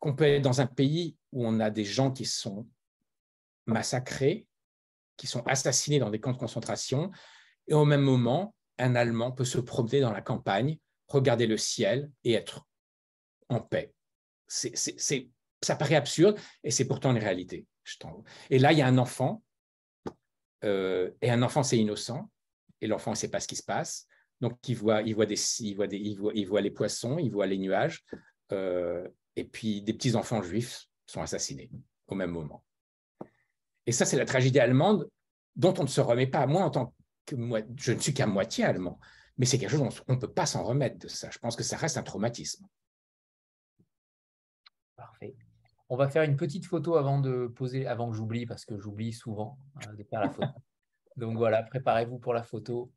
qu'on 0.00 0.14
peut 0.14 0.24
être 0.24 0.42
dans 0.42 0.60
un 0.60 0.66
pays 0.66 1.16
où 1.32 1.46
on 1.46 1.60
a 1.60 1.70
des 1.70 1.84
gens 1.84 2.10
qui 2.10 2.24
sont 2.24 2.68
massacrés, 3.66 4.46
qui 5.16 5.26
sont 5.26 5.42
assassinés 5.46 5.98
dans 5.98 6.10
des 6.10 6.20
camps 6.20 6.32
de 6.32 6.38
concentration, 6.38 7.10
et 7.68 7.74
au 7.74 7.84
même 7.84 8.02
moment, 8.02 8.54
un 8.78 8.94
Allemand 8.94 9.32
peut 9.32 9.44
se 9.44 9.58
promener 9.58 10.00
dans 10.00 10.12
la 10.12 10.20
campagne, 10.20 10.78
regarder 11.08 11.46
le 11.46 11.56
ciel 11.56 12.10
et 12.24 12.32
être 12.32 12.66
en 13.48 13.60
paix. 13.60 13.94
Ça 14.48 15.76
paraît 15.76 15.94
absurde 15.94 16.38
et 16.62 16.70
c'est 16.70 16.86
pourtant 16.86 17.12
une 17.12 17.22
réalité. 17.22 17.66
Et 18.50 18.58
là, 18.58 18.72
il 18.72 18.78
y 18.78 18.82
a 18.82 18.86
un 18.86 18.98
enfant, 18.98 19.42
euh, 20.64 21.10
et 21.20 21.30
un 21.30 21.42
enfant, 21.42 21.62
c'est 21.62 21.78
innocent, 21.78 22.30
et 22.80 22.86
l'enfant 22.86 23.10
ne 23.10 23.16
sait 23.16 23.30
pas 23.30 23.40
ce 23.40 23.48
qui 23.48 23.56
se 23.56 23.62
passe. 23.62 24.06
Donc, 24.40 24.58
il 24.68 24.76
voit, 24.76 25.02
il 25.02 25.14
voit, 25.14 25.26
des, 25.26 25.40
il 25.60 25.74
voit, 25.74 25.86
des, 25.86 25.98
il 25.98 26.16
voit, 26.16 26.32
il 26.34 26.46
voit 26.46 26.60
les 26.60 26.70
poissons, 26.70 27.18
il 27.18 27.30
voit 27.30 27.46
les 27.46 27.58
nuages, 27.58 28.04
euh, 28.52 29.06
et 29.36 29.44
puis 29.44 29.82
des 29.82 29.94
petits-enfants 29.94 30.42
juifs 30.42 30.86
sont 31.06 31.22
assassinés 31.22 31.70
au 32.08 32.14
même 32.14 32.30
moment. 32.30 32.64
Et 33.86 33.92
ça, 33.92 34.04
c'est 34.04 34.16
la 34.16 34.24
tragédie 34.24 34.60
allemande 34.60 35.08
dont 35.56 35.74
on 35.78 35.82
ne 35.82 35.88
se 35.88 36.00
remet 36.00 36.26
pas. 36.26 36.46
Moi, 36.46 36.62
en 36.62 36.70
tant 36.70 36.94
que 37.26 37.36
moi, 37.36 37.60
je 37.76 37.92
ne 37.92 37.98
suis 37.98 38.14
qu'à 38.14 38.26
moitié 38.26 38.64
allemand, 38.64 38.98
mais 39.36 39.46
c'est 39.46 39.58
quelque 39.58 39.70
chose 39.70 39.80
dont 39.80 40.04
on 40.08 40.14
ne 40.14 40.20
peut 40.20 40.32
pas 40.32 40.46
s'en 40.46 40.64
remettre 40.64 40.98
de 40.98 41.08
ça. 41.08 41.30
Je 41.30 41.38
pense 41.38 41.56
que 41.56 41.62
ça 41.62 41.76
reste 41.76 41.96
un 41.96 42.02
traumatisme. 42.02 42.66
Parfait. 44.96 45.36
On 45.88 45.96
va 45.96 46.08
faire 46.08 46.22
une 46.22 46.36
petite 46.36 46.66
photo 46.66 46.96
avant 46.96 47.20
de 47.20 47.46
poser, 47.46 47.86
avant 47.86 48.10
que 48.10 48.16
j'oublie, 48.16 48.46
parce 48.46 48.64
que 48.64 48.78
j'oublie 48.78 49.12
souvent 49.12 49.58
hein, 49.76 49.92
de 49.94 50.04
faire 50.04 50.20
la 50.20 50.30
photo. 50.30 50.48
Donc 51.16 51.36
voilà, 51.36 51.62
préparez-vous 51.62 52.18
pour 52.18 52.34
la 52.34 52.42
photo. 52.42 52.92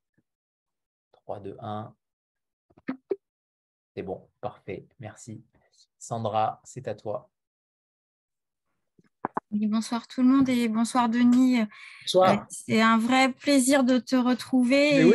3, 1.12 1.40
2, 1.42 1.58
1. 1.60 1.96
C'est 3.96 4.04
bon, 4.04 4.30
parfait, 4.42 4.88
merci. 5.00 5.44
Sandra, 5.98 6.62
c'est 6.64 6.88
à 6.88 6.96
toi 6.96 7.30
bonsoir 9.52 10.08
tout 10.08 10.22
le 10.22 10.28
monde 10.28 10.50
et 10.50 10.68
bonsoir 10.68 11.10
Denis. 11.10 11.60
Bonsoir. 12.02 12.32
Euh, 12.32 12.38
c'est 12.50 12.82
un 12.82 12.98
vrai 12.98 13.32
plaisir 13.32 13.84
de 13.84 13.98
te 13.98 14.16
retrouver. 14.16 15.06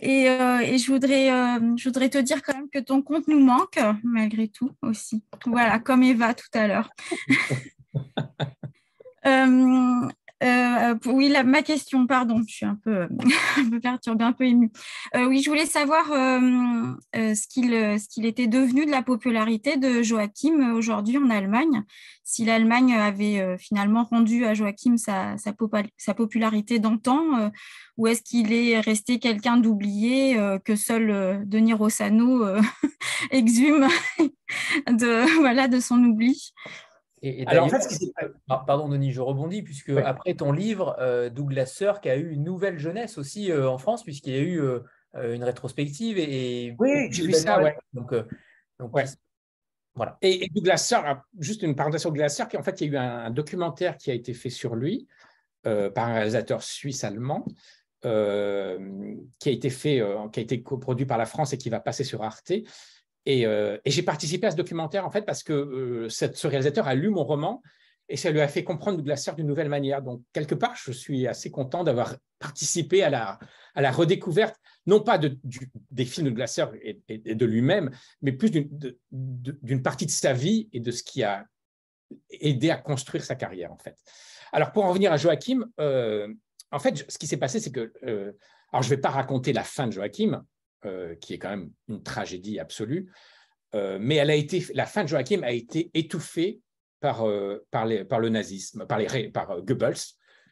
Et, 0.00 0.28
euh, 0.28 0.60
et, 0.60 0.78
je, 0.78 0.90
voudrais, 0.90 1.30
euh, 1.30 1.76
je 1.76 1.88
voudrais 1.88 2.08
te 2.08 2.18
dire 2.18 2.42
quand 2.42 2.54
même 2.54 2.70
que 2.70 2.78
ton 2.78 3.02
compte 3.02 3.28
nous 3.28 3.40
manque, 3.40 3.78
malgré 4.02 4.48
tout 4.48 4.72
aussi. 4.82 5.22
Voilà, 5.46 5.78
comme 5.78 6.02
Eva 6.02 6.34
tout 6.34 6.50
à 6.54 6.66
l'heure. 6.66 6.90
Euh, 9.26 10.08
oui, 11.06 11.32
ma 11.44 11.62
question, 11.62 12.06
pardon, 12.06 12.42
je 12.46 12.54
suis 12.54 12.66
un 12.66 12.78
peu, 12.82 13.08
peu 13.70 13.80
perturbée, 13.80 14.24
un 14.24 14.32
peu 14.32 14.44
émue. 14.44 14.70
Euh, 15.16 15.26
oui, 15.26 15.42
je 15.42 15.50
voulais 15.50 15.66
savoir 15.66 16.10
euh, 16.12 16.94
ce 17.12 17.48
qu'il 17.48 18.26
était 18.26 18.46
devenu 18.46 18.86
de 18.86 18.90
la 18.90 19.02
popularité 19.02 19.76
de 19.76 20.02
Joachim 20.02 20.74
aujourd'hui 20.74 21.18
en 21.18 21.30
Allemagne. 21.30 21.82
Si 22.24 22.44
l'Allemagne 22.44 22.92
avait 22.92 23.56
finalement 23.58 24.04
rendu 24.04 24.44
à 24.44 24.52
Joachim 24.52 24.96
sa, 24.96 25.36
popularité 26.14 26.78
d'antan, 26.78 27.50
ou 27.96 28.06
est-ce 28.06 28.20
qu'il 28.22 28.52
est 28.52 28.78
resté 28.80 29.18
quelqu'un 29.18 29.56
d'oublié 29.56 30.36
que 30.64 30.76
seul 30.76 31.42
Denis 31.46 31.72
Rossano 31.72 32.44
exhume 33.30 33.88
de 34.88 35.80
son 35.80 36.04
oubli? 36.04 36.52
Alors, 37.46 37.66
en 37.66 37.68
fait, 37.68 37.82
ah, 38.48 38.64
pardon 38.66 38.88
Denis, 38.88 39.12
je 39.12 39.20
rebondis, 39.20 39.62
puisque 39.62 39.90
après 39.90 40.34
ton 40.34 40.52
livre, 40.52 40.96
euh, 40.98 41.30
Douglas 41.30 41.66
Sirk 41.66 42.06
a 42.06 42.16
eu 42.16 42.30
une 42.30 42.44
nouvelle 42.44 42.78
jeunesse 42.78 43.18
aussi 43.18 43.50
euh, 43.50 43.68
en 43.68 43.78
France, 43.78 44.04
puisqu'il 44.04 44.34
y 44.34 44.38
a 44.38 44.42
eu 44.42 44.60
euh, 44.60 44.80
une 45.14 45.44
rétrospective. 45.44 46.18
Et, 46.18 46.74
oui, 46.78 47.08
j'ai 47.10 47.26
vu 47.26 47.32
ça, 47.32 47.62
ouais. 47.62 47.76
Donc, 47.92 48.14
voilà. 49.94 50.16
Et, 50.22 50.48
Douglas 50.54 50.78
Sirk, 50.78 51.22
juste 51.38 51.62
une 51.62 51.74
parenthèse 51.74 52.02
sur 52.02 52.10
Douglas 52.10 52.28
Sirk, 52.28 52.54
en 52.54 52.62
fait, 52.62 52.80
il 52.80 52.92
y 52.92 52.96
a 52.96 53.00
eu 53.00 53.04
un, 53.04 53.30
documentaire 53.30 53.96
qui 53.96 54.10
a 54.10 54.14
été 54.14 54.34
fait 54.34 54.50
sur 54.50 54.74
lui 54.74 55.08
par 55.64 56.08
un 56.08 56.14
réalisateur 56.14 56.62
suisse-allemand. 56.62 57.44
qui 58.02 58.08
a 58.08 58.76
été 59.44 59.70
fait, 59.70 60.02
qui 60.32 60.40
a 60.40 60.42
été 60.42 60.62
coproduit 60.62 61.06
par 61.06 61.18
la 61.18 61.26
France 61.26 61.52
et 61.52 61.58
qui 61.58 61.68
va 61.68 61.80
passer 61.80 62.04
sur 62.04 62.22
Arte. 62.22 62.52
Euh, 63.28 63.78
et, 63.84 63.90
j'ai 63.90 64.02
participé 64.02 64.46
à 64.46 64.50
ce 64.50 64.56
documentaire 64.56 65.06
en 65.06 65.10
fait 65.10 65.22
parce 65.22 65.42
que 65.42 65.52
euh, 65.52 66.08
ce 66.08 66.46
réalisateur 66.46 66.88
a 66.88 66.94
lu 66.94 67.10
mon 67.10 67.24
roman 67.24 67.62
et 68.08 68.16
ça 68.16 68.30
lui 68.30 68.40
a 68.40 68.48
fait 68.48 68.64
comprendre 68.64 68.96
Douglas 68.96 69.18
Sirk 69.18 69.36
d'une 69.36 69.46
nouvelle 69.46 69.68
manière. 69.68 70.00
Donc, 70.00 70.22
quelque 70.32 70.54
part, 70.54 70.74
je 70.76 70.92
suis 70.92 71.26
assez 71.26 71.50
content 71.50 71.84
d'avoir 71.84 72.16
participé 72.38 73.02
à 73.02 73.10
la, 73.10 73.90
redécouverte, 73.90 74.56
non 74.86 75.00
pas 75.00 75.18
de, 75.18 75.38
des 75.90 76.06
films 76.06 76.32
de 76.32 76.46
Sirk 76.46 76.74
et, 76.82 77.34
de 77.34 77.44
lui-même, 77.44 77.90
mais 78.22 78.32
plus 78.32 78.50
d'une 78.50 79.82
partie 79.82 80.06
de 80.06 80.10
sa 80.10 80.32
vie 80.32 80.70
et 80.72 80.80
de 80.80 80.90
ce 80.90 81.02
qui 81.02 81.22
a 81.22 81.44
aidé 82.30 82.70
à 82.70 82.76
construire 82.78 83.24
sa 83.24 83.34
carrière, 83.34 83.72
en 83.72 83.78
fait. 83.78 83.96
Alors, 84.52 84.72
pour 84.72 84.86
en 84.86 84.88
revenir 84.88 85.12
à 85.12 85.18
Joachim, 85.18 85.66
euh, 85.78 86.32
en 86.70 86.78
fait, 86.78 87.04
ce 87.10 87.18
qui 87.18 87.26
s'est 87.26 87.36
passé, 87.36 87.60
c'est 87.60 87.72
que, 87.72 87.92
alors 88.72 88.82
je 88.82 88.88
ne 88.90 88.94
vais 88.94 89.00
pas 89.02 89.10
raconter 89.10 89.52
la 89.52 89.64
fin 89.64 89.86
de 89.86 89.92
Joachim, 89.92 90.42
euh, 90.84 91.14
qui 91.16 91.34
est 91.34 91.38
quand 91.38 91.50
même 91.50 91.72
une 91.88 92.02
tragédie 92.02 92.60
absolue. 92.60 93.12
Euh, 93.74 93.98
mais 94.00 94.14
elle 94.14 94.30
a 94.30 94.34
été, 94.34 94.64
la 94.74 94.86
fin 94.86 95.02
de 95.02 95.08
Joachim 95.08 95.42
a 95.42 95.50
été 95.50 95.90
étouffée 95.92 96.60
par, 97.00 97.28
euh, 97.28 97.66
par, 97.70 97.84
le 97.86 98.28
nazisme, 98.28 98.86
par, 98.86 98.98
les, 98.98 99.28
par 99.28 99.60
Goebbels. 99.62 99.98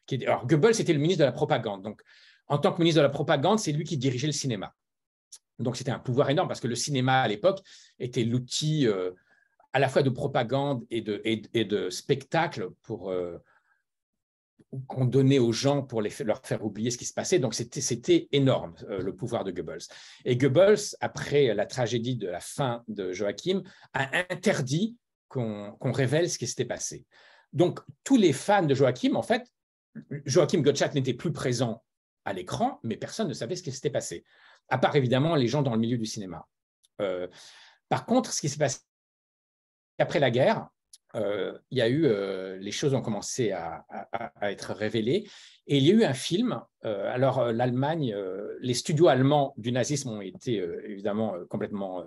Qui, 0.07 0.25
alors, 0.27 0.47
Goebbels 0.47 0.81
était 0.81 0.93
le 0.93 0.99
ministre 0.99 1.21
de 1.21 1.27
la 1.27 1.33
propagande. 1.33 1.83
Donc, 1.83 2.03
en 2.49 2.59
tant 2.59 2.73
que 2.73 2.81
ministre 2.81 3.01
de 3.01 3.05
la 3.05 3.11
propagande, 3.11 3.59
c'est 3.59 3.73
lui 3.73 3.85
qui 3.85 3.97
dirigeait 3.97 4.27
le 4.27 4.33
cinéma. 4.33 4.75
Donc, 5.59 5.77
c'était 5.77 5.93
un 5.93 5.99
pouvoir 5.99 6.29
énorme 6.29 6.49
parce 6.49 6.61
que 6.61 6.69
le 6.69 6.75
cinéma, 6.75 7.21
à 7.21 7.29
l'époque, 7.29 7.61
était 7.99 8.25
l'outil 8.25 8.87
à 9.73 9.79
la 9.79 9.89
fois 9.89 10.03
de 10.03 10.11
propagande 10.11 10.85
et 10.91 11.03
de, 11.03 11.21
et 11.25 11.65
de 11.65 11.89
spectacle 11.89 12.71
pour 12.83 13.13
qu'on 14.87 15.05
donnait 15.05 15.39
aux 15.39 15.53
gens 15.53 15.83
pour 15.83 16.03
leur 16.03 16.41
faire 16.45 16.65
oublier 16.65 16.91
ce 16.91 16.99
qui 16.99 17.05
se 17.05 17.15
passait. 17.15 17.39
Donc 17.39 17.55
c'était 17.55 18.29
énorme, 18.33 18.75
euh, 18.91 19.01
le 19.01 19.15
pouvoir 19.15 19.45
de 19.45 19.51
Goebbels. 19.51 19.87
Et 20.25 20.37
Goebbels, 20.37 20.97
après 21.01 21.55
la 21.55 21.67
tragédie 21.67 22.17
de 22.17 22.29
la 22.29 22.41
fin 22.41 22.83
de 22.89 23.13
Joachim, 23.13 23.63
a 23.93 24.11
interdit 24.31 24.97
qu'on 25.29 25.77
révèle 25.93 26.31
ce 26.31 26.39
qui 26.39 26.47
s'était 26.47 26.65
passé. 26.65 27.05
Donc 27.53 27.81
tous 28.05 28.17
les 28.17 28.33
fans 28.33 28.63
de 28.63 28.75
Joachim, 28.75 29.15
en 29.15 29.23
fait, 29.23 29.47
Joachim 30.25 30.61
Gottschalk 30.61 30.95
n'était 30.95 31.15
plus 31.15 31.33
présent 31.33 31.83
à 32.25 32.33
l'écran, 32.33 32.81
mais 32.83 32.97
personne 32.97 33.29
ne 33.29 33.35
savait 33.35 33.57
ce 33.57 33.63
qui 33.63 33.73
s'était 33.73 33.91
passé, 33.91 34.25
à 34.69 34.79
part 34.79 34.97
évidemment 34.97 35.37
les 35.37 35.47
gens 35.47 35.63
dans 35.63 35.73
le 35.73 35.79
milieu 35.79 35.97
du 35.97 36.07
cinéma. 36.07 36.47
Euh, 37.01 37.29
par 37.89 38.05
contre, 38.05 38.33
ce 38.33 38.41
qui 38.41 38.49
s'est 38.49 38.59
passé 38.59 38.81
qu'après 39.97 40.19
la 40.19 40.31
guerre, 40.31 40.69
il 41.17 41.79
y 41.79 41.81
a 41.81 41.89
eu, 41.89 42.09
les 42.59 42.71
choses 42.73 42.95
ont 42.95 43.03
commencé 43.03 43.53
à, 43.53 43.85
être 44.43 44.73
révélées. 44.75 45.29
Et 45.67 45.79
il 45.79 45.85
y 45.85 45.91
a 45.91 45.95
eu 45.95 46.05
un 46.05 46.15
film. 46.15 46.61
alors, 46.83 47.53
l'Allemagne, 47.53 48.15
les 48.61 48.75
studios 48.75 49.09
allemands 49.09 49.55
du 49.57 49.73
nazisme 49.73 50.11
ont 50.11 50.21
été 50.21 50.63
évidemment 50.85 51.35
complètement 51.49 52.05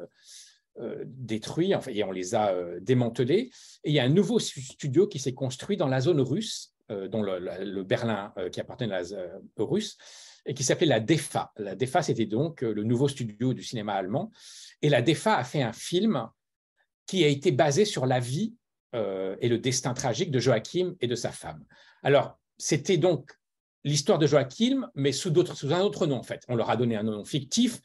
détruits, 1.05 1.75
enfin, 1.75 1.91
et 1.91 2.03
on 2.03 2.11
les 2.11 2.35
a 2.35 2.53
démantelés. 2.79 3.51
Et 3.83 3.89
il 3.89 3.93
y 3.93 3.99
a 3.99 4.03
un 4.03 4.09
nouveau 4.09 4.39
studio 4.39 5.07
qui 5.07 5.19
s'est 5.19 5.33
construit 5.33 5.77
dans 5.77 5.87
la 5.87 6.01
zone 6.01 6.21
russe, 6.21 6.73
dont 6.89 7.21
le, 7.21 7.83
Berlin 7.83 8.33
qui 8.51 8.59
appartenait 8.61 8.95
à 8.95 9.01
la 9.01 9.39
russe, 9.57 9.97
et 10.45 10.53
qui 10.53 10.63
s'appelait 10.63 10.87
la 10.87 10.99
DEFA. 10.99 11.51
La 11.57 11.75
DEFA, 11.75 12.01
c'était 12.01 12.25
donc 12.25 12.61
le 12.61 12.83
nouveau 12.83 13.07
studio 13.07 13.53
du 13.53 13.63
cinéma 13.63 13.93
allemand. 13.93 14.31
Et 14.81 14.89
la 14.89 15.01
DEFA 15.01 15.37
a 15.37 15.43
fait 15.43 15.61
un 15.61 15.73
film 15.73 16.27
qui 17.05 17.23
a 17.23 17.27
été 17.27 17.51
basé 17.51 17.85
sur 17.85 18.05
la 18.05 18.19
vie 18.19 18.55
euh, 18.95 19.35
et 19.41 19.49
le 19.49 19.59
destin 19.59 19.93
tragique 19.93 20.31
de 20.31 20.39
Joachim 20.39 20.95
et 21.01 21.07
de 21.07 21.15
sa 21.15 21.31
femme. 21.31 21.63
Alors, 22.03 22.39
c'était 22.57 22.97
donc 22.97 23.31
l'histoire 23.83 24.19
de 24.19 24.27
Joachim, 24.27 24.89
mais 24.95 25.11
sous, 25.11 25.29
un 25.29 25.81
autre 25.81 26.07
nom, 26.07 26.17
en 26.17 26.23
fait. 26.23 26.43
On 26.47 26.55
leur 26.55 26.69
a 26.69 26.77
donné 26.77 26.95
un 26.95 27.03
nom 27.03 27.23
fictif, 27.23 27.81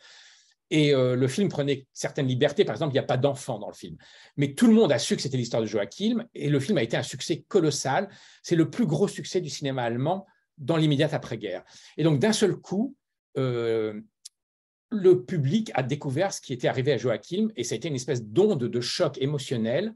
et 0.71 0.95
euh, 0.95 1.15
le 1.15 1.29
film 1.29 1.49
prenait 1.49 1.87
certaines 1.93 2.27
libertés. 2.27 2.65
Par 2.65 2.75
exemple, 2.75 2.93
il 2.93 2.97
n'y 2.97 3.01
a 3.01 3.05
pas 3.05 3.17
d'enfant 3.17 3.59
dans 3.59 3.69
le 3.69 3.75
film. 3.75 3.97
Mais 4.37 4.55
tout 4.55 4.67
le 4.67 4.73
monde 4.73 4.93
a 4.93 4.99
su 4.99 5.15
que 5.15 5.23
c'était 5.23 5.37
l'histoire 5.37 5.63
de 5.63 5.67
Joachim, 5.67 6.27
et 6.35 6.49
le 6.49 6.59
film 6.59 6.79
a 6.79 6.83
été 6.83 6.97
un 6.97 7.03
succès 7.03 7.45
colossal. 7.47 8.09
C'est 8.43 8.57
le 8.57 8.71
plus 8.71 8.87
gros 8.87 9.09
succès 9.09 9.41
du 9.41 9.51
cinéma 9.51 9.83
allemand 9.83 10.27
dans 10.59 10.77
l'immédiate 10.77 11.15
après-guerre. 11.15 11.65
Et 11.97 12.03
donc, 12.03 12.19
d'un 12.19 12.33
seul 12.33 12.57
coup, 12.57 12.97
euh, 13.37 14.01
le 14.91 15.25
public 15.25 15.71
a 15.75 15.83
découvert 15.83 16.33
ce 16.33 16.41
qui 16.41 16.53
était 16.53 16.69
arrivé 16.69 16.93
à 16.93 16.97
Joachim, 16.97 17.49
et 17.57 17.65
ça 17.65 17.75
a 17.75 17.77
été 17.77 17.89
une 17.89 17.95
espèce 17.95 18.25
d'onde 18.25 18.65
de 18.65 18.81
choc 18.81 19.19
émotionnel. 19.21 19.95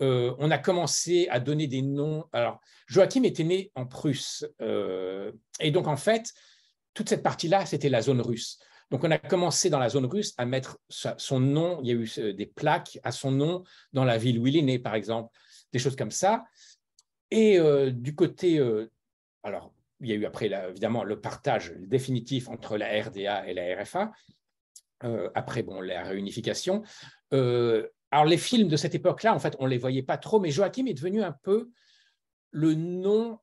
Euh, 0.00 0.34
on 0.38 0.50
a 0.50 0.58
commencé 0.58 1.26
à 1.30 1.40
donner 1.40 1.66
des 1.66 1.82
noms. 1.82 2.24
Alors, 2.32 2.60
Joachim 2.86 3.24
était 3.24 3.44
né 3.44 3.72
en 3.74 3.86
Prusse, 3.86 4.46
euh, 4.60 5.32
et 5.60 5.70
donc 5.70 5.88
en 5.88 5.96
fait, 5.96 6.32
toute 6.94 7.08
cette 7.08 7.22
partie-là, 7.22 7.66
c'était 7.66 7.88
la 7.88 8.00
zone 8.00 8.20
russe. 8.20 8.58
Donc, 8.90 9.04
on 9.04 9.10
a 9.10 9.18
commencé 9.18 9.68
dans 9.68 9.78
la 9.78 9.90
zone 9.90 10.06
russe 10.06 10.32
à 10.38 10.46
mettre 10.46 10.78
son 10.88 11.40
nom. 11.40 11.80
Il 11.82 11.88
y 11.88 11.90
a 11.90 11.94
eu 11.94 12.10
euh, 12.18 12.32
des 12.32 12.46
plaques 12.46 12.98
à 13.02 13.12
son 13.12 13.30
nom 13.30 13.64
dans 13.92 14.04
la 14.04 14.16
ville 14.16 14.38
où 14.38 14.46
il 14.46 14.56
est 14.56 14.62
né, 14.62 14.78
par 14.78 14.94
exemple, 14.94 15.36
des 15.72 15.78
choses 15.78 15.96
comme 15.96 16.10
ça. 16.10 16.44
Et 17.30 17.58
du 17.92 18.14
côté, 18.14 18.58
alors 19.42 19.74
il 20.00 20.08
y 20.08 20.12
a 20.12 20.14
eu 20.14 20.24
après, 20.24 20.46
évidemment, 20.46 21.04
le 21.04 21.20
partage 21.20 21.74
définitif 21.76 22.48
entre 22.48 22.78
la 22.78 22.86
RDA 23.02 23.46
et 23.46 23.52
la 23.52 23.82
RFA, 23.82 24.10
après 25.34 25.62
bon, 25.62 25.82
la 25.82 26.04
réunification. 26.04 26.82
Alors, 28.10 28.24
les 28.24 28.38
films 28.38 28.68
de 28.68 28.76
cette 28.76 28.94
époque-là, 28.94 29.34
en 29.34 29.38
fait, 29.38 29.54
on 29.58 29.64
ne 29.64 29.70
les 29.70 29.78
voyait 29.78 30.02
pas 30.02 30.18
trop, 30.18 30.40
mais 30.40 30.50
Joachim 30.50 30.86
est 30.86 30.94
devenu 30.94 31.22
un 31.22 31.32
peu 31.42 31.70
le 32.50 32.74
nom 32.74 33.38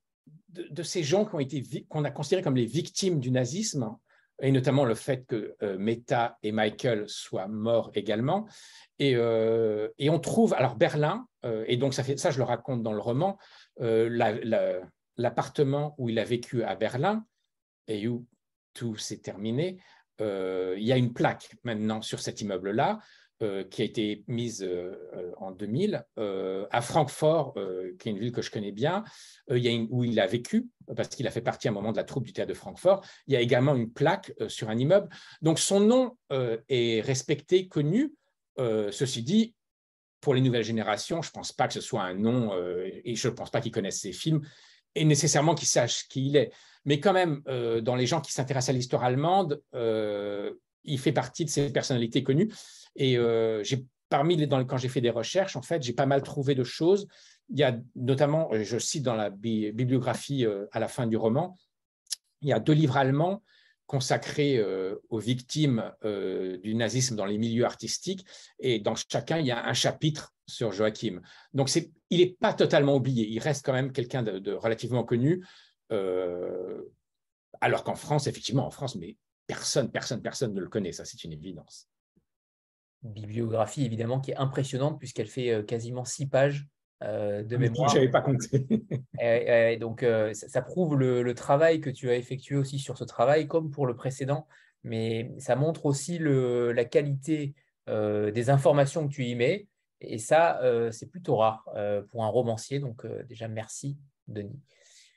de, 0.49 0.83
ces 0.83 1.03
gens 1.03 1.25
qui 1.25 1.35
ont 1.35 1.83
qu'on 1.89 2.03
a 2.03 2.11
considérés 2.11 2.41
comme 2.41 2.55
les 2.55 2.65
victimes 2.65 3.19
du 3.19 3.29
nazisme, 3.29 3.95
et 4.41 4.51
notamment 4.51 4.85
le 4.85 4.95
fait 4.95 5.25
que 5.25 5.55
euh, 5.61 5.77
Meta 5.77 6.37
et 6.43 6.51
Michael 6.51 7.07
soient 7.07 7.47
morts 7.47 7.91
également. 7.93 8.47
Et, 8.99 9.11
et 9.11 10.09
on 10.09 10.19
trouve, 10.19 10.53
alors 10.53 10.75
Berlin, 10.75 11.27
et 11.67 11.75
donc 11.75 11.93
ça, 11.93 12.03
fait, 12.03 12.17
ça 12.17 12.31
je 12.31 12.37
le 12.37 12.45
raconte 12.45 12.81
dans 12.81 12.93
le 12.93 13.01
roman, 13.01 13.37
la, 13.77 14.33
l'appartement 15.17 15.95
où 15.97 16.09
il 16.09 16.19
a 16.19 16.23
vécu 16.23 16.63
à 16.63 16.75
Berlin 16.75 17.25
et 17.87 18.07
où 18.07 18.25
tout 18.73 18.95
s'est 18.97 19.19
terminé, 19.19 19.79
euh, 20.21 20.75
il 20.77 20.83
y 20.83 20.91
a 20.91 20.97
une 20.97 21.13
plaque 21.13 21.55
maintenant 21.63 22.01
sur 22.01 22.19
cet 22.19 22.41
immeuble-là 22.41 22.99
euh, 22.99 22.99
qui 23.39 23.81
a 23.81 23.85
été 23.85 24.23
mise 24.27 24.63
euh, 24.63 25.31
en 25.37 25.51
2000 25.51 26.05
à 26.71 26.81
Francfort, 26.81 27.53
qui 27.99 28.09
est 28.09 28.11
une 28.11 28.19
ville 28.19 28.31
que 28.31 28.41
je 28.41 28.51
connais 28.51 28.71
bien, 28.71 29.03
où 29.49 30.03
il 30.03 30.19
a 30.19 30.27
vécu 30.27 30.67
parce 30.95 31.09
qu'il 31.09 31.27
a 31.27 31.31
fait 31.31 31.41
partie 31.41 31.67
à 31.67 31.71
un 31.71 31.73
moment 31.73 31.91
de 31.91 31.97
la 31.97 32.03
troupe 32.03 32.25
du 32.25 32.33
théâtre 32.33 32.49
de 32.49 32.57
Francfort. 32.57 33.03
Il 33.27 33.33
y 33.33 33.37
a 33.37 33.41
également 33.41 33.75
une 33.75 33.91
plaque 33.91 34.33
sur 34.47 34.69
un 34.69 34.77
immeuble. 34.77 35.09
Donc 35.41 35.59
son 35.59 35.79
nom 35.79 36.17
est 36.29 37.01
respecté, 37.01 37.67
connu. 37.67 38.13
ceci 38.57 39.23
dit, 39.23 39.55
pour 40.21 40.33
les 40.33 40.41
nouvelles 40.41 40.63
générations, 40.63 41.21
je 41.21 41.29
ne 41.29 41.33
pense 41.33 41.51
pas 41.51 41.67
que 41.67 41.73
ce 41.73 41.81
soit 41.81 42.03
un 42.03 42.13
nom, 42.15 42.51
et 43.03 43.15
je 43.15 43.27
ne 43.27 43.33
pense 43.33 43.51
pas 43.51 43.61
qu'ils 43.61 43.71
connaissent 43.71 44.01
ses 44.01 44.13
films 44.13 44.41
et 44.95 45.05
nécessairement 45.05 45.55
qu'il 45.55 45.67
sache 45.67 46.07
qui 46.07 46.27
il 46.27 46.37
est. 46.37 46.51
Mais 46.85 46.99
quand 46.99 47.13
même, 47.13 47.41
euh, 47.47 47.81
dans 47.81 47.95
les 47.95 48.05
gens 48.05 48.21
qui 48.21 48.31
s'intéressent 48.31 48.69
à 48.69 48.73
l'histoire 48.73 49.03
allemande, 49.03 49.61
euh, 49.73 50.53
il 50.85 50.99
fait 50.99 51.11
partie 51.11 51.45
de 51.45 51.49
ces 51.49 51.71
personnalités 51.71 52.23
connues. 52.23 52.51
Et 52.95 53.17
euh, 53.17 53.63
j'ai 53.63 53.85
parmi 54.09 54.35
les, 54.35 54.47
quand 54.47 54.77
j'ai 54.77 54.89
fait 54.89 55.01
des 55.01 55.09
recherches, 55.09 55.55
en 55.55 55.61
fait, 55.61 55.83
j'ai 55.83 55.93
pas 55.93 56.05
mal 56.05 56.23
trouvé 56.23 56.55
de 56.55 56.63
choses. 56.63 57.07
Il 57.49 57.59
y 57.59 57.63
a 57.63 57.77
notamment, 57.95 58.49
je 58.53 58.77
cite 58.77 59.03
dans 59.03 59.15
la 59.15 59.29
bibliographie 59.29 60.45
à 60.71 60.79
la 60.79 60.87
fin 60.87 61.05
du 61.05 61.15
roman, 61.15 61.57
il 62.41 62.49
y 62.49 62.53
a 62.53 62.59
deux 62.59 62.73
livres 62.73 62.97
allemands 62.97 63.43
consacrés 63.85 64.63
aux 65.09 65.19
victimes 65.19 65.91
du 66.03 66.73
nazisme 66.73 67.15
dans 67.15 67.25
les 67.25 67.37
milieux 67.37 67.65
artistiques. 67.65 68.25
Et 68.59 68.79
dans 68.79 68.95
chacun, 68.95 69.37
il 69.37 69.45
y 69.45 69.51
a 69.51 69.63
un 69.67 69.73
chapitre 69.73 70.33
sur 70.47 70.71
Joachim. 70.71 71.21
Donc, 71.53 71.69
il 72.09 72.19
n'est 72.19 72.35
pas 72.39 72.53
totalement 72.53 72.95
oublié. 72.95 73.27
Il 73.27 73.39
reste 73.39 73.65
quand 73.65 73.73
même 73.73 73.91
quelqu'un 73.91 74.23
de, 74.23 74.51
relativement 74.53 75.03
connu. 75.03 75.45
Euh, 75.91 76.81
alors 77.61 77.83
qu'en 77.83 77.95
France, 77.95 78.27
effectivement, 78.27 78.65
en 78.65 78.71
France, 78.71 78.95
mais 78.95 79.17
personne, 79.47 79.91
personne, 79.91 80.21
personne 80.21 80.53
ne 80.53 80.61
le 80.61 80.67
connaît. 80.67 80.91
Ça, 80.91 81.05
c'est 81.05 81.23
une 81.23 81.33
évidence. 81.33 81.89
Bibliographie, 83.03 83.85
évidemment, 83.85 84.19
qui 84.19 84.31
est 84.31 84.37
impressionnante 84.37 84.99
puisqu'elle 84.99 85.27
fait 85.27 85.51
euh, 85.51 85.63
quasiment 85.63 86.05
six 86.05 86.27
pages 86.27 86.67
euh, 87.03 87.43
de 87.43 87.57
mémoire. 87.57 87.89
Je 87.89 87.95
n'avais 87.95 88.09
pas 88.09 88.21
compté. 88.21 88.65
et, 89.21 89.77
donc, 89.77 90.05
ça, 90.33 90.61
prouve 90.61 90.95
le, 90.95 91.33
travail 91.33 91.81
que 91.81 91.89
tu 91.89 92.09
as 92.09 92.15
effectué 92.15 92.55
aussi 92.55 92.79
sur 92.79 92.97
ce 92.97 93.03
travail, 93.03 93.47
comme 93.47 93.71
pour 93.71 93.85
le 93.85 93.95
précédent. 93.95 94.47
Mais 94.83 95.31
ça 95.39 95.55
montre 95.55 95.85
aussi 95.85 96.17
le, 96.17 96.71
la 96.71 96.85
qualité 96.85 97.53
des 97.87 98.49
informations 98.49 99.07
que 99.07 99.13
tu 99.13 99.25
y 99.25 99.35
mets 99.35 99.67
et 100.01 100.17
ça, 100.17 100.59
euh, 100.61 100.91
c'est 100.91 101.07
plutôt 101.07 101.37
rare 101.37 101.67
euh, 101.75 102.01
pour 102.03 102.23
un 102.23 102.27
romancier. 102.27 102.79
Donc, 102.79 103.05
euh, 103.05 103.23
déjà, 103.23 103.47
merci, 103.47 103.97
Denis. 104.27 104.59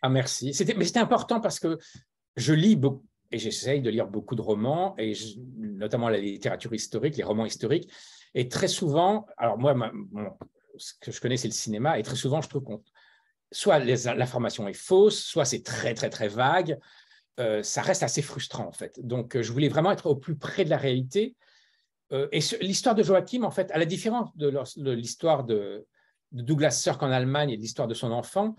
Ah, 0.03 0.09
merci. 0.09 0.55
Mais 0.77 0.85
c'était 0.85 0.99
important 0.99 1.41
parce 1.41 1.59
que 1.59 1.79
je 2.37 2.53
lis 2.53 2.77
beaucoup, 2.77 3.05
et 3.31 3.39
j'essaye 3.39 3.81
de 3.81 3.91
lire 3.91 4.07
beaucoup 4.07 4.35
de 4.35 4.41
romans, 4.41 4.95
et 4.99 5.13
notamment 5.57 6.09
la 6.09 6.19
littérature 6.19 6.75
historique, 6.75 7.17
les 7.17 7.25
romans 7.25 7.47
historiques. 7.47 7.91
Et 8.35 8.49
très 8.49 8.69
souvent, 8.69 9.27
alors 9.37 9.59
moi, 9.59 9.75
ce 10.77 10.93
que 11.01 11.13
je 11.13 11.21
connais, 11.21 11.37
c'est 11.37 11.49
le 11.49 11.55
cinéma, 11.55 11.99
et 11.99 12.03
très 12.03 12.17
souvent, 12.17 12.41
je 12.41 12.49
trouve 12.49 12.63
qu'on 12.63 12.83
soit 13.51 13.79
l'information 13.79 14.69
est 14.69 14.75
fausse, 14.75 15.19
soit 15.19 15.45
c'est 15.45 15.63
très, 15.63 15.95
très, 15.95 16.11
très 16.11 16.29
vague. 16.29 16.79
ça 17.63 17.83
reste 17.83 18.03
assez 18.03 18.23
frustrant, 18.23 18.67
en 18.67 18.73
fait. 18.73 18.99
Donc, 19.07 19.41
je 19.41 19.53
voulais 19.53 19.69
vraiment 19.69 19.93
être 19.93 20.07
au 20.07 20.17
plus 20.17 20.37
près 20.37 20.65
de 20.65 20.71
la 20.71 20.77
réalité 20.77 21.37
euh, 22.13 22.29
et 22.33 22.41
l'histoire 22.61 22.95
de 22.95 23.03
Joachim, 23.03 23.43
en 23.43 23.51
fait, 23.51 23.71
à 23.71 23.79
la 23.79 23.85
différence 23.85 24.35
de, 24.37 24.91
l'histoire 24.91 25.45
de, 25.45 25.87
Douglas 26.33 26.71
Sirk 26.71 27.03
en 27.03 27.11
Allemagne 27.11 27.51
et 27.51 27.57
de 27.57 27.63
l'histoire 27.63 27.89
de 27.89 27.95
son 27.95 28.13
enfant, 28.13 28.57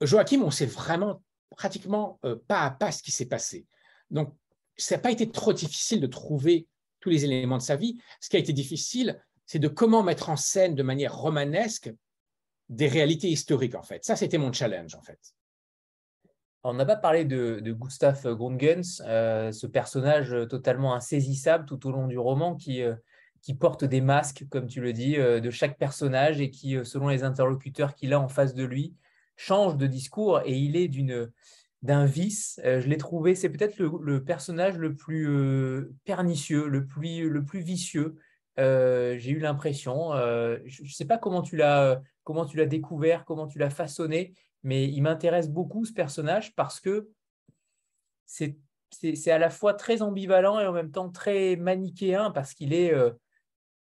Joachim, 0.00 0.42
on 0.42 0.50
sait 0.50 0.66
vraiment 0.66 1.22
pratiquement 1.56 2.18
euh, 2.24 2.36
pas 2.48 2.62
à 2.62 2.70
pas 2.70 2.92
ce 2.92 3.02
qui 3.02 3.12
s'est 3.12 3.26
passé. 3.26 3.66
Donc, 4.10 4.34
ça 4.76 4.96
n'a 4.96 5.02
pas 5.02 5.10
été 5.10 5.30
trop 5.30 5.52
difficile 5.52 6.00
de 6.00 6.06
trouver 6.06 6.66
tous 7.00 7.10
les 7.10 7.24
éléments 7.24 7.58
de 7.58 7.62
sa 7.62 7.76
vie. 7.76 7.98
Ce 8.20 8.28
qui 8.28 8.36
a 8.36 8.40
été 8.40 8.52
difficile, 8.52 9.20
c'est 9.46 9.58
de 9.58 9.68
comment 9.68 10.02
mettre 10.02 10.28
en 10.28 10.36
scène 10.36 10.74
de 10.74 10.82
manière 10.82 11.16
romanesque 11.16 11.92
des 12.68 12.88
réalités 12.88 13.28
historiques, 13.28 13.74
en 13.74 13.82
fait. 13.82 14.04
Ça, 14.04 14.16
c'était 14.16 14.38
mon 14.38 14.52
challenge, 14.52 14.94
en 14.94 15.02
fait. 15.02 15.18
On 16.62 16.74
n'a 16.74 16.84
pas 16.84 16.96
parlé 16.96 17.24
de, 17.24 17.60
Gustav 17.72 18.22
Grungens, 18.34 19.02
euh, 19.06 19.50
ce 19.50 19.66
personnage 19.66 20.36
totalement 20.48 20.94
insaisissable 20.94 21.64
tout 21.64 21.86
au 21.86 21.90
long 21.90 22.06
du 22.06 22.18
roman 22.18 22.54
qui, 22.54 22.82
euh, 22.82 22.94
porte 23.58 23.84
des 23.84 24.02
masques, 24.02 24.44
comme 24.50 24.66
tu 24.66 24.82
le 24.82 24.92
dis, 24.92 25.16
euh, 25.16 25.40
de 25.40 25.50
chaque 25.50 25.78
personnage 25.78 26.40
et 26.40 26.50
qui, 26.50 26.76
selon 26.84 27.08
les 27.08 27.24
interlocuteurs 27.24 27.94
qu'il 27.94 28.12
a 28.12 28.20
en 28.20 28.28
face 28.28 28.54
de 28.54 28.64
lui, 28.64 28.94
change 29.36 29.76
de 29.78 29.86
discours 29.86 30.42
et 30.44 30.56
il 30.56 30.76
est 30.76 30.88
d'une 30.88 31.32
d'un 31.82 32.04
vice. 32.04 32.60
je 32.64 32.86
l'ai 32.86 32.98
trouvé, 32.98 33.34
c'est 33.34 33.48
peut-être 33.48 33.78
le, 33.78 34.24
personnage 34.24 34.76
le 34.76 34.94
plus 34.94 35.88
pernicieux, 36.04 36.68
le 36.68 36.86
plus, 36.86 37.28
le 37.28 37.44
plus 37.44 37.60
vicieux. 37.60 38.16
J'ai 38.58 39.30
eu 39.30 39.38
l'impression, 39.38 40.12
je 40.12 40.82
ne 40.82 40.88
sais 40.88 41.06
pas 41.06 41.16
comment 41.16 41.42
tu 41.42 41.56
l'as 41.56 42.02
comment 42.30 42.46
tu 42.46 42.56
l'as 42.56 42.66
découvert, 42.66 43.24
comment 43.24 43.46
tu 43.46 43.58
l'as 43.58 43.70
façonné, 43.70 44.34
mais 44.62 44.88
il 44.88 45.02
m'intéresse 45.02 45.48
beaucoup 45.48 45.84
ce 45.84 45.92
personnage 45.92 46.54
parce 46.54 46.78
que 46.78 47.08
c'est 48.24 49.30
à 49.30 49.38
la 49.38 49.50
fois 49.50 49.74
très 49.74 50.02
ambivalent 50.02 50.60
et 50.60 50.66
en 50.66 50.72
même 50.72 50.92
temps 50.92 51.10
très 51.10 51.56
manichéen 51.56 52.30
parce 52.30 52.54
qu'il 52.54 52.72
est 52.72 52.94
euh, 52.94 53.10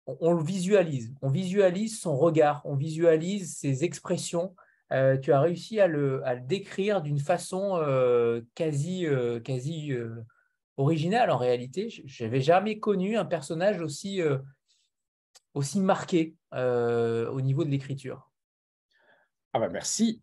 on, 0.07 0.33
le 0.33 0.43
visualise 0.43 1.13
on 1.21 1.29
visualise 1.29 2.01
son 2.01 2.17
regard 2.17 2.63
on 2.65 2.77
visualise 2.77 3.55
ses 3.55 3.85
expressions 3.85 4.55
euh, 4.93 5.17
tu 5.17 5.33
as 5.33 5.41
réussi 5.41 5.81
à 5.81 5.87
le, 5.87 6.23
décrire 6.47 7.03
d'une 7.03 7.19
façon 7.19 7.77
euh, 7.77 8.41
quasi 8.55 9.07
quasi 9.45 9.93
originale 10.77 11.31
en 11.31 11.37
réalité 11.37 11.89
je 11.91 12.25
n'avais 12.25 12.41
jamais 12.41 12.79
connu 12.79 13.17
un 13.17 13.25
personnage 13.25 13.81
aussi 13.81 14.21
aussi 15.55 15.81
marqué 15.81 16.35
au 16.53 17.41
niveau 17.41 17.65
de 17.65 17.71
l'écriture 17.71 18.31
Ah 19.53 19.59
bah 19.61 19.69
merci. 19.69 20.23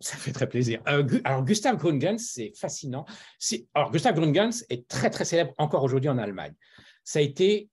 Ça 0.00 0.16
fait 0.16 0.30
très 0.30 0.48
plaisir. 0.48 0.80
alors, 1.24 1.44
Gustav 1.44 1.76
Gründgens, 1.76 2.18
c'est 2.18 2.52
fascinant. 2.56 3.04
Alors, 3.74 3.90
Gustav 3.90 4.14
Gründgens 4.14 4.64
est 4.70 4.86
très, 4.86 5.10
très 5.10 5.24
célèbre 5.24 5.52
encore 5.58 5.82
aujourd'hui 5.82 6.08
en 6.08 6.18
Allemagne. 6.18 6.54
Ça 7.02 7.18
a 7.18 7.22
été 7.22 7.68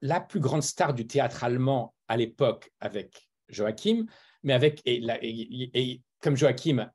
la 0.00 0.20
plus 0.20 0.40
grande 0.40 0.62
star 0.62 0.94
du 0.94 1.06
théâtre 1.06 1.44
allemand 1.44 1.94
à 2.08 2.16
l'époque 2.16 2.72
avec 2.80 3.28
Joachim, 3.48 4.06
mais 4.44 4.52
avec, 4.52 4.82
et, 4.84 6.00
comme 6.20 6.36
Joachim 6.36 6.90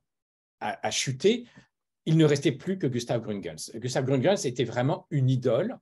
a, 0.62 0.92
chuté, 0.92 1.46
il 2.06 2.16
ne 2.16 2.26
restait 2.26 2.52
plus 2.52 2.78
que 2.78 2.88
Gustav 2.88 3.22
Gründgens. 3.22 3.72
Gustav 3.76 4.06
Gründgens 4.06 4.46
était 4.46 4.64
vraiment 4.64 5.08
une 5.10 5.30
idole. 5.30 5.78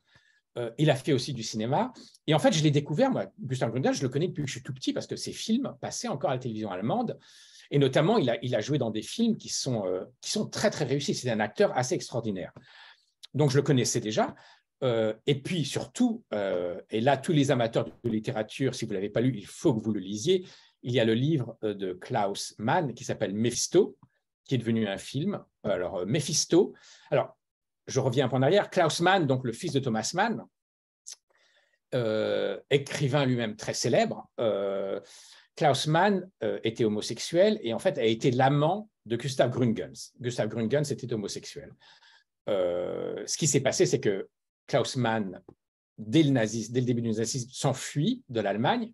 Euh, 0.58 0.72
il 0.78 0.90
a 0.90 0.96
fait 0.96 1.14
aussi 1.14 1.34
du 1.34 1.44
cinéma. 1.44 1.94
Et 2.26 2.34
en 2.34 2.40
fait, 2.40 2.52
je 2.52 2.64
l'ai 2.64 2.72
découvert, 2.72 3.12
moi, 3.12 3.28
Gustav 3.40 3.70
Gründgens, 3.70 3.94
je 3.94 4.04
le 4.04 4.10
connais 4.10 4.28
depuis 4.28 4.44
que 4.44 4.48
je 4.48 4.54
suis 4.54 4.64
tout 4.64 4.74
petit 4.74 4.94
parce 4.94 5.08
que 5.08 5.16
ses 5.16 5.32
films 5.32 5.76
passaient 5.82 6.08
encore 6.08 6.32
à 6.32 6.34
la 6.34 6.40
télévision 6.40 6.72
allemande. 6.72 7.20
Et 7.70 7.80
notamment, 7.80 8.18
il 8.18 8.30
a, 8.30 8.38
il 8.44 8.56
a 8.56 8.62
joué 8.62 8.78
dans 8.78 8.92
des 8.92 9.02
films 9.02 9.38
qui 9.38 9.50
sont, 9.50 9.86
euh, 9.86 10.06
qui 10.22 10.32
sont 10.32 10.48
très, 10.48 10.70
très 10.70 10.86
réussis. 10.86 11.14
C'est 11.14 11.30
un 11.30 11.42
acteur 11.42 11.78
assez 11.78 11.96
extraordinaire. 11.96 12.54
Donc, 13.34 13.52
je 13.52 13.58
le 13.58 13.62
connaissais 13.62 14.00
déjà. 14.00 14.36
Euh, 14.84 15.14
et 15.26 15.42
puis 15.42 15.66
surtout, 15.66 16.24
et 16.92 17.02
là, 17.02 17.18
tous 17.18 17.34
les 17.34 17.52
amateurs 17.52 17.86
de 17.86 18.10
littérature, 18.10 18.74
si 18.76 18.86
vous 18.86 18.92
ne 18.92 18.96
l'avez 18.96 19.10
pas 19.10 19.22
lu, 19.22 19.34
il 19.36 19.46
faut 19.46 19.74
que 19.74 19.84
vous 19.84 19.92
le 19.92 20.00
lisiez. 20.00 20.46
Il 20.88 20.94
y 20.94 21.02
a 21.02 21.06
le 21.06 21.14
livre 21.14 21.58
euh, 21.64 21.74
de 21.74 21.92
Klaus 21.92 22.56
Mann 22.60 22.94
qui 22.94 23.04
s'appelle 23.04 23.34
Mephisto, 23.34 23.98
qui 24.46 24.56
est 24.56 24.58
devenu 24.58 24.88
un 24.88 24.98
film. 24.98 25.44
Alors, 25.64 26.06
Mephisto, 26.06 26.74
alors, 27.12 27.38
je 27.88 28.00
reviens 28.00 28.26
un 28.26 28.30
peu 28.30 28.38
en 28.38 28.42
arrière. 28.42 28.70
Klaus 28.70 29.02
Mann, 29.02 29.28
donc 29.28 29.44
le 29.44 29.52
fils 29.52 29.74
de 29.74 29.80
Thomas 29.80 30.10
Mann, 30.14 30.46
écrivain 32.70 33.26
lui-même 33.26 33.58
très 33.58 33.74
célèbre, 33.74 34.30
Klaus 35.56 35.88
Mann 35.88 36.30
était 36.64 36.86
homosexuel 36.86 37.60
et 37.62 37.74
en 37.74 37.80
fait 37.80 37.98
a 37.98 38.04
été 38.04 38.32
l'amant 38.32 38.90
de 39.06 39.18
Gustav 39.18 39.52
Gründgens. 39.52 40.14
Gustav 40.20 40.48
Gründgens 40.48 40.92
était 40.92 41.12
homosexuel. 41.14 41.74
ce 42.48 43.38
qui 43.38 43.48
s'est 43.48 43.62
passé, 43.62 43.86
c'est 43.86 44.00
que 44.00 44.30
Klaus 44.68 44.96
Mann, 44.96 45.42
dès 45.98 46.24
le, 46.24 46.32
nazisme, 46.32 46.74
dès 46.74 46.82
le 46.82 46.86
début 46.86 47.02
du 47.02 47.12
nazisme, 47.12 47.50
s'enfuit 47.52 48.24
de 48.30 48.40
l'Allemagne, 48.40 48.94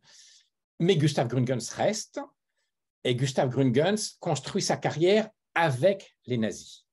mais 0.83 0.97
Gustav 0.97 1.27
Gründgens 1.27 1.69
reste, 1.75 2.19
et 3.03 3.15
Gustav 3.15 3.49
Gründgens 3.49 4.17
construit 4.19 4.61
sa 4.61 4.77
carrière 4.77 5.29
avec 5.55 6.15
les 6.25 6.37
nazis. 6.37 6.85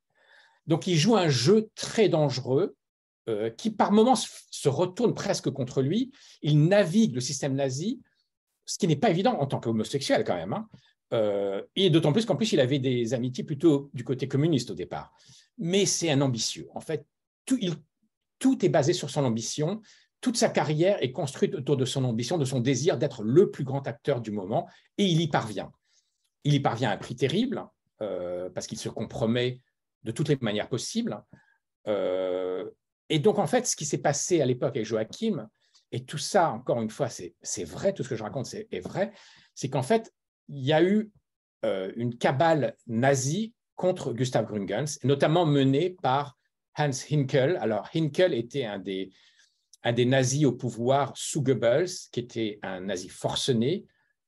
Donc 0.67 0.87
il 0.87 0.97
joue 0.97 1.17
un 1.17 1.29
jeu 1.29 1.71
très 1.75 2.09
dangereux 2.09 2.77
euh, 3.29 3.51
qui 3.51 3.71
par 3.71 3.93
moments 3.93 4.17
se 4.17 4.69
retourne 4.69 5.15
presque 5.15 5.51
contre 5.51 5.83
lui. 5.83 6.13
Il 6.43 6.67
navigue 6.67 7.15
le 7.15 7.21
système 7.21 7.55
nazi, 7.55 8.01
ce 8.65 8.79
qui 8.79 8.87
n'est 8.87 8.97
pas 8.97 9.11
évident 9.11 9.39
en 9.39 9.47
tant 9.47 9.61
qu'homosexuel 9.61 10.25
quand 10.25 10.37
même. 10.37 10.53
Hein. 10.53 10.69
Euh, 11.13 11.63
et 11.75 11.91
d'autant 11.91 12.13
plus 12.13 12.25
qu'en 12.25 12.37
plus 12.37 12.53
il 12.53 12.61
avait 12.61 12.79
des 12.79 13.15
amitiés 13.15 13.45
plutôt 13.45 13.91
du 13.95 14.05
côté 14.05 14.29
communiste 14.29 14.71
au 14.71 14.75
départ. 14.75 15.13
Mais 15.59 15.87
c'est 15.87 16.11
un 16.11 16.21
ambitieux. 16.21 16.69
En 16.75 16.81
fait, 16.81 17.07
tout 17.45 18.65
est 18.65 18.69
basé 18.69 18.93
sur 18.93 19.11
son 19.11 19.25
ambition. 19.25 19.83
Toute 20.21 20.37
sa 20.37 20.49
carrière 20.49 21.03
est 21.03 21.13
construite 21.13 21.55
autour 21.55 21.77
de 21.77 21.85
son 21.85 22.05
ambition, 22.05 22.37
de 22.37 22.45
son 22.45 22.61
désir 22.61 22.99
d'être 22.99 23.23
le 23.23 23.51
plus 23.51 23.65
grand 23.65 23.87
acteur 23.87 24.21
du 24.21 24.31
moment, 24.31 24.69
et 24.99 25.05
il 25.05 25.21
y 25.21 25.29
parvient. 25.29 25.73
Il 26.45 26.55
y 26.55 26.61
parvient 26.61 26.91
à 26.91 26.95
un 26.95 26.99
prix 26.99 27.17
terrible, 27.17 27.65
euh, 28.03 28.51
parce 28.51 28.67
qu'il 28.67 28.79
se 28.79 28.89
compromet 28.89 29.61
de 30.05 30.13
toutes 30.13 30.29
les 30.29 30.39
manières 30.41 30.69
possibles. 30.69 31.23
Euh, 31.87 32.69
et 33.09 33.19
donc, 33.19 33.39
en 33.39 33.47
fait, 33.47 33.67
ce 33.67 33.77
qui 33.77 33.85
s'est 33.85 33.99
passé 33.99 34.41
à 34.41 34.47
l'époque 34.47 34.77
avec 34.77 34.87
Joachim, 34.87 35.49
et 35.93 36.05
tout 36.05 36.19
ça, 36.19 36.51
encore 36.51 36.81
une 36.81 36.91
fois, 36.91 37.09
c'est 37.09 37.65
vrai, 37.65 37.93
tout 37.93 38.05
ce 38.05 38.09
que 38.09 38.17
je 38.17 38.23
raconte 38.23 38.55
est 38.55 38.81
vrai, 38.81 39.13
c'est 39.55 39.69
qu'en 39.69 39.83
fait, 39.83 40.13
il 40.49 40.65
y 40.65 40.73
a 40.73 40.83
eu 40.83 41.11
euh, 41.65 41.93
une 41.97 42.17
cabale 42.17 42.77
nazie 42.87 43.55
contre 43.75 44.13
Gustav 44.13 44.47
Gründgens, 44.47 44.99
notamment 45.03 45.47
menée 45.47 45.97
par 46.03 46.39
Hans 46.79 46.91
Hinkel. 47.11 47.57
Alors, 47.61 47.89
Hinkel 47.95 48.35
était 48.35 48.65
un 48.65 48.79
des, 48.79 49.11
un 49.83 49.93
des 49.93 50.05
nazis 50.05 50.45
au 50.45 50.53
pouvoir 50.53 51.13
sous 51.17 51.43
Goebbels, 51.43 51.89
qui 52.13 52.21
était 52.21 52.59
un 52.63 52.81
nazi 52.81 53.09
forcené, 53.09 53.87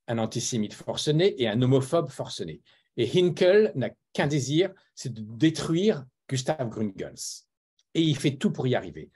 un 0.09 0.19
antisémite 0.19 0.75
forcené 0.75 1.41
et 1.41 1.49
un 1.49 1.61
homophobe 1.63 2.11
forcené. 2.11 2.63
Et 2.97 3.09
Hinkel 3.09 3.73
n'a 3.75 3.91
qu'un 4.13 4.27
désir, 4.27 4.73
c'est 4.95 5.13
de 5.13 5.23
détruire 5.23 6.05
Gustav 6.29 6.69
Gründgens. 6.69 7.47
Et 7.95 8.03
il 8.03 8.17
fait 8.17 8.37
tout 8.37 8.51
pour 8.51 8.67
y 8.67 8.75
arriver. 8.75 9.11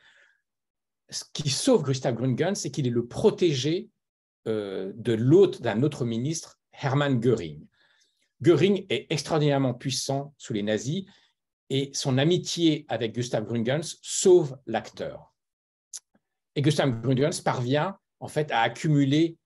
Ce 1.09 1.25
qui 1.33 1.51
sauve 1.51 1.83
Gustav 1.83 2.15
Gründgens, 2.15 2.57
c'est 2.57 2.71
qu'il 2.71 2.87
est 2.87 2.91
le 2.91 3.07
protégé 3.07 3.89
euh, 4.47 4.93
de 4.97 5.17
d'un 5.61 5.83
autre 5.83 6.05
ministre, 6.05 6.59
Hermann 6.73 7.21
Göring. 7.21 7.67
Göring 8.43 8.87
est 8.91 9.07
extraordinairement 9.11 9.75
puissant 9.75 10.35
sous 10.37 10.53
les 10.53 10.63
nazis 10.63 11.05
et 11.71 11.91
son 11.95 12.19
amitié 12.19 12.85
avec 12.89 13.15
Gustav 13.15 13.45
Gründgens 13.45 13.99
sauve 14.03 14.59
l'acteur. 14.67 15.36
Et 16.57 16.62
Gustav 16.62 17.01
Gründgens 17.03 17.43
parvient 17.43 17.99
en 18.19 18.28
fait 18.28 18.51
à 18.51 18.62
accumuler 18.62 19.37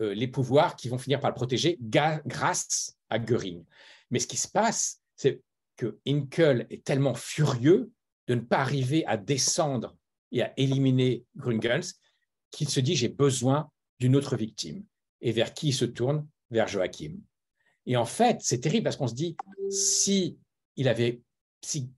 euh, 0.00 0.14
les 0.14 0.28
pouvoirs 0.28 0.76
qui 0.76 0.88
vont 0.88 0.98
finir 0.98 1.20
par 1.20 1.30
le 1.30 1.34
protéger 1.34 1.76
grâce 1.80 2.96
à 3.10 3.18
Göring. 3.18 3.64
Mais 4.10 4.20
ce 4.20 4.26
qui 4.26 4.36
se 4.36 4.48
passe, 4.48 5.02
c'est 5.16 5.42
que 5.76 5.98
Hinkel 6.06 6.66
est 6.70 6.84
tellement 6.84 7.14
furieux 7.14 7.90
de 8.28 8.34
ne 8.36 8.40
pas 8.40 8.58
arriver 8.58 9.04
à 9.06 9.16
descendre 9.16 9.96
et 10.30 10.42
à 10.42 10.52
éliminer 10.56 11.24
Gründgens 11.36 11.94
qu'il 12.50 12.68
se 12.68 12.80
dit 12.80 12.94
j'ai 12.94 13.08
besoin 13.08 13.68
d'une 13.98 14.14
autre 14.14 14.36
victime. 14.36 14.84
Et 15.20 15.32
vers 15.32 15.52
qui 15.52 15.68
il 15.68 15.74
se 15.74 15.84
tourne? 15.84 16.26
Vers 16.50 16.68
Joachim. 16.68 17.18
Et 17.86 17.96
en 17.96 18.04
fait, 18.04 18.38
c'est 18.40 18.60
terrible 18.60 18.84
parce 18.84 18.96
qu'on 18.96 19.08
se 19.08 19.14
dit 19.14 19.36
si 19.70 20.38
il 20.76 20.88
avait 20.88 21.20
si 21.62 21.90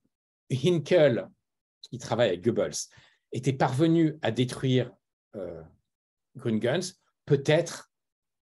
Hinkel, 0.50 1.28
qui 1.82 1.98
travaille 1.98 2.28
avec 2.30 2.42
Goebbels, 2.42 2.88
était 3.32 3.52
parvenu 3.52 4.18
à 4.22 4.30
détruire 4.30 4.92
euh, 5.36 5.62
Gründgens, 6.36 7.00
peut-être 7.24 7.92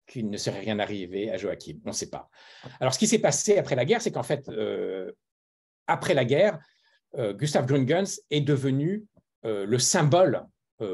qu'il 0.10 0.30
ne 0.30 0.38
serait 0.38 0.60
rien 0.60 0.80
arrivé 0.80 1.32
à 1.32 1.38
Joachim. 1.38 1.80
On 1.86 1.90
ne 1.90 1.94
sait 1.94 2.10
pas. 2.10 2.30
Alors, 2.80 2.94
ce 2.94 3.00
qui 3.00 3.08
s'est 3.08 3.20
passé 3.20 3.58
après 3.58 3.76
la 3.76 3.86
guerre, 3.86 4.02
c'est 4.02 4.12
qu'en 4.12 4.24
fait, 4.24 4.50
euh, 4.50 5.12
après 5.88 6.14
la 6.14 6.26
guerre, 6.26 6.60
euh, 7.18 7.34
Gustav 7.34 7.66
Gründgens 7.66 8.20
est 8.30 8.42
devenu 8.42 9.06
euh, 9.46 9.66
le 9.66 9.80
symbole 9.80 10.46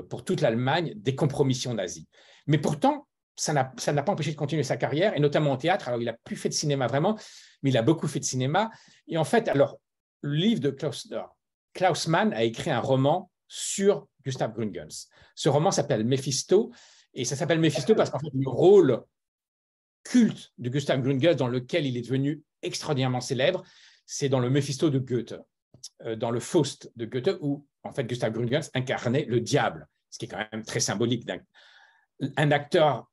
pour 0.09 0.25
toute 0.25 0.41
l'Allemagne 0.41 0.93
des 0.95 1.13
compromissions 1.13 1.75
nazies. 1.75 2.07
Mais 2.47 2.57
pourtant, 2.57 3.07
ça 3.35 3.53
n'a 3.53 3.63
pas 3.63 4.11
empêché 4.11 4.31
de 4.31 4.35
continuer 4.35 4.63
sa 4.63 4.77
carrière, 4.77 5.15
et 5.15 5.19
notamment 5.19 5.53
au 5.53 5.57
théâtre. 5.57 5.87
Alors, 5.89 6.01
il 6.01 6.05
n'a 6.05 6.17
plus 6.23 6.35
fait 6.35 6.49
de 6.49 6.55
cinéma 6.55 6.87
vraiment, 6.87 7.19
mais 7.61 7.69
il 7.69 7.77
a 7.77 7.83
beaucoup 7.83 8.07
fait 8.07 8.19
de 8.19 8.25
cinéma. 8.25 8.71
Et 9.07 9.17
en 9.19 9.23
fait, 9.23 9.47
alors, 9.47 9.79
le 10.21 10.33
livre 10.33 10.59
de 10.59 10.71
Klaus, 10.71 11.07
Klaus 11.75 12.07
Mann 12.07 12.33
a 12.33 12.43
écrit 12.43 12.71
un 12.71 12.79
roman 12.79 13.29
sur 13.47 14.07
Gustav 14.23 14.53
Gründgens. 14.53 15.09
Ce 15.35 15.49
roman 15.49 15.71
s'appelle 15.71 16.05
Mephisto, 16.05 16.71
et 17.13 17.25
ça 17.25 17.35
s'appelle 17.35 17.59
Mephisto 17.59 17.95
parce 17.95 18.09
qu'en 18.09 18.19
fait, 18.19 18.31
le 18.33 18.49
rôle 18.49 19.03
culte 20.03 20.53
de 20.57 20.69
Gustav 20.69 21.01
Gründgens 21.01 21.35
dans 21.35 21.47
lequel 21.47 21.85
il 21.85 21.97
est 21.97 22.01
devenu 22.01 22.43
extraordinairement 22.61 23.21
célèbre, 23.21 23.63
c'est 24.05 24.29
dans 24.29 24.39
le 24.39 24.49
Mephisto 24.49 24.89
de 24.89 24.99
Goethe, 24.99 25.35
euh, 26.03 26.15
dans 26.15 26.31
le 26.31 26.39
Faust 26.39 26.91
de 26.95 27.05
Goethe, 27.05 27.37
où 27.41 27.65
en 27.83 27.91
fait 27.91 28.05
Gustav 28.05 28.31
Gründgens 28.31 28.69
incarnait 28.73 29.25
le 29.25 29.39
diable, 29.39 29.87
ce 30.09 30.17
qui 30.17 30.25
est 30.25 30.27
quand 30.27 30.45
même 30.51 30.63
très 30.63 30.79
symbolique 30.79 31.25
d'un 31.25 32.51
acteur 32.51 33.09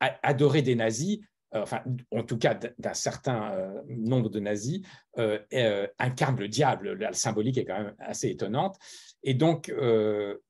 adoré 0.00 0.62
des 0.62 0.74
nazis 0.74 1.20
enfin, 1.62 1.82
en 2.10 2.22
tout 2.22 2.38
cas 2.38 2.54
d'un 2.54 2.94
certain 2.94 3.52
euh, 3.52 3.80
nombre 3.88 4.28
de 4.28 4.40
nazis, 4.40 4.82
euh, 5.18 5.86
incarne 5.98 6.38
le 6.38 6.48
diable. 6.48 6.92
La 6.94 7.12
symbolique 7.12 7.58
est 7.58 7.64
quand 7.64 7.78
même 7.78 7.94
assez 7.98 8.28
étonnante. 8.28 8.76
Et 9.22 9.34
donc, 9.34 9.68
le 9.68 10.40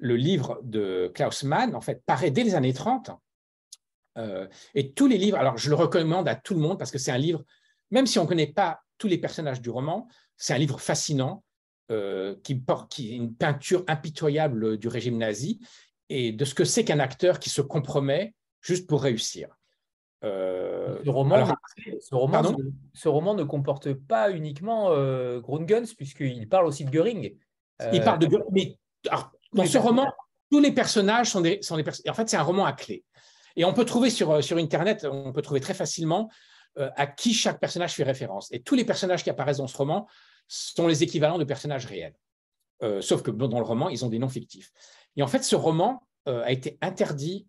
livre 0.00 0.60
de 0.62 1.10
Klaus 1.14 1.44
Mann, 1.44 1.74
en 1.74 1.80
fait, 1.80 2.02
paraît 2.04 2.30
dès 2.30 2.44
les 2.44 2.54
années 2.54 2.74
30. 2.74 3.10
et 4.74 4.92
tous 4.92 5.06
les 5.06 5.18
livres, 5.18 5.38
alors 5.38 5.56
je 5.56 5.70
le 5.70 5.76
recommande 5.76 6.28
à 6.28 6.34
tout 6.34 6.54
le 6.54 6.60
monde 6.60 6.78
parce 6.78 6.90
que 6.90 6.98
c'est 6.98 7.12
un 7.12 7.18
livre, 7.18 7.44
même 7.90 8.06
si 8.06 8.18
on 8.18 8.24
ne 8.24 8.28
connaît 8.28 8.52
pas 8.52 8.80
tous 8.98 9.08
les 9.08 9.18
personnages 9.18 9.60
du 9.60 9.70
roman, 9.70 10.08
c'est 10.36 10.54
un 10.54 10.58
livre 10.58 10.80
fascinant 10.80 11.42
qui 12.42 12.54
porte 12.56 12.98
est 12.98 13.16
une 13.16 13.34
peinture 13.34 13.84
impitoyable 13.86 14.76
du 14.76 14.88
régime 14.88 15.16
nazi 15.16 15.60
et 16.10 16.32
de 16.32 16.44
ce 16.44 16.54
que 16.54 16.64
c'est 16.64 16.84
qu'un 16.84 17.00
acteur 17.00 17.38
qui 17.38 17.50
se 17.50 17.62
compromet 17.62 18.34
juste 18.60 18.86
pour 18.86 19.02
réussir. 19.02 19.57
Euh, 20.24 20.98
ce, 21.04 21.10
roman, 21.10 21.46
ce, 22.92 23.08
roman 23.08 23.34
ne, 23.34 23.44
comporte 23.44 23.92
pas 23.92 24.32
uniquement 24.32 24.90
euh, 24.90 25.40
Grungens, 25.40 25.94
puisqu'il 25.94 26.48
parle 26.48 26.66
aussi 26.66 26.84
de 26.84 26.90
Göring. 26.90 27.36
Euh, 27.82 27.90
il 27.92 28.02
parle 28.02 28.18
de 28.18 28.26
Göring, 28.26 28.48
mais 28.50 28.78
dans 29.52 29.64
ce 29.64 29.78
roman, 29.78 30.12
tous 30.50 30.58
les 30.58 30.72
personnages 30.72 31.30
sont 31.30 31.40
des, 31.40 31.62
sont 31.62 31.76
des 31.76 31.84
En 32.08 32.14
fait, 32.14 32.28
c'est 32.28 32.36
un 32.36 32.42
roman 32.42 32.64
à 32.64 32.72
clé. 32.72 33.04
Et 33.54 33.64
on 33.64 33.72
peut 33.72 33.84
trouver 33.84 34.10
sur, 34.10 34.42
sur 34.42 34.56
Internet, 34.56 35.06
on 35.08 35.32
peut 35.32 35.42
trouver 35.42 35.60
très 35.60 35.74
facilement 35.74 36.28
à 36.76 37.08
qui 37.08 37.34
chaque 37.34 37.58
personnage 37.58 37.94
fait 37.94 38.04
référence. 38.04 38.52
Et 38.52 38.60
tous 38.60 38.76
les 38.76 38.84
personnages 38.84 39.24
qui 39.24 39.30
apparaissent 39.30 39.56
dans 39.56 39.66
ce 39.66 39.76
roman 39.76 40.06
sont 40.46 40.86
les 40.86 41.02
équivalents 41.02 41.38
de 41.38 41.44
personnages 41.44 41.86
réels. 41.86 42.14
sauf 43.00 43.22
que 43.22 43.32
dans 43.32 43.58
le 43.58 43.64
roman, 43.64 43.88
ils 43.88 44.04
ont 44.04 44.08
des 44.08 44.20
noms 44.20 44.28
fictifs. 44.28 44.70
Et 45.16 45.22
en 45.22 45.26
fait, 45.26 45.42
ce 45.44 45.56
roman, 45.56 46.02
a 46.26 46.52
été 46.52 46.76
interdit 46.82 47.48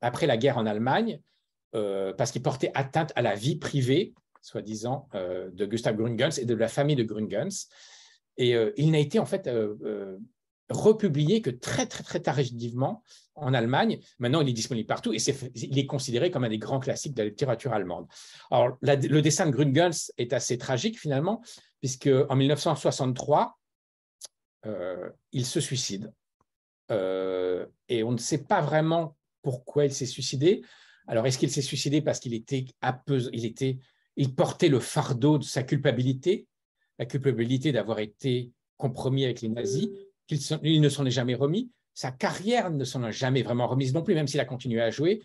après 0.00 0.26
la 0.26 0.36
guerre 0.36 0.56
en 0.56 0.66
Allemagne 0.66 1.20
parce 1.72 2.30
qu'il 2.30 2.42
portait 2.42 2.70
atteinte 2.74 3.12
à 3.16 3.22
la 3.22 3.34
vie 3.34 3.56
privée, 3.56 4.14
soi-disant, 4.40 5.08
de 5.14 5.66
Gustav 5.66 5.96
Gründgens 5.96 6.38
et 6.38 6.44
de 6.44 6.54
la 6.54 6.68
famille 6.68 6.96
de 6.96 7.02
Gründgens. 7.02 7.68
Et 8.36 8.54
il 8.76 8.90
n'a 8.90 8.98
été 8.98 9.18
en 9.18 9.26
fait 9.26 9.48
republié 10.70 11.40
que 11.40 11.50
très, 11.50 11.86
très, 11.86 12.02
très 12.02 12.20
tardivement 12.20 13.02
en 13.34 13.54
Allemagne. 13.54 14.00
Maintenant, 14.18 14.40
il 14.40 14.48
est 14.48 14.54
disponible 14.54 14.86
partout 14.86 15.12
et 15.12 15.18
il 15.54 15.78
est 15.78 15.86
considéré 15.86 16.30
comme 16.30 16.44
un 16.44 16.48
des 16.48 16.58
grands 16.58 16.80
classiques 16.80 17.14
de 17.14 17.22
la 17.22 17.28
littérature 17.28 17.72
allemande. 17.72 18.06
Alors, 18.50 18.76
le 18.82 19.20
dessin 19.20 19.46
de 19.46 19.50
Gründgens 19.50 20.12
est 20.18 20.32
assez 20.32 20.58
tragique 20.58 20.98
finalement, 20.98 21.42
puisque 21.80 22.10
en 22.28 22.36
1963, 22.36 23.58
euh, 24.66 25.10
il 25.32 25.46
se 25.46 25.60
suicide. 25.60 26.12
Euh, 26.90 27.66
et 27.88 28.02
on 28.02 28.12
ne 28.12 28.18
sait 28.18 28.44
pas 28.44 28.60
vraiment 28.60 29.16
pourquoi 29.42 29.84
il 29.84 29.92
s'est 29.92 30.06
suicidé. 30.06 30.62
Alors, 31.08 31.26
est-ce 31.26 31.38
qu'il 31.38 31.50
s'est 31.50 31.62
suicidé 31.62 32.02
parce 32.02 32.20
qu'il 32.20 32.34
était, 32.34 32.66
il 33.32 33.44
était, 33.46 33.78
il 34.16 34.34
portait 34.34 34.68
le 34.68 34.78
fardeau 34.78 35.38
de 35.38 35.44
sa 35.44 35.62
culpabilité, 35.62 36.46
la 36.98 37.06
culpabilité 37.06 37.72
d'avoir 37.72 37.98
été 37.98 38.52
compromis 38.76 39.24
avec 39.24 39.40
les 39.40 39.48
nazis, 39.48 39.88
qu'il 40.26 40.80
ne 40.80 40.88
s'en 40.88 41.06
est 41.06 41.10
jamais 41.10 41.34
remis. 41.34 41.70
Sa 41.94 42.12
carrière 42.12 42.70
ne 42.70 42.84
s'en 42.84 43.02
a 43.02 43.10
jamais 43.10 43.42
vraiment 43.42 43.66
remise 43.66 43.94
non 43.94 44.02
plus, 44.02 44.14
même 44.14 44.28
s'il 44.28 44.38
a 44.38 44.44
continué 44.44 44.82
à 44.82 44.90
jouer. 44.90 45.22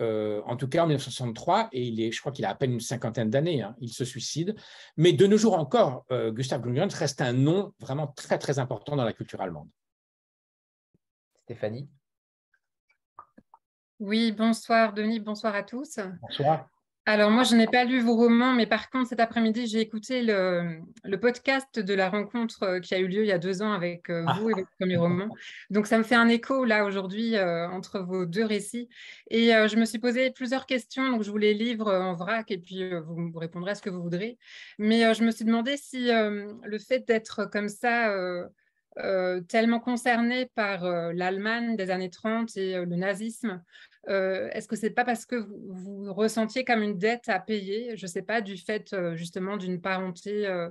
Euh, 0.00 0.40
en 0.46 0.56
tout 0.56 0.68
cas 0.68 0.82
en 0.82 0.86
1963, 0.86 1.68
et 1.72 1.84
il 1.84 2.00
est, 2.00 2.10
je 2.10 2.20
crois 2.20 2.32
qu'il 2.32 2.44
a 2.44 2.50
à 2.50 2.54
peine 2.54 2.72
une 2.72 2.80
cinquantaine 2.80 3.30
d'années, 3.30 3.62
hein, 3.62 3.76
il 3.80 3.92
se 3.92 4.04
suicide. 4.04 4.54
Mais 4.96 5.12
de 5.12 5.26
nos 5.26 5.36
jours 5.36 5.54
encore, 5.54 6.04
euh, 6.10 6.32
Gustav 6.32 6.60
Gründgens 6.60 6.94
reste 6.94 7.20
un 7.20 7.32
nom 7.32 7.72
vraiment 7.80 8.06
très 8.08 8.38
très 8.38 8.58
important 8.58 8.96
dans 8.96 9.04
la 9.04 9.12
culture 9.12 9.40
allemande. 9.40 9.68
Stéphanie? 11.44 11.88
Oui, 14.06 14.32
bonsoir 14.32 14.92
Denis, 14.92 15.18
bonsoir 15.18 15.54
à 15.54 15.62
tous. 15.62 15.98
Bonsoir. 16.20 16.68
Alors 17.06 17.30
moi, 17.30 17.42
je 17.42 17.54
n'ai 17.54 17.66
pas 17.66 17.84
lu 17.84 18.00
vos 18.00 18.16
romans, 18.16 18.52
mais 18.52 18.66
par 18.66 18.90
contre, 18.90 19.08
cet 19.08 19.18
après-midi, 19.18 19.66
j'ai 19.66 19.80
écouté 19.80 20.20
le, 20.20 21.16
podcast 21.16 21.78
de 21.78 21.94
la 21.94 22.10
rencontre 22.10 22.64
euh, 22.64 22.80
qui 22.80 22.94
a 22.94 22.98
eu 22.98 23.08
lieu 23.08 23.22
il 23.22 23.28
y 23.28 23.32
a 23.32 23.38
deux 23.38 23.62
ans 23.62 23.72
avec 23.72 24.10
euh, 24.10 24.26
vous 24.36 24.50
et 24.50 24.52
votre 24.52 24.68
premier 24.78 24.98
roman. 24.98 25.28
Donc 25.70 25.86
ça 25.86 25.96
me 25.96 26.02
fait 26.02 26.16
un 26.16 26.28
écho 26.28 26.66
là 26.66 26.84
aujourd'hui 26.84 27.36
euh, 27.36 27.66
entre 27.70 28.00
vos 28.00 28.26
deux 28.26 28.44
récits. 28.44 28.90
Et 29.30 29.52
je 29.52 29.76
me 29.76 29.86
suis 29.86 29.98
posé 29.98 30.32
plusieurs 30.32 30.66
questions, 30.66 31.10
donc 31.10 31.22
je 31.22 31.30
vous 31.30 31.38
les 31.38 31.54
livre 31.54 31.90
en 31.90 32.12
vrac 32.12 32.50
et 32.50 32.58
puis 32.58 32.90
vous 33.06 33.16
me 33.16 33.38
répondrez 33.38 33.70
à 33.70 33.74
ce 33.74 33.80
que 33.80 33.90
vous 33.90 34.02
voudrez. 34.02 34.36
Mais 34.78 35.14
je 35.14 35.24
me 35.24 35.30
suis 35.30 35.46
demandé 35.46 35.78
si 35.78 36.10
le 36.10 36.78
fait 36.78 37.08
d'être 37.08 37.46
comme 37.50 37.70
ça... 37.70 38.14
tellement 39.48 39.80
concerné 39.80 40.50
par 40.54 40.84
l'Allemagne 41.12 41.76
des 41.76 41.90
années 41.90 42.10
30 42.10 42.56
et 42.56 42.76
le 42.84 42.96
nazisme, 42.96 43.62
euh, 44.08 44.48
est-ce 44.52 44.68
que 44.68 44.76
c'est 44.76 44.90
pas 44.90 45.04
parce 45.04 45.26
que 45.26 45.36
vous, 45.36 46.12
ressentiez 46.12 46.64
comme 46.64 46.82
une 46.82 46.98
dette 46.98 47.28
à 47.28 47.40
payer, 47.40 47.96
je 47.96 48.04
ne 48.04 48.10
sais 48.10 48.22
pas, 48.22 48.40
du 48.40 48.56
fait 48.56 48.92
euh, 48.92 49.16
justement 49.16 49.56
d'une 49.56 49.80
parenté 49.80 50.46
euh, 50.46 50.68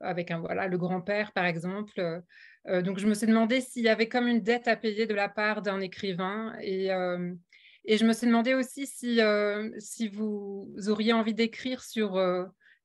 avec 0.00 0.30
un, 0.30 0.40
voilà, 0.40 0.68
le 0.68 0.76
grand-père 0.76 1.32
par 1.32 1.44
exemple 1.44 2.22
Donc 2.66 2.98
je 2.98 3.06
me 3.06 3.14
suis 3.14 3.26
demandé 3.26 3.60
s'il 3.60 3.84
y 3.84 3.88
avait 3.88 4.08
comme 4.08 4.26
une 4.26 4.40
dette 4.40 4.68
à 4.68 4.76
payer 4.76 5.06
de 5.06 5.14
la 5.14 5.28
part 5.28 5.62
d'un 5.62 5.80
écrivain 5.80 6.52
et, 6.60 6.88
et, 7.86 7.96
je 7.96 8.04
me 8.04 8.12
suis 8.12 8.26
demandé 8.26 8.54
aussi 8.54 8.86
si, 8.86 9.20
si 9.78 10.08
vous 10.08 10.74
auriez 10.88 11.12
envie 11.12 11.32
d'écrire 11.32 11.82
sur 11.82 12.18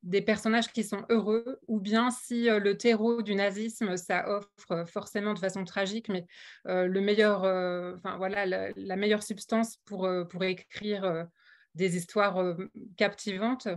des 0.04 0.22
personnages 0.22 0.72
qui 0.72 0.84
sont 0.84 1.06
heureux, 1.10 1.60
ou 1.68 1.80
bien 1.80 2.10
si 2.10 2.50
euh, 2.50 2.60
le 2.60 2.78
terreau 2.78 3.22
du 3.22 3.36
nazisme, 3.36 3.98
ça 3.98 4.30
offre 4.30 4.72
euh, 4.72 4.86
forcément 4.86 5.34
de 5.34 5.40
façon 5.40 5.66
tragique, 5.66 6.08
mais 6.10 6.26
euh, 6.68 6.86
le 6.86 7.02
meilleur, 7.02 7.40
enfin 7.98 8.18
voilà, 8.18 8.46
la, 8.46 8.96
meilleure 8.96 9.24
substance 9.24 9.78
pour, 9.86 10.10
pour 10.30 10.44
écrire 10.44 11.28
des 11.76 11.98
histoires 11.98 12.56
captivantes. 12.98 13.68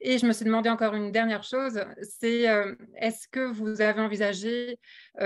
Et 0.00 0.18
je 0.18 0.26
me 0.26 0.32
suis 0.32 0.44
demandé 0.44 0.68
encore 0.68 0.94
une 0.94 1.10
dernière 1.10 1.42
chose, 1.42 1.80
c'est 2.02 2.44
est-ce 2.96 3.28
que 3.28 3.40
vous 3.40 3.80
avez 3.80 4.00
envisagé 4.00 4.78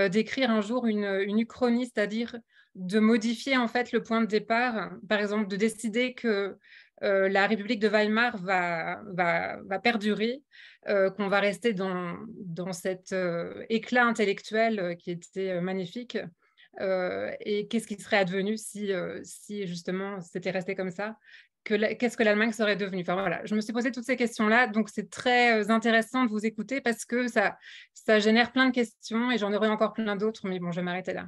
d'écrire 0.09 0.49
un 0.51 0.61
jour 0.61 0.85
une, 0.85 1.05
une 1.05 1.39
uchronie, 1.39 1.85
c'est-à-dire 1.85 2.37
de 2.75 2.99
modifier 2.99 3.57
en 3.57 3.67
fait 3.67 3.91
le 3.91 4.01
point 4.01 4.21
de 4.21 4.27
départ, 4.27 4.91
par 5.09 5.19
exemple 5.19 5.47
de 5.47 5.55
décider 5.55 6.13
que 6.13 6.57
euh, 7.03 7.29
la 7.29 7.47
République 7.47 7.79
de 7.79 7.87
Weimar 7.87 8.37
va, 8.37 9.79
perdurer, 9.83 10.43
euh, 10.87 11.09
qu'on 11.09 11.27
va 11.27 11.39
rester 11.39 11.73
dans, 11.73 12.15
cet 12.71 13.11
euh, 13.11 13.65
éclat 13.69 14.05
intellectuel 14.05 14.95
qui 14.97 15.11
était 15.11 15.59
magnifique. 15.61 16.17
et 16.79 17.67
qu'est-ce 17.67 17.87
qui 17.87 17.99
serait 17.99 18.17
advenu 18.17 18.57
si, 18.57 18.91
si 19.23 19.67
justement 19.67 20.21
c'était 20.21 20.51
resté 20.51 20.75
comme 20.75 20.91
ça? 20.91 21.17
Qu'est-ce 21.63 22.17
que 22.17 22.23
l'Allemagne 22.23 22.53
serait 22.53 22.75
devenue? 22.75 23.01
Enfin, 23.01 23.13
voilà, 23.13 23.41
Je 23.45 23.53
me 23.53 23.61
suis 23.61 23.73
posé 23.73 23.91
toutes 23.91 24.05
ces 24.05 24.15
questions-là, 24.15 24.67
donc 24.67 24.89
c'est 24.89 25.11
très 25.11 25.69
intéressant 25.69 26.25
de 26.25 26.31
vous 26.31 26.43
écouter 26.45 26.81
parce 26.81 27.05
que 27.05 27.27
ça, 27.27 27.57
ça 27.93 28.19
génère 28.19 28.51
plein 28.51 28.65
de 28.65 28.71
questions 28.71 29.29
et 29.29 29.37
j'en 29.37 29.53
aurai 29.53 29.67
encore 29.67 29.93
plein 29.93 30.15
d'autres, 30.15 30.47
mais 30.47 30.59
bon, 30.59 30.71
je 30.71 30.77
vais 30.77 30.85
m'arrêter 30.85 31.13
là. 31.13 31.27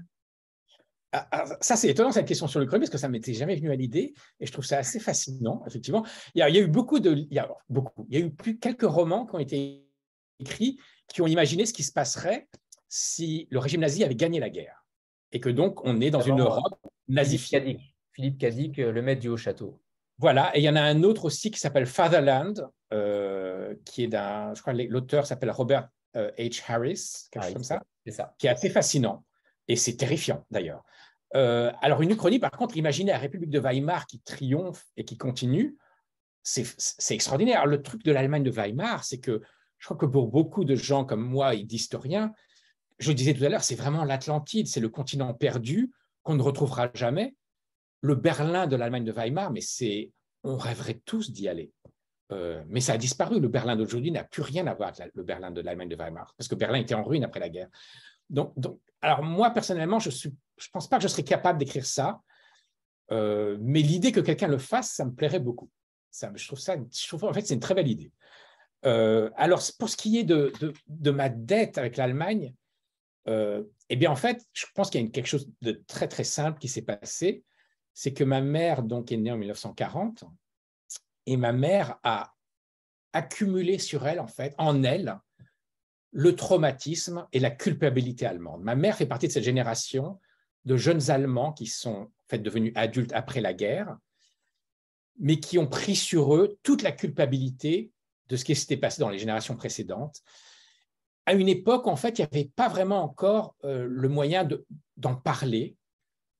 Ah, 1.16 1.28
ah, 1.32 1.46
ça, 1.62 1.76
c'est 1.76 1.90
étonnant 1.90 2.12
cette 2.12 2.28
question 2.28 2.48
sur 2.48 2.60
le 2.60 2.66
chronique 2.66 2.86
parce 2.86 2.92
que 2.92 2.98
ça 2.98 3.08
m'était 3.08 3.34
jamais 3.34 3.56
venu 3.56 3.72
à 3.72 3.76
l'idée 3.76 4.14
et 4.40 4.46
je 4.48 4.52
trouve 4.52 4.66
ça 4.66 4.80
assez 4.80 5.00
fascinant, 5.00 5.64
effectivement. 5.68 6.04
Il 6.34 6.40
y 6.40 6.42
a, 6.42 6.50
eu 6.50 6.68
beaucoup 6.68 7.00
de. 7.00 7.12
Il 7.12 7.34
y 7.34 7.40
a, 7.40 7.48
beaucoup. 7.70 8.08
Il 8.10 8.18
y 8.18 8.22
a 8.22 8.26
eu 8.26 8.32
plus 8.32 8.58
quelques 8.58 8.82
romans 8.82 9.28
qui 9.28 9.36
ont 9.36 9.40
été 9.40 9.86
écrits 10.40 10.80
qui 11.08 11.22
ont 11.22 11.28
imaginé 11.28 11.66
ce 11.66 11.74
qui 11.74 11.84
se 11.84 11.92
passerait 11.92 12.48
si 12.90 13.48
le 13.52 13.60
régime 13.60 13.82
nazi 13.82 14.04
avait 14.04 14.16
gagné 14.16 14.40
la 14.40 14.50
guerre 14.50 14.86
et 15.32 15.40
que 15.40 15.50
donc 15.50 15.84
on 15.84 16.02
est 16.02 16.10
dans 16.10 16.22
une 16.22 16.40
Europe 16.40 16.76
nazifiée. 17.08 17.78
Philippe 18.14 18.38
Cadic, 18.38 18.78
le 18.78 19.02
maître 19.02 19.22
du 19.22 19.30
Haut-Château. 19.30 19.82
Voilà, 20.20 20.56
et 20.56 20.60
il 20.60 20.64
y 20.64 20.70
en 20.70 20.76
a 20.76 20.82
un 20.82 21.02
autre 21.02 21.26
aussi 21.26 21.50
qui 21.50 21.60
s'appelle 21.60 21.88
Fatherland, 21.88 22.70
euh, 22.94 23.74
qui 23.86 24.04
est 24.04 24.08
d'un, 24.08 24.54
je 24.54 24.62
crois 24.62 24.74
l'auteur 24.74 25.26
s'appelle 25.26 25.50
Robert 25.50 25.90
euh, 26.16 26.32
H. 26.38 26.62
Harris, 26.68 27.28
quelque 27.32 27.46
chose 27.46 27.54
comme 27.54 27.64
ça, 27.64 27.82
ça, 28.08 28.36
qui 28.38 28.46
est 28.46 28.52
assez 28.52 28.70
fascinant. 28.70 29.26
Et 29.68 29.76
c'est 29.76 29.96
terrifiant 29.96 30.46
d'ailleurs. 30.52 30.84
Euh, 31.36 31.72
alors, 31.82 32.02
une 32.02 32.12
uchronie, 32.12 32.40
par 32.40 32.52
contre, 32.52 32.78
imaginer 32.78 33.12
la 33.12 33.18
République 33.18 33.50
de 33.50 33.60
Weimar 33.60 34.06
qui 34.06 34.20
triomphe 34.20 34.86
et 34.98 35.06
qui 35.06 35.18
continue, 35.18 35.78
c'est 36.44 37.14
extraordinaire. 37.14 37.66
Le 37.66 37.82
truc 37.82 38.04
de 38.04 38.12
l'Allemagne 38.12 38.44
de 38.44 38.52
Weimar, 38.52 39.04
c'est 39.04 39.20
que 39.20 39.42
je 39.80 39.86
crois 39.86 39.98
que 39.98 40.06
pour 40.06 40.28
beaucoup 40.28 40.66
de 40.66 40.76
gens 40.76 41.06
comme 41.06 41.22
moi 41.22 41.56
et 41.56 41.64
d'historiens, 41.64 42.34
je 43.00 43.10
le 43.10 43.16
disais 43.16 43.34
tout 43.34 43.44
à 43.44 43.50
l'heure, 43.50 43.64
c'est 43.64 43.76
vraiment 43.76 44.04
l'Atlantide, 44.04 44.68
c'est 44.68 44.80
le 44.80 44.90
continent 44.90 45.34
perdu 45.34 45.92
qu'on 46.22 46.36
ne 46.36 46.42
retrouvera 46.42 46.90
jamais. 46.94 47.36
Le 48.02 48.16
Berlin 48.16 48.68
de 48.68 48.76
l'Allemagne 48.76 49.06
de 49.06 49.12
Weimar, 49.12 49.52
mais 49.52 49.62
c'est, 49.62 50.12
on 50.44 50.58
rêverait 50.58 51.02
tous 51.06 51.32
d'y 51.32 51.48
aller. 51.48 51.72
Euh, 52.32 52.64
mais 52.68 52.82
ça 52.82 52.94
a 52.94 52.98
disparu. 52.98 53.40
Le 53.40 53.48
Berlin 53.48 53.76
d'aujourd'hui 53.76 54.12
n'a 54.12 54.24
plus 54.24 54.42
rien 54.42 54.68
à 54.68 54.74
voir 54.74 54.94
avec 54.98 55.14
le 55.16 55.24
Berlin 55.24 55.52
de 55.52 55.62
l'Allemagne 55.62 55.90
de 55.90 55.96
Weimar, 55.96 56.34
parce 56.38 56.48
que 56.48 56.56
Berlin 56.56 56.80
était 56.80 56.96
en 56.96 57.04
ruine 57.04 57.24
après 57.24 57.40
la 57.40 57.50
guerre. 57.50 57.70
Donc, 58.34 58.54
alors 59.02 59.24
moi, 59.24 59.52
personnellement, 59.52 60.00
je 60.00 60.10
ne 60.10 60.34
pense 60.74 60.90
pas 60.90 60.98
que 60.98 61.04
je 61.04 61.08
serais 61.08 61.24
capable 61.24 61.60
d'écrire 61.60 61.86
ça, 61.86 62.22
euh, 63.12 63.58
mais 63.62 63.82
l'idée 63.82 64.12
que 64.12 64.20
quelqu'un 64.20 64.48
le 64.48 64.58
fasse, 64.58 64.92
ça 64.92 65.06
me 65.06 65.14
plairait 65.14 65.40
beaucoup. 65.40 65.70
Ça, 66.10 66.32
je 66.36 66.46
trouve 66.46 66.60
ça, 66.60 66.76
je 66.76 67.08
trouve, 67.08 67.24
en 67.26 67.34
fait, 67.34 67.42
c'est 67.42 67.54
une 67.54 67.60
très 67.60 67.76
belle 67.76 67.88
idée. 67.88 68.12
Euh, 68.86 69.30
alors, 69.36 69.62
pour 69.80 69.90
ce 69.90 69.96
qui 69.96 70.18
est 70.18 70.24
de, 70.24 70.52
de, 70.88 71.12
ma 71.12 71.30
dette 71.30 71.78
avec 71.78 71.96
l'Allemagne, 71.96 72.54
euh, 73.28 73.64
eh 73.90 73.96
bien, 73.96 74.12
en 74.12 74.16
fait, 74.16 74.46
je 74.52 74.66
pense 74.76 74.90
qu'il 74.90 75.02
y 75.02 75.06
a 75.06 75.10
quelque 75.10 75.28
chose 75.28 75.50
de 75.62 75.84
très, 75.88 76.08
très 76.08 76.24
simple 76.24 76.60
qui 76.60 76.68
s'est 76.68 76.82
passé. 76.82 77.44
C'est 77.94 78.14
que 78.14 78.24
ma 78.24 78.42
mère, 78.42 78.84
donc, 78.84 79.12
est 79.12 79.18
née 79.18 79.32
en 79.32 79.38
1940, 79.38 80.26
et 81.26 81.38
ma 81.38 81.54
mère 81.54 82.00
a 82.04 82.34
accumulé 83.14 83.78
sur 83.78 84.08
elle, 84.08 84.20
en 84.20 84.28
fait, 84.28 84.54
en 84.58 84.84
elle, 84.84 85.20
le 86.14 86.36
traumatisme 86.36 87.28
et 87.34 87.40
la 87.40 87.50
culpabilité 87.50 88.26
allemande. 88.26 88.64
Ma 88.64 88.76
mère 88.76 88.96
fait 88.96 89.08
partie 89.08 89.28
de 89.28 89.32
cette 89.32 89.44
génération 89.44 90.20
de 90.66 90.78
jeunes 90.78 91.10
Allemands 91.10 91.52
qui 91.52 91.66
sont 91.66 91.90
en 91.90 92.12
fait, 92.28 92.40
devenus 92.40 92.72
adultes 92.76 93.12
après 93.14 93.42
la 93.42 93.54
guerre, 93.54 93.98
mais 95.20 95.40
qui 95.40 95.58
ont 95.58 95.68
pris 95.68 95.96
sur 95.96 96.36
eux 96.36 96.58
toute 96.64 96.84
la 96.84 96.92
culpabilité 96.92 97.92
de 98.30 98.36
ce 98.36 98.46
qui 98.46 98.56
s'était 98.56 98.78
passé 98.78 99.02
dans 99.02 99.10
les 99.10 99.18
générations 99.18 99.56
précédentes. 99.56 100.22
À 101.26 101.34
une 101.34 101.50
époque, 101.50 101.88
en 101.88 101.96
fait, 101.96 102.20
il 102.20 102.22
n'y 102.22 102.28
avait 102.32 102.52
pas 102.56 102.68
vraiment 102.68 103.04
encore 103.04 103.56
euh, 103.64 103.88
le 103.90 104.10
moyen 104.10 104.48
d'en 104.98 105.16
parler, 105.16 105.76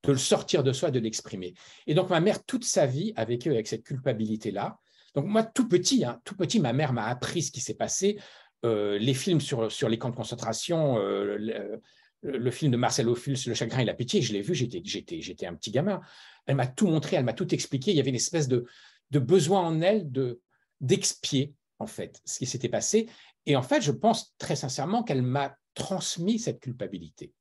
de 0.04 0.12
le 0.12 0.18
sortir 0.18 0.64
de 0.64 0.74
soi, 0.74 0.92
de 0.92 1.00
l'exprimer. 1.00 1.54
Et 1.88 1.94
donc, 1.94 2.10
ma 2.10 2.20
mère, 2.20 2.44
toute 2.44 2.66
sa 2.66 2.86
vie, 2.86 3.14
a 3.16 3.26
vécu 3.26 3.50
avec 3.50 3.68
cette 3.68 3.84
culpabilité-là. 3.84 4.78
Donc, 5.16 5.26
moi, 5.26 5.44
tout 5.44 5.68
petit, 5.68 6.04
hein, 6.04 6.20
tout 6.26 6.36
petit, 6.36 6.60
ma 6.60 6.74
mère 6.74 6.94
m'a 6.94 7.06
appris 7.06 7.44
ce 7.44 7.52
qui 7.52 7.62
s'est 7.62 7.76
passé. 7.76 8.20
Euh, 8.66 8.98
les 8.98 9.14
films 9.14 9.42
sur, 9.42 9.90
les 9.90 9.98
camps 9.98 10.10
de 10.10 10.16
concentration, 10.16 10.98
euh, 10.98 11.80
le, 12.22 12.52
film 12.52 12.72
de 12.72 12.78
Marcel 12.78 13.10
Ophuls, 13.10 13.36
Le 13.46 13.54
chagrin 13.54 13.80
et 13.80 13.86
la 13.86 13.94
pitié, 13.94 14.22
je 14.22 14.32
l'ai 14.32 14.42
vu, 14.42 14.56
j'étais, 14.56 15.46
un 15.46 15.54
petit 15.54 15.72
gamin. 15.72 16.00
Elle 16.46 16.56
m'a 16.56 16.68
tout 16.68 16.88
montré, 16.88 17.18
elle 17.18 17.26
m'a 17.26 17.34
tout 17.34 17.54
expliqué. 17.54 17.92
Il 17.92 17.98
y 17.98 18.00
avait 18.00 18.10
une 18.10 18.16
espèce 18.16 18.48
de, 18.48 18.66
besoin 19.12 19.62
en 19.62 19.82
elle 19.82 20.10
de, 20.12 20.40
d'expier, 20.80 21.54
en 21.80 21.88
fait, 21.88 22.22
ce 22.24 22.40
qui 22.40 22.46
s'était 22.46 22.70
passé. 22.70 23.10
Et 23.46 23.58
en 23.58 23.64
fait, 23.64 23.82
je 23.82 23.92
pense 23.92 24.34
très 24.38 24.56
sincèrement 24.56 25.04
qu'elle 25.04 25.24
m'a 25.24 25.58
transmis 25.74 26.40
cette 26.40 26.62
culpabilité. 26.62 27.34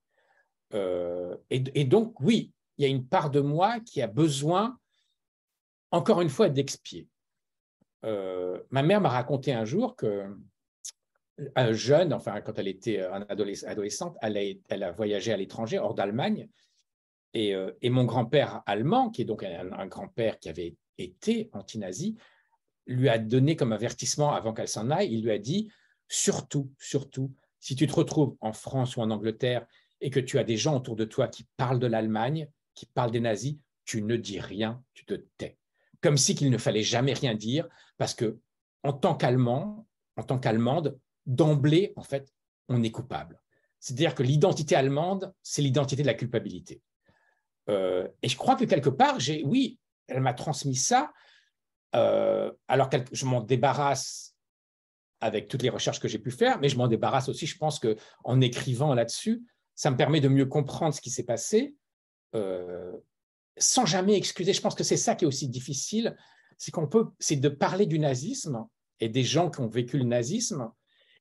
Euh, 0.75 1.37
et, 1.51 1.85
donc, 1.85 2.19
oui, 2.21 2.53
il 2.79 2.83
y 2.83 2.85
a 2.85 2.89
une 2.89 3.07
part 3.07 3.31
de 3.31 3.41
moi 3.41 3.79
qui 3.79 4.03
a 4.03 4.09
besoin, 4.09 4.77
encore 5.93 6.21
une 6.21 6.31
fois, 6.31 6.49
d'expier. 6.49 7.07
Ma 8.03 8.83
mère 8.83 9.01
m'a 9.01 9.11
raconté 9.11 9.53
un 9.53 9.65
jour 9.65 9.95
que 9.95 10.27
jeune, 11.73 12.13
enfin 12.13 12.41
quand 12.41 12.59
elle 12.59 12.69
était 12.69 13.01
adolescente, 13.01 14.17
elle 14.21 14.83
a, 14.83 14.93
voyagé 14.93 15.33
à 15.33 15.37
l'étranger, 15.37 15.79
hors 15.79 15.95
d'Allemagne, 15.95 16.49
et, 17.35 17.55
euh, 17.55 17.73
mon 17.85 18.05
grand-père 18.05 18.63
allemand, 18.67 19.11
qui 19.11 19.23
est 19.23 19.25
donc 19.25 19.43
un, 19.43 19.87
grand-père 19.87 20.39
qui 20.39 20.49
avait 20.49 20.77
été 20.99 21.49
anti-nazi, 21.53 22.17
lui 22.87 23.09
a 23.09 23.19
donné 23.19 23.57
comme 23.57 23.73
avertissement 23.73 24.33
avant 24.33 24.53
qu'elle 24.53 24.69
s'en 24.69 24.91
aille, 24.91 25.13
il 25.13 25.23
lui 25.23 25.31
a 25.31 25.39
dit, 25.39 25.71
surtout, 26.09 26.71
surtout, 26.79 27.33
si 27.61 27.77
tu 27.77 27.87
te 27.87 27.95
retrouves 27.95 28.37
en 28.41 28.53
France 28.53 28.97
ou 28.97 29.01
en 29.01 29.11
Angleterre 29.11 29.67
et 30.01 30.11
que 30.11 30.21
tu 30.21 30.39
as 30.39 30.45
des 30.45 30.57
gens 30.57 30.77
autour 30.77 30.97
de 30.97 31.05
toi 31.05 31.29
qui 31.29 31.47
parlent 31.57 31.79
de 31.79 31.87
l'Allemagne, 31.87 32.49
qui 32.75 32.87
parlent 32.87 33.13
des 33.13 33.21
nazis, 33.21 33.57
tu 33.85 34.03
ne 34.03 34.17
dis 34.17 34.41
rien, 34.41 34.83
tu 34.95 35.05
te 35.05 35.15
tais. 35.37 35.57
Comme 36.01 36.17
si 36.17 36.35
qu'il 36.35 36.51
ne 36.51 36.59
fallait 36.59 36.83
jamais 36.83 37.13
rien 37.13 37.35
dire, 37.35 37.69
parce 37.99 38.15
que 38.15 38.39
en 38.83 38.93
tant 38.93 39.15
qu'Allemand, 39.15 39.87
en 40.17 40.25
tant 40.25 40.39
qu'Allemande, 40.39 40.99
d'emblée, 41.27 41.93
en 41.97 42.03
fait, 42.03 42.33
on 42.69 42.83
est 42.83 42.91
coupable. 42.91 43.41
C'est-à-dire 43.81 44.15
que 44.15 44.23
l'identité 44.23 44.77
allemande, 44.77 45.33
c'est 45.43 45.63
l'identité 45.63 46.03
de 46.03 46.07
la 46.07 46.15
culpabilité. 46.15 46.81
Euh, 47.69 48.09
et 48.23 48.29
je 48.29 48.37
crois 48.37 48.57
que 48.57 48.65
quelque 48.65 48.91
part, 48.91 49.21
j'ai, 49.21 49.43
oui, 49.45 49.79
elle 50.09 50.21
m'a 50.21 50.35
transmis 50.35 50.77
ça, 50.77 51.13
euh, 51.95 52.53
alors 52.69 52.89
que 52.89 52.97
je 53.13 53.27
m'en 53.27 53.41
débarrasse 53.41 54.35
avec 55.21 55.49
toutes 55.49 55.63
les 55.63 55.69
recherches 55.69 56.01
que 56.01 56.09
j'ai 56.09 56.19
pu 56.19 56.31
faire, 56.31 56.59
mais 56.59 56.69
je 56.69 56.77
m'en 56.77 56.89
débarrasse 56.89 57.29
aussi, 57.29 57.47
je 57.47 57.57
pense 57.57 57.79
qu'en 57.79 58.41
écrivant 58.41 58.95
là-dessus, 58.95 59.45
ça 59.75 59.91
me 59.91 59.97
permet 59.97 60.21
de 60.21 60.29
mieux 60.29 60.47
comprendre 60.47 60.95
ce 60.95 61.01
qui 61.01 61.11
s'est 61.11 61.25
passé, 61.25 61.77
euh, 62.35 62.93
sans 63.57 63.87
jamais 63.87 64.17
excuser. 64.17 64.53
Je 64.53 64.61
pense 64.61 64.75
que 64.75 64.85
c'est 64.85 64.97
ça 64.97 65.15
qui 65.15 65.25
est 65.25 65.29
aussi 65.29 65.49
difficile, 65.49 66.17
c'est 66.57 66.71
qu'on 66.71 66.89
peut, 66.89 67.07
c'est 67.19 67.37
de 67.37 67.49
parler 67.49 67.87
du 67.87 67.99
nazisme 67.99 68.67
et 69.01 69.09
des 69.09 69.25
gens 69.25 69.51
qui 69.51 69.61
ont 69.61 69.69
vécu 69.69 69.99
le 69.99 70.05
nazisme, 70.05 70.71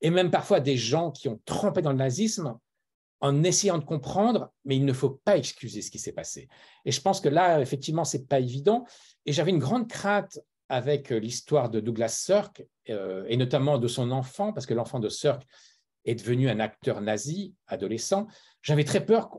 et 0.01 0.09
même 0.09 0.31
parfois 0.31 0.59
des 0.59 0.77
gens 0.77 1.11
qui 1.11 1.29
ont 1.29 1.39
trempé 1.45 1.81
dans 1.81 1.91
le 1.91 1.97
nazisme, 1.97 2.57
en 3.21 3.43
essayant 3.43 3.77
de 3.77 3.85
comprendre, 3.85 4.51
mais 4.65 4.75
il 4.75 4.85
ne 4.85 4.93
faut 4.93 5.21
pas 5.23 5.37
excuser 5.37 5.83
ce 5.83 5.91
qui 5.91 5.99
s'est 5.99 6.11
passé. 6.11 6.49
Et 6.85 6.91
je 6.91 7.01
pense 7.01 7.21
que 7.21 7.29
là, 7.29 7.61
effectivement, 7.61 8.03
c'est 8.03 8.27
pas 8.27 8.39
évident. 8.39 8.85
Et 9.27 9.31
j'avais 9.31 9.51
une 9.51 9.59
grande 9.59 9.87
crainte 9.87 10.39
avec 10.69 11.11
euh, 11.11 11.19
l'histoire 11.19 11.69
de 11.69 11.79
Douglas 11.79 12.09
Sirk, 12.09 12.65
euh, 12.89 13.25
et 13.27 13.37
notamment 13.37 13.77
de 13.77 13.87
son 13.87 14.09
enfant, 14.09 14.53
parce 14.53 14.65
que 14.65 14.73
l'enfant 14.73 14.99
de 14.99 15.07
Sirk 15.07 15.43
est 16.05 16.15
devenu 16.15 16.49
un 16.49 16.59
acteur 16.59 16.99
nazi, 17.01 17.53
adolescent. 17.67 18.25
J'avais 18.63 18.85
très 18.85 19.05
peur 19.05 19.29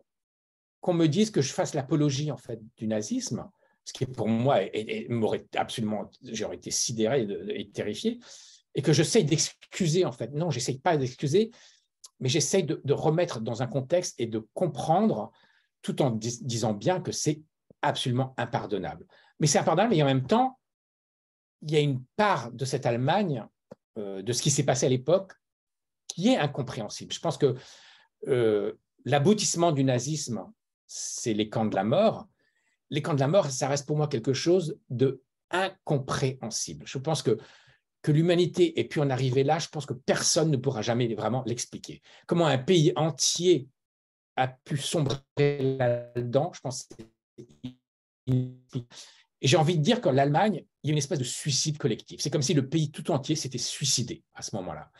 qu'on 0.80 0.94
me 0.94 1.06
dise 1.06 1.30
que 1.30 1.42
je 1.42 1.52
fasse 1.52 1.74
l'apologie 1.74 2.30
en 2.30 2.36
fait 2.36 2.60
du 2.76 2.86
nazisme, 2.86 3.50
ce 3.84 3.92
qui 3.92 4.06
pour 4.06 4.28
moi 4.28 4.60
m'aurait 5.08 5.46
absolument, 5.56 6.08
j'aurais 6.22 6.56
été 6.56 6.70
sidéré 6.70 7.26
et 7.48 7.70
terrifié, 7.70 8.20
et 8.74 8.82
que 8.82 8.92
j'essaye 8.92 9.24
d'excuser 9.24 10.04
en 10.04 10.12
fait. 10.12 10.32
Non, 10.32 10.50
j'essaye 10.50 10.78
pas 10.78 10.96
d'excuser, 10.96 11.50
mais 12.20 12.28
j'essaye 12.28 12.64
de, 12.64 12.92
remettre 12.92 13.40
dans 13.40 13.62
un 13.62 13.66
contexte 13.66 14.14
et 14.18 14.26
de 14.26 14.46
comprendre 14.54 15.32
tout 15.82 16.00
en 16.02 16.10
disant 16.10 16.72
bien 16.72 17.00
que 17.00 17.12
c'est 17.12 17.42
absolument 17.82 18.34
impardonnable. 18.36 19.06
Mais 19.40 19.46
c'est 19.46 19.58
impardonnable, 19.58 19.94
et 19.94 20.02
en 20.02 20.06
même 20.06 20.26
temps, 20.26 20.58
il 21.62 21.72
y 21.72 21.76
a 21.76 21.80
une 21.80 22.04
part 22.16 22.52
de 22.52 22.64
cette 22.64 22.86
Allemagne, 22.86 23.44
euh, 23.98 24.22
de 24.22 24.32
ce 24.32 24.40
qui 24.40 24.50
s'est 24.50 24.64
passé 24.64 24.86
à 24.86 24.88
l'époque, 24.88 25.32
qui 26.06 26.28
est 26.28 26.36
incompréhensible. 26.36 27.12
Je 27.12 27.20
pense 27.20 27.38
que 27.38 27.56
euh, 28.28 28.72
l'aboutissement 29.04 29.72
du 29.72 29.82
nazisme, 29.82 30.44
c'est 30.86 31.34
les 31.34 31.48
camps 31.48 31.64
de 31.64 31.74
la 31.74 31.84
mort. 31.84 32.28
Les 32.90 33.02
camps 33.02 33.14
de 33.14 33.20
la 33.20 33.28
mort, 33.28 33.50
ça 33.50 33.68
reste 33.68 33.86
pour 33.86 33.96
moi 33.96 34.06
quelque 34.06 34.32
chose 34.32 34.78
de 34.90 35.22
incompréhensible. 35.50 36.86
Je 36.86 36.98
pense 36.98 37.22
que 37.22 37.38
que 38.02 38.12
l'humanité 38.12 38.78
ait 38.80 38.84
pu 38.84 39.00
en 39.00 39.10
arriver 39.10 39.44
là, 39.44 39.58
je 39.58 39.68
pense 39.68 39.86
que 39.86 39.94
personne 39.94 40.50
ne 40.50 40.56
pourra 40.56 40.82
jamais 40.82 41.12
vraiment 41.14 41.42
l'expliquer. 41.46 42.02
Comment 42.26 42.46
un 42.46 42.58
pays 42.58 42.92
entier 42.96 43.68
a 44.36 44.48
pu 44.48 44.76
sombrer 44.76 45.20
là-dedans, 45.38 46.52
je 46.54 46.60
pense 46.60 46.88
et 49.42 49.48
j'ai 49.48 49.56
envie 49.56 49.76
de 49.76 49.82
dire 49.82 50.00
qu'en 50.00 50.12
l'Allemagne, 50.12 50.64
il 50.82 50.88
y 50.88 50.90
a 50.90 50.92
une 50.92 50.98
espèce 50.98 51.18
de 51.18 51.24
suicide 51.24 51.76
collectif. 51.76 52.20
C'est 52.20 52.30
comme 52.30 52.42
si 52.42 52.54
le 52.54 52.68
pays 52.68 52.92
tout 52.92 53.10
entier 53.10 53.34
s'était 53.34 53.58
suicidé 53.58 54.22
à 54.34 54.42
ce 54.42 54.54
moment-là. 54.56 54.90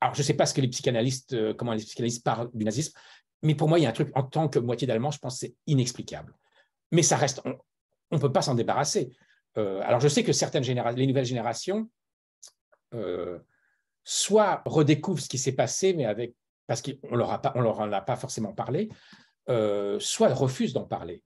Alors, 0.00 0.14
je 0.14 0.20
ne 0.20 0.24
sais 0.24 0.34
pas 0.34 0.46
ce 0.46 0.54
que 0.54 0.62
les 0.62 0.68
psychanalystes, 0.68 1.34
euh, 1.34 1.52
comment 1.52 1.72
les 1.72 1.82
psychanalystes 1.82 2.24
parlent 2.24 2.50
du 2.54 2.64
nazisme, 2.64 2.98
mais 3.42 3.54
pour 3.54 3.68
moi, 3.68 3.78
il 3.78 3.82
y 3.82 3.86
a 3.86 3.90
un 3.90 3.92
truc, 3.92 4.10
en 4.14 4.22
tant 4.22 4.48
que 4.48 4.58
moitié 4.58 4.86
d'Allemand, 4.86 5.10
je 5.10 5.18
pense 5.18 5.34
que 5.34 5.40
c'est 5.40 5.54
inexplicable. 5.66 6.34
Mais 6.90 7.02
ça 7.02 7.16
reste, 7.16 7.42
on 7.44 8.16
ne 8.16 8.20
peut 8.20 8.32
pas 8.32 8.42
s'en 8.42 8.54
débarrasser. 8.54 9.10
Euh, 9.58 9.80
alors, 9.84 10.00
je 10.00 10.08
sais 10.08 10.24
que 10.24 10.32
certaines 10.32 10.64
générations, 10.64 10.98
les 10.98 11.06
nouvelles 11.06 11.26
générations 11.26 11.90
euh, 12.94 13.38
soit 14.04 14.62
redécouvrent 14.66 15.20
ce 15.20 15.28
qui 15.28 15.38
s'est 15.38 15.52
passé, 15.52 15.92
mais 15.92 16.04
avec, 16.04 16.34
parce 16.66 16.82
qu'on 16.82 17.16
leur, 17.16 17.32
a 17.32 17.60
leur 17.60 17.80
en 17.80 17.90
a 17.90 18.00
pas 18.00 18.16
forcément 18.16 18.52
parlé, 18.52 18.88
euh, 19.48 19.98
soit 19.98 20.32
refusent 20.32 20.72
d'en 20.72 20.84
parler. 20.84 21.22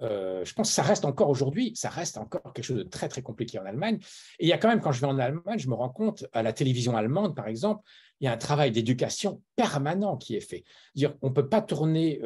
Euh, 0.00 0.42
je 0.44 0.54
pense 0.54 0.70
que 0.70 0.74
ça 0.74 0.82
reste 0.82 1.04
encore 1.04 1.28
aujourd'hui, 1.28 1.72
ça 1.76 1.90
reste 1.90 2.16
encore 2.16 2.52
quelque 2.54 2.64
chose 2.64 2.78
de 2.78 2.82
très 2.82 3.08
très 3.08 3.20
compliqué 3.20 3.58
en 3.58 3.66
Allemagne. 3.66 3.98
Et 4.38 4.46
il 4.46 4.48
y 4.48 4.52
a 4.52 4.58
quand 4.58 4.68
même, 4.68 4.80
quand 4.80 4.92
je 4.92 5.00
vais 5.00 5.06
en 5.06 5.18
Allemagne, 5.18 5.58
je 5.58 5.68
me 5.68 5.74
rends 5.74 5.90
compte, 5.90 6.24
à 6.32 6.42
la 6.42 6.54
télévision 6.54 6.96
allemande 6.96 7.36
par 7.36 7.46
exemple, 7.46 7.82
il 8.20 8.24
y 8.24 8.28
a 8.28 8.32
un 8.32 8.38
travail 8.38 8.72
d'éducation 8.72 9.42
permanent 9.54 10.16
qui 10.16 10.34
est 10.34 10.40
fait. 10.40 10.64
On 11.20 11.28
ne 11.28 11.34
peut 11.34 11.48
pas 11.48 11.60
tourner, 11.60 12.20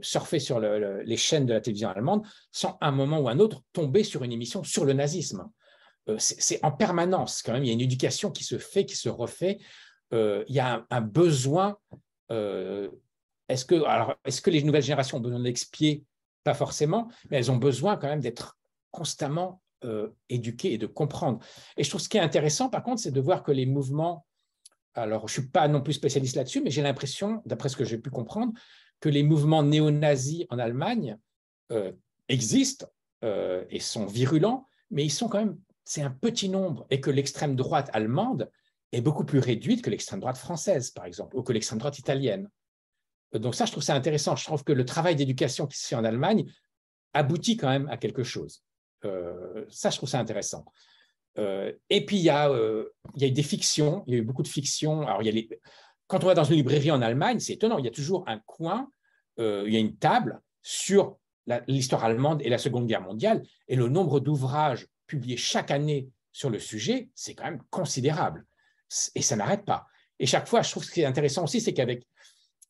surfer 0.00 0.38
sur 0.38 0.60
les 0.60 1.16
chaînes 1.16 1.46
de 1.46 1.54
la 1.54 1.60
télévision 1.60 1.88
allemande 1.88 2.24
sans 2.52 2.78
un 2.80 2.92
moment 2.92 3.18
ou 3.18 3.28
un 3.28 3.40
autre 3.40 3.62
tomber 3.72 4.04
sur 4.04 4.22
une 4.22 4.32
émission 4.32 4.62
sur 4.62 4.84
le 4.84 4.92
nazisme. 4.92 5.50
Euh, 6.08 6.16
c'est 6.18 6.64
en 6.64 6.72
permanence 6.72 7.42
quand 7.42 7.52
même. 7.52 7.64
Il 7.64 7.68
y 7.68 7.70
a 7.70 7.74
une 7.74 7.80
éducation 7.80 8.30
qui 8.30 8.44
se 8.44 8.58
fait, 8.58 8.84
qui 8.84 8.96
se 8.96 9.08
refait. 9.08 9.58
Euh, 10.12 10.44
il 10.48 10.54
y 10.54 10.60
a 10.60 10.86
un, 10.90 11.00
besoin. 11.00 11.76
Euh, 12.30 12.88
est-ce 13.48 13.64
que, 13.64 13.82
est-ce 14.24 14.40
que 14.40 14.50
les 14.50 14.62
nouvelles 14.62 14.82
générations 14.82 15.18
ont 15.18 15.20
besoin 15.20 15.40
d'expier? 15.40 16.04
Pas 16.44 16.54
forcément, 16.54 17.08
mais 17.30 17.38
elles 17.38 17.50
ont 17.50 17.56
besoin 17.56 17.96
quand 17.96 18.08
même 18.08 18.20
d'être 18.20 18.58
constamment 18.90 19.60
éduquées 20.28 20.72
et 20.72 20.78
de 20.78 20.86
comprendre. 20.86 21.38
Et 21.76 21.84
je 21.84 21.88
trouve 21.88 22.00
ce 22.00 22.08
qui 22.08 22.16
est 22.16 22.20
intéressant, 22.20 22.68
par 22.68 22.82
contre, 22.82 23.00
c'est 23.00 23.12
de 23.12 23.20
voir 23.20 23.44
que 23.44 23.52
les 23.52 23.64
mouvements. 23.64 24.26
Alors, 24.94 25.28
je 25.28 25.38
ne 25.38 25.42
suis 25.42 25.50
pas 25.50 25.68
non 25.68 25.80
plus 25.82 25.92
spécialiste 25.92 26.34
là-dessus, 26.34 26.60
mais 26.60 26.70
j'ai 26.70 26.82
l'impression, 26.82 27.42
d'après 27.46 27.68
ce 27.68 27.76
que 27.76 27.84
j'ai 27.84 27.98
pu 27.98 28.10
comprendre, 28.10 28.52
que 28.98 29.08
les 29.08 29.22
mouvements 29.22 29.62
néo-nazis 29.62 30.46
en 30.50 30.58
Allemagne 30.58 31.16
existent 32.28 32.86
et 33.22 33.78
sont 33.78 34.06
virulents, 34.06 34.66
mais 34.90 35.04
ils 35.04 35.10
sont 35.10 35.28
quand 35.28 35.38
même 35.38 35.58
c'est 35.88 36.02
un 36.02 36.10
petit 36.10 36.50
nombre 36.50 36.86
et 36.90 37.00
que 37.00 37.10
l'extrême 37.10 37.56
droite 37.56 37.88
allemande 37.94 38.50
est 38.92 39.00
beaucoup 39.00 39.24
plus 39.24 39.38
réduite 39.38 39.80
que 39.80 39.88
l'extrême 39.88 40.20
droite 40.20 40.36
française, 40.36 40.90
par 40.90 41.06
exemple, 41.06 41.34
ou 41.34 41.42
que 41.42 41.50
l'extrême 41.50 41.78
droite 41.78 41.98
italienne. 41.98 42.50
Donc 43.32 43.54
ça, 43.54 43.64
je 43.64 43.72
trouve 43.72 43.82
ça 43.82 43.94
intéressant. 43.94 44.36
Je 44.36 44.44
trouve 44.44 44.64
que 44.64 44.74
le 44.74 44.84
travail 44.84 45.16
d'éducation 45.16 45.66
qui 45.66 45.78
se 45.78 45.88
fait 45.88 45.94
en 45.94 46.04
Allemagne 46.04 46.44
aboutit 47.14 47.56
quand 47.56 47.70
même 47.70 47.88
à 47.88 47.96
quelque 47.96 48.22
chose. 48.22 48.62
Euh, 49.06 49.64
ça, 49.70 49.88
je 49.88 49.96
trouve 49.96 50.10
ça 50.10 50.20
intéressant. 50.20 50.66
Euh, 51.38 51.72
et 51.88 52.04
puis, 52.04 52.18
il 52.18 52.22
y, 52.22 52.28
a, 52.28 52.50
euh, 52.50 52.90
il 53.16 53.22
y 53.22 53.24
a 53.24 53.30
des 53.30 53.42
fictions, 53.42 54.04
il 54.06 54.12
y 54.12 54.16
a 54.18 54.20
eu 54.20 54.24
beaucoup 54.24 54.42
de 54.42 54.48
fictions. 54.48 55.06
Alors. 55.06 55.22
Quand 56.06 56.22
on 56.22 56.26
va 56.26 56.34
dans 56.34 56.44
une 56.44 56.56
librairie 56.56 56.90
en 56.90 57.00
Allemagne, 57.00 57.40
c'est 57.40 57.54
étonnant, 57.54 57.78
il 57.78 57.86
y 57.86 57.88
a 57.88 57.92
toujours 57.92 58.24
un 58.28 58.40
coin, 58.40 58.90
il 59.38 59.72
y 59.72 59.76
a 59.76 59.80
une 59.80 59.96
table 59.96 60.42
sur 60.62 61.16
l'histoire 61.66 62.04
allemande 62.04 62.42
et 62.42 62.50
la 62.50 62.58
Seconde 62.58 62.86
Guerre 62.86 63.02
mondiale, 63.02 63.42
et 63.68 63.76
le 63.76 63.88
nombre 63.88 64.20
d'ouvrages 64.20 64.86
publié 65.08 65.36
chaque 65.36 65.72
année 65.72 66.08
sur 66.30 66.50
le 66.50 66.60
sujet, 66.60 67.08
c'est 67.16 67.34
quand 67.34 67.44
même 67.44 67.62
considérable. 67.70 68.46
Et 69.16 69.22
ça 69.22 69.34
n'arrête 69.34 69.64
pas. 69.64 69.86
Et 70.20 70.26
chaque 70.26 70.46
fois, 70.46 70.62
je 70.62 70.70
trouve 70.70 70.84
ce 70.84 70.92
qui 70.92 71.00
est 71.00 71.04
intéressant 71.04 71.44
aussi, 71.44 71.60
c'est 71.60 71.74
qu'avec 71.74 72.06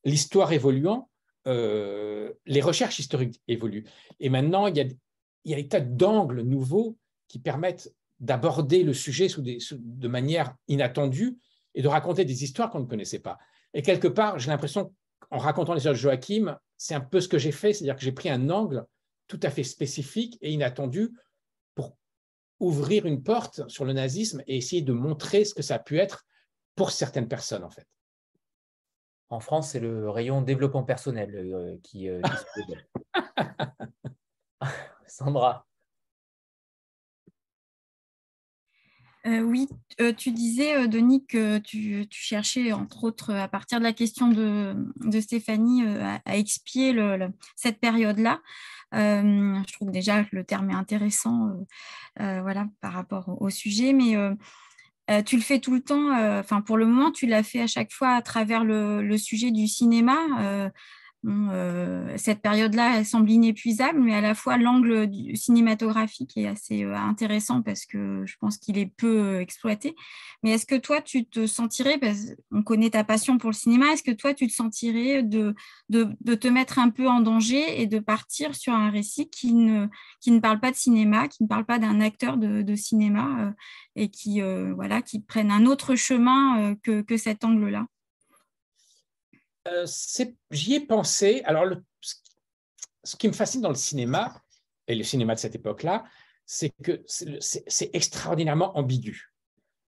l'histoire 0.05 0.53
évoluant, 0.53 1.11
euh, 1.47 2.33
les 2.47 2.63
recherches 2.63 2.99
historiques 2.99 3.43
évoluent. 3.47 3.85
Et 4.21 4.31
maintenant, 4.31 4.67
il 4.67 4.77
y 4.77 4.81
a, 4.81 4.85
il 4.85 5.51
y 5.51 5.55
a 5.55 5.57
des 5.57 5.69
tas 5.69 5.81
d'angles 5.81 6.41
nouveaux 6.43 6.97
qui 7.27 7.39
permettent 7.39 7.93
d'aborder 8.21 8.83
le 8.83 8.93
sujet 8.93 9.29
de 9.29 10.09
manière 10.09 10.55
inattendue 10.67 11.39
et 11.75 11.83
de 11.83 11.89
raconter 11.89 12.25
des 12.25 12.43
histoires 12.45 12.71
qu'on 12.71 12.81
ne 12.81 12.87
connaissait 12.87 13.21
pas. 13.21 13.39
Et 13.75 13.83
quelque 13.83 14.09
part, 14.09 14.39
j'ai 14.39 14.51
l'impression 14.51 14.93
qu'en 15.21 15.39
racontant 15.39 15.75
l'histoire 15.75 15.95
de 15.95 15.99
Joachim, 15.99 16.57
c'est 16.77 16.95
un 16.95 17.01
peu 17.01 17.21
ce 17.21 17.29
que 17.29 17.39
j'ai 17.39 17.53
fait, 17.53 17.73
c'est-à-dire 17.73 17.97
que 17.97 18.03
j'ai 18.03 18.13
pris 18.13 18.31
un 18.31 18.51
angle 18.51 18.85
tout 19.27 19.41
à 19.43 19.51
fait 19.51 19.63
spécifique 19.63 20.39
et 20.41 20.51
inattendu 20.51 21.13
ouvrir 22.61 23.07
une 23.07 23.23
porte 23.23 23.69
sur 23.69 23.85
le 23.85 23.93
nazisme 23.93 24.43
et 24.47 24.57
essayer 24.57 24.83
de 24.83 24.93
montrer 24.93 25.45
ce 25.45 25.55
que 25.55 25.63
ça 25.63 25.77
a 25.77 25.79
pu 25.79 25.99
être 25.99 26.27
pour 26.75 26.91
certaines 26.91 27.29
personnes, 27.29 27.65
en 27.65 27.71
fait. 27.71 27.87
En 29.31 29.41
France, 29.41 29.71
c'est 29.71 29.81
le 29.81 30.09
rayon 30.09 30.41
développement 30.41 30.85
personnel 30.85 31.35
euh, 31.35 31.77
qui, 31.83 32.09
euh, 32.09 32.23
Sandra. 35.07 35.68
Oui, 39.27 39.69
tu 40.17 40.31
disais, 40.31 40.89
Denis, 40.89 41.27
que 41.27 41.59
tu, 41.59 42.07
cherchais, 42.11 42.73
entre 42.73 43.05
autres, 43.05 43.35
à 43.35 43.49
partir 43.49 43.79
de 43.79 43.85
la 43.85 43.93
question 43.93 44.29
de, 44.29 45.21
Stéphanie, 45.21 45.83
à, 46.25 46.37
expier 46.37 46.97
cette 47.57 47.81
période-là. 47.81 48.41
je 48.93 49.73
trouve 49.73 49.91
déjà 49.91 50.25
le 50.33 50.45
terme 50.45 50.71
est 50.71 50.75
intéressant 50.75 51.51
voilà, 52.19 52.67
par 52.81 52.93
rapport 52.93 53.41
au, 53.41 53.51
sujet, 53.51 53.93
mais 53.93 54.15
tu 55.25 55.37
le 55.37 55.43
fais 55.43 55.59
tout 55.59 55.75
le 55.75 55.83
temps, 55.83 56.11
enfin 56.39 56.61
pour 56.61 56.77
le 56.77 56.87
moment, 56.87 57.11
tu 57.11 57.27
l'as 57.27 57.43
fait 57.43 57.61
à 57.61 57.67
chaque 57.67 57.93
fois 57.93 58.11
à 58.11 58.23
travers 58.23 58.65
le 58.65 59.17
sujet 59.19 59.51
du 59.51 59.67
cinéma. 59.67 60.71
Euh, 61.27 62.15
cette 62.17 62.41
période-là, 62.43 62.99
elle 62.99 63.05
semble 63.05 63.31
inépuisable, 63.31 63.99
mais 63.99 64.15
à 64.15 64.21
la 64.21 64.35
fois 64.35 64.57
l'angle 64.57 65.11
cinématographique 65.35 66.37
est 66.37 66.47
assez 66.47 66.85
euh, 66.85 66.95
intéressant 66.97 67.61
parce 67.61 67.87
que 67.87 68.23
je 68.25 68.37
pense 68.39 68.57
qu'il 68.57 68.79
est 68.79 68.93
peu 68.97 69.19
euh, 69.19 69.41
exploité. 69.41 69.97
Mais 70.43 70.51
est-ce 70.51 70.67
que 70.67 70.77
toi, 70.77 71.01
tu 71.03 71.27
te 71.27 71.47
sentirais, 71.47 71.99
parce 71.99 72.19
on 72.53 72.63
connaît 72.63 72.91
ta 72.91 73.03
passion 73.03 73.37
pour 73.39 73.51
le 73.51 73.55
cinéma, 73.55 73.93
est-ce 73.93 74.05
que 74.05 74.13
toi, 74.13 74.33
tu 74.33 74.47
te 74.47 74.53
sentirais 74.53 75.25
de, 75.25 75.55
te 75.91 76.49
mettre 76.49 76.79
un 76.79 76.91
peu 76.91 77.09
en 77.09 77.21
danger 77.21 77.81
et 77.81 77.87
de 77.87 77.99
partir 77.99 78.55
sur 78.55 78.73
un 78.73 78.91
récit 78.91 79.29
qui 79.29 79.53
ne, 79.55 79.89
parle 80.41 80.61
pas 80.61 80.71
de 80.71 80.77
cinéma, 80.77 81.27
qui 81.27 81.43
ne 81.43 81.49
parle 81.49 81.65
pas 81.65 81.81
d'un 81.81 82.01
acteur 82.01 82.37
de, 82.37 82.75
cinéma 82.77 83.55
et 83.97 84.09
qui, 84.09 84.41
voilà, 84.75 85.03
qui 85.03 85.21
prenne 85.21 85.51
un 85.51 85.67
autre 85.67 85.97
chemin 85.97 86.77
que, 86.83 87.01
que 87.03 87.17
cet 87.17 87.45
angle-là? 87.45 87.87
Euh, 89.73 89.87
j'y 90.51 90.75
ai 90.75 90.81
pensé. 90.81 91.43
Alors, 91.45 91.65
ce 93.05 93.17
qui 93.17 93.29
me 93.29 93.33
fascine 93.33 93.61
dans 93.61 93.69
le 93.69 93.75
cinéma, 93.75 94.43
et 94.87 94.95
le 94.95 95.05
cinéma 95.05 95.35
de 95.35 95.41
cette 95.41 95.55
époque-là, 95.55 96.05
c'est 96.47 96.71
que 96.83 97.03
c'est 97.07 97.91
extraordinairement 97.93 98.77
ambigu. 98.77 99.35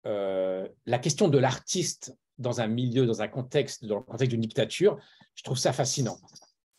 Euh, 0.07 0.67
la 0.87 0.99
question 0.99 1.29
de 1.29 1.39
l'artiste 1.39 2.17
dans 2.39 2.61
un 2.61 2.69
milieu, 2.69 3.05
dans 3.05 3.21
un 3.21 3.29
contexte, 3.29 3.85
dans 3.85 3.97
le 3.97 4.03
contexte 4.03 4.31
d'une 4.31 4.41
dictature, 4.41 4.99
je 5.35 5.43
trouve 5.43 5.59
ça 5.59 5.73
fascinant. 5.73 6.19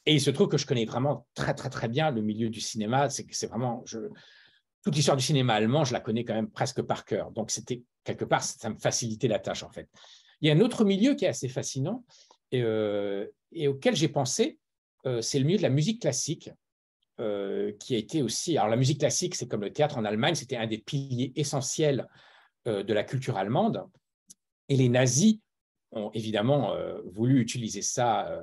Et 0.05 0.13
il 0.13 0.21
se 0.21 0.31
trouve 0.31 0.47
que 0.47 0.57
je 0.57 0.65
connais 0.65 0.85
vraiment 0.85 1.27
très, 1.35 1.53
très, 1.53 1.69
très 1.69 1.87
bien 1.87 2.09
le 2.09 2.21
milieu 2.21 2.49
du 2.49 2.61
cinéma. 2.61 3.09
C'est 3.09 3.47
vraiment. 3.47 3.83
Toute 4.81 4.95
l'histoire 4.95 5.17
du 5.17 5.23
cinéma 5.23 5.53
allemand, 5.53 5.83
je 5.83 5.93
la 5.93 5.99
connais 5.99 6.23
quand 6.23 6.33
même 6.33 6.49
presque 6.49 6.81
par 6.81 7.03
cœur. 7.05 7.31
Donc, 7.31 7.51
c'était 7.51 7.83
quelque 8.03 8.25
part, 8.25 8.41
ça 8.41 8.69
me 8.69 8.77
facilitait 8.77 9.27
la 9.27 9.37
tâche, 9.37 9.61
en 9.63 9.69
fait. 9.69 9.89
Il 10.41 10.47
y 10.47 10.51
a 10.51 10.55
un 10.55 10.61
autre 10.61 10.85
milieu 10.85 11.15
qui 11.15 11.25
est 11.25 11.27
assez 11.27 11.49
fascinant, 11.49 12.05
euh, 12.53 13.27
et, 13.51 13.67
auquel 13.67 13.95
j'ai 13.95 14.07
pensé, 14.07 14.59
euh, 15.05 15.21
c'est 15.21 15.39
le 15.39 15.45
milieu 15.45 15.57
de 15.57 15.63
la 15.63 15.69
musique 15.69 16.01
classique, 16.01 16.51
euh, 17.19 17.73
qui 17.79 17.95
a 17.95 17.97
été 17.97 18.21
aussi. 18.21 18.57
Alors, 18.57 18.69
la 18.69 18.77
musique 18.77 18.99
classique, 18.99 19.35
c'est 19.35 19.47
comme 19.47 19.61
le 19.61 19.73
théâtre 19.73 19.97
en 19.97 20.05
Allemagne, 20.05 20.35
c'était 20.35 20.57
un 20.57 20.67
des 20.67 20.77
piliers 20.77 21.33
essentiels 21.35 22.07
de 22.65 22.93
la 22.93 23.03
culture 23.03 23.37
allemande. 23.37 23.83
Et 24.67 24.75
les 24.75 24.89
nazis 24.89 25.39
ont 25.91 26.11
évidemment 26.13 26.75
voulu 27.05 27.39
utiliser 27.39 27.81
ça 27.81 28.39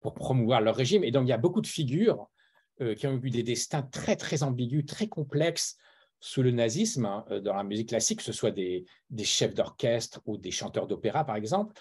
pour 0.00 0.12
promouvoir 0.12 0.60
leur 0.60 0.76
régime. 0.76 1.02
Et 1.02 1.10
donc, 1.10 1.24
il 1.24 1.30
y 1.30 1.32
a 1.32 1.38
beaucoup 1.38 1.62
de 1.62 1.66
figures 1.66 2.28
qui 2.96 3.06
ont 3.06 3.18
eu 3.22 3.30
des 3.30 3.44
destins 3.44 3.82
très, 3.82 4.16
très 4.16 4.42
ambigus, 4.42 4.84
très 4.84 5.06
complexes 5.06 5.78
sous 6.20 6.42
le 6.42 6.50
nazisme 6.50 7.06
hein, 7.06 7.24
dans 7.42 7.54
la 7.54 7.64
musique 7.64 7.88
classique, 7.88 8.18
que 8.18 8.24
ce 8.24 8.32
soit 8.32 8.50
des, 8.50 8.84
chefs 9.22 9.54
d'orchestre 9.54 10.20
ou 10.26 10.36
des 10.36 10.50
chanteurs 10.50 10.86
d'opéra, 10.86 11.24
par 11.24 11.36
exemple. 11.36 11.72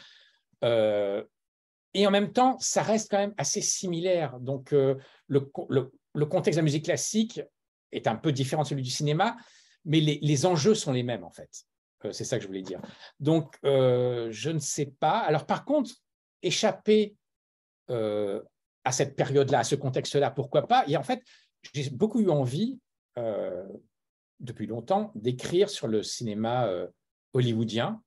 Et 1.93 2.05
en 2.05 2.11
même 2.11 2.31
temps, 2.31 2.57
ça 2.59 2.81
reste 2.81 3.09
quand 3.09 3.17
même 3.17 3.33
assez 3.37 3.61
similaire. 3.61 4.39
Donc, 4.39 4.73
euh, 4.73 4.95
le, 5.27 5.39
contexte 6.25 6.57
de 6.57 6.61
la 6.61 6.63
musique 6.63 6.85
classique 6.85 7.41
est 7.91 8.07
un 8.07 8.15
peu 8.15 8.31
différent 8.31 8.63
de 8.63 8.67
celui 8.67 8.83
du 8.83 8.89
cinéma, 8.89 9.37
mais 9.85 9.99
les, 9.99 10.45
enjeux 10.45 10.75
sont 10.75 10.91
les 10.91 11.03
mêmes, 11.03 11.23
en 11.23 11.31
fait. 11.31 11.49
Euh, 12.05 12.11
c'est 12.11 12.25
ça 12.25 12.37
que 12.37 12.43
je 12.43 12.47
voulais 12.47 12.61
dire. 12.61 12.81
Donc, 13.19 13.57
euh, 13.63 14.27
je 14.31 14.49
ne 14.49 14.59
sais 14.59 14.93
pas. 14.99 15.19
Alors, 15.19 15.45
par 15.45 15.65
contre, 15.65 15.91
échapper 16.41 17.15
à 17.89 18.91
cette 18.91 19.15
période-là, 19.15 19.59
à 19.59 19.63
ce 19.63 19.75
contexte-là, 19.75 20.29
pourquoi 20.29 20.67
pas? 20.67 20.83
Et 20.87 20.97
en 20.97 21.03
fait, 21.03 21.23
j'ai 21.73 21.89
beaucoup 21.89 22.19
eu 22.19 22.29
envie, 22.29 22.77
depuis 24.39 24.67
longtemps, 24.67 25.13
d'écrire 25.15 25.69
sur 25.69 25.87
le 25.87 26.03
cinéma 26.03 26.69
hollywoodien. 27.31 28.01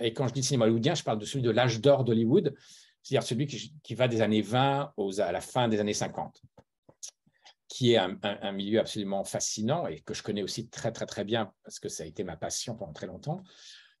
Et 0.00 0.14
quand 0.14 0.26
je 0.28 0.32
dis 0.32 0.42
cinéma 0.42 0.64
hollywoodien, 0.64 0.94
je 0.94 1.02
parle 1.02 1.18
de 1.18 1.26
celui 1.26 1.42
de 1.42 1.50
l'âge 1.50 1.82
d'or 1.82 2.04
d'Hollywood 2.04 2.54
c'est-à-dire 3.02 3.26
celui 3.26 3.46
qui, 3.46 3.94
va 3.94 4.08
des 4.08 4.20
années 4.20 4.42
20 4.42 4.92
aux, 4.96 5.20
à 5.20 5.32
la 5.32 5.40
fin 5.40 5.68
des 5.68 5.80
années 5.80 5.94
50, 5.94 6.42
qui 7.68 7.92
est 7.92 7.96
un, 7.96 8.52
milieu 8.52 8.80
absolument 8.80 9.24
fascinant 9.24 9.86
et 9.86 10.00
que 10.00 10.14
je 10.14 10.22
connais 10.22 10.42
aussi 10.42 10.68
très, 10.68 10.92
très, 10.92 11.06
très 11.06 11.24
bien 11.24 11.52
parce 11.64 11.78
que 11.78 11.88
ça 11.88 12.02
a 12.02 12.06
été 12.06 12.24
ma 12.24 12.36
passion 12.36 12.74
pendant 12.74 12.92
très 12.92 13.06
longtemps. 13.06 13.42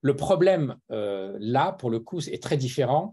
Le 0.00 0.16
problème 0.16 0.76
euh, 0.90 1.36
là, 1.40 1.72
pour 1.72 1.90
le 1.90 2.00
coup, 2.00 2.20
est 2.20 2.42
très 2.42 2.56
différent. 2.56 3.12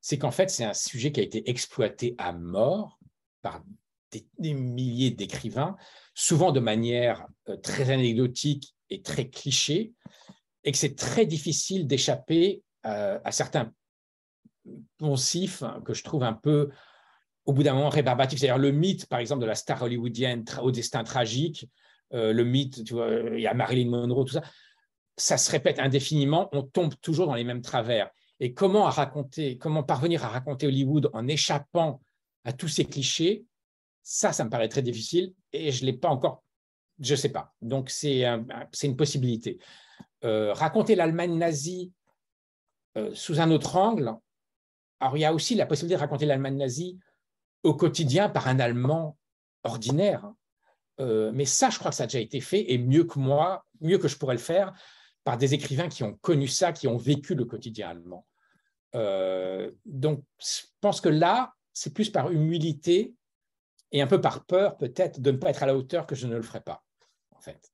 C'est 0.00 0.18
qu'en 0.18 0.30
fait, 0.30 0.50
c'est 0.50 0.64
un 0.64 0.74
sujet 0.74 1.12
qui 1.12 1.20
a 1.20 1.22
été 1.22 1.48
exploité 1.48 2.14
à 2.18 2.32
mort 2.32 2.98
par 3.40 3.62
des, 4.38 4.54
milliers 4.54 5.10
d'écrivains, 5.10 5.76
souvent 6.14 6.52
de 6.52 6.60
manière 6.60 7.26
euh, 7.48 7.56
très 7.56 7.90
anecdotique 7.90 8.74
et 8.90 9.02
très 9.02 9.28
cliché, 9.28 9.92
et 10.64 10.72
que 10.72 10.78
c'est 10.78 10.96
très 10.96 11.26
difficile 11.26 11.86
d'échapper 11.86 12.62
euh, 12.86 13.18
à 13.24 13.32
certains 13.32 13.72
poncif 14.98 15.62
que 15.84 15.94
je 15.94 16.02
trouve 16.02 16.22
un 16.22 16.32
peu, 16.32 16.70
au 17.44 17.52
bout 17.52 17.62
d'un 17.62 17.74
moment, 17.74 17.88
rébarbatif. 17.88 18.38
C'est-à-dire 18.38 18.58
le 18.58 18.72
mythe, 18.72 19.06
par 19.06 19.18
exemple, 19.18 19.42
de 19.42 19.46
la 19.46 19.54
star 19.54 19.82
hollywoodienne 19.82 20.44
au 20.62 20.70
destin 20.70 21.04
tragique, 21.04 21.68
euh, 22.12 22.32
le 22.32 22.44
mythe, 22.44 22.84
tu 22.84 22.94
vois, 22.94 23.08
il 23.34 23.40
y 23.40 23.46
a 23.46 23.54
Marilyn 23.54 23.90
Monroe, 23.90 24.24
tout 24.24 24.34
ça, 24.34 24.42
ça 25.16 25.36
se 25.36 25.50
répète 25.50 25.78
indéfiniment, 25.78 26.48
on 26.52 26.62
tombe 26.62 26.94
toujours 27.00 27.26
dans 27.26 27.34
les 27.34 27.44
mêmes 27.44 27.62
travers. 27.62 28.10
Et 28.40 28.52
comment, 28.52 28.86
à 28.86 28.90
raconter, 28.90 29.58
comment 29.58 29.82
parvenir 29.82 30.24
à 30.24 30.28
raconter 30.28 30.66
Hollywood 30.66 31.10
en 31.12 31.28
échappant 31.28 32.00
à 32.44 32.52
tous 32.52 32.68
ces 32.68 32.84
clichés, 32.84 33.44
ça, 34.02 34.32
ça 34.32 34.44
me 34.44 34.50
paraît 34.50 34.68
très 34.68 34.82
difficile 34.82 35.32
et 35.52 35.72
je 35.72 35.82
ne 35.82 35.86
l'ai 35.86 35.96
pas 35.96 36.08
encore, 36.08 36.44
je 37.00 37.12
ne 37.12 37.16
sais 37.16 37.30
pas. 37.30 37.54
Donc, 37.62 37.90
c'est 37.90 38.24
une 38.82 38.96
possibilité. 38.96 39.58
Euh, 40.24 40.52
raconter 40.52 40.94
l'Allemagne 40.94 41.36
nazie 41.36 41.92
euh, 42.96 43.10
sous 43.14 43.40
un 43.40 43.50
autre 43.50 43.76
angle, 43.76 44.14
alors, 45.04 45.18
il 45.18 45.20
y 45.20 45.26
a 45.26 45.34
aussi 45.34 45.54
la 45.54 45.66
possibilité 45.66 45.96
de 45.96 46.00
raconter 46.00 46.24
l'Allemagne 46.24 46.56
nazie 46.56 46.98
au 47.62 47.74
quotidien 47.74 48.30
par 48.30 48.48
un 48.48 48.58
Allemand 48.58 49.18
ordinaire. 49.62 50.32
Euh, 50.98 51.30
mais 51.34 51.44
ça, 51.44 51.68
je 51.68 51.78
crois 51.78 51.90
que 51.90 51.96
ça 51.98 52.04
a 52.04 52.06
déjà 52.06 52.20
été 52.20 52.40
fait, 52.40 52.72
et 52.72 52.78
mieux 52.78 53.04
que 53.04 53.18
moi, 53.18 53.66
mieux 53.82 53.98
que 53.98 54.08
je 54.08 54.16
pourrais 54.16 54.34
le 54.34 54.40
faire, 54.40 54.72
par 55.22 55.36
des 55.36 55.52
écrivains 55.52 55.90
qui 55.90 56.04
ont 56.04 56.14
connu 56.14 56.48
ça, 56.48 56.72
qui 56.72 56.88
ont 56.88 56.96
vécu 56.96 57.34
le 57.34 57.44
quotidien 57.44 57.90
allemand. 57.90 58.26
Euh, 58.94 59.70
donc, 59.84 60.24
je 60.40 60.62
pense 60.80 61.02
que 61.02 61.10
là, 61.10 61.52
c'est 61.74 61.92
plus 61.92 62.08
par 62.08 62.30
humilité 62.30 63.14
et 63.92 64.00
un 64.00 64.06
peu 64.06 64.22
par 64.22 64.46
peur, 64.46 64.78
peut-être, 64.78 65.20
de 65.20 65.32
ne 65.32 65.36
pas 65.36 65.50
être 65.50 65.64
à 65.64 65.66
la 65.66 65.76
hauteur 65.76 66.06
que 66.06 66.14
je 66.14 66.26
ne 66.26 66.34
le 66.34 66.42
ferai 66.42 66.62
pas, 66.62 66.82
en 67.32 67.40
fait. 67.40 67.70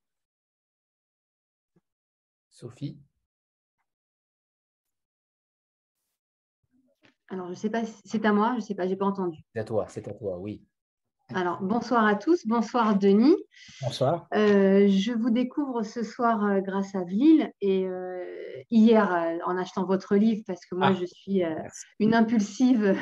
Sophie? 2.49 2.99
Alors, 7.31 7.47
je 7.47 7.51
ne 7.51 7.57
sais 7.57 7.71
pas, 7.71 7.83
c'est 8.05 8.25
à 8.25 8.33
moi, 8.33 8.51
je 8.53 8.57
ne 8.57 8.61
sais 8.61 8.75
pas, 8.75 8.87
je 8.87 8.91
n'ai 8.91 8.97
pas 8.97 9.07
entendu. 9.07 9.39
C'est 9.55 9.61
à 9.61 9.65
toi, 9.65 9.87
c'est 9.89 10.09
à 10.09 10.15
toi, 10.15 10.39
oui. 10.39 10.65
Alors, 11.33 11.63
bonsoir 11.63 12.05
à 12.05 12.17
tous, 12.17 12.45
bonsoir 12.45 12.99
Denis. 12.99 13.37
Bonsoir. 13.83 14.27
Euh, 14.35 14.89
je 14.89 15.13
vous 15.13 15.31
découvre 15.31 15.85
ce 15.85 16.03
soir 16.03 16.45
euh, 16.45 16.61
grâce 16.61 16.93
à 16.97 17.05
Vlil 17.05 17.53
et 17.61 17.87
euh, 17.87 18.25
hier 18.69 19.39
en 19.47 19.57
achetant 19.57 19.85
votre 19.85 20.17
livre 20.17 20.43
parce 20.45 20.67
que 20.67 20.75
moi 20.75 20.89
ah. 20.91 20.95
je 20.95 21.05
suis 21.05 21.43
une 22.01 22.15
impulsive. 22.15 22.97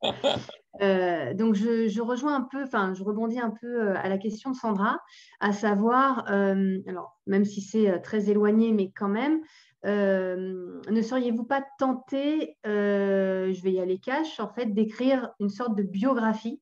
donc 0.02 1.56
je, 1.56 2.00
rejoins 2.00 2.36
un 2.36 2.42
peu, 2.42 2.62
enfin 2.62 2.94
je 2.94 3.02
rebondis 3.02 3.40
un 3.40 3.52
peu 3.60 3.96
à 3.96 4.08
la 4.08 4.18
question 4.18 4.52
de 4.52 4.56
Sandra, 4.56 5.00
à 5.40 5.52
savoir, 5.52 6.24
alors 6.28 7.18
même 7.26 7.44
si 7.44 7.60
c'est 7.60 8.00
très 8.00 8.30
éloigné, 8.30 8.72
mais 8.72 8.92
quand 8.94 9.08
même, 9.08 9.40
euh, 9.84 10.80
ne 10.88 11.02
seriez-vous 11.02 11.44
pas 11.44 11.64
tenté, 11.78 12.56
euh, 12.66 13.52
je 13.52 13.62
vais 13.62 13.72
y 13.72 13.80
aller 13.80 13.98
cash, 13.98 14.38
en 14.38 14.48
fait, 14.48 14.66
d'écrire 14.66 15.30
une 15.40 15.48
sorte 15.48 15.76
de 15.76 15.82
biographie? 15.82 16.60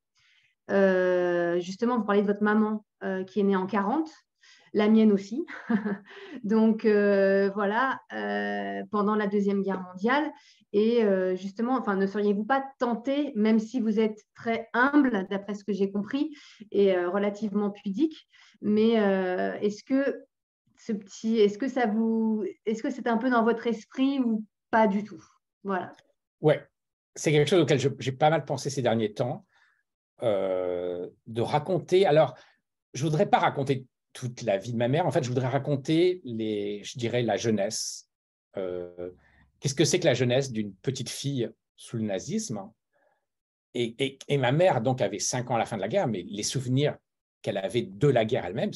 Euh, 0.70 1.58
Justement, 1.60 1.98
vous 1.98 2.04
parlez 2.04 2.22
de 2.22 2.26
votre 2.26 2.42
maman 2.42 2.84
qui 3.26 3.40
est 3.40 3.44
née 3.44 3.56
en 3.56 3.66
40, 3.66 4.10
la 4.74 4.88
mienne 4.88 5.10
aussi. 5.10 5.46
Donc 6.44 6.84
voilà, 6.84 8.00
pendant 8.90 9.14
la 9.14 9.26
Deuxième 9.26 9.62
Guerre 9.62 9.82
mondiale. 9.82 10.30
Et 10.72 11.02
justement, 11.34 11.78
enfin, 11.78 11.96
ne 11.96 12.06
seriez-vous 12.06 12.44
pas 12.44 12.62
tenté, 12.78 13.32
même 13.36 13.58
si 13.58 13.80
vous 13.80 13.98
êtes 13.98 14.22
très 14.34 14.68
humble, 14.74 15.26
d'après 15.30 15.54
ce 15.54 15.64
que 15.64 15.72
j'ai 15.72 15.90
compris, 15.90 16.36
et 16.70 16.94
relativement 17.06 17.70
pudique, 17.70 18.28
mais 18.60 18.92
est-ce 19.62 19.82
que 19.82 20.14
petit. 20.88 21.38
Est-ce 21.38 21.58
que 21.58 21.68
ça 21.68 21.86
vous, 21.86 22.44
est-ce 22.66 22.82
que 22.82 22.90
c'est 22.90 23.06
un 23.06 23.16
peu 23.16 23.30
dans 23.30 23.44
votre 23.44 23.66
esprit 23.66 24.20
ou 24.20 24.44
pas 24.70 24.86
du 24.86 25.04
tout? 25.04 25.22
Voilà. 25.64 25.92
Ouais, 26.40 26.66
c'est 27.14 27.32
quelque 27.32 27.48
chose 27.48 27.60
auquel 27.60 27.78
j'ai 27.78 28.12
pas 28.12 28.30
mal 28.30 28.44
pensé 28.44 28.70
ces 28.70 28.82
derniers 28.82 29.12
temps, 29.12 29.46
euh, 30.22 31.08
de 31.26 31.42
raconter. 31.42 32.06
Alors, 32.06 32.34
je 32.94 33.04
voudrais 33.04 33.26
pas 33.26 33.38
raconter 33.38 33.86
toute 34.12 34.42
la 34.42 34.58
vie 34.58 34.72
de 34.72 34.78
ma 34.78 34.88
mère. 34.88 35.06
En 35.06 35.10
fait, 35.10 35.22
je 35.22 35.28
voudrais 35.28 35.48
raconter, 35.48 36.20
les, 36.24 36.82
je 36.82 36.98
dirais, 36.98 37.22
la 37.22 37.36
jeunesse. 37.36 38.08
Qu'est-ce 38.54 39.74
que 39.74 39.84
c'est 39.84 40.00
que 40.00 40.06
la 40.06 40.14
jeunesse 40.14 40.50
d'une 40.50 40.74
petite 40.74 41.10
fille 41.10 41.50
sous 41.76 41.96
le 41.96 42.02
nazisme? 42.02 42.70
Et, 43.74 44.18
ma 44.36 44.50
mère 44.50 44.80
donc 44.80 45.00
avait 45.00 45.20
cinq 45.20 45.50
ans 45.50 45.54
à 45.54 45.58
la 45.58 45.66
fin 45.66 45.76
de 45.76 45.82
la 45.82 45.88
guerre, 45.88 46.08
mais 46.08 46.22
les 46.22 46.42
souvenirs 46.42 46.96
qu'elle 47.42 47.58
avait 47.58 47.82
de 47.82 48.08
la 48.08 48.24
guerre 48.24 48.46
elle-même 48.46 48.72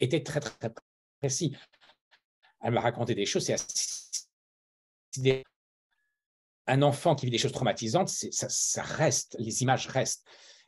étaient 0.00 0.22
très, 0.22 0.40
très, 0.40 0.58
très 0.68 0.82
Elle 1.22 2.72
m'a 2.72 2.80
raconté 2.80 3.14
des 3.14 3.26
choses, 3.26 3.44
c'est 3.44 3.56
un 6.66 6.82
enfant 6.82 7.14
qui 7.14 7.26
vit 7.26 7.30
des 7.30 7.38
choses 7.38 7.52
traumatisantes, 7.52 8.08
ça, 8.08 8.48
ça, 8.48 8.82
reste, 8.82 9.36
les 9.38 9.62
images 9.62 9.86
restent. 9.86 10.26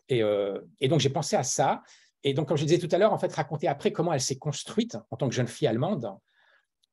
Et, 0.08 0.22
euh, 0.22 0.60
et 0.80 0.88
donc 0.88 1.00
j'ai 1.00 1.10
pensé 1.10 1.36
à 1.36 1.42
ça. 1.42 1.82
Et 2.24 2.34
donc, 2.34 2.48
comme 2.48 2.56
je 2.56 2.64
disais 2.64 2.78
tout 2.78 2.88
à 2.92 2.98
l'heure, 2.98 3.12
en 3.12 3.18
fait, 3.18 3.32
raconter 3.32 3.68
après 3.68 3.92
comment 3.92 4.12
elle 4.12 4.20
s'est 4.20 4.38
construite 4.38 4.96
en 5.10 5.16
tant 5.16 5.28
que 5.28 5.34
jeune 5.34 5.46
fille 5.46 5.68
allemande, 5.68 6.10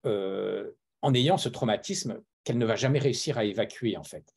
euh, 0.06 0.72
en 1.02 1.14
ayant 1.14 1.38
ce 1.38 1.49
traumatisme 1.49 2.22
qu'elle 2.44 2.57
ne 2.57 2.65
va 2.65 2.76
jamais 2.76 2.99
réussir 2.99 3.38
à 3.38 3.45
évacuer, 3.45 3.98
en 3.98 4.03
fait. 4.03 4.34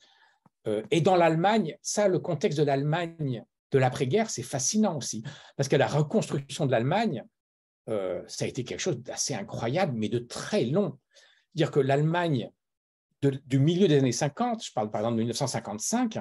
Euh, 0.66 0.82
et 0.90 1.00
dans 1.00 1.16
l'Allemagne, 1.16 1.76
ça, 1.82 2.08
le 2.08 2.18
contexte 2.18 2.58
de 2.58 2.64
l'Allemagne 2.64 3.44
de 3.70 3.78
l'après-guerre, 3.78 4.30
c'est 4.30 4.42
fascinant 4.42 4.96
aussi, 4.96 5.22
parce 5.56 5.68
que 5.68 5.76
la 5.76 5.86
reconstruction 5.86 6.64
de 6.64 6.70
l'Allemagne, 6.70 7.22
euh, 7.88 8.22
ça 8.26 8.44
a 8.44 8.48
été 8.48 8.64
quelque 8.64 8.80
chose 8.80 8.98
d'assez 8.98 9.34
incroyable, 9.34 9.92
mais 9.96 10.08
de 10.08 10.18
très 10.18 10.64
long. 10.64 10.98
Dire 11.54 11.70
que 11.70 11.80
l'Allemagne 11.80 12.50
du 13.22 13.58
milieu 13.58 13.88
des 13.88 13.98
années 13.98 14.12
50, 14.12 14.64
je 14.64 14.72
parle 14.72 14.90
par 14.90 15.00
exemple 15.00 15.16
de 15.16 15.22
1955, 15.22 16.20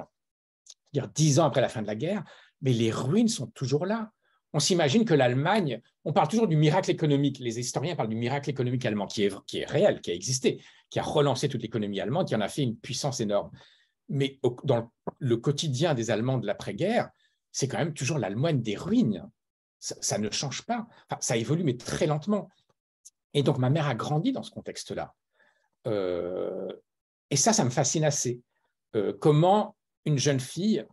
dire 0.92 1.08
dix 1.08 1.38
ans 1.38 1.44
après 1.44 1.60
la 1.60 1.68
fin 1.68 1.82
de 1.82 1.86
la 1.86 1.94
guerre, 1.94 2.24
mais 2.60 2.72
les 2.72 2.90
ruines 2.90 3.28
sont 3.28 3.46
toujours 3.46 3.86
là. 3.86 4.10
On 4.52 4.58
s'imagine 4.58 5.04
que 5.04 5.14
l'Allemagne, 5.14 5.80
on 6.04 6.12
parle 6.12 6.26
toujours 6.26 6.48
du 6.48 6.56
miracle 6.56 6.90
économique, 6.90 7.38
les 7.38 7.60
historiens 7.60 7.94
parlent 7.94 8.08
du 8.08 8.16
miracle 8.16 8.50
économique 8.50 8.84
allemand 8.84 9.06
qui 9.06 9.24
est, 9.24 9.44
qui 9.44 9.58
est 9.58 9.66
réel, 9.66 10.00
qui 10.00 10.10
a 10.10 10.14
existé, 10.14 10.60
qui 10.90 10.98
a 10.98 11.02
relancé 11.02 11.48
toute 11.48 11.62
l'économie 11.62 12.00
allemande, 12.00 12.26
qui 12.26 12.34
en 12.34 12.40
a 12.40 12.48
fait 12.48 12.62
une 12.62 12.76
puissance 12.76 13.20
énorme 13.20 13.50
mais 14.08 14.38
dans 14.64 14.90
le 15.18 15.36
quotidien 15.36 15.94
des 15.94 16.10
Allemands 16.10 16.38
de 16.38 16.46
l'après-guerre, 16.46 17.10
c'est 17.52 17.68
quand 17.68 17.78
même 17.78 17.94
toujours 17.94 18.18
l'Allemagne 18.18 18.62
des 18.62 18.76
ruines. 18.76 19.28
Ça, 19.80 20.18
ne 20.18 20.30
change 20.30 20.62
pas. 20.62 20.86
ça 21.20 21.36
évolue, 21.36 21.62
mais 21.62 21.76
très 21.76 22.06
lentement. 22.06 22.50
Et 23.34 23.42
donc, 23.42 23.58
ma 23.58 23.70
mère 23.70 23.86
a 23.86 23.94
grandi 23.94 24.32
dans 24.32 24.42
ce 24.42 24.50
contexte-là. 24.50 25.14
Euh, 25.86 26.72
et 27.30 27.36
ça, 27.36 27.52
ça 27.52 27.64
me 27.64 27.70
fascine 27.70 28.04
assez. 28.04 28.40
Euh, 28.96 29.12
comment 29.20 29.76
une 30.04 30.18
jeune 30.18 30.40
fille 30.40 30.84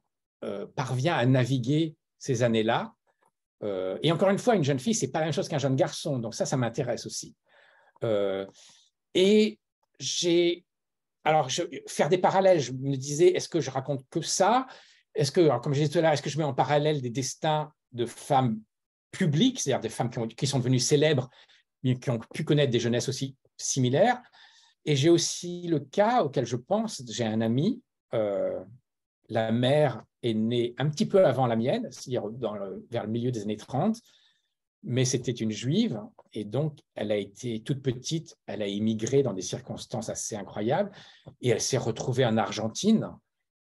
euh, 0.44 0.68
parvient 0.76 1.16
à 1.16 1.26
naviguer 1.26 1.96
ces 2.20 2.44
années-là. 2.44 2.94
et 4.04 4.12
encore 4.12 4.30
une 4.30 4.38
fois, 4.38 4.56
une 4.56 4.64
jeune 4.64 4.80
fille, 4.80 4.94
c'est 4.94 5.12
pas 5.12 5.20
la 5.20 5.26
même 5.26 5.34
chose 5.34 5.48
qu'un 5.48 5.58
jeune 5.58 5.76
garçon. 5.76 6.20
Donc 6.20 6.36
ça, 6.36 6.46
ça 6.46 6.58
m'intéresse 6.58 7.06
aussi. 7.06 7.36
et 9.14 9.60
j'ai 10.00 10.66
alors, 11.26 11.50
faire 11.88 12.08
des 12.08 12.20
parallèles, 12.20 12.60
je 12.60 12.72
me 12.72 12.96
disais, 12.96 13.30
est-ce 13.30 13.50
que 13.50 13.60
je 13.60 13.72
raconte 13.72 14.08
que 14.12 14.22
ça? 14.22 14.68
Est-ce 15.16 15.32
que, 15.32 15.58
comme 15.60 15.74
je 15.74 15.80
disais 15.80 15.92
tout 15.92 15.98
à 15.98 16.02
l'heure, 16.04 16.12
est-ce 16.12 16.22
que 16.22 16.30
je 16.30 16.38
mets 16.38 16.44
en 16.44 16.54
parallèle 16.54 17.02
des 17.02 17.10
destins 17.10 17.74
de 17.94 18.06
femmes 18.06 18.62
publiques, 19.18 19.60
c'est-à-dire 19.60 19.82
des 19.82 19.90
femmes 19.90 20.10
qui, 20.10 20.48
sont 20.48 20.60
devenues 20.60 20.80
célèbres, 20.80 21.30
mais 21.84 21.98
qui 21.98 22.10
ont 22.10 22.20
pu 22.34 22.44
connaître 22.44 22.72
des 22.72 22.80
jeunesses 22.80 23.10
aussi 23.10 23.36
similaires 23.58 24.22
Et 24.86 24.96
j'ai 24.96 25.10
aussi 25.10 25.68
le 25.68 25.80
cas 25.80 26.24
auquel 26.24 26.46
je 26.46 26.56
pense, 26.56 27.02
j'ai 27.10 27.26
un 27.26 27.42
ami, 27.42 27.82
euh, 28.14 28.60
la 29.30 29.52
mère 29.52 30.04
est 30.24 30.34
née 30.34 30.76
un 30.78 30.90
petit 30.90 31.06
peu 31.06 31.26
avant 31.26 31.48
la 31.48 31.56
mienne, 31.56 31.88
c'est-à-dire 31.92 32.24
vers 32.92 33.06
le 33.06 33.12
milieu 33.12 33.32
des 33.32 33.44
années 33.44 33.58
30, 33.58 33.98
mais 34.84 35.04
c'était 35.04 35.32
une 35.32 35.52
juive 35.52 36.00
et 36.34 36.46
donc 36.46 36.80
elle 36.94 37.12
a 37.12 37.18
été 37.18 37.62
toute 37.62 37.82
petite, 37.82 38.38
elle 38.46 38.62
a 38.62 38.68
immigré 38.68 39.24
dans 39.24 39.34
des 39.34 39.42
circonstances 39.42 40.10
assez 40.10 40.36
incroyables 40.36 40.92
et 41.42 41.50
elle 41.50 41.62
s'est 41.62 41.78
retrouvée 41.78 42.26
en 42.26 42.38
Argentine 42.38 43.10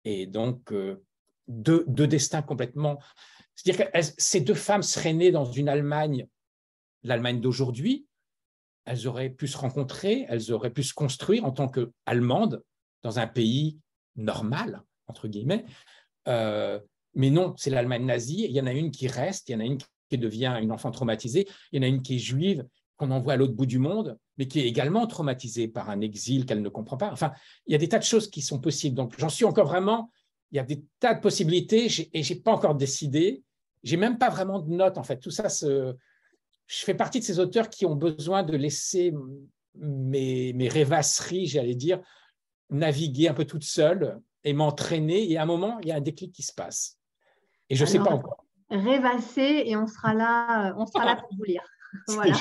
et 0.06 0.28
donc 0.28 0.72
euh, 0.72 1.04
deux, 1.50 1.84
destins 2.08 2.42
complètement. 2.42 3.00
C'est-à-dire 3.64 3.92
que 3.92 4.00
ces 4.18 4.40
deux 4.40 4.54
femmes 4.54 4.84
seraient 4.84 5.14
nées 5.14 5.32
dans 5.32 5.44
une 5.44 5.68
Allemagne, 5.68 6.28
l'Allemagne 7.04 7.42
d'aujourd'hui, 7.42 8.06
elles 8.86 9.06
auraient 9.06 9.30
pu 9.30 9.48
se 9.48 9.58
rencontrer, 9.58 10.26
elles 10.30 10.54
auraient 10.54 10.72
pu 10.72 10.84
se 10.84 10.94
construire 10.94 11.44
en 11.44 11.52
tant 11.52 11.68
qu'Allemandes 11.68 12.64
dans 13.04 13.20
un 13.20 13.28
pays 13.28 13.78
normal, 14.16 14.84
entre 15.08 15.28
guillemets. 15.28 15.66
Euh, 16.30 16.80
mais 17.16 17.30
non, 17.30 17.54
c'est 17.58 17.70
l'Allemagne 17.70 18.06
nazie. 18.06 18.46
Il 18.46 18.52
y 18.52 18.62
en 18.62 18.66
a 18.66 18.72
une 18.72 18.92
qui 18.92 19.08
reste, 19.08 19.50
il 19.50 19.52
y 19.52 19.56
en 19.56 19.60
a 19.60 19.66
une 19.66 19.78
qui 20.10 20.18
devient 20.18 20.58
une 20.62 20.72
enfant 20.72 20.92
traumatisée. 20.92 21.48
Il 21.72 21.78
y 21.78 21.80
en 21.80 21.84
a 21.84 21.90
une 21.90 22.02
qui 22.02 22.16
est 22.16 22.20
juive, 22.20 22.66
qu'on 22.96 23.12
envoie 23.12 23.34
à 23.34 23.36
l'autre 23.36 23.54
bout 23.54 23.66
du 23.66 23.80
monde, 23.80 24.18
mais 24.38 24.48
qui 24.48 24.62
est 24.62 24.68
également 24.68 25.06
traumatisée 25.06 25.68
par 25.68 25.90
un 25.90 26.00
exil 26.00 26.46
qu'elle 26.46 26.62
ne 26.62 26.70
comprend 26.70 26.96
pas. 26.96 27.12
Enfin, 27.12 27.34
il 27.68 27.74
y 27.74 27.76
a 27.76 27.78
des 27.78 27.90
tas 27.90 28.00
de 28.00 28.04
choses 28.06 28.30
qui 28.30 28.42
sont 28.42 28.60
possibles. 28.60 28.96
Donc, 28.96 29.16
j'en 29.18 29.30
suis 29.30 29.46
encore 29.46 29.68
vraiment, 29.68 30.12
il 30.52 30.56
y 30.56 30.60
a 30.60 30.64
des 30.64 30.84
tas 31.00 31.14
de 31.14 31.20
possibilités 31.20 31.86
et 32.14 32.24
je 32.24 32.34
n'ai 32.34 32.40
pas 32.40 32.54
encore 32.54 32.76
décidé. 32.76 33.44
J'ai 33.84 33.98
même 33.98 34.18
pas 34.18 34.30
vraiment 34.30 34.60
de 34.60 34.70
notes, 34.70 34.98
en 34.98 35.04
fait. 35.04 35.18
Tout 35.18 35.32
ça, 35.32 35.48
je 35.48 35.96
fais 36.68 36.94
partie 36.94 37.20
de 37.20 37.26
ces 37.26 37.40
auteurs 37.40 37.70
qui 37.70 37.86
ont 37.86 37.96
besoin 37.96 38.44
de 38.44 38.56
laisser 38.56 39.14
mes, 39.76 40.54
mes 40.54 40.68
rêvasseries, 40.68 41.48
j'allais 41.48 41.76
dire, 41.76 42.02
naviguer 42.70 43.30
un 43.30 43.34
peu 43.34 43.46
toute 43.46 43.64
seule 43.64 44.20
et 44.44 44.54
m'entraîner. 44.54 45.32
Et 45.32 45.38
à 45.38 45.44
un 45.44 45.46
moment, 45.46 45.80
il 45.82 45.88
y 45.88 45.92
a 45.92 45.96
un 45.96 46.02
déclic 46.02 46.34
qui 46.34 46.44
se 46.44 46.54
passe. 46.54 46.98
Et 47.70 47.76
je 47.76 47.84
ne 47.84 47.90
sais 47.90 48.00
pas 48.00 48.12
encore 48.12 48.46
rêvasser 48.70 49.64
et 49.66 49.76
on 49.76 49.88
sera 49.88 50.14
là, 50.14 50.74
on 50.78 50.86
sera 50.86 51.06
là 51.06 51.16
pour 51.16 51.30
vous 51.36 51.44
lire. 51.44 51.64
Voilà. 52.08 52.38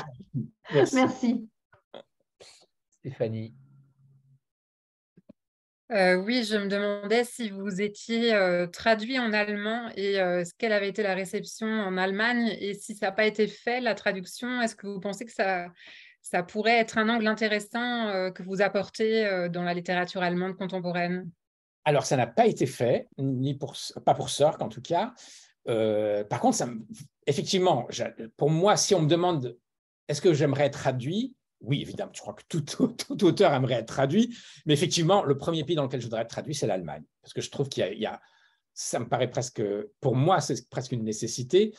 Merci. 0.93 1.48
Stéphanie. 2.98 3.55
Euh, 5.90 6.16
oui, 6.16 6.44
je 6.44 6.56
me 6.56 6.69
demandais 6.69 7.24
si 7.24 7.48
vous 7.48 7.81
étiez 7.81 8.35
euh, 8.35 8.66
traduit 8.66 9.19
en 9.19 9.32
allemand 9.32 9.89
et 9.97 10.20
euh, 10.20 10.44
quelle 10.59 10.73
avait 10.73 10.89
été 10.89 11.02
la 11.02 11.15
réception 11.15 11.66
en 11.66 11.97
Allemagne 11.97 12.55
et 12.60 12.74
si 12.74 12.94
ça 12.94 13.06
n'a 13.06 13.12
pas 13.12 13.24
été 13.24 13.47
fait, 13.47 13.81
la 13.81 13.94
traduction, 13.94 14.60
est-ce 14.60 14.77
que 14.77 14.86
vous 14.86 15.01
pensez 15.01 15.24
que 15.24 15.32
ça, 15.32 15.73
pourrait 16.43 16.78
être 16.78 16.98
un 16.98 17.09
angle 17.09 17.27
intéressant 17.27 18.31
que 18.32 18.43
vous 18.43 18.60
apportez 18.60 19.48
dans 19.51 19.62
la 19.62 19.73
littérature 19.73 20.23
allemande 20.23 20.59
contemporaine? 20.59 21.31
Alors, 21.86 22.05
ça 22.05 22.19
n'a 22.19 22.27
pas 22.27 22.47
été 22.47 22.66
fait, 22.66 23.09
ni 23.16 23.55
pour, 23.55 23.74
pas 24.05 24.12
pour 24.12 24.28
Sork 24.28 24.60
en 24.60 24.69
tout 24.69 24.82
cas. 24.82 25.15
Euh, 25.69 26.24
par 26.24 26.40
contre, 26.40 26.59
effectivement, 27.27 27.89
pour 28.36 28.51
moi, 28.51 28.77
si 28.77 28.94
on 28.94 29.01
me 29.01 29.09
demande 29.09 29.56
est-ce 30.09 30.20
que 30.20 30.32
j'aimerais 30.32 30.66
être 30.66 30.78
traduit, 30.78 31.35
oui, 31.60 31.82
évidemment, 31.82 32.12
je 32.14 32.20
crois 32.20 32.35
que 32.35 32.43
tout, 32.48 33.24
auteur 33.24 33.52
aimerait 33.52 33.74
être 33.74 33.89
traduit, 33.89 34.36
mais 34.66 34.74
effectivement, 34.74 35.24
le 35.24 35.36
premier 35.36 35.64
pays 35.64 35.76
dans 35.76 35.85
lequel 35.85 36.01
je 36.01 36.06
voudrais 36.06 36.22
être 36.22 36.30
traduit, 36.30 36.55
c'est 36.55 36.66
l'Allemagne, 36.66 37.05
parce 37.22 37.32
que 37.32 37.40
je 37.40 37.51
trouve 37.51 37.68
qu'il 37.68 37.85
y, 37.98 38.06
a, 38.06 38.20
ça 38.74 38.98
me 38.98 39.09
paraît 39.09 39.30
presque, 39.30 39.62
pour 40.01 40.14
moi, 40.14 40.40
c'est 40.40 40.68
presque 40.68 40.93
une 40.93 41.05
nécessité. 41.05 41.74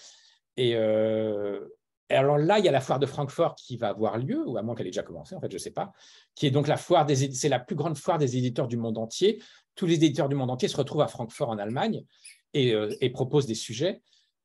Et, 0.58 0.76
euh, 0.76 1.66
et, 2.10 2.16
alors 2.16 2.38
là, 2.38 2.60
il 2.60 2.66
y 2.66 2.68
a 2.68 2.72
la 2.72 2.82
foire 2.82 3.00
de 3.00 3.06
Francfort 3.06 3.56
qui 3.56 3.78
va 3.78 3.90
avoir 3.90 4.18
lieu, 4.18 4.44
ou 4.46 4.58
à 4.58 4.64
moins 4.64 4.76
qu'elle 4.76 4.88
ait 4.88 4.92
déjà 4.92 5.04
commencé, 5.04 5.36
en 5.36 5.40
fait, 5.40 5.50
je 5.50 5.56
ne 5.56 5.60
sais 5.60 5.72
pas, 5.72 5.94
qui 6.36 6.46
est 6.46 6.52
donc 6.52 6.68
la 6.68 6.78
foire 6.78 7.06
des, 7.06 7.32
c'est 7.34 7.50
la 7.50 7.60
plus 7.60 7.76
grande 7.76 7.98
foire 7.98 8.18
des 8.18 8.38
éditeurs 8.38 8.68
du 8.68 8.78
monde 8.78 8.98
entier. 8.98 9.42
Tous 9.76 9.86
les 9.86 9.96
éditeurs 9.96 10.28
du 10.28 10.36
monde 10.36 10.52
entier 10.52 10.68
se 10.68 10.76
retrouvent 10.76 11.02
à 11.02 11.08
Francfort 11.08 11.50
en 11.50 11.58
Allemagne, 11.58 12.04
euh, 12.56 12.96
et, 13.00 13.12
propose 13.12 13.46
des 13.46 13.54
sujets 13.54 14.02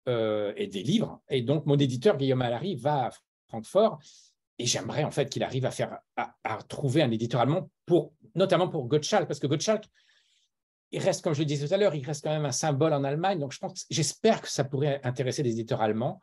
euh, 0.08 0.52
et 0.56 0.66
des 0.66 0.82
livres. 0.82 1.22
Et 1.30 1.40
donc, 1.40 1.64
mon 1.64 1.78
éditeur, 1.78 2.18
Guillaume 2.18 2.42
Allary, 2.42 2.76
va 2.76 3.06
à 3.06 3.10
Francfort 3.48 3.98
et 4.58 4.66
j'aimerais 4.66 5.04
en 5.04 5.10
fait 5.10 5.28
qu'il 5.28 5.42
arrive 5.42 5.66
à, 5.66 5.70
faire, 5.70 5.98
à, 6.16 6.58
trouver 6.68 7.02
un 7.02 7.10
éditeur 7.10 7.40
allemand, 7.40 7.70
pour, 7.86 8.12
notamment 8.34 8.68
pour 8.68 8.86
Gottschalk, 8.86 9.26
parce 9.26 9.40
que 9.40 9.46
Gottschalk, 9.46 9.84
il 10.92 11.00
reste, 11.00 11.22
comme 11.22 11.34
je 11.34 11.40
le 11.40 11.44
disais 11.46 11.66
tout 11.66 11.74
à 11.74 11.76
l'heure, 11.76 11.94
il 11.94 12.06
reste 12.06 12.22
quand 12.22 12.30
même 12.30 12.44
un 12.44 12.52
symbole 12.52 12.92
en 12.92 13.02
Allemagne. 13.02 13.40
Donc, 13.40 13.52
je 13.52 13.58
pense, 13.58 13.84
j'espère 13.90 14.40
que 14.40 14.48
ça 14.48 14.62
pourrait 14.62 15.00
intéresser 15.02 15.42
des 15.42 15.50
éditeurs 15.50 15.80
allemands. 15.80 16.20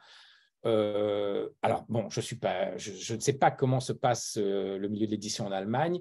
Euh, 0.66 1.50
alors, 1.62 1.84
bon, 1.90 2.10
je, 2.10 2.22
suis 2.22 2.38
pas, 2.38 2.78
je, 2.78 3.14
ne 3.14 3.20
sais 3.20 3.34
pas 3.34 3.52
comment 3.52 3.82
se 3.82 3.92
passe 3.92 4.38
le 4.38 4.88
milieu 4.88 5.08
de 5.08 5.12
l'édition 5.12 5.46
en 5.46 5.52
Allemagne 5.52 6.00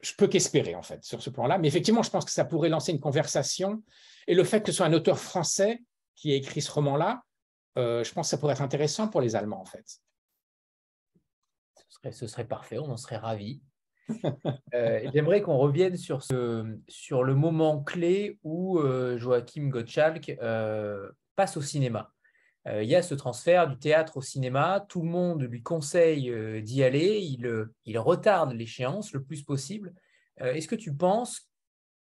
je 0.00 0.14
peux 0.14 0.28
qu'espérer 0.28 0.74
en 0.74 0.82
fait 0.82 1.04
sur 1.04 1.22
ce 1.22 1.30
plan-là. 1.30 1.58
Mais 1.58 1.68
effectivement, 1.68 2.02
je 2.02 2.10
pense 2.10 2.24
que 2.24 2.30
ça 2.30 2.44
pourrait 2.44 2.68
lancer 2.68 2.92
une 2.92 3.00
conversation. 3.00 3.82
Et 4.26 4.34
le 4.34 4.44
fait 4.44 4.60
que 4.60 4.70
ce 4.70 4.78
soit 4.78 4.86
un 4.86 4.92
auteur 4.92 5.18
français 5.18 5.82
qui 6.14 6.32
ait 6.32 6.36
écrit 6.36 6.60
ce 6.60 6.70
roman-là, 6.70 7.22
euh, 7.78 8.04
je 8.04 8.12
pense 8.12 8.26
que 8.26 8.30
ça 8.30 8.38
pourrait 8.38 8.54
être 8.54 8.62
intéressant 8.62 9.08
pour 9.08 9.20
les 9.20 9.36
Allemands 9.36 9.60
en 9.60 9.64
fait. 9.64 9.84
Ce 12.04 12.10
serait, 12.10 12.12
ce 12.12 12.26
serait 12.26 12.46
parfait, 12.46 12.78
on 12.78 12.90
en 12.90 12.96
serait 12.96 13.16
ravis. 13.16 13.62
Euh, 14.74 15.00
j'aimerais 15.12 15.42
qu'on 15.42 15.58
revienne 15.58 15.98
sur, 15.98 16.22
ce, 16.22 16.78
sur 16.88 17.24
le 17.24 17.34
moment 17.34 17.82
clé 17.82 18.38
où 18.42 18.78
euh, 18.78 19.18
Joachim 19.18 19.68
Gottschalk 19.68 20.34
passe 21.36 21.56
au 21.58 21.62
cinéma. 21.62 22.10
il 22.66 22.84
y 22.84 22.94
a 22.94 23.02
ce 23.02 23.14
transfert 23.14 23.68
du 23.68 23.78
théâtre 23.78 24.16
au 24.16 24.22
cinéma, 24.22 24.84
tout 24.88 25.02
le 25.02 25.08
monde 25.08 25.42
lui 25.42 25.62
conseille 25.62 26.62
d'y 26.62 26.82
aller, 26.82 27.18
il, 27.18 27.66
il 27.84 27.98
retarde 27.98 28.52
l'échéance 28.52 29.12
le 29.12 29.22
plus 29.22 29.42
possible. 29.42 29.92
Est-ce 30.38 30.68
que 30.68 30.74
tu 30.74 30.94
penses 30.94 31.50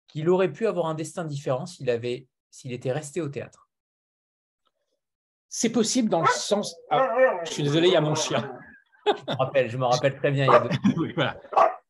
qu'il 0.08 0.30
aurait 0.30 0.54
pu 0.54 0.66
avoir 0.66 0.86
un 0.86 0.96
destin 0.96 1.26
différent 1.26 1.66
s'il 1.66 1.90
avait 1.90 2.28
s'il 2.52 2.72
était 2.72 2.92
resté 2.92 3.20
au 3.22 3.28
théâtre? 3.28 3.70
C'est 5.50 5.72
possible 5.72 6.10
dans 6.10 6.22
le 6.22 6.28
sens. 6.28 6.76
Ah, 6.90 7.40
je 7.46 7.52
suis 7.52 7.64
désolé, 7.64 7.88
il 7.88 7.94
y 7.94 7.98
a 7.98 8.02
mon 8.02 8.16
chien. 8.16 8.57
Je, 9.16 9.32
me 9.32 9.38
rappelle, 9.38 9.70
je 9.70 9.78
me 9.78 9.86
rappelle 9.86 10.16
très 10.18 10.32
bien. 10.32 10.46
Il 10.46 10.52
y 10.52 10.56
a 10.56 10.60
deux... 10.60 11.14
voilà. 11.16 11.40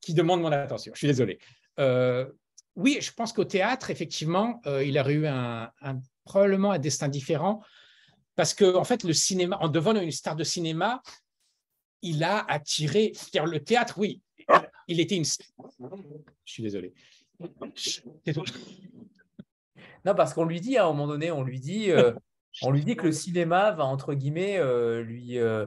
Qui 0.02 0.14
demande 0.14 0.42
mon 0.42 0.52
attention. 0.52 0.92
Je 0.94 1.00
suis 1.00 1.08
désolé. 1.08 1.40
Euh, 1.80 2.28
oui, 2.76 3.00
je 3.02 3.12
pense 3.12 3.34
qu'au 3.34 3.46
théâtre, 3.46 3.90
effectivement, 3.90 4.62
euh, 4.66 4.84
il 4.84 4.98
aurait 5.00 5.14
eu 5.14 5.28
un, 5.28 5.72
probablement 6.24 6.72
un 6.72 6.80
destin 6.80 7.08
différent 7.08 7.62
parce 8.36 8.54
que, 8.54 8.76
en 8.76 8.84
fait, 8.84 9.04
le 9.04 9.14
cinéma, 9.14 9.58
en 9.60 9.68
devenant 9.68 10.02
une 10.02 10.12
star 10.12 10.36
de 10.36 10.44
cinéma, 10.44 11.02
il 12.02 12.24
a 12.24 12.46
attiré. 12.48 13.12
C'est-à-dire, 13.16 13.48
le 13.48 13.64
théâtre, 13.64 13.96
oui, 13.98 14.22
il 14.88 15.00
était 15.00 15.16
une. 15.16 15.26
Je 15.26 16.54
suis 16.54 16.64
désolé. 16.64 16.94
Non, 20.06 20.16
parce 20.16 20.34
qu'on 20.34 20.46
lui 20.46 20.62
dit, 20.62 20.78
à 20.78 20.86
un 20.86 20.88
moment 20.88 21.06
donné, 21.06 21.32
on 21.32 21.44
lui 21.44 21.60
dit, 21.60 21.92
euh, 21.92 22.14
on 22.62 22.72
lui 22.72 22.86
dit 22.86 22.96
que 22.96 23.08
le 23.08 23.12
cinéma 23.12 23.72
va, 23.72 23.84
entre 23.84 24.14
guillemets, 24.14 24.58
euh, 24.58 25.02
lui, 25.04 25.38
euh, 25.38 25.66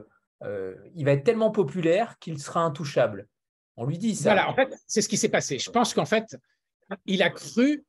il 0.95 1.05
va 1.05 1.11
être 1.11 1.23
tellement 1.23 1.51
populaire 1.51 2.17
qu'il 2.19 2.39
sera 2.39 2.61
intouchable. 2.61 3.27
On 3.77 3.85
lui 3.85 3.97
dit 3.97 4.15
ça. 4.15 4.33
Voilà, 4.33 4.49
en 4.49 4.55
fait, 4.55 4.73
c'est 4.87 5.01
ce 5.01 5.09
qui 5.09 5.17
s'est 5.17 5.29
passé. 5.29 5.59
Je 5.59 5.69
pense 5.69 5.93
qu'en 5.93 6.05
fait, 6.05 6.37
il 7.05 7.23
a 7.23 7.29
cru 7.29 7.85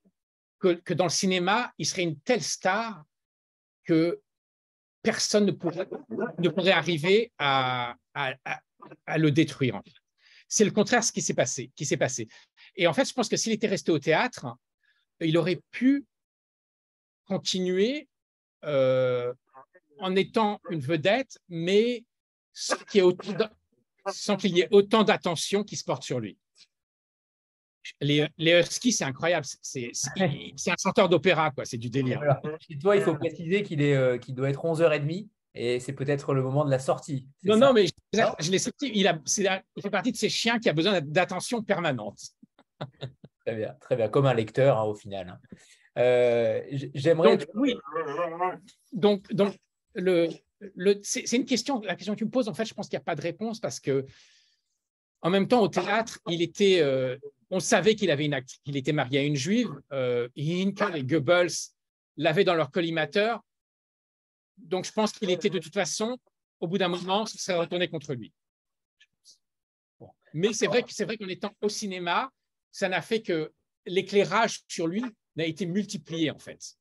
que, 0.59 0.95
dans 0.95 1.05
le 1.05 1.11
cinéma, 1.11 1.73
il 1.79 1.87
serait 1.87 2.03
une 2.03 2.19
telle 2.21 2.43
star 2.43 3.05
que 3.85 4.21
personne 5.03 5.47
ne 5.47 5.51
pourrait, 5.51 5.89
ne 6.39 6.49
pourrait 6.49 6.73
arriver 6.73 7.33
à, 7.39 7.97
à, 8.15 9.19
le 9.19 9.31
détruire. 9.31 9.81
C'est 10.49 10.65
le 10.65 10.71
contraire 10.71 11.03
ce 11.03 11.11
qui 11.11 11.23
s'est 11.23 11.35
passé, 11.35 11.73
qui 11.75 11.85
s'est 11.85 11.97
passé. 11.97 12.29
Et 12.77 12.87
en 12.87 12.93
fait, 12.93 13.09
je 13.09 13.13
pense 13.13 13.29
que 13.29 13.37
s'il 13.37 13.53
était 13.53 13.67
resté 13.67 13.91
au 13.91 13.99
théâtre, 13.99 14.47
il 15.21 15.37
aurait 15.37 15.61
pu 15.73 16.05
continuer 17.25 18.09
euh, 18.65 19.33
en 19.99 20.15
étant 20.15 20.61
une 20.71 20.81
vedette, 20.81 21.39
mais 21.49 22.05
sans 22.53 22.77
qu'il 22.85 22.99
y 24.57 24.61
ait 24.61 24.69
autant, 24.71 25.05
d'attention 25.05 25.65
qui 25.65 25.77
se 25.77 25.85
porte 25.85 26.03
sur 26.03 26.21
lui. 26.21 26.39
Les, 28.01 28.29
les 28.39 28.61
Huskies, 28.61 28.93
c'est 28.93 29.05
incroyable. 29.05 29.47
C'est 29.63 29.91
un 30.17 30.77
chanteur 30.81 31.09
d'opéra, 31.09 31.51
quoi. 31.51 31.65
C'est 31.65 31.79
du 31.79 31.91
délire. 31.91 32.21
Toi, 32.81 32.97
il 32.97 33.03
faut 33.03 33.17
préciser 33.17 33.63
qu'il 33.63 33.83
euh, 33.83 34.19
doit 34.29 34.51
être 34.51 34.65
11h30 34.65 35.29
et 35.55 35.81
c'est 35.81 35.93
peut-être 35.93 36.33
le 36.33 36.43
moment 36.43 36.65
de 36.65 36.71
la 36.71 36.79
sortie. 36.79 37.29
Non, 37.43 37.57
non, 37.57 37.73
mais 37.73 37.87
je, 37.87 38.51
l'ai 38.51 38.59
sorti. 38.59 38.91
Il, 38.95 39.07
a, 39.07 39.19
il 39.77 39.83
fait 39.83 39.91
partie 39.91 40.13
de 40.13 40.17
ces 40.17 40.29
chiens 40.29 40.59
qui 40.59 40.69
a 40.69 40.73
besoin 40.73 41.01
d'attention 41.01 41.63
permanente. 41.63 42.21
très 43.45 43.57
bien, 43.57 43.75
très 43.81 43.97
bien. 43.97 44.09
Comme 44.09 44.27
un 44.27 44.35
lecteur, 44.35 44.79
hein, 44.79 44.85
au 44.85 44.95
final. 44.95 45.29
Hein. 45.29 45.57
Euh, 45.99 46.63
j'aimerais. 46.95 47.39
oui. 47.55 47.77
Donc, 48.93 49.31
donc 49.33 49.55
le, 49.95 50.29
c'est 51.03 51.33
une 51.33 51.45
question. 51.45 51.81
La 51.81 51.97
question 51.97 52.15
que 52.15 52.19
tu 52.19 52.25
me 52.25 52.31
poses, 52.31 52.49
en 52.49 52.55
fait, 52.55 52.65
je 52.65 52.75
pense 52.75 52.89
qu'il 52.89 52.97
n'y 52.97 53.03
a 53.03 53.05
pas 53.05 53.15
de 53.15 53.23
réponse 53.23 53.61
parce 53.61 53.81
que, 53.81 54.07
en 55.21 55.31
même 55.31 55.49
temps, 55.49 55.61
au 55.61 55.69
théâtre, 55.69 56.19
il 56.29 56.43
était. 56.43 56.81
Euh, 56.81 57.17
on 57.51 57.61
savait 57.61 57.95
qu'il 57.95 58.11
avait 58.11 58.25
une 58.25 58.41
qu'il 58.65 58.77
était 58.77 58.93
marié 58.93 59.21
à 59.21 59.23
une 59.23 59.37
juive. 59.37 59.71
Euh, 59.93 60.29
et 60.37 60.65
Goebbels 61.05 61.53
l'avaient 62.17 62.45
dans 62.45 62.55
leur 62.55 62.71
collimateur. 62.71 63.41
Donc, 64.57 64.85
je 64.85 64.93
pense 64.93 65.13
qu'il 65.13 65.31
était 65.31 65.51
de 65.51 65.59
toute 65.59 65.75
façon, 65.75 66.19
au 66.61 66.69
bout 66.69 66.79
d'un 66.79 66.89
moment, 66.89 67.27
ça 67.27 67.39
serait 67.39 67.59
retourné 67.59 67.89
contre 67.89 68.15
lui. 68.15 68.33
Mais 70.35 70.53
c'est 70.53 70.67
vrai, 70.67 70.85
c'est 70.89 71.05
vrai 71.05 71.17
qu'en 71.17 71.29
étant 71.29 71.53
au 71.61 71.69
cinéma, 71.69 72.31
ça 72.71 72.89
n'a 72.89 73.03
fait 73.03 73.21
que 73.21 73.53
l'éclairage 73.87 74.63
sur 74.69 74.87
lui 74.87 75.05
n'a 75.37 75.45
été 75.45 75.67
multiplié 75.67 76.31
en 76.31 76.39
fait. 76.39 76.77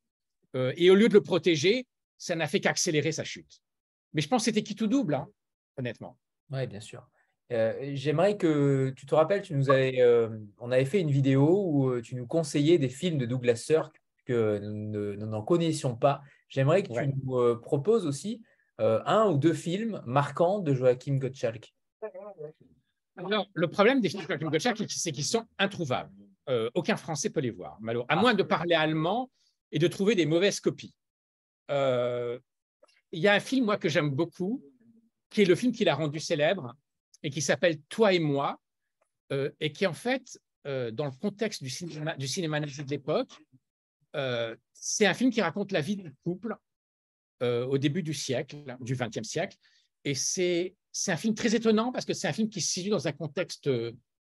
Euh, 0.55 0.73
et 0.77 0.89
au 0.89 0.95
lieu 0.95 1.09
de 1.09 1.13
le 1.13 1.21
protéger, 1.21 1.85
ça 2.17 2.35
n'a 2.35 2.47
fait 2.47 2.59
qu'accélérer 2.59 3.11
sa 3.11 3.23
chute. 3.23 3.61
Mais 4.13 4.21
je 4.21 4.27
pense 4.27 4.41
que 4.41 4.45
c'était 4.45 4.63
qui 4.63 4.75
tout 4.75 4.87
double, 4.87 5.15
hein, 5.15 5.27
honnêtement. 5.77 6.17
Oui, 6.51 6.67
bien 6.67 6.79
sûr. 6.79 7.07
Euh, 7.51 7.91
j'aimerais 7.93 8.37
que 8.37 8.93
tu 8.95 9.05
te 9.05 9.13
rappelles, 9.13 9.41
tu 9.41 9.53
nous 9.55 9.69
avais, 9.69 10.01
euh, 10.01 10.29
on 10.59 10.71
avait 10.71 10.85
fait 10.85 11.01
une 11.01 11.11
vidéo 11.11 11.65
où 11.67 12.01
tu 12.01 12.15
nous 12.15 12.27
conseillais 12.27 12.77
des 12.77 12.89
films 12.89 13.17
de 13.17 13.25
Douglas 13.25 13.57
Sirk 13.57 14.01
que 14.25 14.59
nous 14.59 15.25
n'en 15.25 15.41
connaissions 15.41 15.95
pas. 15.95 16.21
J'aimerais 16.47 16.83
que 16.83 16.93
tu 16.93 17.13
nous 17.23 17.57
proposes 17.59 18.05
aussi 18.05 18.41
un 18.77 19.27
ou 19.27 19.37
deux 19.37 19.53
films 19.53 20.01
marquants 20.05 20.59
de 20.59 20.73
Joachim 20.73 21.17
Gottschalk. 21.17 21.73
Alors, 23.17 23.47
le 23.53 23.67
problème 23.67 23.99
des 23.99 24.09
films 24.09 24.23
de 24.23 24.27
Joachim 24.27 24.49
Gottschalk, 24.49 24.85
c'est 24.89 25.11
qu'ils 25.11 25.25
sont 25.25 25.45
introuvables. 25.59 26.11
Euh, 26.49 26.69
aucun 26.73 26.97
Français 26.97 27.29
peut 27.29 27.39
les 27.39 27.51
voir, 27.51 27.73
à 27.73 28.03
ah. 28.09 28.15
moins 28.15 28.33
de 28.33 28.43
parler 28.43 28.73
allemand 28.73 29.29
et 29.71 29.79
de 29.79 29.87
trouver 29.87 30.15
des 30.15 30.25
mauvaises 30.25 30.59
copies. 30.59 30.93
Euh, 31.69 32.39
il 33.11 33.19
y 33.19 33.27
a 33.27 33.33
un 33.33 33.39
film, 33.39 33.65
moi, 33.65 33.77
que 33.77 33.89
j'aime 33.89 34.09
beaucoup, 34.09 34.63
qui 35.29 35.41
est 35.41 35.45
le 35.45 35.55
film 35.55 35.71
qu'il 35.71 35.89
a 35.89 35.95
rendu 35.95 36.19
célèbre 36.19 36.75
et 37.23 37.29
qui 37.29 37.41
s'appelle 37.41 37.79
Toi 37.89 38.13
et 38.13 38.19
moi, 38.19 38.59
euh, 39.31 39.51
et 39.59 39.71
qui, 39.71 39.85
en 39.85 39.93
fait, 39.93 40.39
dans 40.63 41.05
le 41.05 41.19
contexte 41.19 41.63
du 41.63 41.71
cinéma, 41.71 42.15
du 42.15 42.27
cinéma 42.27 42.59
nazi 42.59 42.83
de 42.83 42.89
l'époque, 42.89 43.31
c'est 44.73 45.07
un 45.07 45.13
film 45.15 45.31
qui 45.31 45.41
raconte 45.41 45.71
la 45.71 45.81
vie 45.81 45.95
d'un 45.95 46.11
couple 46.23 46.55
au 47.41 47.79
début 47.79 48.03
du 48.03 48.13
siècle, 48.13 48.57
du 48.79 48.95
XXe 48.95 49.27
siècle. 49.27 49.57
Et 50.03 50.13
c'est 50.13 50.75
un 51.07 51.17
film 51.17 51.33
très 51.33 51.55
étonnant 51.55 51.91
parce 51.91 52.05
que 52.05 52.13
c'est 52.13 52.27
un 52.27 52.33
film 52.33 52.47
qui 52.47 52.61
se 52.61 52.73
situe 52.73 52.89
dans 52.89 53.07
un 53.07 53.11
contexte 53.11 53.71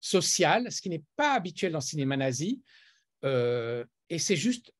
social, 0.00 0.70
ce 0.70 0.80
qui 0.80 0.88
n'est 0.88 1.04
pas 1.16 1.34
habituel 1.34 1.72
dans 1.72 1.78
le 1.78 1.84
cinéma 1.84 2.16
nazi. 2.16 2.62
Euh, 3.24 3.84
et 4.08 4.18
c'est 4.18 4.36
juste 4.36 4.72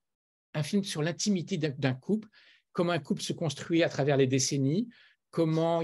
un 0.55 0.63
film 0.63 0.85
sur 0.85 1.03
l'intimité 1.03 1.59
d'un 1.59 1.95
couple, 1.95 2.29
comment 2.77 2.93
un 2.93 2.99
couple 2.99 3.23
se 3.23 3.33
construit 3.33 3.83
à 3.83 3.89
travers 3.89 4.19
les 4.19 4.27
décennies, 4.27 4.87
comment 5.31 5.83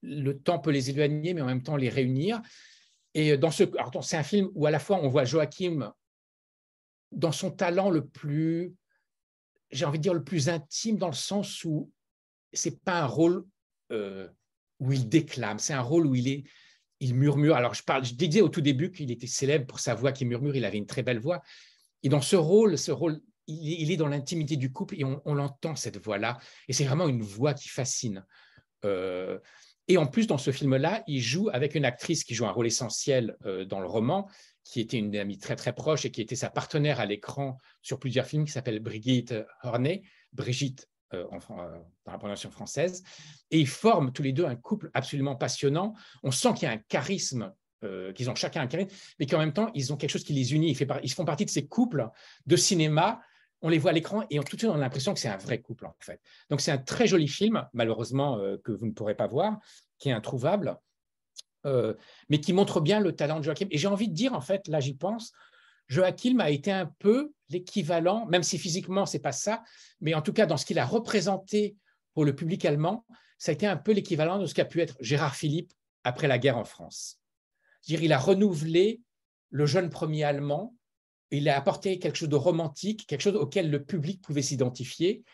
le 0.00 0.32
temps 0.32 0.58
peut 0.58 0.70
les 0.70 0.88
éloigner, 0.88 1.34
mais 1.34 1.42
en 1.42 1.46
même 1.46 1.62
temps 1.62 1.76
les 1.76 1.90
réunir. 1.90 2.40
Et 3.12 3.36
dans 3.36 3.50
ce, 3.50 3.64
c'est 4.00 4.16
un 4.16 4.22
film 4.22 4.48
où 4.54 4.64
à 4.64 4.70
la 4.70 4.78
fois 4.78 4.98
on 5.02 5.08
voit 5.08 5.24
Joachim 5.24 5.92
dans 7.12 7.32
son 7.32 7.50
talent 7.50 7.90
le 7.90 8.06
plus, 8.06 8.74
j'ai 9.70 9.84
envie 9.84 9.98
de 9.98 10.02
dire 10.02 10.14
le 10.14 10.24
plus 10.24 10.48
intime, 10.48 10.96
dans 10.96 11.08
le 11.08 11.12
sens 11.12 11.64
où 11.64 11.92
c'est 12.54 12.82
pas 12.82 13.02
un 13.02 13.06
rôle 13.06 13.44
euh, 13.92 14.26
où 14.80 14.90
il 14.90 15.10
déclame, 15.10 15.58
c'est 15.58 15.74
un 15.74 15.82
rôle 15.82 16.06
où 16.06 16.14
il 16.14 16.28
est 16.28 16.44
il 17.00 17.16
murmure. 17.16 17.56
Alors, 17.56 17.74
je, 17.74 17.82
je 18.04 18.14
disais 18.14 18.42
au 18.42 18.48
tout 18.48 18.60
début 18.60 18.92
qu'il 18.92 19.10
était 19.10 19.26
célèbre 19.26 19.66
pour 19.66 19.80
sa 19.80 19.92
voix 19.92 20.12
qui 20.12 20.24
murmure, 20.24 20.54
il 20.54 20.64
avait 20.64 20.78
une 20.78 20.86
très 20.86 21.02
belle 21.02 21.18
voix. 21.18 21.42
Et 22.04 22.08
dans 22.08 22.20
ce 22.20 22.36
rôle, 22.36 22.78
ce 22.78 22.92
rôle, 22.92 23.20
il, 23.46 23.90
est 23.90 23.96
dans 23.96 24.08
l'intimité 24.08 24.56
du 24.56 24.72
couple 24.72 24.94
et 24.98 25.04
on, 25.04 25.34
l'entend, 25.34 25.76
cette 25.76 25.98
voix-là. 25.98 26.38
Et 26.68 26.72
c'est 26.72 26.84
vraiment 26.84 27.08
une 27.08 27.22
voix 27.22 27.54
qui 27.54 27.68
fascine. 27.68 28.24
Euh, 28.84 29.38
et 29.88 29.98
en 29.98 30.06
plus, 30.06 30.26
dans 30.26 30.38
ce 30.38 30.52
film-là, 30.52 31.02
il 31.06 31.20
joue 31.20 31.48
avec 31.52 31.74
une 31.74 31.84
actrice 31.84 32.24
qui 32.24 32.34
joue 32.34 32.46
un 32.46 32.52
rôle 32.52 32.66
essentiel 32.66 33.36
euh, 33.44 33.64
dans 33.64 33.80
le 33.80 33.86
roman, 33.86 34.28
qui 34.64 34.80
était 34.80 34.98
une 34.98 35.14
amie 35.16 35.38
très 35.38 35.56
très 35.56 35.74
proche 35.74 36.04
et 36.04 36.10
qui 36.10 36.20
était 36.20 36.36
sa 36.36 36.50
partenaire 36.50 37.00
à 37.00 37.06
l'écran 37.06 37.58
sur 37.82 37.98
plusieurs 37.98 38.26
films, 38.26 38.44
qui 38.44 38.52
s'appelle 38.52 38.78
Brigitte 38.78 39.34
Hornet. 39.62 40.02
Brigitte 40.32 40.88
euh, 41.14 41.24
euh, 41.24 41.78
dans 42.06 42.12
la 42.12 42.18
prononciation 42.18 42.50
française. 42.50 43.02
Et 43.50 43.58
ils 43.58 43.68
forment 43.68 44.12
tous 44.12 44.22
les 44.22 44.32
deux 44.32 44.46
un 44.46 44.56
couple 44.56 44.90
absolument 44.94 45.36
passionnant. 45.36 45.94
On 46.22 46.30
sent 46.30 46.54
qu'il 46.54 46.68
y 46.68 46.70
a 46.70 46.74
un 46.74 46.78
charisme, 46.88 47.52
qu'ils 48.14 48.30
ont 48.30 48.36
chacun 48.36 48.60
un 48.62 48.68
charisme, 48.68 48.90
mais 49.18 49.26
qu'en 49.26 49.38
même 49.38 49.52
temps, 49.52 49.72
ils 49.74 49.92
ont 49.92 49.96
quelque 49.96 50.10
chose 50.10 50.22
qui 50.22 50.32
les 50.32 50.54
unit. 50.54 50.70
Ils 51.02 51.12
font 51.12 51.24
partie 51.24 51.44
de 51.44 51.50
ces 51.50 51.66
couples 51.66 52.08
de 52.46 52.54
cinéma. 52.54 53.20
On 53.62 53.68
les 53.68 53.78
voit 53.78 53.92
à 53.92 53.94
l'écran 53.94 54.24
et 54.28 54.38
tout 54.38 54.56
de 54.56 54.60
suite, 54.60 54.70
on 54.70 54.74
a 54.74 54.78
l'impression 54.78 55.14
que 55.14 55.20
c'est 55.20 55.28
un 55.28 55.36
vrai 55.36 55.60
couple, 55.60 55.86
en 55.86 55.94
fait. 56.00 56.20
Donc, 56.50 56.60
c'est 56.60 56.72
un 56.72 56.78
très 56.78 57.06
joli 57.06 57.28
film, 57.28 57.66
malheureusement, 57.72 58.38
que 58.64 58.72
vous 58.72 58.86
ne 58.86 58.92
pourrez 58.92 59.14
pas 59.14 59.28
voir, 59.28 59.58
qui 59.98 60.08
est 60.08 60.12
introuvable. 60.12 60.76
mais 62.28 62.40
qui 62.40 62.52
montre 62.52 62.80
bien 62.80 63.00
le 63.00 63.14
talent 63.14 63.38
de 63.38 63.44
Joachim. 63.44 63.66
Et 63.70 63.78
j'ai 63.78 63.88
envie 63.88 64.08
de 64.08 64.14
dire, 64.14 64.34
en 64.34 64.40
fait, 64.40 64.66
là 64.68 64.80
j'y 64.80 64.94
pense, 64.94 65.32
Joachim 65.88 66.38
a 66.40 66.50
été 66.50 66.72
un 66.72 66.86
peu 66.98 67.32
l'équivalent, 67.48 68.26
même 68.26 68.42
si 68.42 68.58
physiquement 68.58 69.06
c'est 69.06 69.18
pas 69.18 69.32
ça, 69.32 69.62
mais 70.00 70.14
en 70.14 70.22
tout 70.22 70.32
cas 70.32 70.46
dans 70.46 70.56
ce 70.56 70.64
qu'il 70.64 70.78
a 70.78 70.86
représenté 70.86 71.76
pour 72.14 72.24
le 72.24 72.34
public 72.34 72.64
allemand, 72.64 73.04
ça 73.38 73.50
a 73.50 73.54
été 73.54 73.66
un 73.66 73.76
peu 73.76 73.92
l'équivalent 73.92 74.38
de 74.38 74.46
ce 74.46 74.54
qu'a 74.54 74.64
pu 74.64 74.80
être 74.80 74.96
Gérard 75.00 75.34
Philippe 75.34 75.72
après 76.04 76.28
la 76.28 76.38
guerre 76.38 76.58
en 76.58 76.64
France. 76.64 77.20
-dire, 77.86 78.00
il 78.02 78.12
a 78.12 78.18
renouvelé 78.18 79.00
le 79.50 79.66
jeune 79.66 79.90
premier 79.90 80.24
allemand, 80.24 80.74
il 81.38 81.48
a 81.48 81.56
apporté 81.56 81.98
quelque 81.98 82.16
chose 82.16 82.28
de 82.28 82.36
romantique, 82.36 83.06
quelque 83.06 83.22
chose 83.22 83.36
auquel 83.36 83.70
le 83.70 83.82
public 83.82 84.20
pouvait 84.20 84.42
s'identifier. 84.42 85.24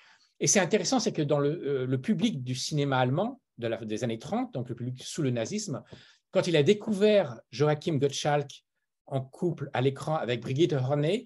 Et 0.40 0.46
c'est 0.46 0.60
intéressant, 0.60 1.00
c'est 1.00 1.12
que 1.12 1.22
dans 1.22 1.40
le, 1.40 1.88
euh, 1.92 1.98
public 1.98 2.44
du 2.44 2.54
cinéma 2.54 2.98
allemand 2.98 3.40
de 3.58 3.84
des 3.84 4.04
années 4.04 4.18
30, 4.18 4.54
donc 4.54 4.68
le 4.68 4.76
public 4.76 5.02
sous 5.02 5.22
le 5.22 5.30
nazisme, 5.30 5.82
quand 6.30 6.46
il 6.46 6.56
a 6.56 6.62
découvert 6.62 7.40
Joachim 7.50 7.96
Gottschalk 7.96 8.64
en 9.06 9.20
couple 9.20 9.70
à 9.72 9.80
l'écran 9.80 10.14
avec 10.14 10.40
Brigitte 10.40 10.74
Hornet, 10.74 11.24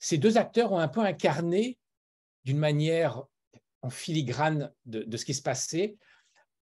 ces 0.00 0.18
deux 0.18 0.36
acteurs 0.38 0.72
ont 0.72 0.78
un 0.78 0.88
peu 0.88 1.00
incarné 1.00 1.78
d'une 2.44 2.58
manière 2.58 3.22
en 3.82 3.90
filigrane 3.90 4.72
de, 4.86 5.16
ce 5.16 5.24
qui 5.24 5.34
se 5.34 5.42
passait 5.42 5.96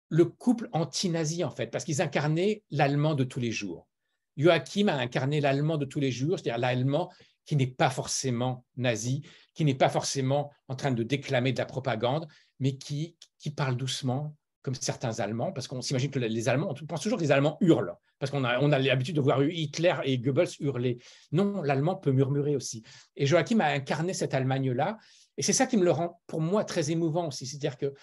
le 0.09 0.25
couple 0.25 0.69
anti-nazi 0.73 1.43
en 1.43 1.51
fait, 1.51 1.67
parce 1.67 1.85
qu'ils 1.85 2.01
incarnaient 2.01 2.63
l'allemand 2.69 3.15
de 3.15 3.23
tous 3.23 3.39
les 3.39 3.51
jours. 3.51 3.87
Joachim 4.35 4.87
a 4.89 4.95
incarné 4.95 5.39
l'allemand 5.39 5.77
de 5.77 5.85
tous 5.85 6.01
les 6.01 6.11
jours, 6.11 6.37
c'est-à-dire 6.37 6.59
l'allemand 6.59 7.09
qui 7.45 7.55
n'est 7.55 7.67
pas 7.67 7.89
forcément 7.89 8.65
nazi, 8.75 9.21
qui 9.53 9.65
n'est 9.65 9.75
pas 9.75 9.89
forcément 9.89 10.51
en 10.67 10.75
train 10.75 10.91
de 10.91 11.03
déclamer 11.03 11.53
de 11.53 11.57
la 11.59 11.65
propagande, 11.65 12.27
mais 12.59 12.77
qui, 12.77 13.15
qui 13.37 13.51
parle 13.51 13.75
doucement, 13.75 14.35
comme 14.61 14.75
certains 14.75 15.19
Allemands, 15.19 15.51
parce 15.51 15.67
qu'on 15.67 15.81
s'imagine 15.81 16.09
que 16.09 16.19
les 16.19 16.49
Allemands, 16.49 16.73
on 16.81 16.85
pense 16.85 17.01
toujours 17.01 17.19
que 17.19 17.23
les 17.23 17.31
Allemands 17.31 17.57
hurlent, 17.61 17.95
parce 18.17 18.31
qu'on 18.31 18.43
a, 18.43 18.59
on 18.59 18.71
a 18.71 18.79
l'habitude 18.79 19.15
de 19.15 19.21
voir 19.21 19.43
Hitler 19.43 19.93
et 20.05 20.17
Goebbels 20.17 20.49
hurler. 20.59 20.97
Non, 21.31 21.61
l'Allemand 21.61 21.95
peut 21.95 22.11
murmurer 22.11 22.55
aussi. 22.55 22.83
Et 23.15 23.27
Joachim 23.27 23.59
a 23.59 23.67
incarné 23.67 24.13
cette 24.13 24.33
Allemagne-là, 24.33 24.97
et 25.37 25.43
c'est 25.43 25.53
ça 25.53 25.67
qui 25.67 25.77
me 25.77 25.83
le 25.83 25.91
rend, 25.91 26.19
pour 26.27 26.41
moi, 26.41 26.63
très 26.63 26.91
émouvant 26.91 27.27
aussi. 27.27 27.45
C'est-à-dire 27.45 27.77
que 27.77 27.93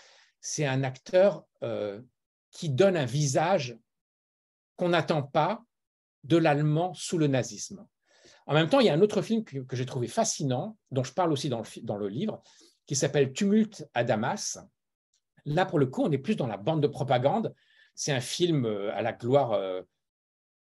c'est 0.41 0.67
un 0.67 0.85
acteur 0.85 1.45
euh, 1.63 2.01
qui 2.51 2.69
donne 2.69 2.97
un 2.97 3.07
visage 3.07 3.77
qu'on 4.77 4.91
n'attend 4.91 5.23
pas 5.23 5.65
de 6.25 6.37
l'allemand 6.37 6.95
sous 6.95 7.19
le 7.19 7.27
nazisme. 7.27 7.87
En 8.47 8.55
même 8.55 8.69
temps, 8.69 8.81
il 8.81 8.87
y 8.87 8.89
a 8.89 8.95
un 8.95 9.01
autre 9.01 9.23
film 9.23 9.45
que, 9.45 9.77
j'ai 9.77 9.87
trouvé 9.87 10.09
fascinant, 10.09 10.77
dont 10.91 11.05
je 11.05 11.13
parle 11.13 11.33
aussi 11.33 11.49
dans 11.49 11.63
le, 11.97 12.09
livre, 12.09 12.43
qui 12.87 12.97
s'appelle 12.97 13.33
Tumulte 13.33 13.89
à 13.95 14.05
Damas. 14.05 14.59
Là, 15.45 15.67
pour 15.67 15.79
le 15.79 15.87
coup, 15.87 16.03
on 16.03 16.11
est 16.11 16.19
plus 16.19 16.37
dans 16.37 16.47
la 16.47 16.57
bande 16.57 16.83
de 16.83 16.89
propagande. 16.89 17.55
C'est 17.95 18.13
un 18.13 18.21
film 18.21 18.65
euh, 18.65 18.95
à 18.95 19.03
la 19.03 19.13
gloire 19.13 19.53
euh, 19.53 19.83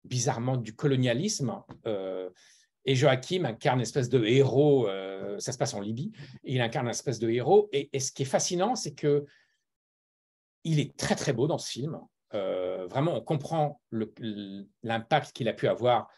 bizarrement 0.03 0.57
du 0.57 0.75
colonialisme. 0.75 1.61
Euh, 1.85 2.29
et 2.85 2.95
Joachim 2.95 3.45
incarne 3.45 3.79
une 3.79 3.83
espèce 3.83 4.09
de 4.09 4.23
héros, 4.25 4.87
ça 5.37 5.51
se 5.51 5.57
passe 5.59 5.75
en 5.75 5.81
Libye, 5.81 6.11
il 6.43 6.61
incarne 6.61 6.87
une 6.87 6.91
espèce 6.91 7.19
de 7.19 7.29
héros. 7.29 7.69
Et, 7.71 7.91
et 7.93 7.99
ce 7.99 8.11
qui 8.11 8.23
est 8.23 8.25
fascinant, 8.25 8.73
c'est 8.73 8.95
que 8.95 9.27
il 10.63 10.79
est 10.79 10.97
très 10.97 11.13
très 11.13 11.31
beau 11.31 11.45
dans 11.45 11.59
ce 11.59 11.69
film. 11.69 11.99
vraiment, 12.31 13.13
on 13.13 13.21
comprend 13.21 13.79
l'impact 14.81 15.33
qu'il 15.33 15.47
a 15.47 15.53
pu 15.53 15.67
avoir 15.67 16.09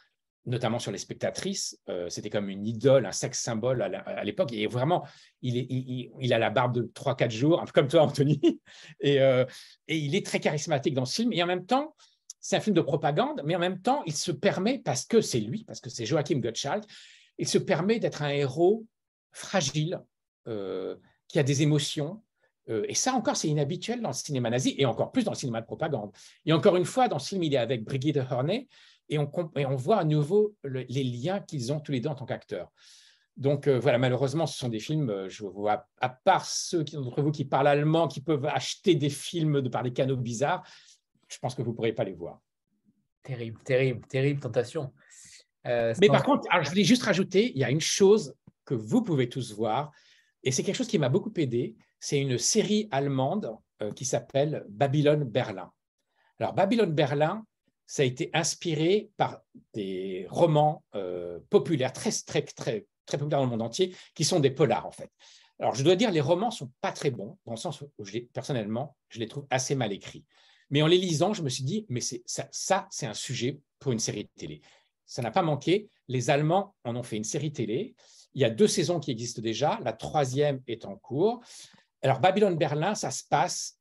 notamment 0.45 0.79
sur 0.79 0.91
les 0.91 0.97
spectatrices. 0.97 1.79
Euh, 1.89 2.09
c'était 2.09 2.29
comme 2.29 2.49
une 2.49 2.65
idole, 2.65 3.05
un 3.05 3.11
sexe 3.11 3.39
symbole 3.39 3.81
à 3.81 4.23
l'époque. 4.23 4.51
Et 4.51 4.67
vraiment, 4.67 5.05
il, 5.41 6.33
a 6.33 6.39
la 6.39 6.49
barbe 6.49 6.75
de 6.75 6.91
3-4 6.93 7.31
jours, 7.31 7.61
un 7.61 7.65
peu 7.65 7.71
comme 7.71 7.87
toi, 7.87 8.03
Anthony. 8.03 8.39
Et, 8.99 9.21
euh, 9.21 9.45
et, 9.87 9.97
il 9.97 10.15
est 10.15 10.25
très 10.25 10.39
charismatique 10.39 10.93
dans 10.93 11.05
ce 11.05 11.15
film. 11.15 11.33
Et 11.33 11.41
en 11.43 11.45
même 11.45 11.65
temps, 11.65 11.95
c'est 12.39 12.55
un 12.55 12.59
film 12.59 12.75
de 12.75 12.81
propagande, 12.81 13.41
mais 13.45 13.55
en 13.55 13.59
même 13.59 13.81
temps, 13.81 14.03
il 14.05 14.13
se 14.13 14.31
permet, 14.31 14.79
parce 14.79 15.05
que 15.05 15.21
c'est 15.21 15.39
lui, 15.39 15.63
parce 15.63 15.79
que 15.79 15.89
c'est 15.89 16.05
Joachim 16.05 16.39
Gottschalk, 16.39 16.83
il 17.37 17.47
se 17.47 17.57
permet 17.57 17.99
d'être 17.99 18.21
un 18.21 18.29
héros 18.29 18.85
fragile, 19.31 20.01
euh, 20.47 20.95
qui 21.27 21.39
a 21.39 21.43
des 21.43 21.61
émotions. 21.61 22.21
et 22.67 22.95
ça 22.95 23.13
encore, 23.13 23.35
c'est 23.35 23.49
inhabituel 23.49 24.01
dans 24.01 24.09
le 24.09 24.13
cinéma 24.13 24.49
nazi, 24.49 24.75
et 24.77 24.85
encore 24.85 25.11
plus 25.11 25.23
dans 25.23 25.31
le 25.31 25.37
cinéma 25.37 25.61
de 25.61 25.65
propagande. 25.65 26.11
Et 26.45 26.53
encore 26.53 26.75
une 26.75 26.85
fois, 26.85 27.07
dans 27.07 27.19
ce 27.19 27.29
film, 27.29 27.43
il 27.43 27.53
est 27.53 27.57
avec 27.57 27.83
Brigitte 27.83 28.19
Horney, 28.29 28.67
et 29.13 29.19
on, 29.19 29.31
on 29.55 29.75
voit 29.75 29.97
à 29.97 30.03
nouveau 30.03 30.55
les 30.63 31.03
liens 31.03 31.39
qu'ils 31.39 31.71
ont 31.71 31.79
tous 31.79 31.91
les 31.91 31.99
deux 31.99 32.09
en 32.09 32.15
tant 32.15 32.25
qu'acteurs. 32.25 32.71
Donc 33.35 33.67
euh, 33.67 33.79
voilà, 33.79 33.97
malheureusement, 33.97 34.45
ce 34.45 34.57
sont 34.57 34.69
des 34.69 34.79
films, 34.79 35.09
euh, 35.09 35.29
je 35.29 35.43
vois, 35.43 35.87
à 35.99 36.09
part 36.09 36.45
ceux 36.45 36.83
d'entre 36.83 37.21
vous 37.21 37.31
qui 37.31 37.45
parlent 37.45 37.67
allemand, 37.67 38.07
qui 38.07 38.21
peuvent 38.21 38.45
acheter 38.45 38.95
des 38.95 39.09
films 39.09 39.61
de 39.61 39.69
par 39.69 39.81
des 39.81 39.91
canaux 39.91 40.17
bizarres, 40.17 40.63
je 41.27 41.39
pense 41.39 41.55
que 41.55 41.63
vous 41.63 41.71
ne 41.71 41.75
pourrez 41.75 41.93
pas 41.93 42.03
les 42.03 42.13
voir. 42.13 42.41
Terrible, 43.23 43.59
terrible, 43.63 44.05
terrible 44.07 44.39
tentation. 44.39 44.93
Euh, 45.65 45.95
Mais 45.99 46.07
par 46.07 46.23
contre, 46.23 46.47
je 46.61 46.69
voulais 46.69 46.83
juste 46.83 47.03
rajouter, 47.03 47.51
il 47.55 47.57
y 47.57 47.63
a 47.63 47.71
une 47.71 47.81
chose 47.81 48.35
que 48.65 48.75
vous 48.75 49.01
pouvez 49.01 49.29
tous 49.29 49.53
voir, 49.53 49.91
et 50.43 50.51
c'est 50.51 50.61
quelque 50.61 50.75
chose 50.75 50.87
qui 50.87 50.99
m'a 50.99 51.09
beaucoup 51.09 51.33
aidé, 51.37 51.75
c'est 51.99 52.19
une 52.19 52.37
série 52.37 52.87
allemande 52.91 53.57
qui 53.95 54.05
s'appelle 54.05 54.65
Babylone 54.69 55.23
Berlin. 55.23 55.71
Alors 56.39 56.53
Babylone 56.53 56.93
Berlin, 56.93 57.45
ça 57.85 58.03
a 58.03 58.05
été 58.05 58.29
inspiré 58.33 59.09
par 59.17 59.41
des 59.73 60.27
romans 60.29 60.83
euh, 60.95 61.39
populaires, 61.49 61.93
très, 61.93 62.11
très, 62.11 62.41
très, 62.41 62.85
très 63.05 63.17
populaires 63.17 63.39
dans 63.39 63.45
le 63.45 63.49
monde 63.49 63.61
entier, 63.61 63.95
qui 64.15 64.23
sont 64.23 64.39
des 64.39 64.51
polars, 64.51 64.85
en 64.85 64.91
fait. 64.91 65.11
Alors, 65.59 65.75
je 65.75 65.83
dois 65.83 65.95
dire, 65.95 66.11
les 66.11 66.21
romans 66.21 66.51
sont 66.51 66.71
pas 66.81 66.91
très 66.91 67.11
bons, 67.11 67.37
dans 67.45 67.53
le 67.53 67.57
sens 67.57 67.81
où, 67.81 68.05
je 68.05 68.19
personnellement, 68.33 68.95
je 69.09 69.19
les 69.19 69.27
trouve 69.27 69.45
assez 69.49 69.75
mal 69.75 69.93
écrits. 69.93 70.25
Mais 70.69 70.81
en 70.81 70.87
les 70.87 70.97
lisant, 70.97 71.33
je 71.33 71.43
me 71.43 71.49
suis 71.49 71.63
dit, 71.63 71.85
mais 71.89 72.01
ça, 72.01 72.47
ça 72.51 72.87
c'est 72.89 73.05
un 73.05 73.13
sujet 73.13 73.59
pour 73.79 73.91
une 73.91 73.99
série 73.99 74.27
télé. 74.35 74.61
Ça 75.05 75.21
n'a 75.21 75.31
pas 75.31 75.43
manqué. 75.43 75.89
Les 76.07 76.29
Allemands 76.29 76.75
en 76.83 76.95
ont 76.95 77.03
fait 77.03 77.17
une 77.17 77.23
série 77.23 77.51
télé. 77.51 77.95
Il 78.33 78.41
y 78.41 78.45
a 78.45 78.49
deux 78.49 78.67
saisons 78.67 78.99
qui 78.99 79.11
existent 79.11 79.41
déjà. 79.41 79.79
La 79.83 79.93
troisième 79.93 80.61
est 80.67 80.85
en 80.85 80.95
cours. 80.95 81.41
Alors, 82.01 82.19
Babylone 82.19 82.57
Berlin, 82.57 82.95
ça 82.95 83.11
se 83.11 83.23
passe, 83.29 83.77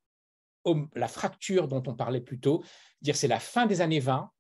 la 0.95 1.09
fracture 1.09 1.69
dont 1.69 1.83
on 1.87 1.95
parlait 1.95 2.21
plus 2.21 2.41
tôt, 2.41 2.63
dire 3.01 3.17
c'est 3.17 3.29
la 3.29 3.41
fin 3.41 3.67
des 3.67 3.81
années 3.81 4.01
20, 4.01 4.31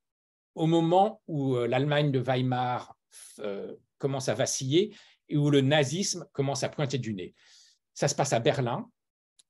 au 0.55 0.67
moment 0.67 1.23
où 1.27 1.57
euh, 1.57 1.67
l'Allemagne 1.67 2.13
de 2.13 2.19
Weimar 2.19 2.97
euh, 3.41 3.75
commence 3.99 4.29
à 4.29 4.35
vaciller 4.35 4.95
et 5.29 5.37
où 5.37 5.51
le 5.51 5.61
nazisme 5.61 6.27
commence 6.33 6.63
à 6.63 6.69
pointer 6.69 6.99
du 6.99 7.15
nez. 7.15 7.35
Ça 7.95 8.09
se 8.09 8.15
passe 8.15 8.33
à 8.33 8.41
Berlin, 8.41 8.89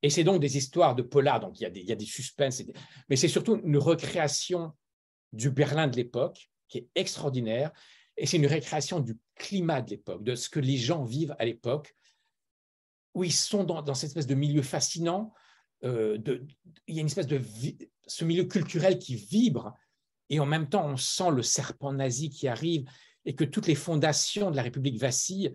et 0.03 0.11
c'est 0.11 0.24
donc 0.24 0.40
des 0.40 0.57
histoires 0.57 0.94
de 0.94 1.03
polar, 1.03 1.40
donc 1.40 1.61
il 1.61 1.62
y 1.62 1.66
a 1.66 1.70
des, 1.70 1.81
il 1.81 1.97
des 1.97 2.05
suspens, 2.05 2.65
mais 3.09 3.16
c'est 3.16 3.28
surtout 3.28 3.61
une 3.65 3.78
recréation 3.78 4.73
du 5.32 5.51
Berlin 5.51 5.86
de 5.86 5.97
l'époque 5.97 6.51
qui 6.69 6.78
est 6.78 6.89
extraordinaire, 6.94 7.70
et 8.16 8.27
c'est 8.27 8.36
une 8.36 8.47
récréation 8.47 9.01
du 9.01 9.19
climat 9.36 9.81
de 9.81 9.90
l'époque, 9.90 10.23
de 10.23 10.35
ce 10.35 10.49
que 10.49 10.61
les 10.61 10.77
gens 10.77 11.05
vivent 11.05 11.35
à 11.39 11.44
l'époque, 11.44 11.94
où 13.15 13.24
ils 13.24 13.32
sont 13.32 13.65
dans, 13.65 13.82
dans 13.82 13.94
cette 13.94 14.09
espèce 14.09 14.27
de 14.27 14.35
milieu 14.35 14.62
fascinant, 14.62 15.32
euh, 15.85 16.19
il 16.87 16.95
y 16.95 16.99
a 16.99 17.01
une 17.01 17.07
espèce 17.07 17.27
de 17.27 17.41
ce 18.07 18.25
milieu 18.25 18.45
culturel 18.45 18.99
qui 18.99 19.17
vibre 19.17 19.75
et 20.31 20.41
en 20.41 20.47
même 20.47 20.69
temps 20.69 20.87
on 20.87 20.97
sent 20.97 21.31
le 21.31 21.43
serpent 21.43 21.93
nazi 21.93 22.31
qui 22.31 22.49
arrive 22.49 22.85
et 23.25 23.35
que 23.35 23.45
toutes 23.45 23.67
les 23.67 23.75
fondations 23.75 24.51
de 24.51 24.57
la 24.57 24.63
République 24.63 24.99
vacillent 24.99 25.53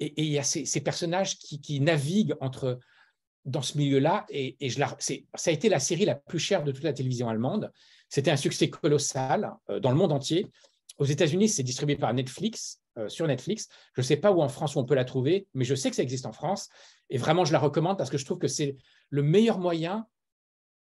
et, 0.00 0.12
il 0.22 0.32
y 0.32 0.38
a 0.38 0.42
ces, 0.42 0.80
personnages 0.80 1.38
qui, 1.38 1.80
naviguent 1.80 2.34
entre 2.40 2.80
dans 3.44 3.62
ce 3.62 3.78
milieu-là 3.78 4.26
et, 4.28 4.56
ça 4.70 5.50
a 5.50 5.50
été 5.50 5.68
la 5.68 5.80
série 5.80 6.04
la 6.04 6.16
plus 6.16 6.38
chère 6.38 6.64
de 6.64 6.72
toute 6.72 6.84
la 6.84 6.92
télévision 6.92 7.28
allemande. 7.28 7.70
C'était 8.08 8.30
un 8.30 8.36
succès 8.36 8.68
colossal 8.70 9.52
euh, 9.70 9.80
dans 9.80 9.90
le 9.90 9.96
monde 9.96 10.12
entier. 10.12 10.46
Aux 10.98 11.04
États-Unis, 11.04 11.48
c'est 11.48 11.62
distribué 11.62 11.96
par 11.96 12.12
Netflix, 12.14 12.80
euh, 12.98 13.08
sur 13.08 13.26
Netflix. 13.26 13.68
Je 13.94 14.00
ne 14.00 14.04
sais 14.04 14.16
pas 14.16 14.32
où 14.32 14.40
en 14.40 14.48
France 14.48 14.76
on 14.76 14.84
peut 14.84 14.94
la 14.94 15.04
trouver, 15.04 15.48
mais 15.54 15.64
je 15.64 15.74
sais 15.74 15.90
que 15.90 15.96
ça 15.96 16.02
existe 16.02 16.26
en 16.26 16.32
France. 16.32 16.68
Et 17.10 17.18
vraiment, 17.18 17.44
je 17.44 17.52
la 17.52 17.58
recommande 17.58 17.98
parce 17.98 18.10
que 18.10 18.18
je 18.18 18.24
trouve 18.24 18.38
que 18.38 18.48
c'est 18.48 18.76
le 19.10 19.22
meilleur 19.22 19.58
moyen 19.58 20.06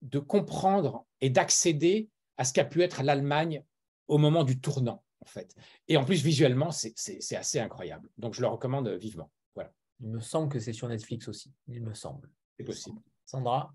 de 0.01 0.19
comprendre 0.19 1.05
et 1.21 1.29
d'accéder 1.29 2.09
à 2.37 2.43
ce 2.43 2.53
qu'a 2.53 2.65
pu 2.65 2.83
être 2.83 3.01
l'Allemagne 3.01 3.63
au 4.07 4.17
moment 4.17 4.43
du 4.43 4.59
tournant, 4.59 5.03
en 5.21 5.25
fait. 5.25 5.55
Et 5.87 5.97
en 5.97 6.05
plus, 6.05 6.21
visuellement, 6.21 6.71
c'est 6.71 7.35
assez 7.35 7.59
incroyable. 7.59 8.09
Donc, 8.17 8.33
je 8.33 8.41
le 8.41 8.47
recommande 8.47 8.87
vivement. 8.89 9.31
Voilà. 9.55 9.71
Il 9.99 10.09
me 10.09 10.19
semble 10.19 10.49
que 10.49 10.59
c'est 10.59 10.73
sur 10.73 10.87
Netflix 10.87 11.27
aussi. 11.27 11.51
Il 11.67 11.81
me 11.81 11.93
semble. 11.93 12.29
C'est 12.57 12.63
possible. 12.63 12.99
Sandra? 13.25 13.73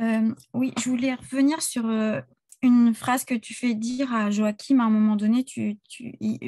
Euh, 0.00 0.34
Oui, 0.52 0.72
je 0.78 0.90
voulais 0.90 1.14
revenir 1.14 1.62
sur 1.62 1.86
euh, 1.86 2.20
une 2.62 2.94
phrase 2.94 3.24
que 3.24 3.34
tu 3.34 3.54
fais 3.54 3.74
dire 3.74 4.14
à 4.14 4.30
Joachim 4.30 4.80
à 4.80 4.84
un 4.84 4.90
moment 4.90 5.16
donné, 5.16 5.44
tu, 5.44 5.78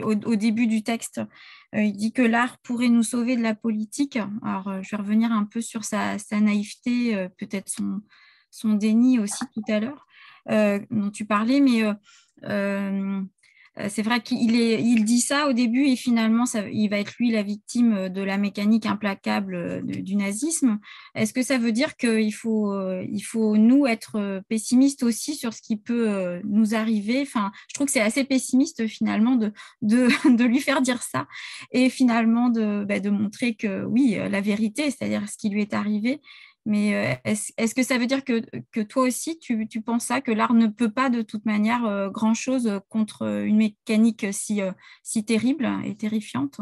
au, 0.03 0.37
début 0.37 0.67
du 0.67 0.83
texte, 0.83 1.21
euh, 1.75 1.83
il 1.83 1.97
dit 1.97 2.13
que 2.13 2.23
l'art 2.23 2.59
pourrait 2.59 2.89
nous 2.89 3.03
sauver 3.03 3.37
de 3.37 3.43
la 3.43 3.55
politique. 3.55 4.19
Alors, 4.43 4.69
euh, 4.69 4.81
je 4.83 4.91
vais 4.91 5.03
revenir 5.03 5.33
un 5.33 5.45
peu 5.45 5.61
sur 5.61 5.85
sa, 5.85 6.17
naïveté, 6.33 7.17
euh, 7.17 7.29
peut-être 7.39 7.69
son, 7.69 8.03
son 8.51 8.75
déni 8.75 9.19
aussi 9.19 9.45
tout 9.55 9.63
à 9.69 9.81
l'heure, 9.81 10.07
dont 10.91 11.11
tu 11.11 11.25
parlais, 11.25 11.61
mais 11.61 11.83
c'est 13.89 14.03
vrai 14.03 14.21
qu'il 14.21 14.55
il 14.55 15.05
dit 15.05 15.21
ça 15.21 15.49
au 15.49 15.55
début 15.55 15.87
et 15.87 15.97
finalement, 15.97 16.45
il 16.73 16.89
va 16.89 16.99
être 16.99 17.15
lui 17.19 17.31
la 17.31 17.43
victime 17.43 18.11
de 18.11 18.23
la 18.23 18.37
mécanique 18.37 18.85
implacable 18.85 19.55
euh, 19.55 19.81
du 19.83 20.17
nazisme. 20.17 20.79
Est-ce 21.15 21.33
que 21.33 21.43
ça 21.43 21.57
veut 21.57 21.73
dire 21.73 21.97
qu'il 21.97 22.35
faut, 22.35 22.73
euh, 22.73 23.05
il 23.11 23.23
faut, 23.23 23.57
nous, 23.57 23.87
être 23.87 24.43
pessimistes 24.49 25.03
aussi 25.03 25.35
sur 25.35 25.55
ce 25.55 25.63
qui 25.63 25.77
peut 25.77 26.41
nous 26.45 26.75
arriver? 26.75 27.23
Enfin, 27.23 27.51
Je 27.69 27.75
trouve 27.75 27.87
que 27.87 27.93
c'est 27.93 28.01
assez 28.01 28.25
pessimiste 28.25 28.87
finalement 28.87 29.37
de, 29.37 29.53
de, 29.83 30.45
lui 30.45 30.61
faire 30.61 30.83
dire 30.83 31.03
ça 31.03 31.27
et 31.71 31.89
finalement 31.89 32.49
de, 32.51 32.85
bah, 32.85 33.01
de 33.01 33.11
montrer 33.11 33.55
que 33.55 33.85
oui, 33.85 34.19
la 34.31 34.41
vérité, 34.41 34.91
c'est-à-dire 34.91 35.29
ce 35.29 35.37
qui 35.39 35.49
lui 35.49 35.63
est 35.63 35.75
arrivé, 35.75 36.21
mais 36.65 36.95
euh, 36.95 37.15
est-ce 37.25 37.75
que 37.75 37.83
ça 37.83 37.99
veut 37.99 38.07
dire 38.07 38.25
que, 38.25 38.41
que 38.71 38.81
toi 38.81 39.03
aussi, 39.03 39.39
tu, 39.39 39.67
tu, 39.67 39.83
penses 39.83 40.07
ça, 40.07 40.21
que 40.21 40.31
l'art 40.31 40.55
ne 40.55 40.69
peut 40.69 40.93
pas 40.93 41.11
de 41.11 41.23
toute 41.23 41.45
manière 41.45 41.85
euh, 41.85 42.09
grand-chose 42.09 42.81
contre 42.89 43.27
une 43.45 43.57
mécanique 43.57 44.27
si, 44.33 44.63
euh, 44.63 44.73
si 45.03 45.25
terrible 45.25 45.69
et 45.85 45.97
terrifiante? 45.97 46.61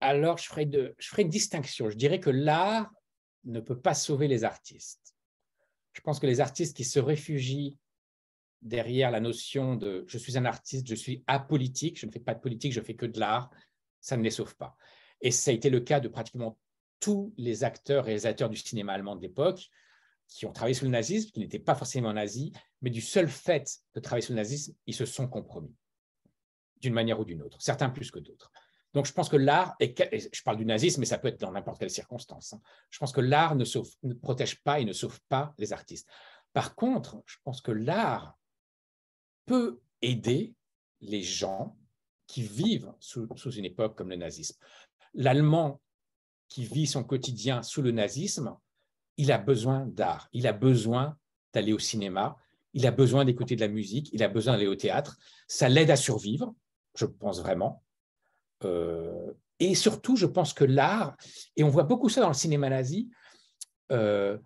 Alors, 0.00 0.38
je 0.38 0.44
ferai, 0.44 0.64
de, 0.64 0.94
je 0.98 1.08
ferai 1.08 1.22
une 1.22 1.28
distinction. 1.28 1.90
Je 1.90 1.96
dirais 1.96 2.20
que 2.20 2.30
l'art 2.30 2.90
ne 3.44 3.58
peut 3.58 3.78
pas 3.78 3.94
sauver 3.94 4.28
les 4.28 4.44
artistes. 4.44 5.14
Je 5.92 6.00
pense 6.00 6.20
que 6.20 6.26
les 6.26 6.40
artistes 6.40 6.76
qui 6.76 6.84
se 6.84 7.00
réfugient 7.00 7.78
derrière 8.62 9.10
la 9.10 9.20
notion 9.20 9.74
de 9.74 10.04
je 10.06 10.18
suis 10.18 10.38
un 10.38 10.44
artiste, 10.44 10.86
je 10.86 10.94
suis 10.94 11.24
apolitique, 11.26 11.98
je 11.98 12.06
ne 12.06 12.12
fais 12.12 12.20
pas 12.20 12.34
de 12.34 12.40
politique, 12.40 12.72
je 12.72 12.80
fais 12.80 12.94
que 12.94 13.06
de 13.06 13.18
l'art, 13.18 13.50
ça 14.00 14.16
ne 14.16 14.22
les 14.22 14.30
sauve 14.30 14.54
pas. 14.56 14.76
Et 15.20 15.32
ça 15.32 15.50
a 15.50 15.54
été 15.54 15.68
le 15.68 15.80
cas 15.80 15.98
de 15.98 16.08
pratiquement 16.08 16.58
tous 17.00 17.34
les 17.36 17.64
acteurs 17.64 18.04
et 18.04 18.06
réalisateurs 18.06 18.50
du 18.50 18.56
cinéma 18.56 18.92
allemand 18.92 19.16
de 19.16 19.22
l'époque 19.22 19.68
qui 20.28 20.46
ont 20.46 20.52
travaillé 20.52 20.74
sous 20.74 20.84
le 20.84 20.92
nazisme, 20.92 21.30
qui 21.30 21.40
n'étaient 21.40 21.58
pas 21.58 21.74
forcément 21.74 22.12
nazis, 22.12 22.52
mais 22.82 22.90
du 22.90 23.00
seul 23.00 23.28
fait 23.28 23.80
de 23.94 24.00
travailler 24.00 24.24
sous 24.24 24.32
le 24.32 24.36
nazisme, 24.36 24.74
ils 24.86 24.94
se 24.94 25.04
sont 25.04 25.26
compromis, 25.26 25.74
d'une 26.76 26.94
manière 26.94 27.18
ou 27.18 27.24
d'une 27.24 27.42
autre, 27.42 27.60
certains 27.60 27.90
plus 27.90 28.10
que 28.10 28.20
d'autres. 28.20 28.52
Donc, 28.92 29.06
je 29.06 29.12
pense 29.12 29.28
que 29.28 29.36
l'art, 29.36 29.76
et 29.80 29.94
je 30.32 30.42
parle 30.42 30.56
du 30.56 30.64
nazisme, 30.64 31.00
mais 31.00 31.06
ça 31.06 31.18
peut 31.18 31.28
être 31.28 31.40
dans 31.40 31.52
n'importe 31.52 31.78
quelle 31.78 31.90
circonstance. 31.90 32.52
Hein. 32.52 32.60
Je 32.90 32.98
pense 32.98 33.12
que 33.12 33.20
l'art 33.20 33.54
ne, 33.54 33.64
ne 34.02 34.14
protège 34.14 34.62
pas 34.62 34.80
et 34.80 34.84
ne 34.84 34.92
sauve 34.92 35.20
pas 35.28 35.54
les 35.58 35.72
artistes. 35.72 36.08
Par 36.52 36.74
contre, 36.74 37.22
je 37.26 37.36
pense 37.44 37.60
que 37.60 37.70
l'art 37.70 38.36
peut 39.46 39.80
aider 40.02 40.54
les 41.00 41.22
gens 41.22 41.76
qui 42.26 42.42
vivent 42.42 42.92
sous, 43.00 43.26
une 43.52 43.64
époque 43.64 43.96
comme 43.96 44.10
le 44.10 44.16
nazisme. 44.16 44.56
L'Allemand 45.14 45.80
qui 46.50 46.64
vit 46.64 46.86
son 46.86 47.04
quotidien 47.04 47.62
sous 47.62 47.80
le 47.80 47.92
nazisme, 47.92 48.54
il 49.16 49.32
a 49.32 49.38
besoin 49.38 49.86
d'art, 49.86 50.28
il 50.32 50.46
a 50.46 50.52
besoin 50.52 51.16
d'aller 51.54 51.72
au 51.72 51.78
cinéma, 51.78 52.36
il 52.74 52.86
a 52.86 52.90
besoin 52.90 53.24
d'écouter 53.24 53.56
de 53.56 53.60
la 53.60 53.68
musique, 53.68 54.10
il 54.12 54.22
a 54.22 54.28
besoin 54.28 54.54
d'aller 54.54 54.66
au 54.66 54.74
théâtre. 54.74 55.16
Ça 55.46 55.68
l'aide 55.68 55.90
à 55.90 55.96
survivre, 55.96 56.54
je 56.94 57.06
pense 57.06 57.40
vraiment. 57.40 57.82
Euh, 58.64 59.32
et 59.58 59.74
surtout, 59.74 60.16
je 60.16 60.26
pense 60.26 60.52
que 60.52 60.64
l'art, 60.64 61.16
et 61.56 61.64
on 61.64 61.68
voit 61.68 61.84
beaucoup 61.84 62.08
ça 62.08 62.20
dans 62.20 62.28
le 62.28 62.34
cinéma 62.34 62.68
nazi, 62.68 63.10
euh, 63.92 64.36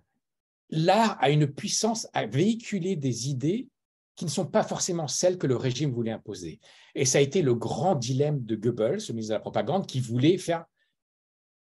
l'art 0.71 1.17
a 1.21 1.31
une 1.31 1.47
puissance 1.47 2.07
à 2.13 2.27
véhiculer 2.27 2.97
des 2.97 3.29
idées 3.29 3.69
qui 4.17 4.25
ne 4.25 4.31
sont 4.31 4.47
pas 4.47 4.63
forcément 4.63 5.09
celles 5.09 5.39
que 5.39 5.47
le 5.47 5.57
régime 5.57 5.93
voulait 5.93 6.13
imposer. 6.13 6.61
Et 6.95 7.05
ça 7.05 7.19
a 7.19 7.21
été 7.21 7.43
le 7.43 7.55
grand 7.55 7.95
dilemme 7.95 8.45
de 8.45 8.57
Goebbels, 8.57 9.03
le 9.09 9.15
ministre 9.15 9.31
de 9.31 9.35
la 9.35 9.41
propagande, 9.41 9.87
qui 9.87 10.01
voulait 10.01 10.39
faire 10.39 10.65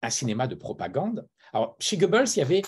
un 0.01 0.09
cinéma 0.09 0.47
de 0.47 0.55
propagande. 0.55 1.27
Alors, 1.53 1.75
chez 1.79 1.97
Goebbels, 1.97 2.27
il 2.35 2.39
y 2.39 2.41
avait, 2.41 2.61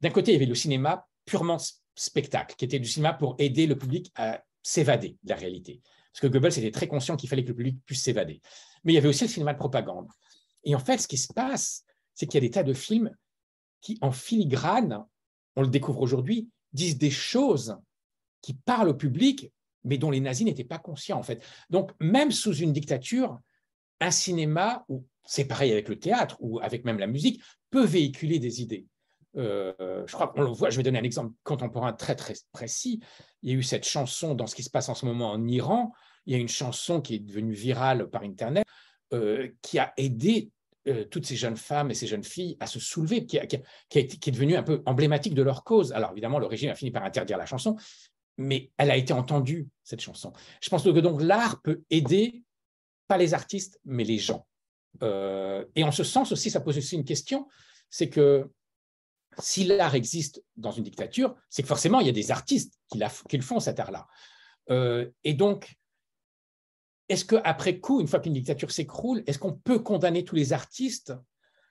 d'un 0.00 0.10
côté, 0.10 0.32
il 0.32 0.34
y 0.34 0.36
avait 0.36 0.46
le 0.46 0.54
cinéma 0.54 1.06
purement 1.24 1.58
spectacle, 1.94 2.54
qui 2.56 2.64
était 2.64 2.78
du 2.78 2.88
cinéma 2.88 3.12
pour 3.12 3.34
aider 3.38 3.66
le 3.66 3.76
public 3.76 4.10
à 4.14 4.42
s'évader 4.62 5.18
de 5.22 5.30
la 5.30 5.36
réalité. 5.36 5.82
Parce 6.12 6.20
que 6.20 6.26
Goebbels 6.26 6.58
était 6.58 6.70
très 6.70 6.88
conscient 6.88 7.16
qu'il 7.16 7.28
fallait 7.28 7.44
que 7.44 7.48
le 7.48 7.54
public 7.54 7.78
puisse 7.84 8.02
s'évader. 8.02 8.40
Mais 8.84 8.92
il 8.92 8.94
y 8.94 8.98
avait 8.98 9.08
aussi 9.08 9.24
le 9.24 9.30
cinéma 9.30 9.52
de 9.52 9.58
propagande. 9.58 10.08
Et 10.64 10.74
en 10.74 10.78
fait, 10.78 10.98
ce 10.98 11.08
qui 11.08 11.18
se 11.18 11.32
passe, 11.32 11.84
c'est 12.14 12.26
qu'il 12.26 12.34
y 12.34 12.44
a 12.44 12.48
des 12.48 12.50
tas 12.50 12.62
de 12.62 12.72
films 12.72 13.14
qui, 13.80 13.98
en 14.00 14.10
filigrane, 14.10 15.04
on 15.56 15.62
le 15.62 15.68
découvre 15.68 16.00
aujourd'hui, 16.00 16.48
disent 16.72 16.98
des 16.98 17.10
choses 17.10 17.76
qui 18.42 18.54
parlent 18.54 18.88
au 18.88 18.94
public, 18.94 19.52
mais 19.84 19.98
dont 19.98 20.10
les 20.10 20.20
nazis 20.20 20.44
n'étaient 20.44 20.64
pas 20.64 20.78
conscients, 20.78 21.18
en 21.18 21.22
fait. 21.22 21.44
Donc, 21.70 21.92
même 22.00 22.30
sous 22.30 22.54
une 22.54 22.72
dictature, 22.72 23.38
un 24.00 24.10
cinéma, 24.10 24.84
ou 24.88 25.06
c'est 25.28 25.44
pareil 25.44 25.70
avec 25.70 25.88
le 25.88 25.98
théâtre, 25.98 26.36
ou 26.40 26.58
avec 26.60 26.84
même 26.86 26.98
la 26.98 27.06
musique, 27.06 27.42
peut 27.70 27.84
véhiculer 27.84 28.38
des 28.38 28.62
idées. 28.62 28.86
Euh, 29.36 30.04
je 30.06 30.12
crois 30.12 30.28
qu'on 30.28 30.40
le 30.40 30.48
voit, 30.48 30.70
je 30.70 30.78
vais 30.78 30.82
donner 30.82 30.98
un 30.98 31.04
exemple 31.04 31.34
contemporain 31.44 31.92
très, 31.92 32.16
très 32.16 32.32
précis. 32.50 33.00
Il 33.42 33.50
y 33.50 33.54
a 33.54 33.56
eu 33.56 33.62
cette 33.62 33.86
chanson 33.86 34.34
dans 34.34 34.46
ce 34.46 34.54
qui 34.54 34.62
se 34.62 34.70
passe 34.70 34.88
en 34.88 34.94
ce 34.94 35.04
moment 35.04 35.30
en 35.30 35.46
Iran. 35.46 35.92
Il 36.24 36.32
y 36.32 36.36
a 36.36 36.38
une 36.38 36.48
chanson 36.48 37.02
qui 37.02 37.16
est 37.16 37.18
devenue 37.18 37.52
virale 37.52 38.08
par 38.08 38.22
Internet, 38.22 38.64
euh, 39.12 39.48
qui 39.60 39.78
a 39.78 39.92
aidé 39.98 40.50
euh, 40.88 41.04
toutes 41.04 41.26
ces 41.26 41.36
jeunes 41.36 41.58
femmes 41.58 41.90
et 41.90 41.94
ces 41.94 42.06
jeunes 42.06 42.24
filles 42.24 42.56
à 42.58 42.66
se 42.66 42.80
soulever, 42.80 43.26
qui, 43.26 43.38
qui, 43.90 44.06
qui, 44.06 44.30
est 44.30 44.32
devenue 44.32 44.56
un 44.56 44.62
peu 44.62 44.82
emblématique 44.86 45.34
de 45.34 45.42
leur 45.42 45.62
cause. 45.62 45.92
Alors 45.92 46.12
évidemment, 46.12 46.38
le 46.38 46.46
régime 46.46 46.70
a 46.70 46.74
fini 46.74 46.90
par 46.90 47.04
interdire 47.04 47.36
la 47.36 47.44
chanson, 47.44 47.76
mais 48.38 48.70
elle 48.78 48.90
a 48.90 48.96
été 48.96 49.12
entendue, 49.12 49.68
cette 49.84 50.00
chanson. 50.00 50.32
Je 50.62 50.70
pense 50.70 50.84
que 50.84 50.88
donc 50.88 51.20
l'art 51.20 51.60
peut 51.60 51.82
aider, 51.90 52.44
pas 53.08 53.18
les 53.18 53.34
artistes, 53.34 53.78
mais 53.84 54.04
les 54.04 54.16
gens. 54.16 54.46
Euh, 55.02 55.64
et 55.74 55.84
en 55.84 55.92
ce 55.92 56.04
sens 56.04 56.32
aussi, 56.32 56.50
ça 56.50 56.60
pose 56.60 56.78
aussi 56.78 56.96
une 56.96 57.04
question, 57.04 57.48
c'est 57.90 58.08
que 58.08 58.50
si 59.38 59.64
l'art 59.64 59.94
existe 59.94 60.42
dans 60.56 60.72
une 60.72 60.84
dictature, 60.84 61.34
c'est 61.48 61.62
que 61.62 61.68
forcément, 61.68 62.00
il 62.00 62.06
y 62.06 62.10
a 62.10 62.12
des 62.12 62.30
artistes 62.30 62.74
qui, 62.88 62.98
le 62.98 63.42
font, 63.42 63.60
cet 63.60 63.78
art-là. 63.78 64.08
Euh, 64.70 65.08
et 65.24 65.34
donc, 65.34 65.76
est-ce 67.08 67.24
qu'après 67.24 67.78
coup, 67.78 68.00
une 68.00 68.08
fois 68.08 68.20
qu'une 68.20 68.32
dictature 68.32 68.70
s'écroule, 68.70 69.22
est-ce 69.26 69.38
qu'on 69.38 69.54
peut 69.54 69.78
condamner 69.78 70.24
tous 70.24 70.34
les 70.34 70.52
artistes? 70.52 71.12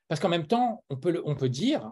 Parce 0.08 0.22
qu'en 0.22 0.30
même 0.30 0.48
temps, 0.48 0.84
on 0.90 0.96
peut, 0.96 1.50
dire, 1.50 1.92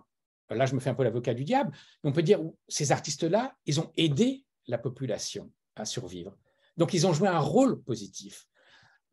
là 0.50 0.66
je 0.66 0.74
me 0.74 0.80
fais 0.80 0.90
un 0.90 0.96
peu 0.96 1.04
l'avocat 1.04 1.34
du 1.34 1.44
diable, 1.44 1.72
on 2.04 2.12
peut 2.12 2.24
dire, 2.24 2.40
ces 2.68 2.92
artistes-là, 2.92 3.54
ils 3.66 3.80
ont 3.80 3.92
aidé 3.98 4.46
la 4.68 4.78
population 4.78 5.52
à 5.76 5.86
survivre. 5.86 6.36
Donc, 6.78 6.94
ils 6.94 7.06
ont 7.06 7.14
joué 7.14 7.28
un 7.28 7.40
rôle 7.40 7.82
positif. 7.84 8.48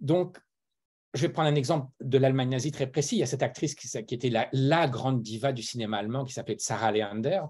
Donc, 0.00 0.38
je 1.14 1.20
vais 1.20 1.28
prendre 1.28 1.48
un 1.48 1.54
exemple 1.54 1.90
de 2.00 2.18
l'Allemagne 2.18 2.50
nazie 2.50 2.72
très 2.72 2.86
précis. 2.86 3.16
Il 3.16 3.18
y 3.18 3.22
a 3.22 3.26
cette 3.26 3.42
actrice 3.42 3.74
qui, 3.74 4.14
était 4.14 4.30
la, 4.52 4.88
grande 4.88 5.22
diva 5.22 5.52
du 5.52 5.62
cinéma 5.62 5.98
allemand, 5.98 6.24
qui 6.24 6.32
s'appelait 6.32 6.56
Sarah 6.58 6.92
Leander, 6.92 7.42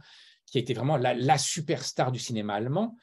qui 0.47 0.59
était 0.59 0.75
vraiment 0.75 0.97
la, 0.97 1.39
superstar 1.39 2.11
du 2.11 2.19
cinéma 2.19 2.55
allemand. 2.55 2.97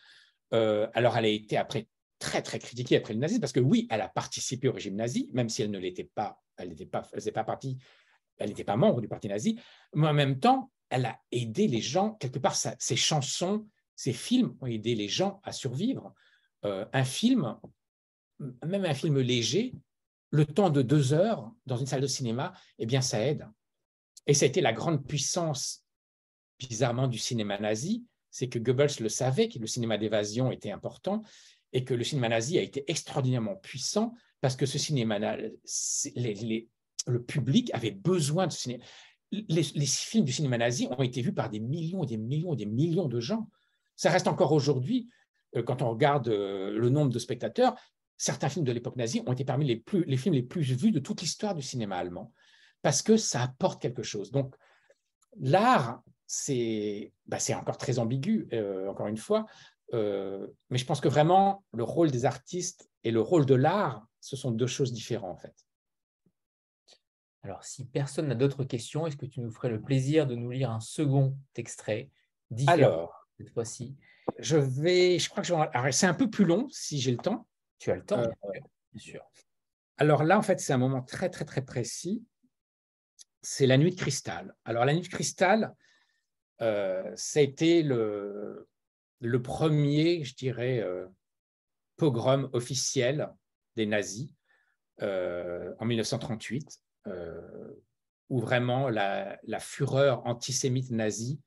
Euh, 0.53 0.87
alors, 0.93 1.17
elle 1.17 1.25
a 1.25 1.29
été 1.29 1.55
après 1.57 1.87
très, 2.19 2.41
très 2.41 2.59
critiquée 2.59 2.97
après 2.97 3.13
le 3.13 3.19
nazisme, 3.19 3.39
parce 3.39 3.53
que 3.53 3.61
oui, 3.61 3.87
elle 3.89 4.01
a 4.01 4.09
participé 4.09 4.67
au 4.67 4.73
régime 4.73 4.95
nazi, 4.95 5.29
même 5.33 5.47
si 5.47 5.61
elle 5.61 5.71
ne 5.71 5.79
l'était 5.79 6.03
pas, 6.03 6.41
elle 6.57 6.69
n'était 6.69 6.85
pas, 6.85 7.07
n'était 7.15 8.63
pas 8.63 8.75
membre 8.75 8.99
du 8.99 9.07
parti 9.07 9.29
nazi, 9.29 9.59
mais 9.93 10.07
en 10.07 10.13
même 10.13 10.39
temps, 10.39 10.71
elle 10.89 11.05
a 11.05 11.19
aidé 11.31 11.67
les 11.67 11.81
gens, 11.81 12.15
quelque 12.15 12.39
part, 12.39 12.55
ses 12.55 12.95
chansons, 12.95 13.65
ces 13.95 14.13
films 14.13 14.55
ont 14.59 14.65
aidé 14.65 14.95
les 14.95 15.07
gens 15.07 15.39
à 15.43 15.51
survivre. 15.51 16.13
Euh, 16.65 16.85
un 16.93 17.03
film, 17.03 17.57
même 18.65 18.85
un 18.85 18.93
film 18.93 19.19
léger, 19.19 19.73
le 20.31 20.45
temps 20.45 20.69
de 20.69 20.81
deux 20.81 21.13
heures 21.13 21.51
dans 21.65 21.77
une 21.77 21.85
salle 21.85 22.01
de 22.01 22.07
cinéma, 22.07 22.53
eh 22.77 22.85
bien, 22.85 23.01
ça 23.01 23.19
aide. 23.19 23.47
Et 24.27 24.33
ça 24.33 24.45
a 24.45 24.47
été 24.47 24.61
la 24.61 24.73
grande 24.73 25.05
puissance, 25.05 25.83
bizarrement, 26.59 27.07
du 27.07 27.17
cinéma 27.17 27.57
nazi, 27.57 28.05
c'est 28.29 28.47
que 28.47 28.59
Goebbels 28.59 28.99
le 28.99 29.09
savait, 29.09 29.49
que 29.49 29.59
le 29.59 29.67
cinéma 29.67 29.97
d'évasion 29.97 30.51
était 30.51 30.71
important, 30.71 31.23
et 31.73 31.83
que 31.83 31.93
le 31.93 32.03
cinéma 32.03 32.29
nazi 32.29 32.57
a 32.57 32.61
été 32.61 32.89
extraordinairement 32.89 33.55
puissant 33.55 34.13
parce 34.41 34.55
que 34.55 34.65
ce 34.65 34.77
cinéma, 34.77 35.19
le 35.19 37.23
public 37.23 37.71
avait 37.73 37.91
besoin 37.91 38.47
de 38.47 38.51
ce 38.51 38.59
cinéma. 38.59 38.83
Les, 39.31 39.63
les, 39.75 39.85
films 39.85 40.25
du 40.25 40.31
cinéma 40.31 40.57
nazi 40.57 40.87
ont 40.89 41.03
été 41.03 41.21
vus 41.21 41.33
par 41.33 41.49
des 41.49 41.59
millions 41.59 42.03
et 42.03 42.07
des 42.07 42.17
millions 42.17 42.53
et 42.53 42.57
des 42.57 42.65
millions 42.65 43.07
de 43.07 43.19
gens. 43.19 43.47
Ça 43.95 44.09
reste 44.09 44.27
encore 44.27 44.53
aujourd'hui, 44.53 45.09
euh, 45.55 45.61
quand 45.61 45.81
on 45.81 45.89
regarde 45.89 46.29
euh, 46.29 46.71
le 46.71 46.89
nombre 46.89 47.11
de 47.11 47.19
spectateurs, 47.19 47.75
certains 48.19 48.49
films 48.49 48.65
de 48.65 48.71
l'époque 48.71 48.97
nazie 48.97 49.23
ont 49.25 49.33
été 49.33 49.45
parmi 49.45 49.65
les, 49.65 49.77
plus, 49.77 50.03
les 50.03 50.17
films 50.17 50.35
les 50.35 50.43
plus 50.43 50.61
vus 50.61 50.91
de 50.91 50.99
toute 50.99 51.21
l'histoire 51.21 51.55
du 51.55 51.63
cinéma 51.63 51.97
allemand, 51.97 52.31
parce 52.83 53.01
que 53.01 53.17
ça 53.17 53.41
apporte 53.41 53.81
quelque 53.81 54.03
chose. 54.03 54.29
Donc, 54.29 54.55
l'art, 55.39 56.03
c'est 56.27 57.11
bah, 57.25 57.37
encore 57.55 57.77
très 57.77 57.97
ambigu, 57.97 58.47
euh, 58.53 58.87
encore 58.89 59.07
une 59.07 59.17
fois, 59.17 59.47
mais 59.91 60.77
je 60.77 60.85
pense 60.85 61.01
que 61.01 61.07
vraiment, 61.07 61.63
le 61.73 61.83
rôle 61.83 62.11
des 62.11 62.25
artistes 62.25 62.91
et 63.03 63.09
le 63.09 63.21
rôle 63.21 63.47
de 63.47 63.55
l'art, 63.55 64.05
ce 64.19 64.35
sont 64.35 64.51
deux 64.51 64.67
choses 64.67 64.93
différentes, 64.93 65.31
en 65.31 65.37
fait. 65.37 65.55
Alors, 67.41 67.63
si 67.63 67.85
personne 67.85 68.27
n'a 68.27 68.35
d'autres 68.35 68.65
questions, 68.65 69.07
est-ce 69.07 69.15
que 69.15 69.25
tu 69.25 69.39
nous 69.39 69.49
ferais 69.49 69.69
le 69.69 69.81
plaisir 69.81 70.27
de 70.27 70.35
nous 70.35 70.51
lire 70.51 70.71
un 70.71 70.81
second 70.81 71.37
extrait 71.55 72.11
différent 72.51 72.73
Alors, 72.73 73.27
cette 73.37 73.49
fois-ci? 73.49 73.95
Je 74.37 74.57
vais, 74.57 75.17
je 75.19 75.29
crois 75.29 75.41
que 75.41 75.47
je 75.47 75.53
vais, 75.53 75.91
c'est 75.91 76.05
un 76.05 76.13
peu 76.13 76.29
plus 76.29 76.45
long 76.45 76.67
si 76.69 76.99
j'ai 76.99 77.11
le 77.11 77.17
temps. 77.17 77.47
Tu 77.79 77.91
as 77.91 77.95
le 77.95 78.05
temps, 78.05 78.21
euh, 78.21 78.59
bien 78.93 79.01
sûr. 79.01 79.31
Alors 79.97 80.23
là, 80.23 80.37
en 80.37 80.41
fait, 80.41 80.59
c'est 80.59 80.73
un 80.73 80.77
moment 80.77 81.01
très, 81.01 81.29
très, 81.29 81.45
très 81.45 81.63
précis. 81.63 82.23
C'est 83.41 83.67
la 83.67 83.77
nuit 83.77 83.91
de 83.91 83.99
cristal. 83.99 84.53
Alors, 84.65 84.85
la 84.85 84.93
nuit 84.93 85.01
de 85.01 85.07
cristal, 85.07 85.73
euh, 86.61 87.09
ça 87.15 87.39
a 87.39 87.43
été 87.43 87.83
le, 87.83 88.67
le 89.19 89.41
premier, 89.41 90.23
je 90.23 90.35
dirais, 90.35 90.79
euh, 90.79 91.07
pogrom 91.97 92.49
officiel 92.53 93.29
des 93.75 93.85
nazis 93.85 94.33
euh, 95.01 95.73
en 95.79 95.85
1938, 95.85 96.79
où 98.29 98.39
vraiment 98.39 98.89
la, 98.89 99.39
la, 99.43 99.59
fureur 99.59 100.25
antisémite 100.27 100.91
nazie 100.91 101.41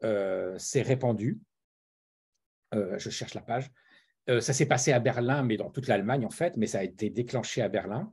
s'est 0.00 0.82
répandu. 0.82 1.40
Euh, 2.74 2.98
je 2.98 3.10
cherche 3.10 3.34
la 3.34 3.40
page. 3.40 3.70
Euh, 4.30 4.40
ça 4.40 4.52
s'est 4.52 4.66
passé 4.66 4.92
à 4.92 5.00
Berlin, 5.00 5.42
mais 5.42 5.56
dans 5.56 5.70
toute 5.70 5.86
l'Allemagne 5.86 6.26
en 6.26 6.30
fait, 6.30 6.56
mais 6.56 6.66
ça 6.66 6.80
a 6.80 6.82
été 6.82 7.10
déclenché 7.10 7.62
à 7.62 7.68
Berlin. 7.68 8.12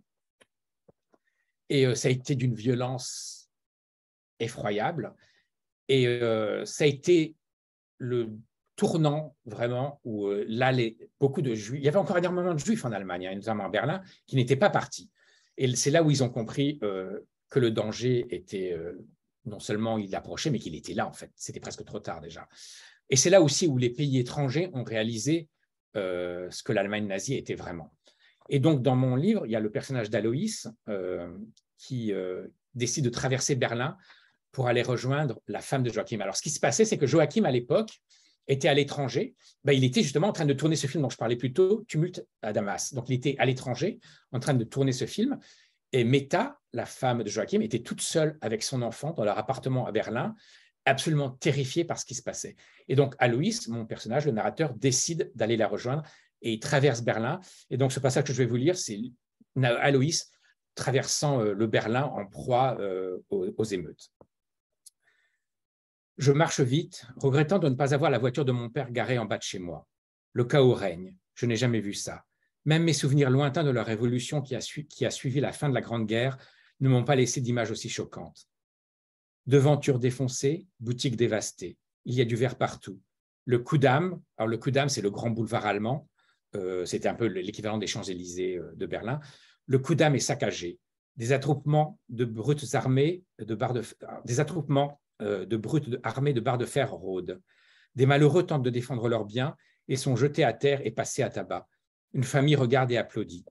Et 1.69 1.95
ça 1.95 2.09
a 2.09 2.11
été 2.11 2.35
d'une 2.35 2.53
violence 2.53 3.49
effroyable. 4.39 5.15
Et 5.87 6.05
ça 6.63 6.83
a 6.83 6.87
été 6.87 7.35
le 7.97 8.37
tournant 8.75 9.35
vraiment 9.45 9.99
où 10.03 10.29
là, 10.47 10.71
beaucoup 11.19 11.41
de 11.41 11.55
juifs, 11.55 11.79
il 11.79 11.83
y 11.83 11.87
avait 11.87 11.97
encore 11.97 12.19
énormément 12.19 12.53
de 12.53 12.59
juifs 12.59 12.85
en 12.85 12.91
Allemagne, 12.91 13.25
hein, 13.25 13.33
notamment 13.33 13.65
à 13.65 13.69
Berlin, 13.69 14.03
qui 14.27 14.35
n'étaient 14.35 14.55
pas 14.55 14.69
partis. 14.69 15.09
Et 15.57 15.75
c'est 15.75 15.89
là 15.89 16.03
où 16.03 16.11
ils 16.11 16.23
ont 16.23 16.29
compris 16.29 16.77
que 16.79 17.59
le 17.59 17.71
danger 17.71 18.27
était 18.29 18.77
non 19.45 19.59
seulement 19.59 19.97
il 19.97 20.13
approchait, 20.15 20.49
mais 20.49 20.59
qu'il 20.59 20.75
était 20.75 20.93
là, 20.93 21.07
en 21.07 21.13
fait. 21.13 21.31
C'était 21.35 21.59
presque 21.59 21.83
trop 21.85 21.99
tard 21.99 22.21
déjà. 22.21 22.47
Et 23.09 23.15
c'est 23.15 23.29
là 23.29 23.41
aussi 23.41 23.67
où 23.67 23.77
les 23.77 23.89
pays 23.89 24.19
étrangers 24.19 24.69
ont 24.73 24.83
réalisé 24.83 25.47
euh, 25.95 26.49
ce 26.51 26.63
que 26.63 26.71
l'Allemagne 26.71 27.07
nazie 27.07 27.35
était 27.35 27.55
vraiment. 27.55 27.93
Et 28.49 28.59
donc, 28.59 28.81
dans 28.81 28.95
mon 28.95 29.15
livre, 29.15 29.45
il 29.45 29.51
y 29.51 29.55
a 29.55 29.59
le 29.59 29.71
personnage 29.71 30.09
d'Aloïs 30.09 30.67
euh, 30.89 31.35
qui 31.77 32.13
euh, 32.13 32.47
décide 32.73 33.05
de 33.05 33.09
traverser 33.09 33.55
Berlin 33.55 33.97
pour 34.51 34.67
aller 34.67 34.83
rejoindre 34.83 35.39
la 35.47 35.61
femme 35.61 35.83
de 35.83 35.91
Joachim. 35.91 36.19
Alors, 36.21 36.35
ce 36.35 36.41
qui 36.41 36.49
se 36.49 36.59
passait, 36.59 36.85
c'est 36.85 36.97
que 36.97 37.07
Joachim, 37.07 37.43
à 37.45 37.51
l'époque, 37.51 37.91
était 38.47 38.67
à 38.67 38.73
l'étranger. 38.73 39.35
Ben, 39.63 39.73
il 39.73 39.83
était 39.83 40.03
justement 40.03 40.27
en 40.27 40.33
train 40.33 40.45
de 40.45 40.53
tourner 40.53 40.75
ce 40.75 40.87
film 40.87 41.01
dont 41.01 41.09
je 41.09 41.17
parlais 41.17 41.35
plus 41.35 41.53
tôt, 41.53 41.83
Tumulte 41.87 42.25
à 42.41 42.53
Damas. 42.53 42.93
Donc, 42.93 43.09
il 43.09 43.15
était 43.15 43.35
à 43.39 43.45
l'étranger, 43.45 43.99
en 44.31 44.39
train 44.39 44.53
de 44.53 44.63
tourner 44.63 44.91
ce 44.91 45.05
film. 45.05 45.39
Et 45.91 46.03
Meta, 46.03 46.59
la 46.73 46.85
femme 46.85 47.23
de 47.23 47.29
Joachim, 47.29 47.61
était 47.61 47.79
toute 47.79 48.01
seule 48.01 48.37
avec 48.41 48.63
son 48.63 48.81
enfant 48.81 49.13
dans 49.13 49.23
leur 49.23 49.37
appartement 49.37 49.87
à 49.87 49.91
Berlin, 49.91 50.35
absolument 50.85 51.31
terrifiée 51.31 51.83
par 51.83 51.99
ce 51.99 52.05
qui 52.05 52.15
se 52.15 52.21
passait. 52.21 52.55
Et 52.87 52.95
donc, 52.95 53.15
Aloïs, 53.19 53.67
mon 53.67 53.85
personnage, 53.85 54.25
le 54.25 54.31
narrateur, 54.31 54.73
décide 54.73 55.31
d'aller 55.35 55.57
la 55.57 55.67
rejoindre 55.67 56.03
et 56.41 56.53
il 56.53 56.59
traverse 56.59 57.01
Berlin. 57.01 57.39
Et 57.69 57.77
donc, 57.77 57.91
ce 57.91 57.99
passage 57.99 58.23
que 58.23 58.33
je 58.33 58.37
vais 58.37 58.45
vous 58.45 58.55
lire, 58.55 58.77
c'est 58.77 58.99
Aloïs 59.61 60.31
traversant 60.75 61.41
euh, 61.41 61.53
le 61.53 61.67
Berlin 61.67 62.03
en 62.03 62.25
proie 62.25 62.77
euh, 62.79 63.17
aux, 63.29 63.63
émeutes. 63.63 64.11
Je 66.17 66.31
marche 66.31 66.59
vite, 66.59 67.05
regrettant 67.17 67.59
de 67.59 67.69
ne 67.69 67.75
pas 67.75 67.93
avoir 67.93 68.11
la 68.11 68.19
voiture 68.19 68.45
de 68.45 68.51
mon 68.51 68.69
père 68.69 68.91
garée 68.91 69.17
en 69.17 69.25
bas 69.25 69.37
de 69.37 69.43
chez 69.43 69.59
moi. 69.59 69.87
Le 70.33 70.45
chaos 70.45 70.73
règne, 70.73 71.17
je 71.33 71.45
n'ai 71.45 71.55
jamais 71.55 71.79
vu 71.79 71.93
ça. 71.93 72.25
Même 72.65 72.83
mes 72.83 72.93
souvenirs 72.93 73.29
lointains 73.29 73.63
de 73.63 73.69
la 73.69 73.83
révolution 73.83 74.41
qui 74.41 74.55
a, 74.55 74.59
qui 74.59 75.05
a 75.05 75.11
suivi 75.11 75.39
la 75.39 75.51
fin 75.51 75.69
de 75.69 75.73
la 75.73 75.81
Grande 75.81 76.05
Guerre 76.05 76.37
ne 76.79 76.89
m'ont 76.89 77.03
pas 77.03 77.15
laissé 77.15 77.41
d'image 77.41 77.71
aussi 77.71 77.89
choquante. 77.89 78.47
Devantures 79.47 79.99
défoncées, 79.99 80.67
boutiques 80.79 81.15
dévastées. 81.15 81.77
Il 82.05 82.15
y 82.15 82.21
a 82.21 82.25
du 82.25 82.35
verre 82.35 82.57
partout. 82.57 82.99
Le 83.45 83.59
coup 83.59 83.77
d'âme, 83.77 84.21
alors 84.37 84.47
le 84.47 84.89
c'est 84.89 85.01
le 85.01 85.11
grand 85.11 85.29
boulevard 85.29 85.65
allemand, 85.65 86.09
euh, 86.55 86.85
c'était 86.85 87.07
un 87.07 87.13
peu 87.13 87.25
l'équivalent 87.25 87.77
des 87.77 87.87
Champs-Élysées 87.87 88.59
de 88.75 88.85
Berlin. 88.85 89.19
Le 89.67 89.79
coup 89.79 89.95
d'âme 89.95 90.15
est 90.15 90.19
saccagé. 90.19 90.79
Des 91.15 91.31
attroupements 91.31 91.99
de 92.09 92.25
brutes 92.25 92.75
armées 92.75 93.23
de 93.39 93.55
barres 93.55 93.73
de, 93.73 93.83
des 94.25 94.39
attroupements 94.39 94.99
euh, 95.21 95.45
de 95.45 95.55
brutes 95.55 95.97
armées 96.03 96.33
de 96.33 96.41
barres 96.41 96.57
de 96.57 96.65
fer 96.65 96.91
rôdent. 96.91 97.39
Des 97.95 98.05
malheureux 98.05 98.45
tentent 98.45 98.63
de 98.63 98.69
défendre 98.69 99.07
leurs 99.07 99.23
biens 99.23 99.55
et 99.87 99.95
sont 99.95 100.17
jetés 100.17 100.43
à 100.43 100.51
terre 100.51 100.85
et 100.85 100.91
passés 100.91 101.23
à 101.23 101.29
tabac. 101.29 101.67
Une 102.13 102.23
famille 102.23 102.57
regarde 102.57 102.91
et 102.91 102.97
applaudit. 102.97 103.45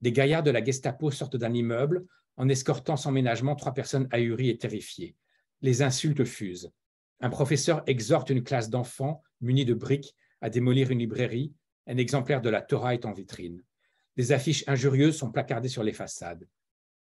Des 0.00 0.12
gaillards 0.12 0.44
de 0.44 0.52
la 0.52 0.62
Gestapo 0.62 1.10
sortent 1.10 1.36
d'un 1.36 1.52
immeuble 1.52 2.06
en 2.36 2.48
escortant 2.48 2.96
sans 2.96 3.10
ménagement 3.10 3.56
trois 3.56 3.74
personnes 3.74 4.06
ahuries 4.12 4.50
et 4.50 4.58
terrifiées. 4.58 5.16
Les 5.60 5.82
insultes 5.82 6.24
fusent. 6.24 6.70
Un 7.20 7.30
professeur 7.30 7.82
exhorte 7.86 8.30
une 8.30 8.44
classe 8.44 8.70
d'enfants 8.70 9.22
munis 9.40 9.64
de 9.64 9.74
briques 9.74 10.14
à 10.40 10.50
démolir 10.50 10.90
une 10.90 11.00
librairie. 11.00 11.52
Un 11.86 11.96
exemplaire 11.96 12.40
de 12.40 12.50
la 12.50 12.62
Torah 12.62 12.94
est 12.94 13.06
en 13.06 13.12
vitrine. 13.12 13.62
Des 14.16 14.32
affiches 14.32 14.64
injurieuses 14.66 15.16
sont 15.16 15.32
placardées 15.32 15.68
sur 15.68 15.82
les 15.82 15.92
façades. 15.92 16.46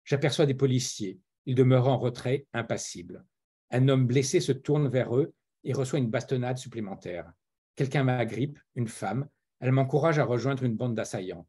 J'aperçois 0.04 0.46
des 0.46 0.54
policiers. 0.54 1.20
Ils 1.46 1.56
demeurent 1.56 1.88
en 1.88 1.98
retrait, 1.98 2.48
impassibles. 2.54 3.26
Un 3.72 3.88
homme 3.88 4.08
blessé 4.08 4.40
se 4.40 4.52
tourne 4.52 4.90
vers 4.90 5.16
eux 5.16 5.34
et 5.64 5.74
reçoit 5.74 6.00
une 6.00 6.10
bastonnade 6.10 6.58
supplémentaire. 6.58 7.32
Quelqu'un 7.76 8.04
m'agrippe, 8.04 8.60
une 8.76 8.88
femme. 8.88 9.28
Elle 9.60 9.72
m'encourage 9.72 10.20
à 10.20 10.26
rejoindre 10.26 10.64
une 10.64 10.76
bande 10.76 10.96
d'assaillants. 10.96 11.48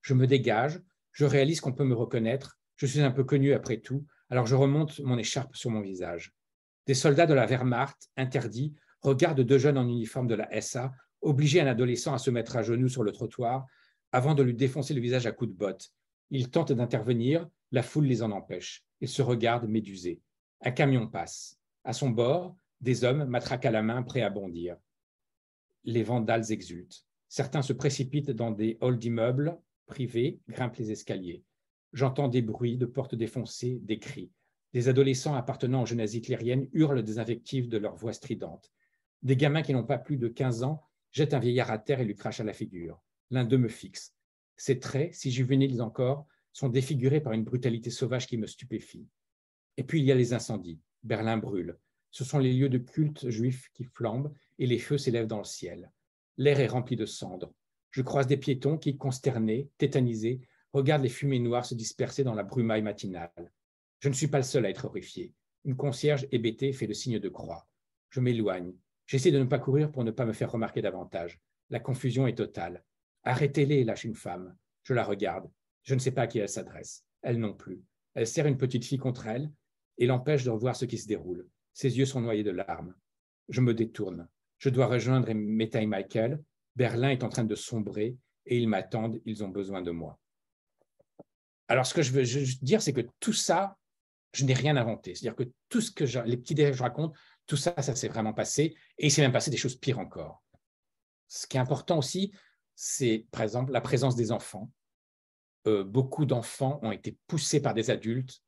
Je 0.00 0.14
me 0.14 0.26
dégage, 0.26 0.80
je 1.12 1.24
réalise 1.24 1.60
qu'on 1.60 1.72
peut 1.72 1.84
me 1.84 1.94
reconnaître. 1.94 2.58
Je 2.76 2.86
suis 2.86 3.00
un 3.00 3.10
peu 3.10 3.22
connu 3.22 3.52
après 3.52 3.78
tout, 3.78 4.06
alors 4.32 4.46
je 4.46 4.54
remonte 4.54 4.98
mon 5.00 5.18
écharpe 5.18 5.54
sur 5.54 5.68
mon 5.68 5.82
visage. 5.82 6.32
Des 6.86 6.94
soldats 6.94 7.26
de 7.26 7.34
la 7.34 7.44
Wehrmacht, 7.44 8.08
interdits, 8.16 8.72
regardent 9.02 9.42
deux 9.42 9.58
jeunes 9.58 9.76
en 9.76 9.86
uniforme 9.86 10.26
de 10.26 10.34
la 10.34 10.58
SA, 10.62 10.90
obligés 11.20 11.60
un 11.60 11.66
adolescent 11.66 12.14
à 12.14 12.18
se 12.18 12.30
mettre 12.30 12.56
à 12.56 12.62
genoux 12.62 12.88
sur 12.88 13.02
le 13.02 13.12
trottoir 13.12 13.66
avant 14.10 14.34
de 14.34 14.42
lui 14.42 14.54
défoncer 14.54 14.94
le 14.94 15.02
visage 15.02 15.26
à 15.26 15.32
coups 15.32 15.50
de 15.50 15.56
botte. 15.56 15.92
Ils 16.30 16.48
tentent 16.48 16.72
d'intervenir, 16.72 17.46
la 17.72 17.82
foule 17.82 18.06
les 18.06 18.22
en 18.22 18.30
empêche. 18.30 18.86
Ils 19.02 19.08
se 19.08 19.20
regardent 19.20 19.68
médusés. 19.68 20.22
Un 20.62 20.70
camion 20.70 21.08
passe. 21.08 21.58
À 21.84 21.92
son 21.92 22.08
bord, 22.08 22.56
des 22.80 23.04
hommes, 23.04 23.26
matraquent 23.26 23.66
à 23.66 23.70
la 23.70 23.82
main, 23.82 24.02
prêts 24.02 24.22
à 24.22 24.30
bondir. 24.30 24.78
Les 25.84 26.04
vandales 26.04 26.50
exultent. 26.50 27.04
Certains 27.28 27.60
se 27.60 27.74
précipitent 27.74 28.30
dans 28.30 28.50
des 28.50 28.78
halls 28.80 28.98
d'immeubles 28.98 29.58
privés, 29.84 30.40
grimpent 30.48 30.78
les 30.78 30.90
escaliers. 30.90 31.44
J'entends 31.92 32.28
des 32.28 32.42
bruits 32.42 32.76
de 32.76 32.86
portes 32.86 33.14
défoncées, 33.14 33.80
des 33.82 33.98
cris. 33.98 34.30
Des 34.72 34.88
adolescents 34.88 35.34
appartenant 35.34 35.82
aux 35.82 35.86
jeunesses 35.86 36.14
hitlériennes 36.14 36.68
hurlent 36.72 37.02
des 37.02 37.18
invectives 37.18 37.68
de 37.68 37.78
leur 37.78 37.94
voix 37.94 38.12
stridente. 38.12 38.72
Des 39.22 39.36
gamins 39.36 39.62
qui 39.62 39.74
n'ont 39.74 39.84
pas 39.84 39.98
plus 39.98 40.16
de 40.16 40.28
15 40.28 40.62
ans 40.62 40.82
jettent 41.10 41.34
un 41.34 41.38
vieillard 41.38 41.70
à 41.70 41.78
terre 41.78 42.00
et 42.00 42.04
lui 42.04 42.14
crachent 42.14 42.40
à 42.40 42.44
la 42.44 42.54
figure 42.54 43.02
l'un 43.32 43.44
d'eux 43.44 43.58
me 43.58 43.68
fixe. 43.68 44.14
Ses 44.56 44.78
traits, 44.78 45.14
si 45.14 45.32
juvéniles 45.32 45.82
encore, 45.82 46.26
sont 46.52 46.68
défigurés 46.68 47.22
par 47.22 47.32
une 47.32 47.44
brutalité 47.44 47.90
sauvage 47.90 48.26
qui 48.26 48.36
me 48.36 48.46
stupéfie. 48.46 49.08
Et 49.78 49.84
puis 49.84 50.00
il 50.00 50.04
y 50.04 50.12
a 50.12 50.14
les 50.14 50.34
incendies. 50.34 50.78
Berlin 51.02 51.38
brûle. 51.38 51.78
Ce 52.10 52.24
sont 52.24 52.38
les 52.38 52.52
lieux 52.52 52.68
de 52.68 52.78
culte 52.78 53.30
juifs 53.30 53.70
qui 53.72 53.84
flambent 53.84 54.32
et 54.58 54.66
les 54.66 54.78
feux 54.78 54.98
s'élèvent 54.98 55.26
dans 55.26 55.38
le 55.38 55.44
ciel. 55.44 55.90
L'air 56.36 56.60
est 56.60 56.66
rempli 56.66 56.94
de 56.94 57.06
cendres. 57.06 57.54
Je 57.90 58.02
croise 58.02 58.26
des 58.26 58.36
piétons 58.36 58.76
qui, 58.76 58.98
consternés, 58.98 59.70
tétanisés, 59.78 60.42
regardent 60.72 61.02
les 61.02 61.08
fumées 61.08 61.38
noires 61.38 61.64
se 61.64 61.74
disperser 61.74 62.24
dans 62.24 62.34
la 62.34 62.42
brumaille 62.42 62.82
matinale. 62.82 63.52
Je 64.00 64.08
ne 64.08 64.14
suis 64.14 64.28
pas 64.28 64.38
le 64.38 64.44
seul 64.44 64.66
à 64.66 64.70
être 64.70 64.86
horrifié. 64.86 65.32
Une 65.64 65.76
concierge 65.76 66.26
hébétée 66.32 66.72
fait 66.72 66.86
le 66.86 66.94
signe 66.94 67.18
de 67.18 67.28
croix. 67.28 67.68
Je 68.10 68.20
m'éloigne. 68.20 68.74
J'essaie 69.06 69.30
de 69.30 69.38
ne 69.38 69.44
pas 69.44 69.58
courir 69.58 69.92
pour 69.92 70.04
ne 70.04 70.10
pas 70.10 70.26
me 70.26 70.32
faire 70.32 70.50
remarquer 70.50 70.82
davantage. 70.82 71.40
La 71.70 71.80
confusion 71.80 72.26
est 72.26 72.36
totale. 72.36 72.84
Arrêtez-les, 73.24 73.84
lâche 73.84 74.04
une 74.04 74.14
femme. 74.14 74.56
Je 74.82 74.94
la 74.94 75.04
regarde. 75.04 75.48
Je 75.84 75.94
ne 75.94 76.00
sais 76.00 76.10
pas 76.10 76.22
à 76.22 76.26
qui 76.26 76.38
elle 76.38 76.48
s'adresse. 76.48 77.04
Elle 77.22 77.38
non 77.38 77.54
plus. 77.54 77.82
Elle 78.14 78.26
serre 78.26 78.46
une 78.46 78.58
petite 78.58 78.84
fille 78.84 78.98
contre 78.98 79.26
elle 79.26 79.50
et 79.98 80.06
l'empêche 80.06 80.44
de 80.44 80.50
revoir 80.50 80.76
ce 80.76 80.84
qui 80.84 80.98
se 80.98 81.06
déroule. 81.06 81.48
Ses 81.72 81.98
yeux 81.98 82.06
sont 82.06 82.20
noyés 82.20 82.42
de 82.42 82.50
larmes. 82.50 82.94
Je 83.48 83.60
me 83.60 83.74
détourne. 83.74 84.28
Je 84.58 84.68
dois 84.68 84.86
rejoindre 84.86 85.32
Meta 85.32 85.80
et 85.80 85.86
Michael. 85.86 86.42
Berlin 86.76 87.10
est 87.10 87.24
en 87.24 87.28
train 87.28 87.44
de 87.44 87.54
sombrer 87.54 88.16
et 88.46 88.58
ils 88.58 88.68
m'attendent. 88.68 89.20
Ils 89.24 89.44
ont 89.44 89.48
besoin 89.48 89.82
de 89.82 89.90
moi. 89.90 90.18
Alors, 91.72 91.86
ce 91.86 91.94
que 91.94 92.02
je 92.02 92.12
veux 92.12 92.22
dire, 92.60 92.82
c'est 92.82 92.92
que 92.92 93.00
tout 93.18 93.32
ça, 93.32 93.78
je 94.34 94.44
n'ai 94.44 94.52
rien 94.52 94.76
inventé. 94.76 95.14
C'est-à-dire 95.14 95.34
que 95.34 95.50
tout 95.70 95.80
ce 95.80 95.90
que 95.90 96.04
les 96.26 96.36
petits 96.36 96.54
détails 96.54 96.72
que 96.72 96.76
je 96.76 96.82
raconte, 96.82 97.16
tout 97.46 97.56
ça, 97.56 97.72
ça 97.80 97.96
s'est 97.96 98.08
vraiment 98.08 98.34
passé 98.34 98.76
et 98.98 99.06
il 99.06 99.10
s'est 99.10 99.22
même 99.22 99.32
passé 99.32 99.50
des 99.50 99.56
choses 99.56 99.76
pires 99.76 99.98
encore. 99.98 100.42
Ce 101.28 101.46
qui 101.46 101.56
est 101.56 101.60
important 101.60 101.96
aussi, 101.96 102.30
c'est 102.74 103.26
par 103.30 103.40
exemple 103.40 103.72
la 103.72 103.80
présence 103.80 104.16
des 104.16 104.32
enfants. 104.32 104.70
Euh, 105.66 105.82
beaucoup 105.82 106.26
d'enfants 106.26 106.78
ont 106.82 106.92
été 106.92 107.16
poussés 107.26 107.62
par 107.62 107.72
des 107.72 107.88
adultes 107.88 108.42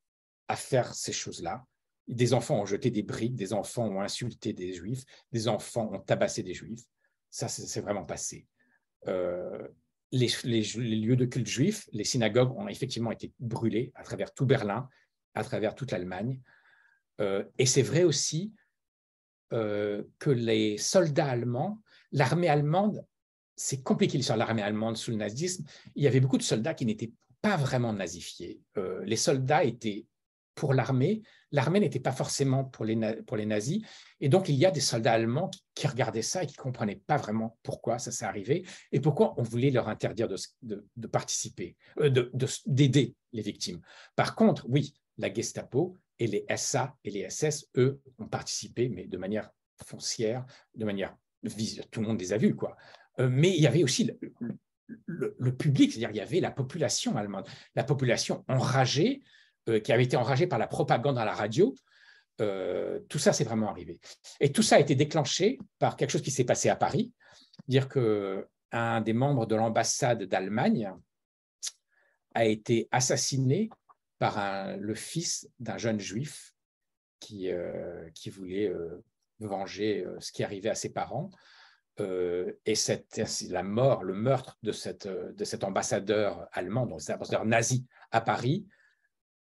à 0.49 0.57
faire 0.57 0.95
ces 0.95 1.15
choses-là. 1.15 1.65
Des 2.07 2.35
enfants 2.35 2.61
ont 2.61 2.67
jeté 2.67 2.91
des 2.91 3.03
briques, 3.03 3.37
des 3.37 3.55
enfants 3.55 3.87
ont 3.87 4.03
insulté 4.03 4.53
des 4.53 4.75
juifs, 4.75 5.05
des 5.33 5.49
enfants 5.49 5.91
ont 5.95 6.01
tabassé 6.01 6.43
des 6.43 6.53
juifs. 6.53 6.83
Ça, 7.31 7.49
c'est 7.49 7.81
vraiment 7.81 8.05
passé. 8.05 8.47
Euh, 9.07 9.67
les, 10.12 10.28
lieux 10.44 11.16
de 11.16 11.24
culte 11.24 11.47
juifs, 11.47 11.89
les 11.93 12.05
synagogues 12.05 12.56
ont 12.56 12.68
effectivement 12.68 13.10
été 13.10 13.32
brûlés 13.40 13.93
à 13.94 14.05
travers 14.05 14.32
tout 14.32 14.47
Berlin, 14.47 14.89
à 15.35 15.44
travers 15.44 15.74
toute 15.74 15.90
l'Allemagne. 15.90 16.40
Euh, 17.20 17.44
et 17.59 17.66
c'est 17.66 17.82
vrai 17.82 18.05
aussi 18.05 18.52
que 19.51 20.31
les 20.31 20.78
soldats 20.78 21.28
allemands, 21.28 21.81
l'armée 22.10 22.48
allemande 22.48 23.06
c'est 23.56 23.82
compliqué 23.82 24.16
l'histoire 24.16 24.36
de 24.36 24.40
l'armée 24.40 24.62
allemande 24.62 24.97
sous 24.97 25.10
le 25.10 25.16
nazisme. 25.16 25.64
Il 25.94 26.02
y 26.02 26.06
avait 26.06 26.20
beaucoup 26.20 26.39
de 26.39 26.43
soldats 26.43 26.74
qui 26.74 26.86
n'étaient 26.86 27.12
pas 27.40 27.56
vraiment 27.56 27.93
nazifiés. 27.93 28.60
Euh, 28.78 29.05
les 29.05 29.16
soldats 29.16 29.64
étaient 29.64 30.06
pour 30.55 30.74
l'armée, 30.74 31.22
l'armée 31.51 31.81
n'était 31.81 32.01
pas 32.01 32.12
forcément 32.12 32.64
pour 32.64 32.85
les, 32.85 32.97
pour 33.26 33.36
les 33.36 33.47
nazis. 33.47 33.82
Et 34.20 34.28
donc, 34.28 34.48
il 34.48 34.55
y 34.55 34.66
a 34.66 34.70
des 34.70 34.81
soldats 34.81 35.12
allemands 35.12 35.51
qui, 35.74 35.86
regardaient 35.86 36.22
ça 36.22 36.43
et 36.43 36.47
qui 36.47 36.56
ne 36.56 36.62
comprenaient 36.62 37.01
pas 37.06 37.16
vraiment 37.16 37.59
pourquoi 37.62 37.98
ça 37.98 38.10
s'est 38.12 38.24
arrivé 38.24 38.66
et 38.93 39.01
pourquoi 39.01 39.35
on 39.39 39.43
voulait 39.43 39.70
leur 39.70 39.89
interdire 39.89 40.28
de, 40.28 40.36
de, 40.62 41.06
participer, 41.06 41.76
euh, 42.01 42.31
d'aider 42.66 43.14
les 43.32 43.43
victimes. 43.43 43.81
Par 44.16 44.35
contre, 44.35 44.66
oui, 44.68 44.94
la 45.18 45.32
Gestapo 45.32 45.97
et 46.18 46.26
les 46.26 46.44
SA 46.56 46.97
et 47.05 47.10
les 47.10 47.28
SS, 47.28 47.66
eux, 47.76 48.01
ont 48.18 48.28
participé, 48.28 48.89
mais 48.89 49.06
de 49.06 49.18
manière 49.18 49.51
foncière, 49.85 50.44
de 50.74 50.85
manière 50.85 51.16
tout 51.90 52.01
le 52.01 52.06
monde 52.06 52.20
les 52.20 52.32
a 52.32 52.39
vus, 52.39 52.55
quoi. 52.55 52.76
Euh, 53.20 53.28
mais 53.31 53.51
il 53.51 53.62
y 53.62 53.66
avait 53.66 53.85
aussi 53.85 54.10
le, 55.06 55.56
public, 55.56 55.93
c'est-à-dire 55.93 56.10
il 56.10 56.16
y 56.16 56.20
avait 56.20 56.40
la 56.40 56.51
population 56.51 57.16
allemande, 57.16 57.47
la 57.74 57.85
population 57.85 58.44
enragée, 58.48 59.22
qui 59.66 59.93
avait 59.93 60.05
été 60.05 60.16
enragée 60.16 60.47
par 60.47 60.59
la 60.59 60.66
propagande 60.66 61.19
à 61.19 61.24
la 61.24 61.35
radio. 61.35 61.74
Euh, 62.41 63.01
tout 63.09 63.19
ça, 63.19 63.32
c'est 63.32 63.45
vraiment 63.45 63.69
arrivé. 63.69 64.01
Et 64.41 64.53
tout 64.53 64.62
ça 64.62 64.77
a 64.77 64.81
été 64.81 64.95
déclenché 64.95 65.59
par 65.78 65.97
quelque 65.97 66.11
chose 66.11 66.23
qui 66.23 66.31
s'est 66.31 66.45
passé 66.45 66.69
à 66.69 66.77
Paris, 66.77 67.12
dire 67.69 67.89
que 67.89 68.47
un 68.73 69.01
des 69.01 69.12
membres 69.12 69.47
de 69.47 69.55
l'ambassade 69.55 70.24
d'Allemagne 70.24 70.93
a 72.35 72.45
été 72.45 72.89
assassiné 72.91 73.70
par 74.19 74.77
le 74.77 74.95
fils 74.95 75.49
d'un 75.61 75.78
jeune 75.78 76.01
juif 76.01 76.55
qui, 77.20 77.51
qui 78.15 78.31
voulait 78.31 78.73
venger 79.39 80.05
ce 80.19 80.32
qui 80.32 80.43
arrivait 80.43 80.70
à 80.70 80.74
ses 80.74 80.93
parents. 80.93 81.31
Euh, 82.01 82.53
et 82.66 82.74
la 83.51 83.62
mort, 83.62 84.03
le 84.03 84.15
meurtre 84.15 84.59
de, 84.62 84.73
de 85.32 85.45
cet 85.45 85.65
ambassadeur 85.65 86.49
allemand, 86.53 86.86
donc 86.86 87.01
cet 87.01 87.16
ambassadeur 87.16 87.45
nazi 87.45 87.86
à 88.11 88.20
Paris, 88.20 88.66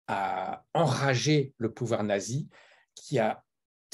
a 0.08 0.64
enragé 0.74 1.54
le 1.58 1.72
pouvoir 1.72 2.02
nazi 2.02 2.48
qui 2.94 3.18
a 3.18 3.44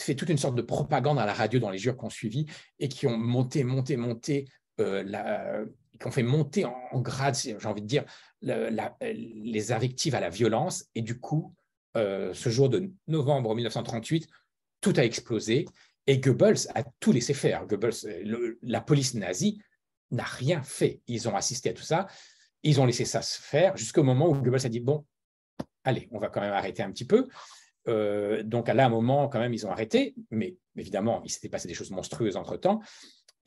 fait 0.00 0.14
toute 0.14 0.28
une 0.28 0.38
sorte 0.38 0.54
de 0.54 0.62
propagande 0.62 1.18
à 1.18 1.26
la 1.26 1.34
radio 1.34 1.60
dans 1.60 1.70
les 1.70 1.78
jours 1.78 1.96
qui 1.96 2.04
ont 2.04 2.10
suivi 2.10 2.46
et 2.78 2.88
qui 2.88 3.06
ont 3.06 3.16
monté, 3.16 3.62
monté, 3.64 3.96
monté 3.96 4.48
euh, 4.80 5.66
qui 6.00 6.06
ont 6.08 6.10
fait 6.10 6.24
monter 6.24 6.64
en, 6.64 7.00
grade, 7.00 7.36
j'ai 7.36 7.56
envie 7.66 7.82
de 7.82 7.86
dire, 7.86 8.04
les 8.42 9.72
invectives 9.72 10.14
à 10.16 10.20
la 10.20 10.28
violence. 10.28 10.86
Et 10.96 11.02
du 11.02 11.20
coup, 11.20 11.54
euh, 11.96 12.34
ce 12.34 12.48
jour 12.48 12.68
de 12.68 12.90
novembre 13.06 13.54
1938, 13.54 14.26
tout 14.80 14.92
a 14.96 15.04
explosé 15.04 15.66
et 16.06 16.18
Goebbels 16.18 16.68
a 16.74 16.82
tout 16.98 17.12
laissé 17.12 17.32
faire. 17.32 17.66
Goebbels, 17.66 18.58
la 18.62 18.80
police 18.80 19.14
nazie 19.14 19.62
n'a 20.10 20.24
rien 20.24 20.62
fait. 20.62 21.00
Ils 21.06 21.28
ont 21.28 21.36
assisté 21.36 21.70
à 21.70 21.72
tout 21.72 21.82
ça. 21.82 22.08
Ils 22.64 22.80
ont 22.80 22.86
laissé 22.86 23.04
ça 23.04 23.22
se 23.22 23.40
faire 23.40 23.76
jusqu'au 23.76 24.02
moment 24.02 24.28
où 24.28 24.34
Goebbels 24.34 24.66
a 24.66 24.68
dit 24.68 24.80
bon, 24.80 25.06
allez, 25.84 26.08
on 26.10 26.18
va 26.18 26.28
quand 26.28 26.40
même 26.40 26.52
arrêter 26.52 26.82
un 26.82 26.90
petit 26.90 27.06
peu. 27.06 27.28
Euh, 27.86 28.42
donc 28.42 28.68
à 28.68 28.72
un 28.72 28.88
moment, 28.88 29.28
quand 29.28 29.38
même, 29.38 29.54
ils 29.54 29.66
ont 29.66 29.70
arrêté, 29.70 30.14
mais 30.30 30.56
évidemment, 30.76 31.22
il 31.24 31.30
s'était 31.30 31.48
passé 31.48 31.68
des 31.68 31.74
choses 31.74 31.90
monstrueuses 31.90 32.36
entre-temps. 32.36 32.80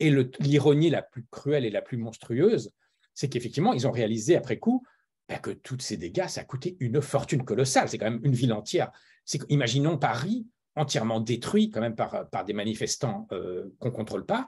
Et 0.00 0.10
l'ironie 0.40 0.90
la 0.90 1.02
plus 1.02 1.26
cruelle 1.30 1.64
et 1.64 1.70
la 1.70 1.82
plus 1.82 1.96
monstrueuse, 1.96 2.72
c'est 3.14 3.28
qu'effectivement, 3.28 3.72
ils 3.72 3.86
ont 3.86 3.90
réalisé 3.90 4.36
après 4.36 4.58
coup 4.58 4.84
ben, 5.28 5.38
que 5.38 5.50
tous 5.50 5.80
ces 5.80 5.96
dégâts, 5.96 6.28
ça 6.28 6.42
a 6.42 6.44
coûté 6.44 6.76
une 6.78 7.02
fortune 7.02 7.44
colossale. 7.44 7.88
C'est 7.88 7.98
quand 7.98 8.10
même 8.10 8.20
une 8.22 8.34
ville 8.34 8.52
entière. 8.52 8.92
Imaginons 9.48 9.98
Paris 9.98 10.46
entièrement 10.76 11.20
détruit 11.20 11.70
quand 11.70 11.80
même 11.80 11.96
par, 11.96 12.30
par 12.30 12.44
des 12.44 12.52
manifestants 12.52 13.26
euh, 13.32 13.74
qu'on 13.80 13.88
ne 13.88 13.94
contrôle 13.94 14.24
pas. 14.24 14.46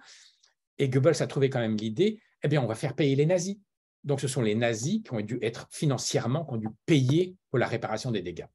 Et 0.79 0.89
Goebbels 0.89 1.21
a 1.23 1.27
trouvé 1.27 1.51
quand 1.51 1.59
même 1.59 1.77
l'idée, 1.77 2.23
eh 2.43 2.49
bien, 2.49 2.63
on 2.63 2.67
va 2.67 2.75
faire 2.75 2.95
payer 2.95 3.17
les 3.17 3.27
nazis. 3.27 3.59
Donc, 4.05 4.21
ce 4.21 4.29
sont 4.29 4.43
les 4.43 4.55
nazis 4.55 5.03
qui 5.03 5.13
ont 5.13 5.21
dû 5.21 5.39
être 5.43 5.69
financièrement, 5.71 6.45
qui 6.45 6.55
ont 6.55 6.59
dû 6.59 6.69
payer 6.87 7.37
pour 7.51 7.59
la 7.59 7.67
réparation 7.67 8.11
des 8.11 8.23
dégâts. 8.23 8.47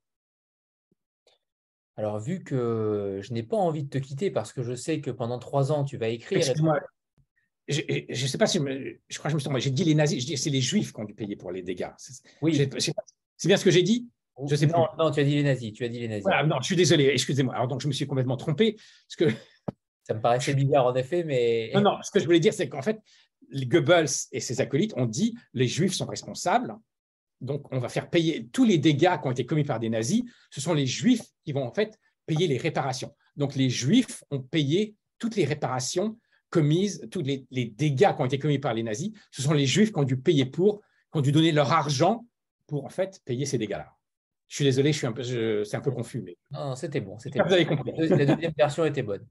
Alors, 1.97 2.19
vu 2.19 2.43
que 2.43 3.19
je 3.21 3.33
n'ai 3.33 3.43
pas 3.43 3.57
envie 3.57 3.83
de 3.83 3.89
te 3.89 3.97
quitter 3.97 4.31
parce 4.31 4.51
que 4.51 4.63
je 4.63 4.73
sais 4.73 4.99
que 4.99 5.11
pendant 5.11 5.39
trois 5.39 5.71
ans, 5.71 5.83
tu 5.83 5.97
vas 5.97 6.09
écrire. 6.09 6.39
Excuse-moi, 6.39 6.79
je 7.67 7.81
ne 8.09 8.27
sais 8.27 8.37
pas 8.37 8.47
si 8.47 8.59
je, 8.59 9.17
crois 9.17 9.29
que 9.29 9.31
je 9.31 9.35
me 9.35 9.39
suis 9.39 9.45
trompé. 9.45 9.61
J'ai 9.61 9.71
dit 9.71 9.83
les 9.85 9.95
nazis, 9.95 10.21
je 10.21 10.27
dis 10.27 10.37
c'est 10.37 10.49
les 10.49 10.61
juifs 10.61 10.91
qui 10.91 10.99
ont 10.99 11.05
dû 11.05 11.15
payer 11.15 11.35
pour 11.35 11.51
les 11.51 11.61
dégâts. 11.61 11.89
Oui. 12.41 12.69
C'est 13.37 13.47
bien 13.47 13.57
ce 13.57 13.63
que 13.65 13.71
j'ai 13.71 13.83
dit? 13.83 14.07
Je 14.47 14.55
sais 14.55 14.67
non, 14.67 14.87
non, 14.97 15.11
tu 15.11 15.21
as 15.21 15.23
dit 15.23 15.35
les 15.35 15.43
nazis. 15.43 15.71
Tu 15.71 15.85
as 15.85 15.89
dit 15.89 15.99
les 15.99 16.07
nazis. 16.07 16.25
non, 16.45 16.57
je 16.59 16.65
suis 16.65 16.75
désolé, 16.75 17.05
excusez-moi. 17.05 17.53
Alors 17.53 17.67
donc 17.67 17.81
je 17.81 17.87
me 17.87 17.93
suis 17.93 18.07
complètement 18.07 18.37
trompé. 18.37 18.73
Parce 18.73 19.15
que... 19.15 19.37
Ça 20.03 20.13
me 20.13 20.21
paraissait 20.21 20.53
bizarre 20.53 20.85
en 20.85 20.95
effet, 20.95 21.23
mais. 21.23 21.71
Non, 21.73 21.81
non, 21.81 21.97
ce 22.03 22.11
que 22.11 22.19
je 22.19 22.25
voulais 22.25 22.39
dire, 22.39 22.53
c'est 22.53 22.69
qu'en 22.69 22.83
fait, 22.83 22.99
Goebbels 23.51 24.09
et 24.31 24.39
ses 24.39 24.61
acolytes 24.61 24.93
ont 24.97 25.05
dit 25.05 25.37
les 25.53 25.67
juifs 25.67 25.93
sont 25.93 26.05
responsables 26.05 26.75
donc 27.41 27.71
on 27.71 27.79
va 27.79 27.89
faire 27.89 28.09
payer 28.09 28.47
tous 28.47 28.65
les 28.65 28.77
dégâts 28.77 29.19
qui 29.21 29.27
ont 29.27 29.31
été 29.31 29.45
commis 29.45 29.63
par 29.63 29.79
des 29.79 29.89
nazis, 29.89 30.23
ce 30.49 30.61
sont 30.61 30.73
les 30.73 30.87
juifs 30.87 31.23
qui 31.43 31.51
vont 31.51 31.65
en 31.65 31.73
fait 31.73 31.99
payer 32.25 32.47
les 32.47 32.57
réparations. 32.57 33.13
Donc 33.35 33.55
les 33.55 33.69
juifs 33.69 34.23
ont 34.31 34.41
payé 34.41 34.95
toutes 35.19 35.35
les 35.35 35.45
réparations 35.45 36.17
commises, 36.49 37.07
tous 37.11 37.21
les, 37.21 37.45
dégâts 37.51 38.15
qui 38.15 38.21
ont 38.21 38.25
été 38.25 38.39
commis 38.39 38.59
par 38.59 38.73
les 38.73 38.83
nazis, 38.83 39.11
ce 39.31 39.41
sont 39.41 39.53
les 39.53 39.65
juifs 39.65 39.91
qui 39.91 39.99
ont 39.99 40.03
dû 40.03 40.17
payer 40.17 40.45
pour, 40.45 40.81
qui 41.11 41.17
ont 41.17 41.21
dû 41.21 41.31
donner 41.31 41.51
leur 41.51 41.71
argent 41.71 42.25
pour 42.67 42.85
en 42.85 42.89
fait 42.89 43.21
payer 43.25 43.45
ces 43.45 43.57
dégâts-là. 43.57 43.94
Je 44.47 44.55
suis 44.55 44.65
désolé, 44.65 44.93
je 44.93 44.97
suis 44.97 45.07
un 45.07 45.11
peu, 45.11 45.23
c'est 45.63 45.75
un 45.75 45.81
peu 45.81 45.91
confus. 45.91 46.21
Mais... 46.21 46.37
Non, 46.51 46.75
c'était 46.75 47.01
bon. 47.01 47.17
C'était 47.17 47.41
Vous 47.41 47.51
avez 47.51 47.65
compris. 47.65 47.91
La 47.97 48.25
deuxième 48.25 48.53
version 48.57 48.85
était 48.85 49.01
bonne. 49.01 49.25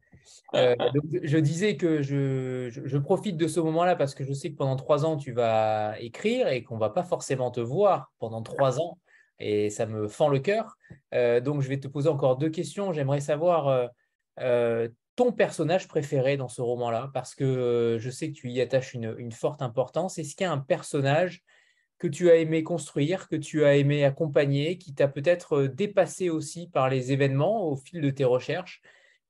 Euh, 0.55 0.75
je 1.23 1.39
disais 1.39 1.77
que 1.77 2.03
je, 2.03 2.99
profite 2.99 3.37
de 3.37 3.47
ce 3.47 3.61
moment-là 3.61 3.97
parce 3.97 4.15
que 4.15 4.25
je 4.25 4.33
sais 4.33 4.51
que 4.51 4.57
pendant 4.57 4.77
trois 4.77 5.05
ans, 5.05 5.17
tu 5.17 5.33
vas 5.33 5.95
écrire 6.01 6.49
et 6.49 6.65
qu'on 6.65 6.75
ne 6.75 6.81
va 6.81 6.91
pas 6.91 7.05
forcément 7.05 7.51
te 7.51 7.61
voir 7.61 8.13
pendant 8.19 8.43
trois 8.43 8.81
ans. 8.81 8.99
Et 9.39 9.71
ça 9.71 9.87
me 9.87 10.09
fend 10.09 10.29
le 10.29 10.41
cœur. 10.41 10.77
Euh, 11.13 11.41
donc, 11.41 11.61
je 11.61 11.69
vais 11.69 11.79
te 11.79 11.89
poser 11.89 12.09
encore 12.09 12.37
deux 12.37 12.51
questions. 12.51 12.93
J'aimerais 12.93 13.21
savoir 13.21 13.89
euh, 14.41 14.89
ton 15.17 15.31
personnage 15.31 15.87
préféré 15.87 16.37
dans 16.37 16.49
ce 16.49 16.61
roman-là 16.61 17.11
parce 17.15 17.37
que 17.37 17.99
je 18.01 18.11
sais 18.11 18.29
que 18.29 18.35
tu 18.35 18.51
y 18.51 18.61
attaches 18.61 18.95
une, 18.95 19.15
une 19.19 19.33
forte 19.33 19.63
importance. 19.63 20.19
Est-ce 20.19 20.35
qu'il 20.35 20.45
y 20.45 20.49
a 20.49 20.53
un 20.53 20.59
personnage 20.59 21.45
que 22.05 22.09
tu 22.11 22.31
as 22.31 22.37
aimé 22.37 22.63
construire, 22.63 23.29
que 23.29 23.37
tu 23.37 23.65
as 23.65 23.77
aimé 23.77 24.05
accompagner, 24.05 24.77
qui 24.77 24.93
t'a 24.93 25.09
peut-être 25.09 25.63
dépassé 25.63 26.29
aussi 26.29 26.69
par 26.69 26.91
les 26.91 27.13
événements 27.13 27.67
au 27.67 27.77
fil 27.77 28.03
de 28.03 28.11
tes 28.11 28.25
recherches 28.25 28.83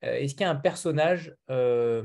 euh, 0.03 0.15
est-ce 0.15 0.35
qu'il 0.35 0.43
y 0.43 0.45
a 0.45 0.51
un 0.51 0.57
personnage, 0.57 1.33
euh, 1.51 2.05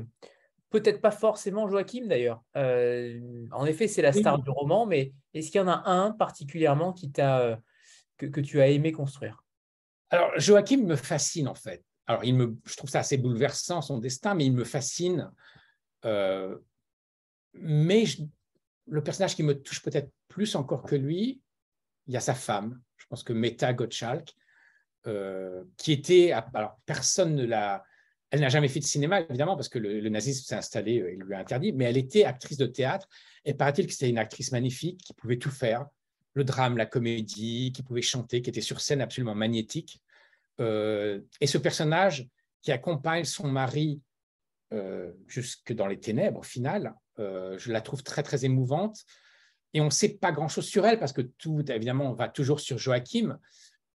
peut-être 0.70 1.00
pas 1.00 1.10
forcément 1.10 1.68
Joachim 1.68 2.06
d'ailleurs, 2.06 2.40
euh, 2.56 3.18
en 3.50 3.66
effet 3.66 3.88
c'est 3.88 4.00
la 4.00 4.12
star 4.12 4.38
du 4.38 4.48
roman, 4.48 4.86
mais 4.86 5.12
est-ce 5.34 5.50
qu'il 5.50 5.60
y 5.60 5.64
en 5.64 5.66
a 5.66 5.90
un 5.90 6.12
particulièrement 6.12 6.92
qui 6.92 7.10
t'a, 7.10 7.60
que, 8.16 8.40
tu 8.40 8.60
as 8.60 8.68
aimé 8.68 8.92
construire? 8.92 9.42
Alors 10.10 10.30
Joachim 10.36 10.84
me 10.84 10.94
fascine 10.94 11.48
en 11.48 11.56
fait. 11.56 11.84
Alors 12.06 12.24
il 12.24 12.36
me, 12.36 12.56
je 12.64 12.76
trouve 12.76 12.90
ça 12.90 13.00
assez 13.00 13.16
bouleversant 13.16 13.82
son 13.82 13.98
destin, 13.98 14.34
mais 14.34 14.46
il 14.46 14.52
me 14.52 14.62
fascine. 14.62 15.32
mais 17.54 18.04
le 18.86 19.02
personnage 19.02 19.36
qui 19.36 19.42
me 19.42 19.60
touche 19.60 19.82
peut-être 19.82 20.10
plus 20.28 20.54
encore 20.54 20.82
que 20.82 20.96
lui, 20.96 21.40
il 22.06 22.14
y 22.14 22.16
a 22.16 22.20
sa 22.20 22.34
femme. 22.34 22.80
Je 22.96 23.06
pense 23.06 23.22
que 23.22 23.32
Meta 23.32 23.72
Gottschalk, 23.72 24.34
qui 25.76 25.92
était, 25.92 26.32
alors 26.32 26.78
personne 26.86 27.34
ne 27.34 27.44
l'a, 27.44 27.84
elle 28.30 28.40
n'a 28.40 28.48
jamais 28.48 28.68
fait 28.68 28.80
de 28.80 28.84
cinéma, 28.84 29.20
évidemment, 29.22 29.56
parce 29.56 29.68
que 29.68 29.78
le, 29.78 30.08
nazisme 30.08 30.44
s'est 30.44 30.54
installé 30.54 30.94
et 30.94 31.16
lui 31.16 31.34
a 31.34 31.38
interdit, 31.38 31.72
mais 31.72 31.84
elle 31.84 31.96
était 31.96 32.24
actrice 32.24 32.58
de 32.58 32.66
théâtre, 32.66 33.08
et 33.44 33.54
paraît-il 33.54 33.86
que 33.86 33.92
c'était 33.92 34.08
une 34.08 34.18
actrice 34.18 34.52
magnifique, 34.52 35.00
qui 35.04 35.14
pouvait 35.14 35.38
tout 35.38 35.50
faire, 35.50 35.86
le 36.34 36.44
drame, 36.44 36.76
la 36.76 36.86
comédie, 36.86 37.72
qui 37.74 37.82
pouvait 37.82 38.02
chanter, 38.02 38.40
qui 38.40 38.50
était 38.50 38.60
sur 38.60 38.80
scène 38.80 39.00
absolument 39.00 39.34
magnétique. 39.34 40.00
Euh, 40.60 41.20
et 41.40 41.48
ce 41.48 41.58
personnage 41.58 42.28
qui 42.62 42.70
accompagne 42.70 43.24
son 43.24 43.48
mari 43.48 44.00
euh, 44.72 45.12
jusque 45.26 45.72
dans 45.72 45.88
les 45.88 45.98
ténèbres, 45.98 46.40
au 46.40 46.44
final, 46.44 46.86
euh, 46.86 47.09
je 47.20 47.70
la 47.72 47.80
trouve 47.80 48.02
très, 48.02 48.22
très 48.22 48.44
émouvante. 48.44 49.04
Et 49.72 49.80
on 49.80 49.86
ne 49.86 49.90
sait 49.90 50.14
pas 50.14 50.32
grand-chose 50.32 50.66
sur 50.66 50.84
elle, 50.84 50.98
parce 50.98 51.12
que 51.12 51.22
tout, 51.22 51.62
évidemment, 51.70 52.10
on 52.10 52.14
va 52.14 52.28
toujours 52.28 52.58
sur 52.58 52.78
Joachim, 52.78 53.38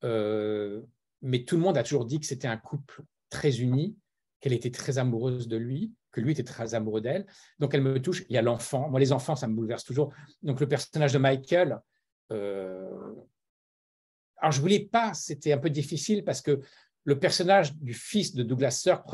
mais 0.03 1.45
tout 1.45 1.57
le 1.57 1.63
monde 1.63 1.79
a 1.79 1.83
toujours 1.83 2.05
dit 2.05 2.21
que 2.21 2.27
c'était 2.27 2.49
un 2.49 2.59
couple 2.59 3.03
très 3.31 3.61
uni 3.61 3.97
qu'elle 4.41 4.53
était 4.53 4.71
très 4.71 4.99
amoureuse 4.99 5.49
de 5.49 5.57
lui, 5.57 5.93
que 6.13 6.21
lui 6.21 6.33
était 6.33 6.45
très 6.45 6.75
amoureux 6.75 7.01
d'elle. 7.01 7.27
Donc 7.59 7.73
elle 7.73 7.81
me 7.81 8.01
touche. 8.01 8.25
Il 8.29 8.35
y 8.35 8.39
a 8.39 8.43
l'enfant. 8.43 8.91
Moi, 8.91 9.01
les 9.01 9.11
enfants, 9.11 9.35
ça 9.35 9.49
me 9.49 9.55
bouleverse 9.55 9.85
toujours. 9.85 10.13
Donc 10.43 10.61
le 10.61 10.69
personnage 10.69 11.15
de 11.15 11.19
Michael. 11.19 11.81
Euh... 12.31 13.15
Alors 14.37 14.53
je 14.53 14.61
voulais 14.61 14.81
pas, 14.81 15.15
c'était 15.15 15.53
un 15.53 15.59
peu 15.59 15.71
difficile 15.71 16.23
parce 16.25 16.43
que 16.43 16.61
le 17.05 17.19
personnage 17.19 17.75
du 17.77 17.95
fils 17.95 18.35
de 18.35 18.43
Douglas 18.43 18.73
Sirk 18.73 19.07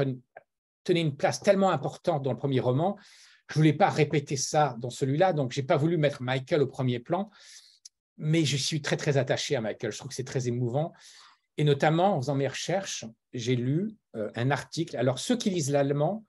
tenait 0.82 1.00
une 1.00 1.16
place 1.16 1.40
tellement 1.40 1.70
importante 1.70 2.24
dans 2.24 2.32
le 2.32 2.36
premier 2.36 2.58
roman. 2.58 2.98
Je 3.50 3.54
voulais 3.54 3.72
pas 3.72 3.90
répéter 3.90 4.36
ça 4.36 4.76
dans 4.78 4.90
celui-là, 4.90 5.32
donc 5.32 5.52
j'ai 5.52 5.62
pas 5.62 5.76
voulu 5.76 5.96
mettre 5.96 6.22
Michael 6.22 6.62
au 6.62 6.66
premier 6.66 6.98
plan. 6.98 7.30
Mais 8.16 8.44
je 8.44 8.56
suis 8.56 8.82
très 8.82 8.96
très 8.96 9.16
attaché 9.16 9.56
à 9.56 9.60
Michael. 9.60 9.92
Je 9.92 9.98
trouve 9.98 10.10
que 10.10 10.14
c'est 10.14 10.24
très 10.24 10.46
émouvant. 10.46 10.92
Et 11.56 11.64
notamment, 11.64 12.16
en 12.16 12.20
faisant 12.20 12.34
mes 12.34 12.48
recherches, 12.48 13.04
j'ai 13.32 13.56
lu 13.56 13.96
euh, 14.14 14.30
un 14.34 14.50
article. 14.50 14.96
Alors, 14.96 15.18
ceux 15.18 15.36
qui 15.36 15.50
lisent 15.50 15.70
l'allemand 15.70 16.24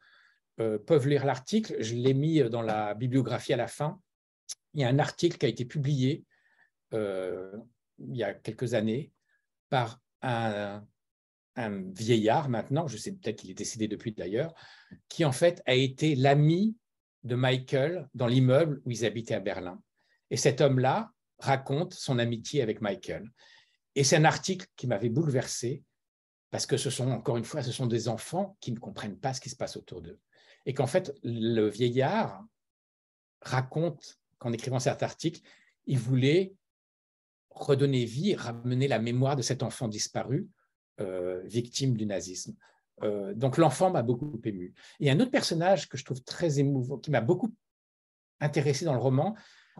euh, 0.60 0.78
peuvent 0.80 1.08
lire 1.08 1.26
l'article. 1.26 1.76
Je 1.80 1.96
l'ai 1.96 2.14
mis 2.14 2.42
dans 2.50 2.62
la 2.62 2.94
bibliographie 2.94 3.54
à 3.54 3.58
la 3.58 3.68
fin. 3.68 4.00
Il 4.74 4.82
y 4.82 4.84
a 4.84 4.88
un 4.88 5.00
article 5.00 5.38
qui 5.38 5.46
a 5.46 5.50
été 5.50 5.66
publié 5.66 6.26
euh, 6.94 7.58
il 8.00 8.18
y 8.18 8.24
a 8.24 8.34
quelques 8.34 8.74
années 8.74 9.12
par 9.70 10.02
un, 10.22 10.84
vieillard 11.56 12.50
maintenant, 12.50 12.88
je 12.88 12.98
sais 12.98 13.12
peut-être 13.12 13.38
qu'il 13.38 13.52
est 13.52 13.56
décédé 13.56 13.88
depuis 13.88 14.12
d'ailleurs, 14.14 14.54
qui 15.10 15.26
en 15.26 15.32
fait 15.32 15.62
a 15.66 15.76
été 15.76 16.16
l'ami 16.16 16.76
de 17.24 17.36
Michael 17.36 18.10
dans 18.14 18.28
l'immeuble 18.28 18.82
où 18.86 18.92
ils 18.92 19.06
habitaient 19.06 19.36
à 19.36 19.40
Berlin. 19.40 19.82
Et 20.30 20.38
cet 20.38 20.62
homme-là 20.62 21.12
raconte 21.40 21.94
son 21.94 22.20
amitié 22.20 22.62
avec 22.62 22.82
Michael. 22.82 23.30
Et 23.96 24.04
c'est 24.04 24.16
un 24.16 24.26
article 24.26 24.68
qui 24.76 24.88
m'avait 24.88 25.10
bouleversé 25.10 25.84
parce 26.52 26.66
que 26.66 26.78
ce 26.78 26.90
sont, 26.90 27.10
encore 27.10 27.38
une 27.38 27.46
fois, 27.46 27.64
ce 27.64 27.72
sont 27.72 27.88
des 27.88 28.08
enfants 28.08 28.58
qui 28.60 28.72
ne 28.72 28.80
comprennent 28.80 29.18
pas 29.18 29.34
ce 29.34 29.42
qui 29.42 29.50
se 29.50 29.56
passe 29.56 29.78
autour 29.78 30.02
d'eux. 30.02 30.20
Et 30.66 30.74
qu'en 30.74 30.88
fait, 30.88 31.14
le 31.24 31.68
vieillard 31.68 32.46
raconte 33.42 34.20
qu'en 34.38 34.52
écrivant 34.52 34.80
cet 34.80 35.02
article, 35.02 35.42
il 35.86 35.98
voulait 35.98 36.54
redonner 37.50 38.06
vie, 38.06 38.36
ramener 38.36 38.88
la 38.88 39.00
mémoire 39.00 39.36
de 39.36 39.42
cet 39.42 39.64
enfant 39.64 39.88
disparu, 39.88 40.50
euh, 41.00 41.42
victime 41.46 41.96
du 41.96 42.06
nazisme. 42.06 42.56
Euh, 43.04 43.34
donc 43.34 43.58
l'enfant 43.58 43.90
m'a 43.90 44.04
beaucoup 44.04 44.40
ému. 44.44 44.74
Et 45.00 45.10
un 45.10 45.20
autre 45.20 45.32
personnage 45.32 45.90
que 45.90 45.98
je 45.98 46.06
trouve 46.06 46.22
très 46.24 46.60
émouvant, 46.60 46.98
qui 46.98 47.12
m'a 47.12 47.22
beaucoup 47.22 47.54
intéressé 48.40 48.86
dans 48.86 48.94
le 48.94 49.00
roman, 49.00 49.36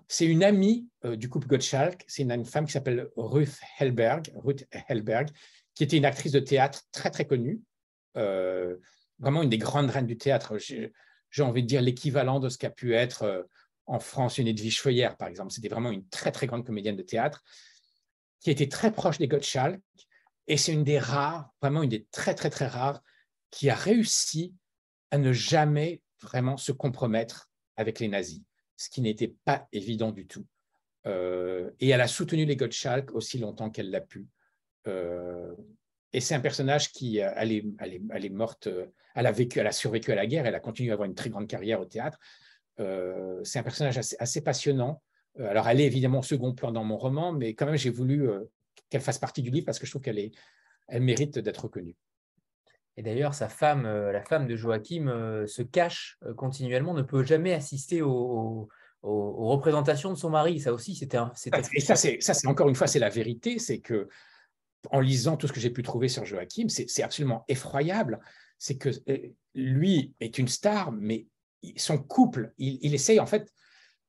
c'est 0.08 0.26
une 0.26 0.44
amie 0.44 0.88
euh, 1.06 1.16
du 1.16 1.30
couple 1.30 1.48
Gottschalk, 1.48 2.04
c'est 2.08 2.24
une, 2.24 2.46
femme 2.46 2.66
qui 2.66 2.72
s'appelle 2.72 3.10
Ruth 3.16 3.60
Hellberg, 3.80 4.32
Ruth 4.36 4.66
Hellberg, 4.88 5.30
qui 5.76 5.84
était 5.84 5.98
une 5.98 6.06
actrice 6.06 6.32
de 6.32 6.40
théâtre 6.40 6.84
très 6.92 7.12
très 7.12 7.26
connue, 7.26 7.62
euh, 8.18 8.78
vraiment 9.20 9.44
une 9.44 9.50
des 9.50 9.58
grandes 9.58 9.90
reines 9.90 10.08
du 10.08 10.18
théâtre. 10.18 10.58
J'ai 10.58 11.44
envie 11.44 11.62
de 11.62 11.68
dire 11.68 11.82
l'équivalent 11.82 12.40
de 12.40 12.50
ce 12.50 12.58
qu'a 12.58 12.70
pu 12.70 12.94
être 12.94 13.48
en 13.86 14.00
France 14.00 14.38
une 14.38 14.48
Edwige 14.48 14.82
Feuillère, 14.82 15.16
par 15.18 15.28
exemple. 15.28 15.52
C'était 15.52 15.70
vraiment 15.70 15.92
une 15.92 16.08
très 16.10 16.32
très 16.32 16.48
grande 16.48 16.66
comédienne 16.66 16.96
de 16.96 17.04
théâtre 17.04 17.44
qui 18.42 18.50
était 18.50 18.68
très 18.68 18.92
proche 18.92 19.18
des 19.18 19.28
Gottschalk, 19.28 19.82
et 20.48 20.58
c'est 20.58 20.74
une 20.74 20.84
des 20.84 21.00
rares, 21.00 21.54
vraiment 21.62 21.84
une 21.84 21.90
des 21.90 22.06
très 22.12 22.36
très 22.36 22.50
très 22.50 22.68
rares, 22.68 23.02
qui 23.52 23.70
a 23.70 23.76
réussi 23.76 24.54
à 25.12 25.18
ne 25.18 25.34
jamais 25.34 26.02
vraiment 26.22 26.58
se 26.58 26.72
compromettre 26.72 27.50
avec 27.78 28.00
les 28.00 28.08
nazis 28.08 28.42
ce 28.82 28.90
qui 28.90 29.02
n'était 29.02 29.34
pas 29.46 29.68
évident 29.72 30.12
du 30.12 30.26
tout. 30.26 30.46
et 31.06 31.90
elle 31.90 32.02
a 32.02 32.08
soutenu 32.08 32.46
les 32.46 32.56
Gottschalk 32.56 33.14
aussi 33.14 33.38
longtemps 33.38 33.70
qu'elle 33.70 33.92
l'a 33.92 34.02
pu. 34.02 34.28
et 34.88 36.20
c'est 36.20 36.34
un 36.34 36.40
personnage 36.40 36.92
qui, 36.92 37.18
elle 37.18 37.52
est, 37.52 37.66
elle 37.80 38.26
est, 38.26 38.30
morte, 38.30 38.70
elle 39.16 39.28
a 39.28 39.32
vécu, 39.32 39.60
elle 39.60 39.68
a 39.68 39.72
survécu 39.72 40.12
à 40.12 40.16
la 40.16 40.26
guerre, 40.26 40.46
elle 40.48 40.56
a 40.56 40.60
continué 40.60 40.90
à 40.90 40.94
avoir 40.94 41.08
une 41.08 41.16
très 41.16 41.30
grande 41.30 41.48
carrière 41.48 41.80
au 41.80 41.86
théâtre. 41.86 42.18
c'est 42.78 43.60
un 43.60 43.64
personnage 43.64 43.98
assez, 44.00 44.16
assez 44.20 44.42
passionnant. 44.42 45.02
alors, 45.38 45.68
elle 45.70 45.82
est 45.82 45.86
évidemment 45.86 46.20
au 46.20 46.24
second 46.24 46.54
plan 46.54 46.72
dans 46.72 46.84
mon 46.84 46.98
roman, 46.98 47.34
mais 47.34 47.54
quand 47.54 47.68
même, 47.68 47.78
j'ai 47.78 47.92
voulu 47.92 48.28
qu'elle 48.92 49.02
fasse 49.02 49.18
partie 49.18 49.42
du 49.42 49.50
livre 49.50 49.66
parce 49.66 49.80
que 49.80 49.88
je 49.88 49.92
trouve 49.92 50.04
qu'elle 50.04 50.20
est, 50.20 50.32
elle 50.88 51.02
mérite 51.02 51.40
d'être 51.40 51.64
reconnue. 51.64 51.96
Et 52.98 53.04
d'ailleurs, 53.04 53.34
sa 53.34 53.48
femme, 53.48 53.86
euh, 53.86 54.12
la 54.12 54.22
femme 54.22 54.48
de 54.48 54.56
Joachim, 54.56 55.08
euh, 55.08 55.48
se 55.48 55.62
cache 55.62 56.18
euh, 56.24 56.34
continuellement, 56.34 56.94
ne 56.94 57.02
peut 57.02 57.24
jamais 57.24 57.54
assister 57.54 58.02
aux, 58.02 58.70
représentations 59.02 60.12
de 60.12 60.16
son 60.16 60.30
mari. 60.30 60.60
Ça 60.60 60.74
aussi, 60.74 60.94
c'était 60.94 61.18
un. 61.18 61.32
Et 61.74 61.80
ça, 61.80 61.96
c'est 61.96 62.48
encore 62.48 62.70
une 62.70 62.76
fois, 62.76 62.86
c'est 62.86 63.00
la 63.00 63.10
vérité, 63.10 63.58
c'est 63.58 63.80
que 63.80 64.08
en 64.92 65.00
lisant 65.00 65.38
tout 65.38 65.48
ce 65.48 65.54
que 65.54 65.60
j'ai 65.60 65.72
pu 65.72 65.82
trouver 65.82 66.08
sur 66.08 66.26
Joachim, 66.26 66.68
c'est 66.70 67.02
absolument 67.02 67.44
effroyable. 67.48 68.20
C'est 68.60 68.78
que 68.78 68.90
lui 69.56 70.14
est 70.20 70.38
une 70.38 70.48
star, 70.48 70.92
mais 70.92 71.26
son 71.78 71.98
couple, 71.98 72.54
il, 72.60 72.94
essaye 72.94 73.20
en 73.20 73.26
fait 73.26 73.52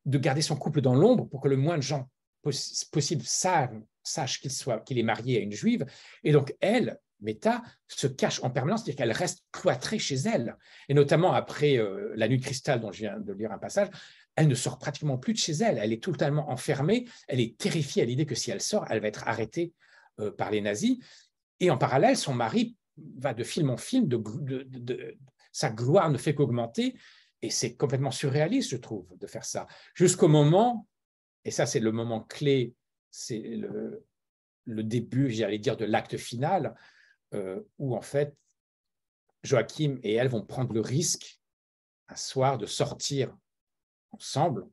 de 0.05 0.19
garder 0.19 0.43
son 0.43 0.57
couple 0.57 0.83
dans 0.83 0.95
l'ombre 0.95 1.27
pour 1.27 1.41
que 1.41 1.49
le 1.49 1.57
moins 1.57 1.77
de 1.77 1.83
gens 1.83 2.11
possible 2.43 3.23
qu'il 3.23 4.51
qu'il 4.85 4.99
est 4.99 5.03
marié 5.03 5.39
à 5.39 5.41
une 5.41 5.53
juive. 5.53 5.87
Et 6.25 6.33
donc, 6.33 6.55
elle, 6.61 6.99
Meta 7.21 7.63
se 7.89 8.07
cache 8.07 8.43
en 8.43 8.51
permanence, 8.51 8.85
c'est-à-dire 8.85 8.97
qu'elle 8.97 9.13
reste 9.13 9.45
cloîtrée 9.53 9.99
chez 9.99 10.17
elle. 10.17 10.57
Et 10.89 10.95
notamment 10.95 11.33
après 11.33 11.79
euh, 11.79 12.13
La 12.17 12.29
Nuit 12.29 12.39
de 12.39 12.45
Cristal, 12.45 12.81
dont 12.81 12.93
je 12.93 12.99
viens 12.99 13.19
de 13.19 13.33
lire 13.33 13.53
un 13.53 13.59
passage, 13.59 13.89
elle 14.35 14.49
ne 14.49 14.55
sort 14.55 14.79
pratiquement 14.79 15.19
plus 15.19 15.35
de 15.35 15.39
chez 15.39 15.53
elle. 15.53 15.79
Elle 15.79 15.93
est 15.93 16.03
totalement 16.03 16.51
enfermée. 16.51 17.07
Elle 17.29 17.41
est 17.41 17.57
terrifiée 17.59 18.03
à 18.03 18.05
l'idée 18.07 18.27
que 18.27 18.35
si 18.35 18.51
elle 18.51 18.61
sort, 18.61 18.87
elle 18.91 19.01
va 19.01 19.09
être 19.09 19.29
arrêtée 19.29 19.73
euh, 20.21 20.31
par 20.31 20.51
les 20.51 20.61
nazis. 20.61 20.99
Et 21.61 21.71
en 21.71 21.79
parallèle, 21.79 22.17
son 22.17 22.35
mari 22.35 22.77
va 23.19 23.35
de 23.35 23.45
film 23.45 23.71
en 23.71 23.77
film, 23.77 24.09
de, 24.09 25.17
sa 25.53 25.71
gloire 25.71 26.11
ne 26.11 26.19
fait 26.19 26.35
qu'augmenter. 26.35 26.97
Et 27.43 27.51
c'est 27.51 27.77
complètement 27.77 28.11
surréaliste, 28.11 28.71
je 28.71 28.77
trouve, 28.77 29.07
de 29.19 29.27
faire 29.27 29.45
ça. 29.45 29.67
Jusqu'au 29.95 30.29
moment, 30.29 30.87
et 31.45 31.51
ça 31.51 31.67
c'est 31.67 31.81
le 31.81 31.93
moment 31.93 32.21
clé, 32.21 32.75
c'est 33.11 33.39
le, 33.39 34.05
début, 34.67 35.31
j'allais 35.31 35.59
dire, 35.59 35.77
de 35.77 35.85
l'acte 35.85 36.17
final, 36.17 36.75
euh, 37.35 37.61
où 37.79 37.97
en 37.97 38.01
fait 38.01 38.37
Joachim 39.43 39.99
et 40.03 40.15
elle 40.15 40.29
vont 40.29 40.45
prendre 40.45 40.73
le 40.73 40.81
risque 40.81 41.41
un 42.09 42.17
soir 42.17 42.59
de 42.59 42.67
sortir 42.67 43.37
ensemble, 44.13 44.67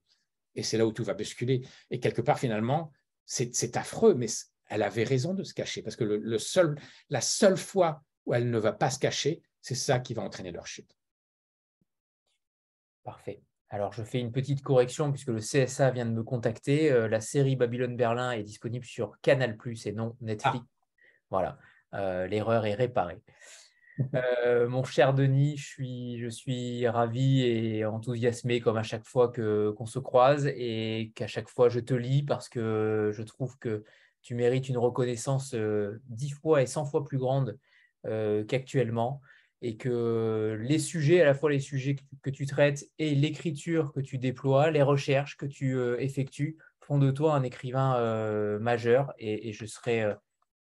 et 0.56 0.64
c'est 0.64 0.78
là 0.78 0.86
où 0.86 0.92
tout 0.92 1.04
va 1.04 1.14
basculer. 1.14 1.66
Et 1.90 2.00
quelque 2.00 2.22
part, 2.22 2.40
finalement, 2.40 2.92
c'est 3.26 3.78
affreux, 3.78 4.14
mais 4.14 4.28
elle 4.68 4.84
avait 4.84 5.04
raison 5.04 5.34
de 5.34 5.44
se 5.44 5.54
cacher, 5.54 5.82
parce 5.82 5.96
que 5.96 6.04
le, 6.04 6.40
seul, 6.40 6.80
la 7.10 7.22
seule 7.22 7.58
fois 7.58 8.04
où 8.26 8.34
elle 8.34 8.50
ne 8.50 8.60
va 8.60 8.74
pas 8.74 8.90
se 8.90 9.00
cacher, 9.00 9.42
c'est 9.62 9.76
ça 9.76 10.00
qui 10.00 10.14
va 10.14 10.22
entraîner 10.22 10.52
leur 10.52 10.68
chute. 10.68 10.96
Parfait. 13.04 13.42
Alors, 13.72 13.94
je 13.94 14.02
fais 14.02 14.20
une 14.20 14.32
petite 14.32 14.64
correction 14.64 15.12
puisque 15.12 15.28
le 15.28 15.40
CSA 15.40 15.92
vient 15.92 16.06
de 16.06 16.12
me 16.12 16.24
contacter. 16.24 16.92
Euh, 16.92 17.08
la 17.08 17.22
série 17.22 17.56
Babylone 17.56 17.96
Berlin 17.96 18.32
est 18.32 18.44
disponible 18.44 18.86
sur 18.86 19.20
Canal 19.22 19.58
et 19.86 19.92
non 19.92 20.16
Netflix. 20.22 20.66
Ah. 20.66 20.86
Voilà. 21.30 21.58
Euh, 21.94 22.26
l'erreur 22.26 22.66
est 22.66 22.74
réparée. 22.74 23.22
Euh, 24.16 24.68
mon 24.70 24.84
cher 24.84 25.14
Denis, 25.14 25.58
je 25.58 25.66
suis, 25.66 26.20
je 26.20 26.30
suis 26.30 26.88
ravi 26.88 27.42
et 27.42 27.86
enthousiasmé 27.86 28.62
comme 28.62 28.78
à 28.78 28.84
chaque 28.84 29.06
fois 29.06 29.28
que, 29.28 29.72
qu'on 29.72 29.86
se 29.86 30.00
croise 30.00 30.48
et 30.48 31.12
qu'à 31.16 31.28
chaque 31.28 31.50
fois 31.50 31.68
je 31.68 31.82
te 31.82 31.94
lis 31.94 32.24
parce 32.24 32.48
que 32.48 33.12
je 33.14 33.22
trouve 33.24 33.58
que 33.60 33.84
tu 34.22 34.36
mérites 34.36 34.70
une 34.70 34.78
reconnaissance 34.78 35.54
dix 36.06 36.30
fois 36.30 36.62
et 36.62 36.66
cent 36.66 36.86
fois 36.86 37.04
plus 37.04 37.18
grande 37.18 37.58
qu'actuellement 38.48 39.22
et 39.62 39.78
que 39.78 40.58
les 40.62 40.80
sujets, 40.80 41.22
à 41.22 41.26
la 41.26 41.34
fois 41.34 41.50
les 41.50 41.60
sujets 41.60 41.96
que, 42.22 42.30
tu 42.30 42.46
traites 42.46 42.90
et 42.98 43.16
l'écriture 43.16 43.92
que 43.94 44.00
tu 44.00 44.18
déploies, 44.18 44.72
les 44.72 44.82
recherches 44.82 45.38
que 45.38 45.46
tu 45.46 45.78
effectues, 46.00 46.58
font 46.82 46.98
de 46.98 47.12
toi 47.12 47.36
un 47.36 47.44
écrivain 47.44 48.60
majeur 48.60 49.14
et, 49.18 49.52
je 49.52 49.66
serai 49.66 50.16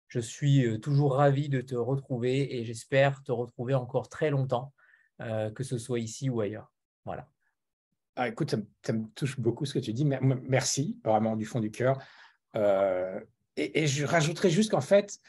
je 0.08 0.20
suis 0.20 0.66
euh, 0.66 0.78
toujours 0.78 1.16
ravi 1.16 1.50
de 1.50 1.62
te 1.62 1.76
retrouver 1.76 2.58
et 2.58 2.66
j'espère 2.66 3.24
te 3.24 3.32
retrouver 3.32 3.74
encore 3.74 4.10
très 4.10 4.30
longtemps, 4.30 4.74
euh, 5.22 5.52
que 5.52 5.64
ce 5.64 5.78
soit 5.78 6.00
ici 6.00 6.30
ou 6.30 6.42
ailleurs. 6.42 6.72
Voilà. 7.06 7.30
Ah, 8.16 8.28
écoute, 8.28 8.56
ça 8.84 8.94
me, 8.94 9.08
touche 9.14 9.40
beaucoup 9.40 9.66
ce 9.66 9.74
que 9.74 9.80
tu 9.80 9.94
dis. 9.94 10.06
Merci, 10.06 11.00
vraiment 11.04 11.36
du 11.36 11.46
fond 11.46 11.60
du 11.60 11.72
cœur. 11.72 12.00
Euh, 12.56 13.20
et, 13.56 13.86
je 13.86 14.06
rajouterais 14.06 14.50
juste 14.50 14.72
qu'en 14.72 14.82
fait, 14.82 15.20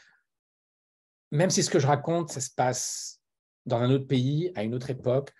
même 1.31 1.51
si 1.51 1.61
ce 1.61 1.69
que 1.69 1.79
je 1.79 1.85
raconte, 1.85 2.31
ça 2.31 2.41
se 2.41 2.49
passe 2.49 3.18
dans 3.65 3.77
un 3.77 3.89
autre 3.91 4.07
pays, 4.07 4.51
à 4.55 4.63
une 4.63 4.73
autre 4.73 4.89
époque, 4.89 5.31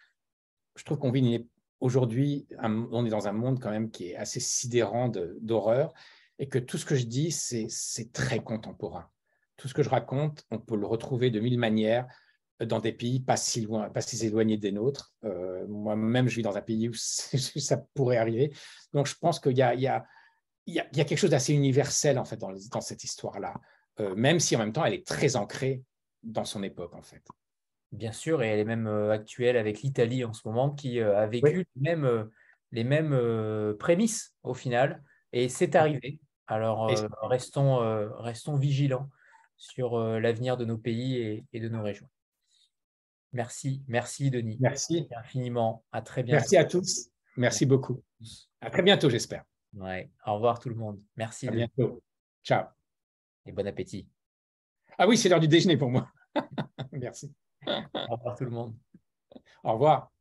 je 0.76 0.84
trouve 0.84 1.00
qu'on 1.00 1.12
vit 1.12 1.48
aujourd'hui, 1.80 2.48
on 2.62 3.06
est 3.06 3.10
dans 3.10 3.28
un 3.28 3.34
monde 3.34 3.60
quand 3.60 3.72
même 3.72 3.92
qui 3.92 4.10
est 4.10 4.16
assez 4.16 4.40
sidérant 4.40 5.10
d'horreur 5.42 5.94
et 6.38 6.48
que 6.48 6.60
tout 6.60 6.78
ce 6.78 6.86
que 6.86 6.96
je 6.96 7.06
dis, 7.06 7.32
c'est 7.32 8.12
très 8.14 8.40
contemporain 8.40 9.10
tout 9.60 9.68
ce 9.68 9.74
que 9.74 9.84
je 9.84 9.90
raconte, 9.90 10.46
on 10.50 10.58
peut 10.58 10.78
le 10.78 10.88
retrouver 10.88 11.30
de 11.30 11.40
mille 11.40 11.60
manières 11.60 12.08
dans 12.66 12.80
des 12.80 12.92
pays 12.92 13.20
pas 13.20 13.38
si 13.38 13.62
loin, 13.62 13.90
pas 13.90 14.02
si 14.02 14.26
éloignés 14.26 14.58
des 14.58 14.72
nôtres. 14.72 15.14
Euh, 15.26 15.68
moi-même, 15.68 16.28
je 16.28 16.38
vis 16.38 16.42
dans 16.42 16.58
un 16.58 16.62
pays 16.62 16.90
où 16.90 16.94
ça 16.96 17.78
pourrait 17.94 18.18
arriver. 18.18 18.54
Donc, 18.94 19.08
je 19.08 19.16
pense 19.16 19.40
qu'il 19.40 19.58
y 19.58 19.62
a, 19.62 20.06
quelque 20.66 21.18
chose 21.18 21.30
d'assez 21.30 21.54
universel 21.54 22.18
en 22.18 22.26
fait 22.26 22.38
dans, 22.38 22.52
dans 22.72 22.82
cette 22.82 23.04
histoire-là, 23.04 23.54
euh, 24.00 24.16
même 24.16 24.40
si 24.40 24.56
en 24.56 24.60
même 24.60 24.74
temps, 24.74 24.86
elle 24.86 24.94
est 24.94 25.06
très 25.06 25.36
ancrée 25.36 25.84
dans 26.24 26.46
son 26.46 26.64
époque 26.64 26.96
en 26.96 27.02
fait. 27.02 27.26
Bien 27.92 28.12
sûr, 28.12 28.44
et 28.44 28.48
elle 28.50 28.60
est 28.60 28.66
même 28.66 28.88
euh, 28.88 29.12
actuelle 29.12 29.58
avec 29.58 29.82
l'Italie 29.82 30.24
en 30.24 30.34
ce 30.34 30.48
moment, 30.48 30.70
qui 30.70 31.00
a 31.00 31.26
vécu 31.28 31.66
les 31.76 31.82
mêmes, 31.82 32.30
les 32.72 32.84
mêmes 32.84 33.76
prémices 33.78 34.36
au 34.44 34.54
final, 34.54 35.04
et 35.34 35.50
c'est 35.50 35.76
arrivé. 35.76 36.20
Alors, 36.48 36.90
restons, 37.24 37.78
restons 38.20 38.56
vigilants 38.56 39.10
sur 39.60 39.96
euh, 39.96 40.20
l'avenir 40.20 40.58
de 40.58 40.66
nos 40.66 40.78
pays 40.78 41.46
et, 41.54 41.60
de 41.60 41.70
nos 41.70 41.84
régions. 41.84 42.10
Merci, 43.34 43.84
merci 43.88 44.32
Denis. 44.32 44.58
Merci 44.60 45.08
infiniment. 45.16 45.84
À 45.92 46.02
très 46.02 46.24
bientôt. 46.24 46.40
Merci 46.40 46.58
à 46.58 46.66
tous. 46.66 47.10
Merci 47.38 47.68
beaucoup. 47.68 48.02
À 48.62 48.72
très 48.72 48.82
bientôt, 48.82 49.10
j'espère. 49.10 49.44
Ouais. 49.74 50.10
Au 50.26 50.34
revoir 50.36 50.60
tout 50.60 50.70
le 50.70 50.76
monde. 50.76 51.00
Merci. 51.16 51.48
À 51.48 51.52
bientôt. 51.52 52.02
Ciao. 52.44 52.66
Et 53.46 53.52
bon 53.52 53.68
appétit. 53.68 54.08
Ah 54.98 55.08
oui, 55.08 55.18
c'est 55.18 55.30
l'heure 55.30 55.40
du 55.40 55.48
déjeuner 55.48 55.78
pour 55.78 55.92
moi. 55.92 56.10
Merci. 56.92 57.32
Au 57.66 58.16
revoir 58.16 58.36
tout 58.36 58.46
le 58.46 58.52
monde. 58.52 58.76
Au 59.64 59.74
revoir. 59.74 60.12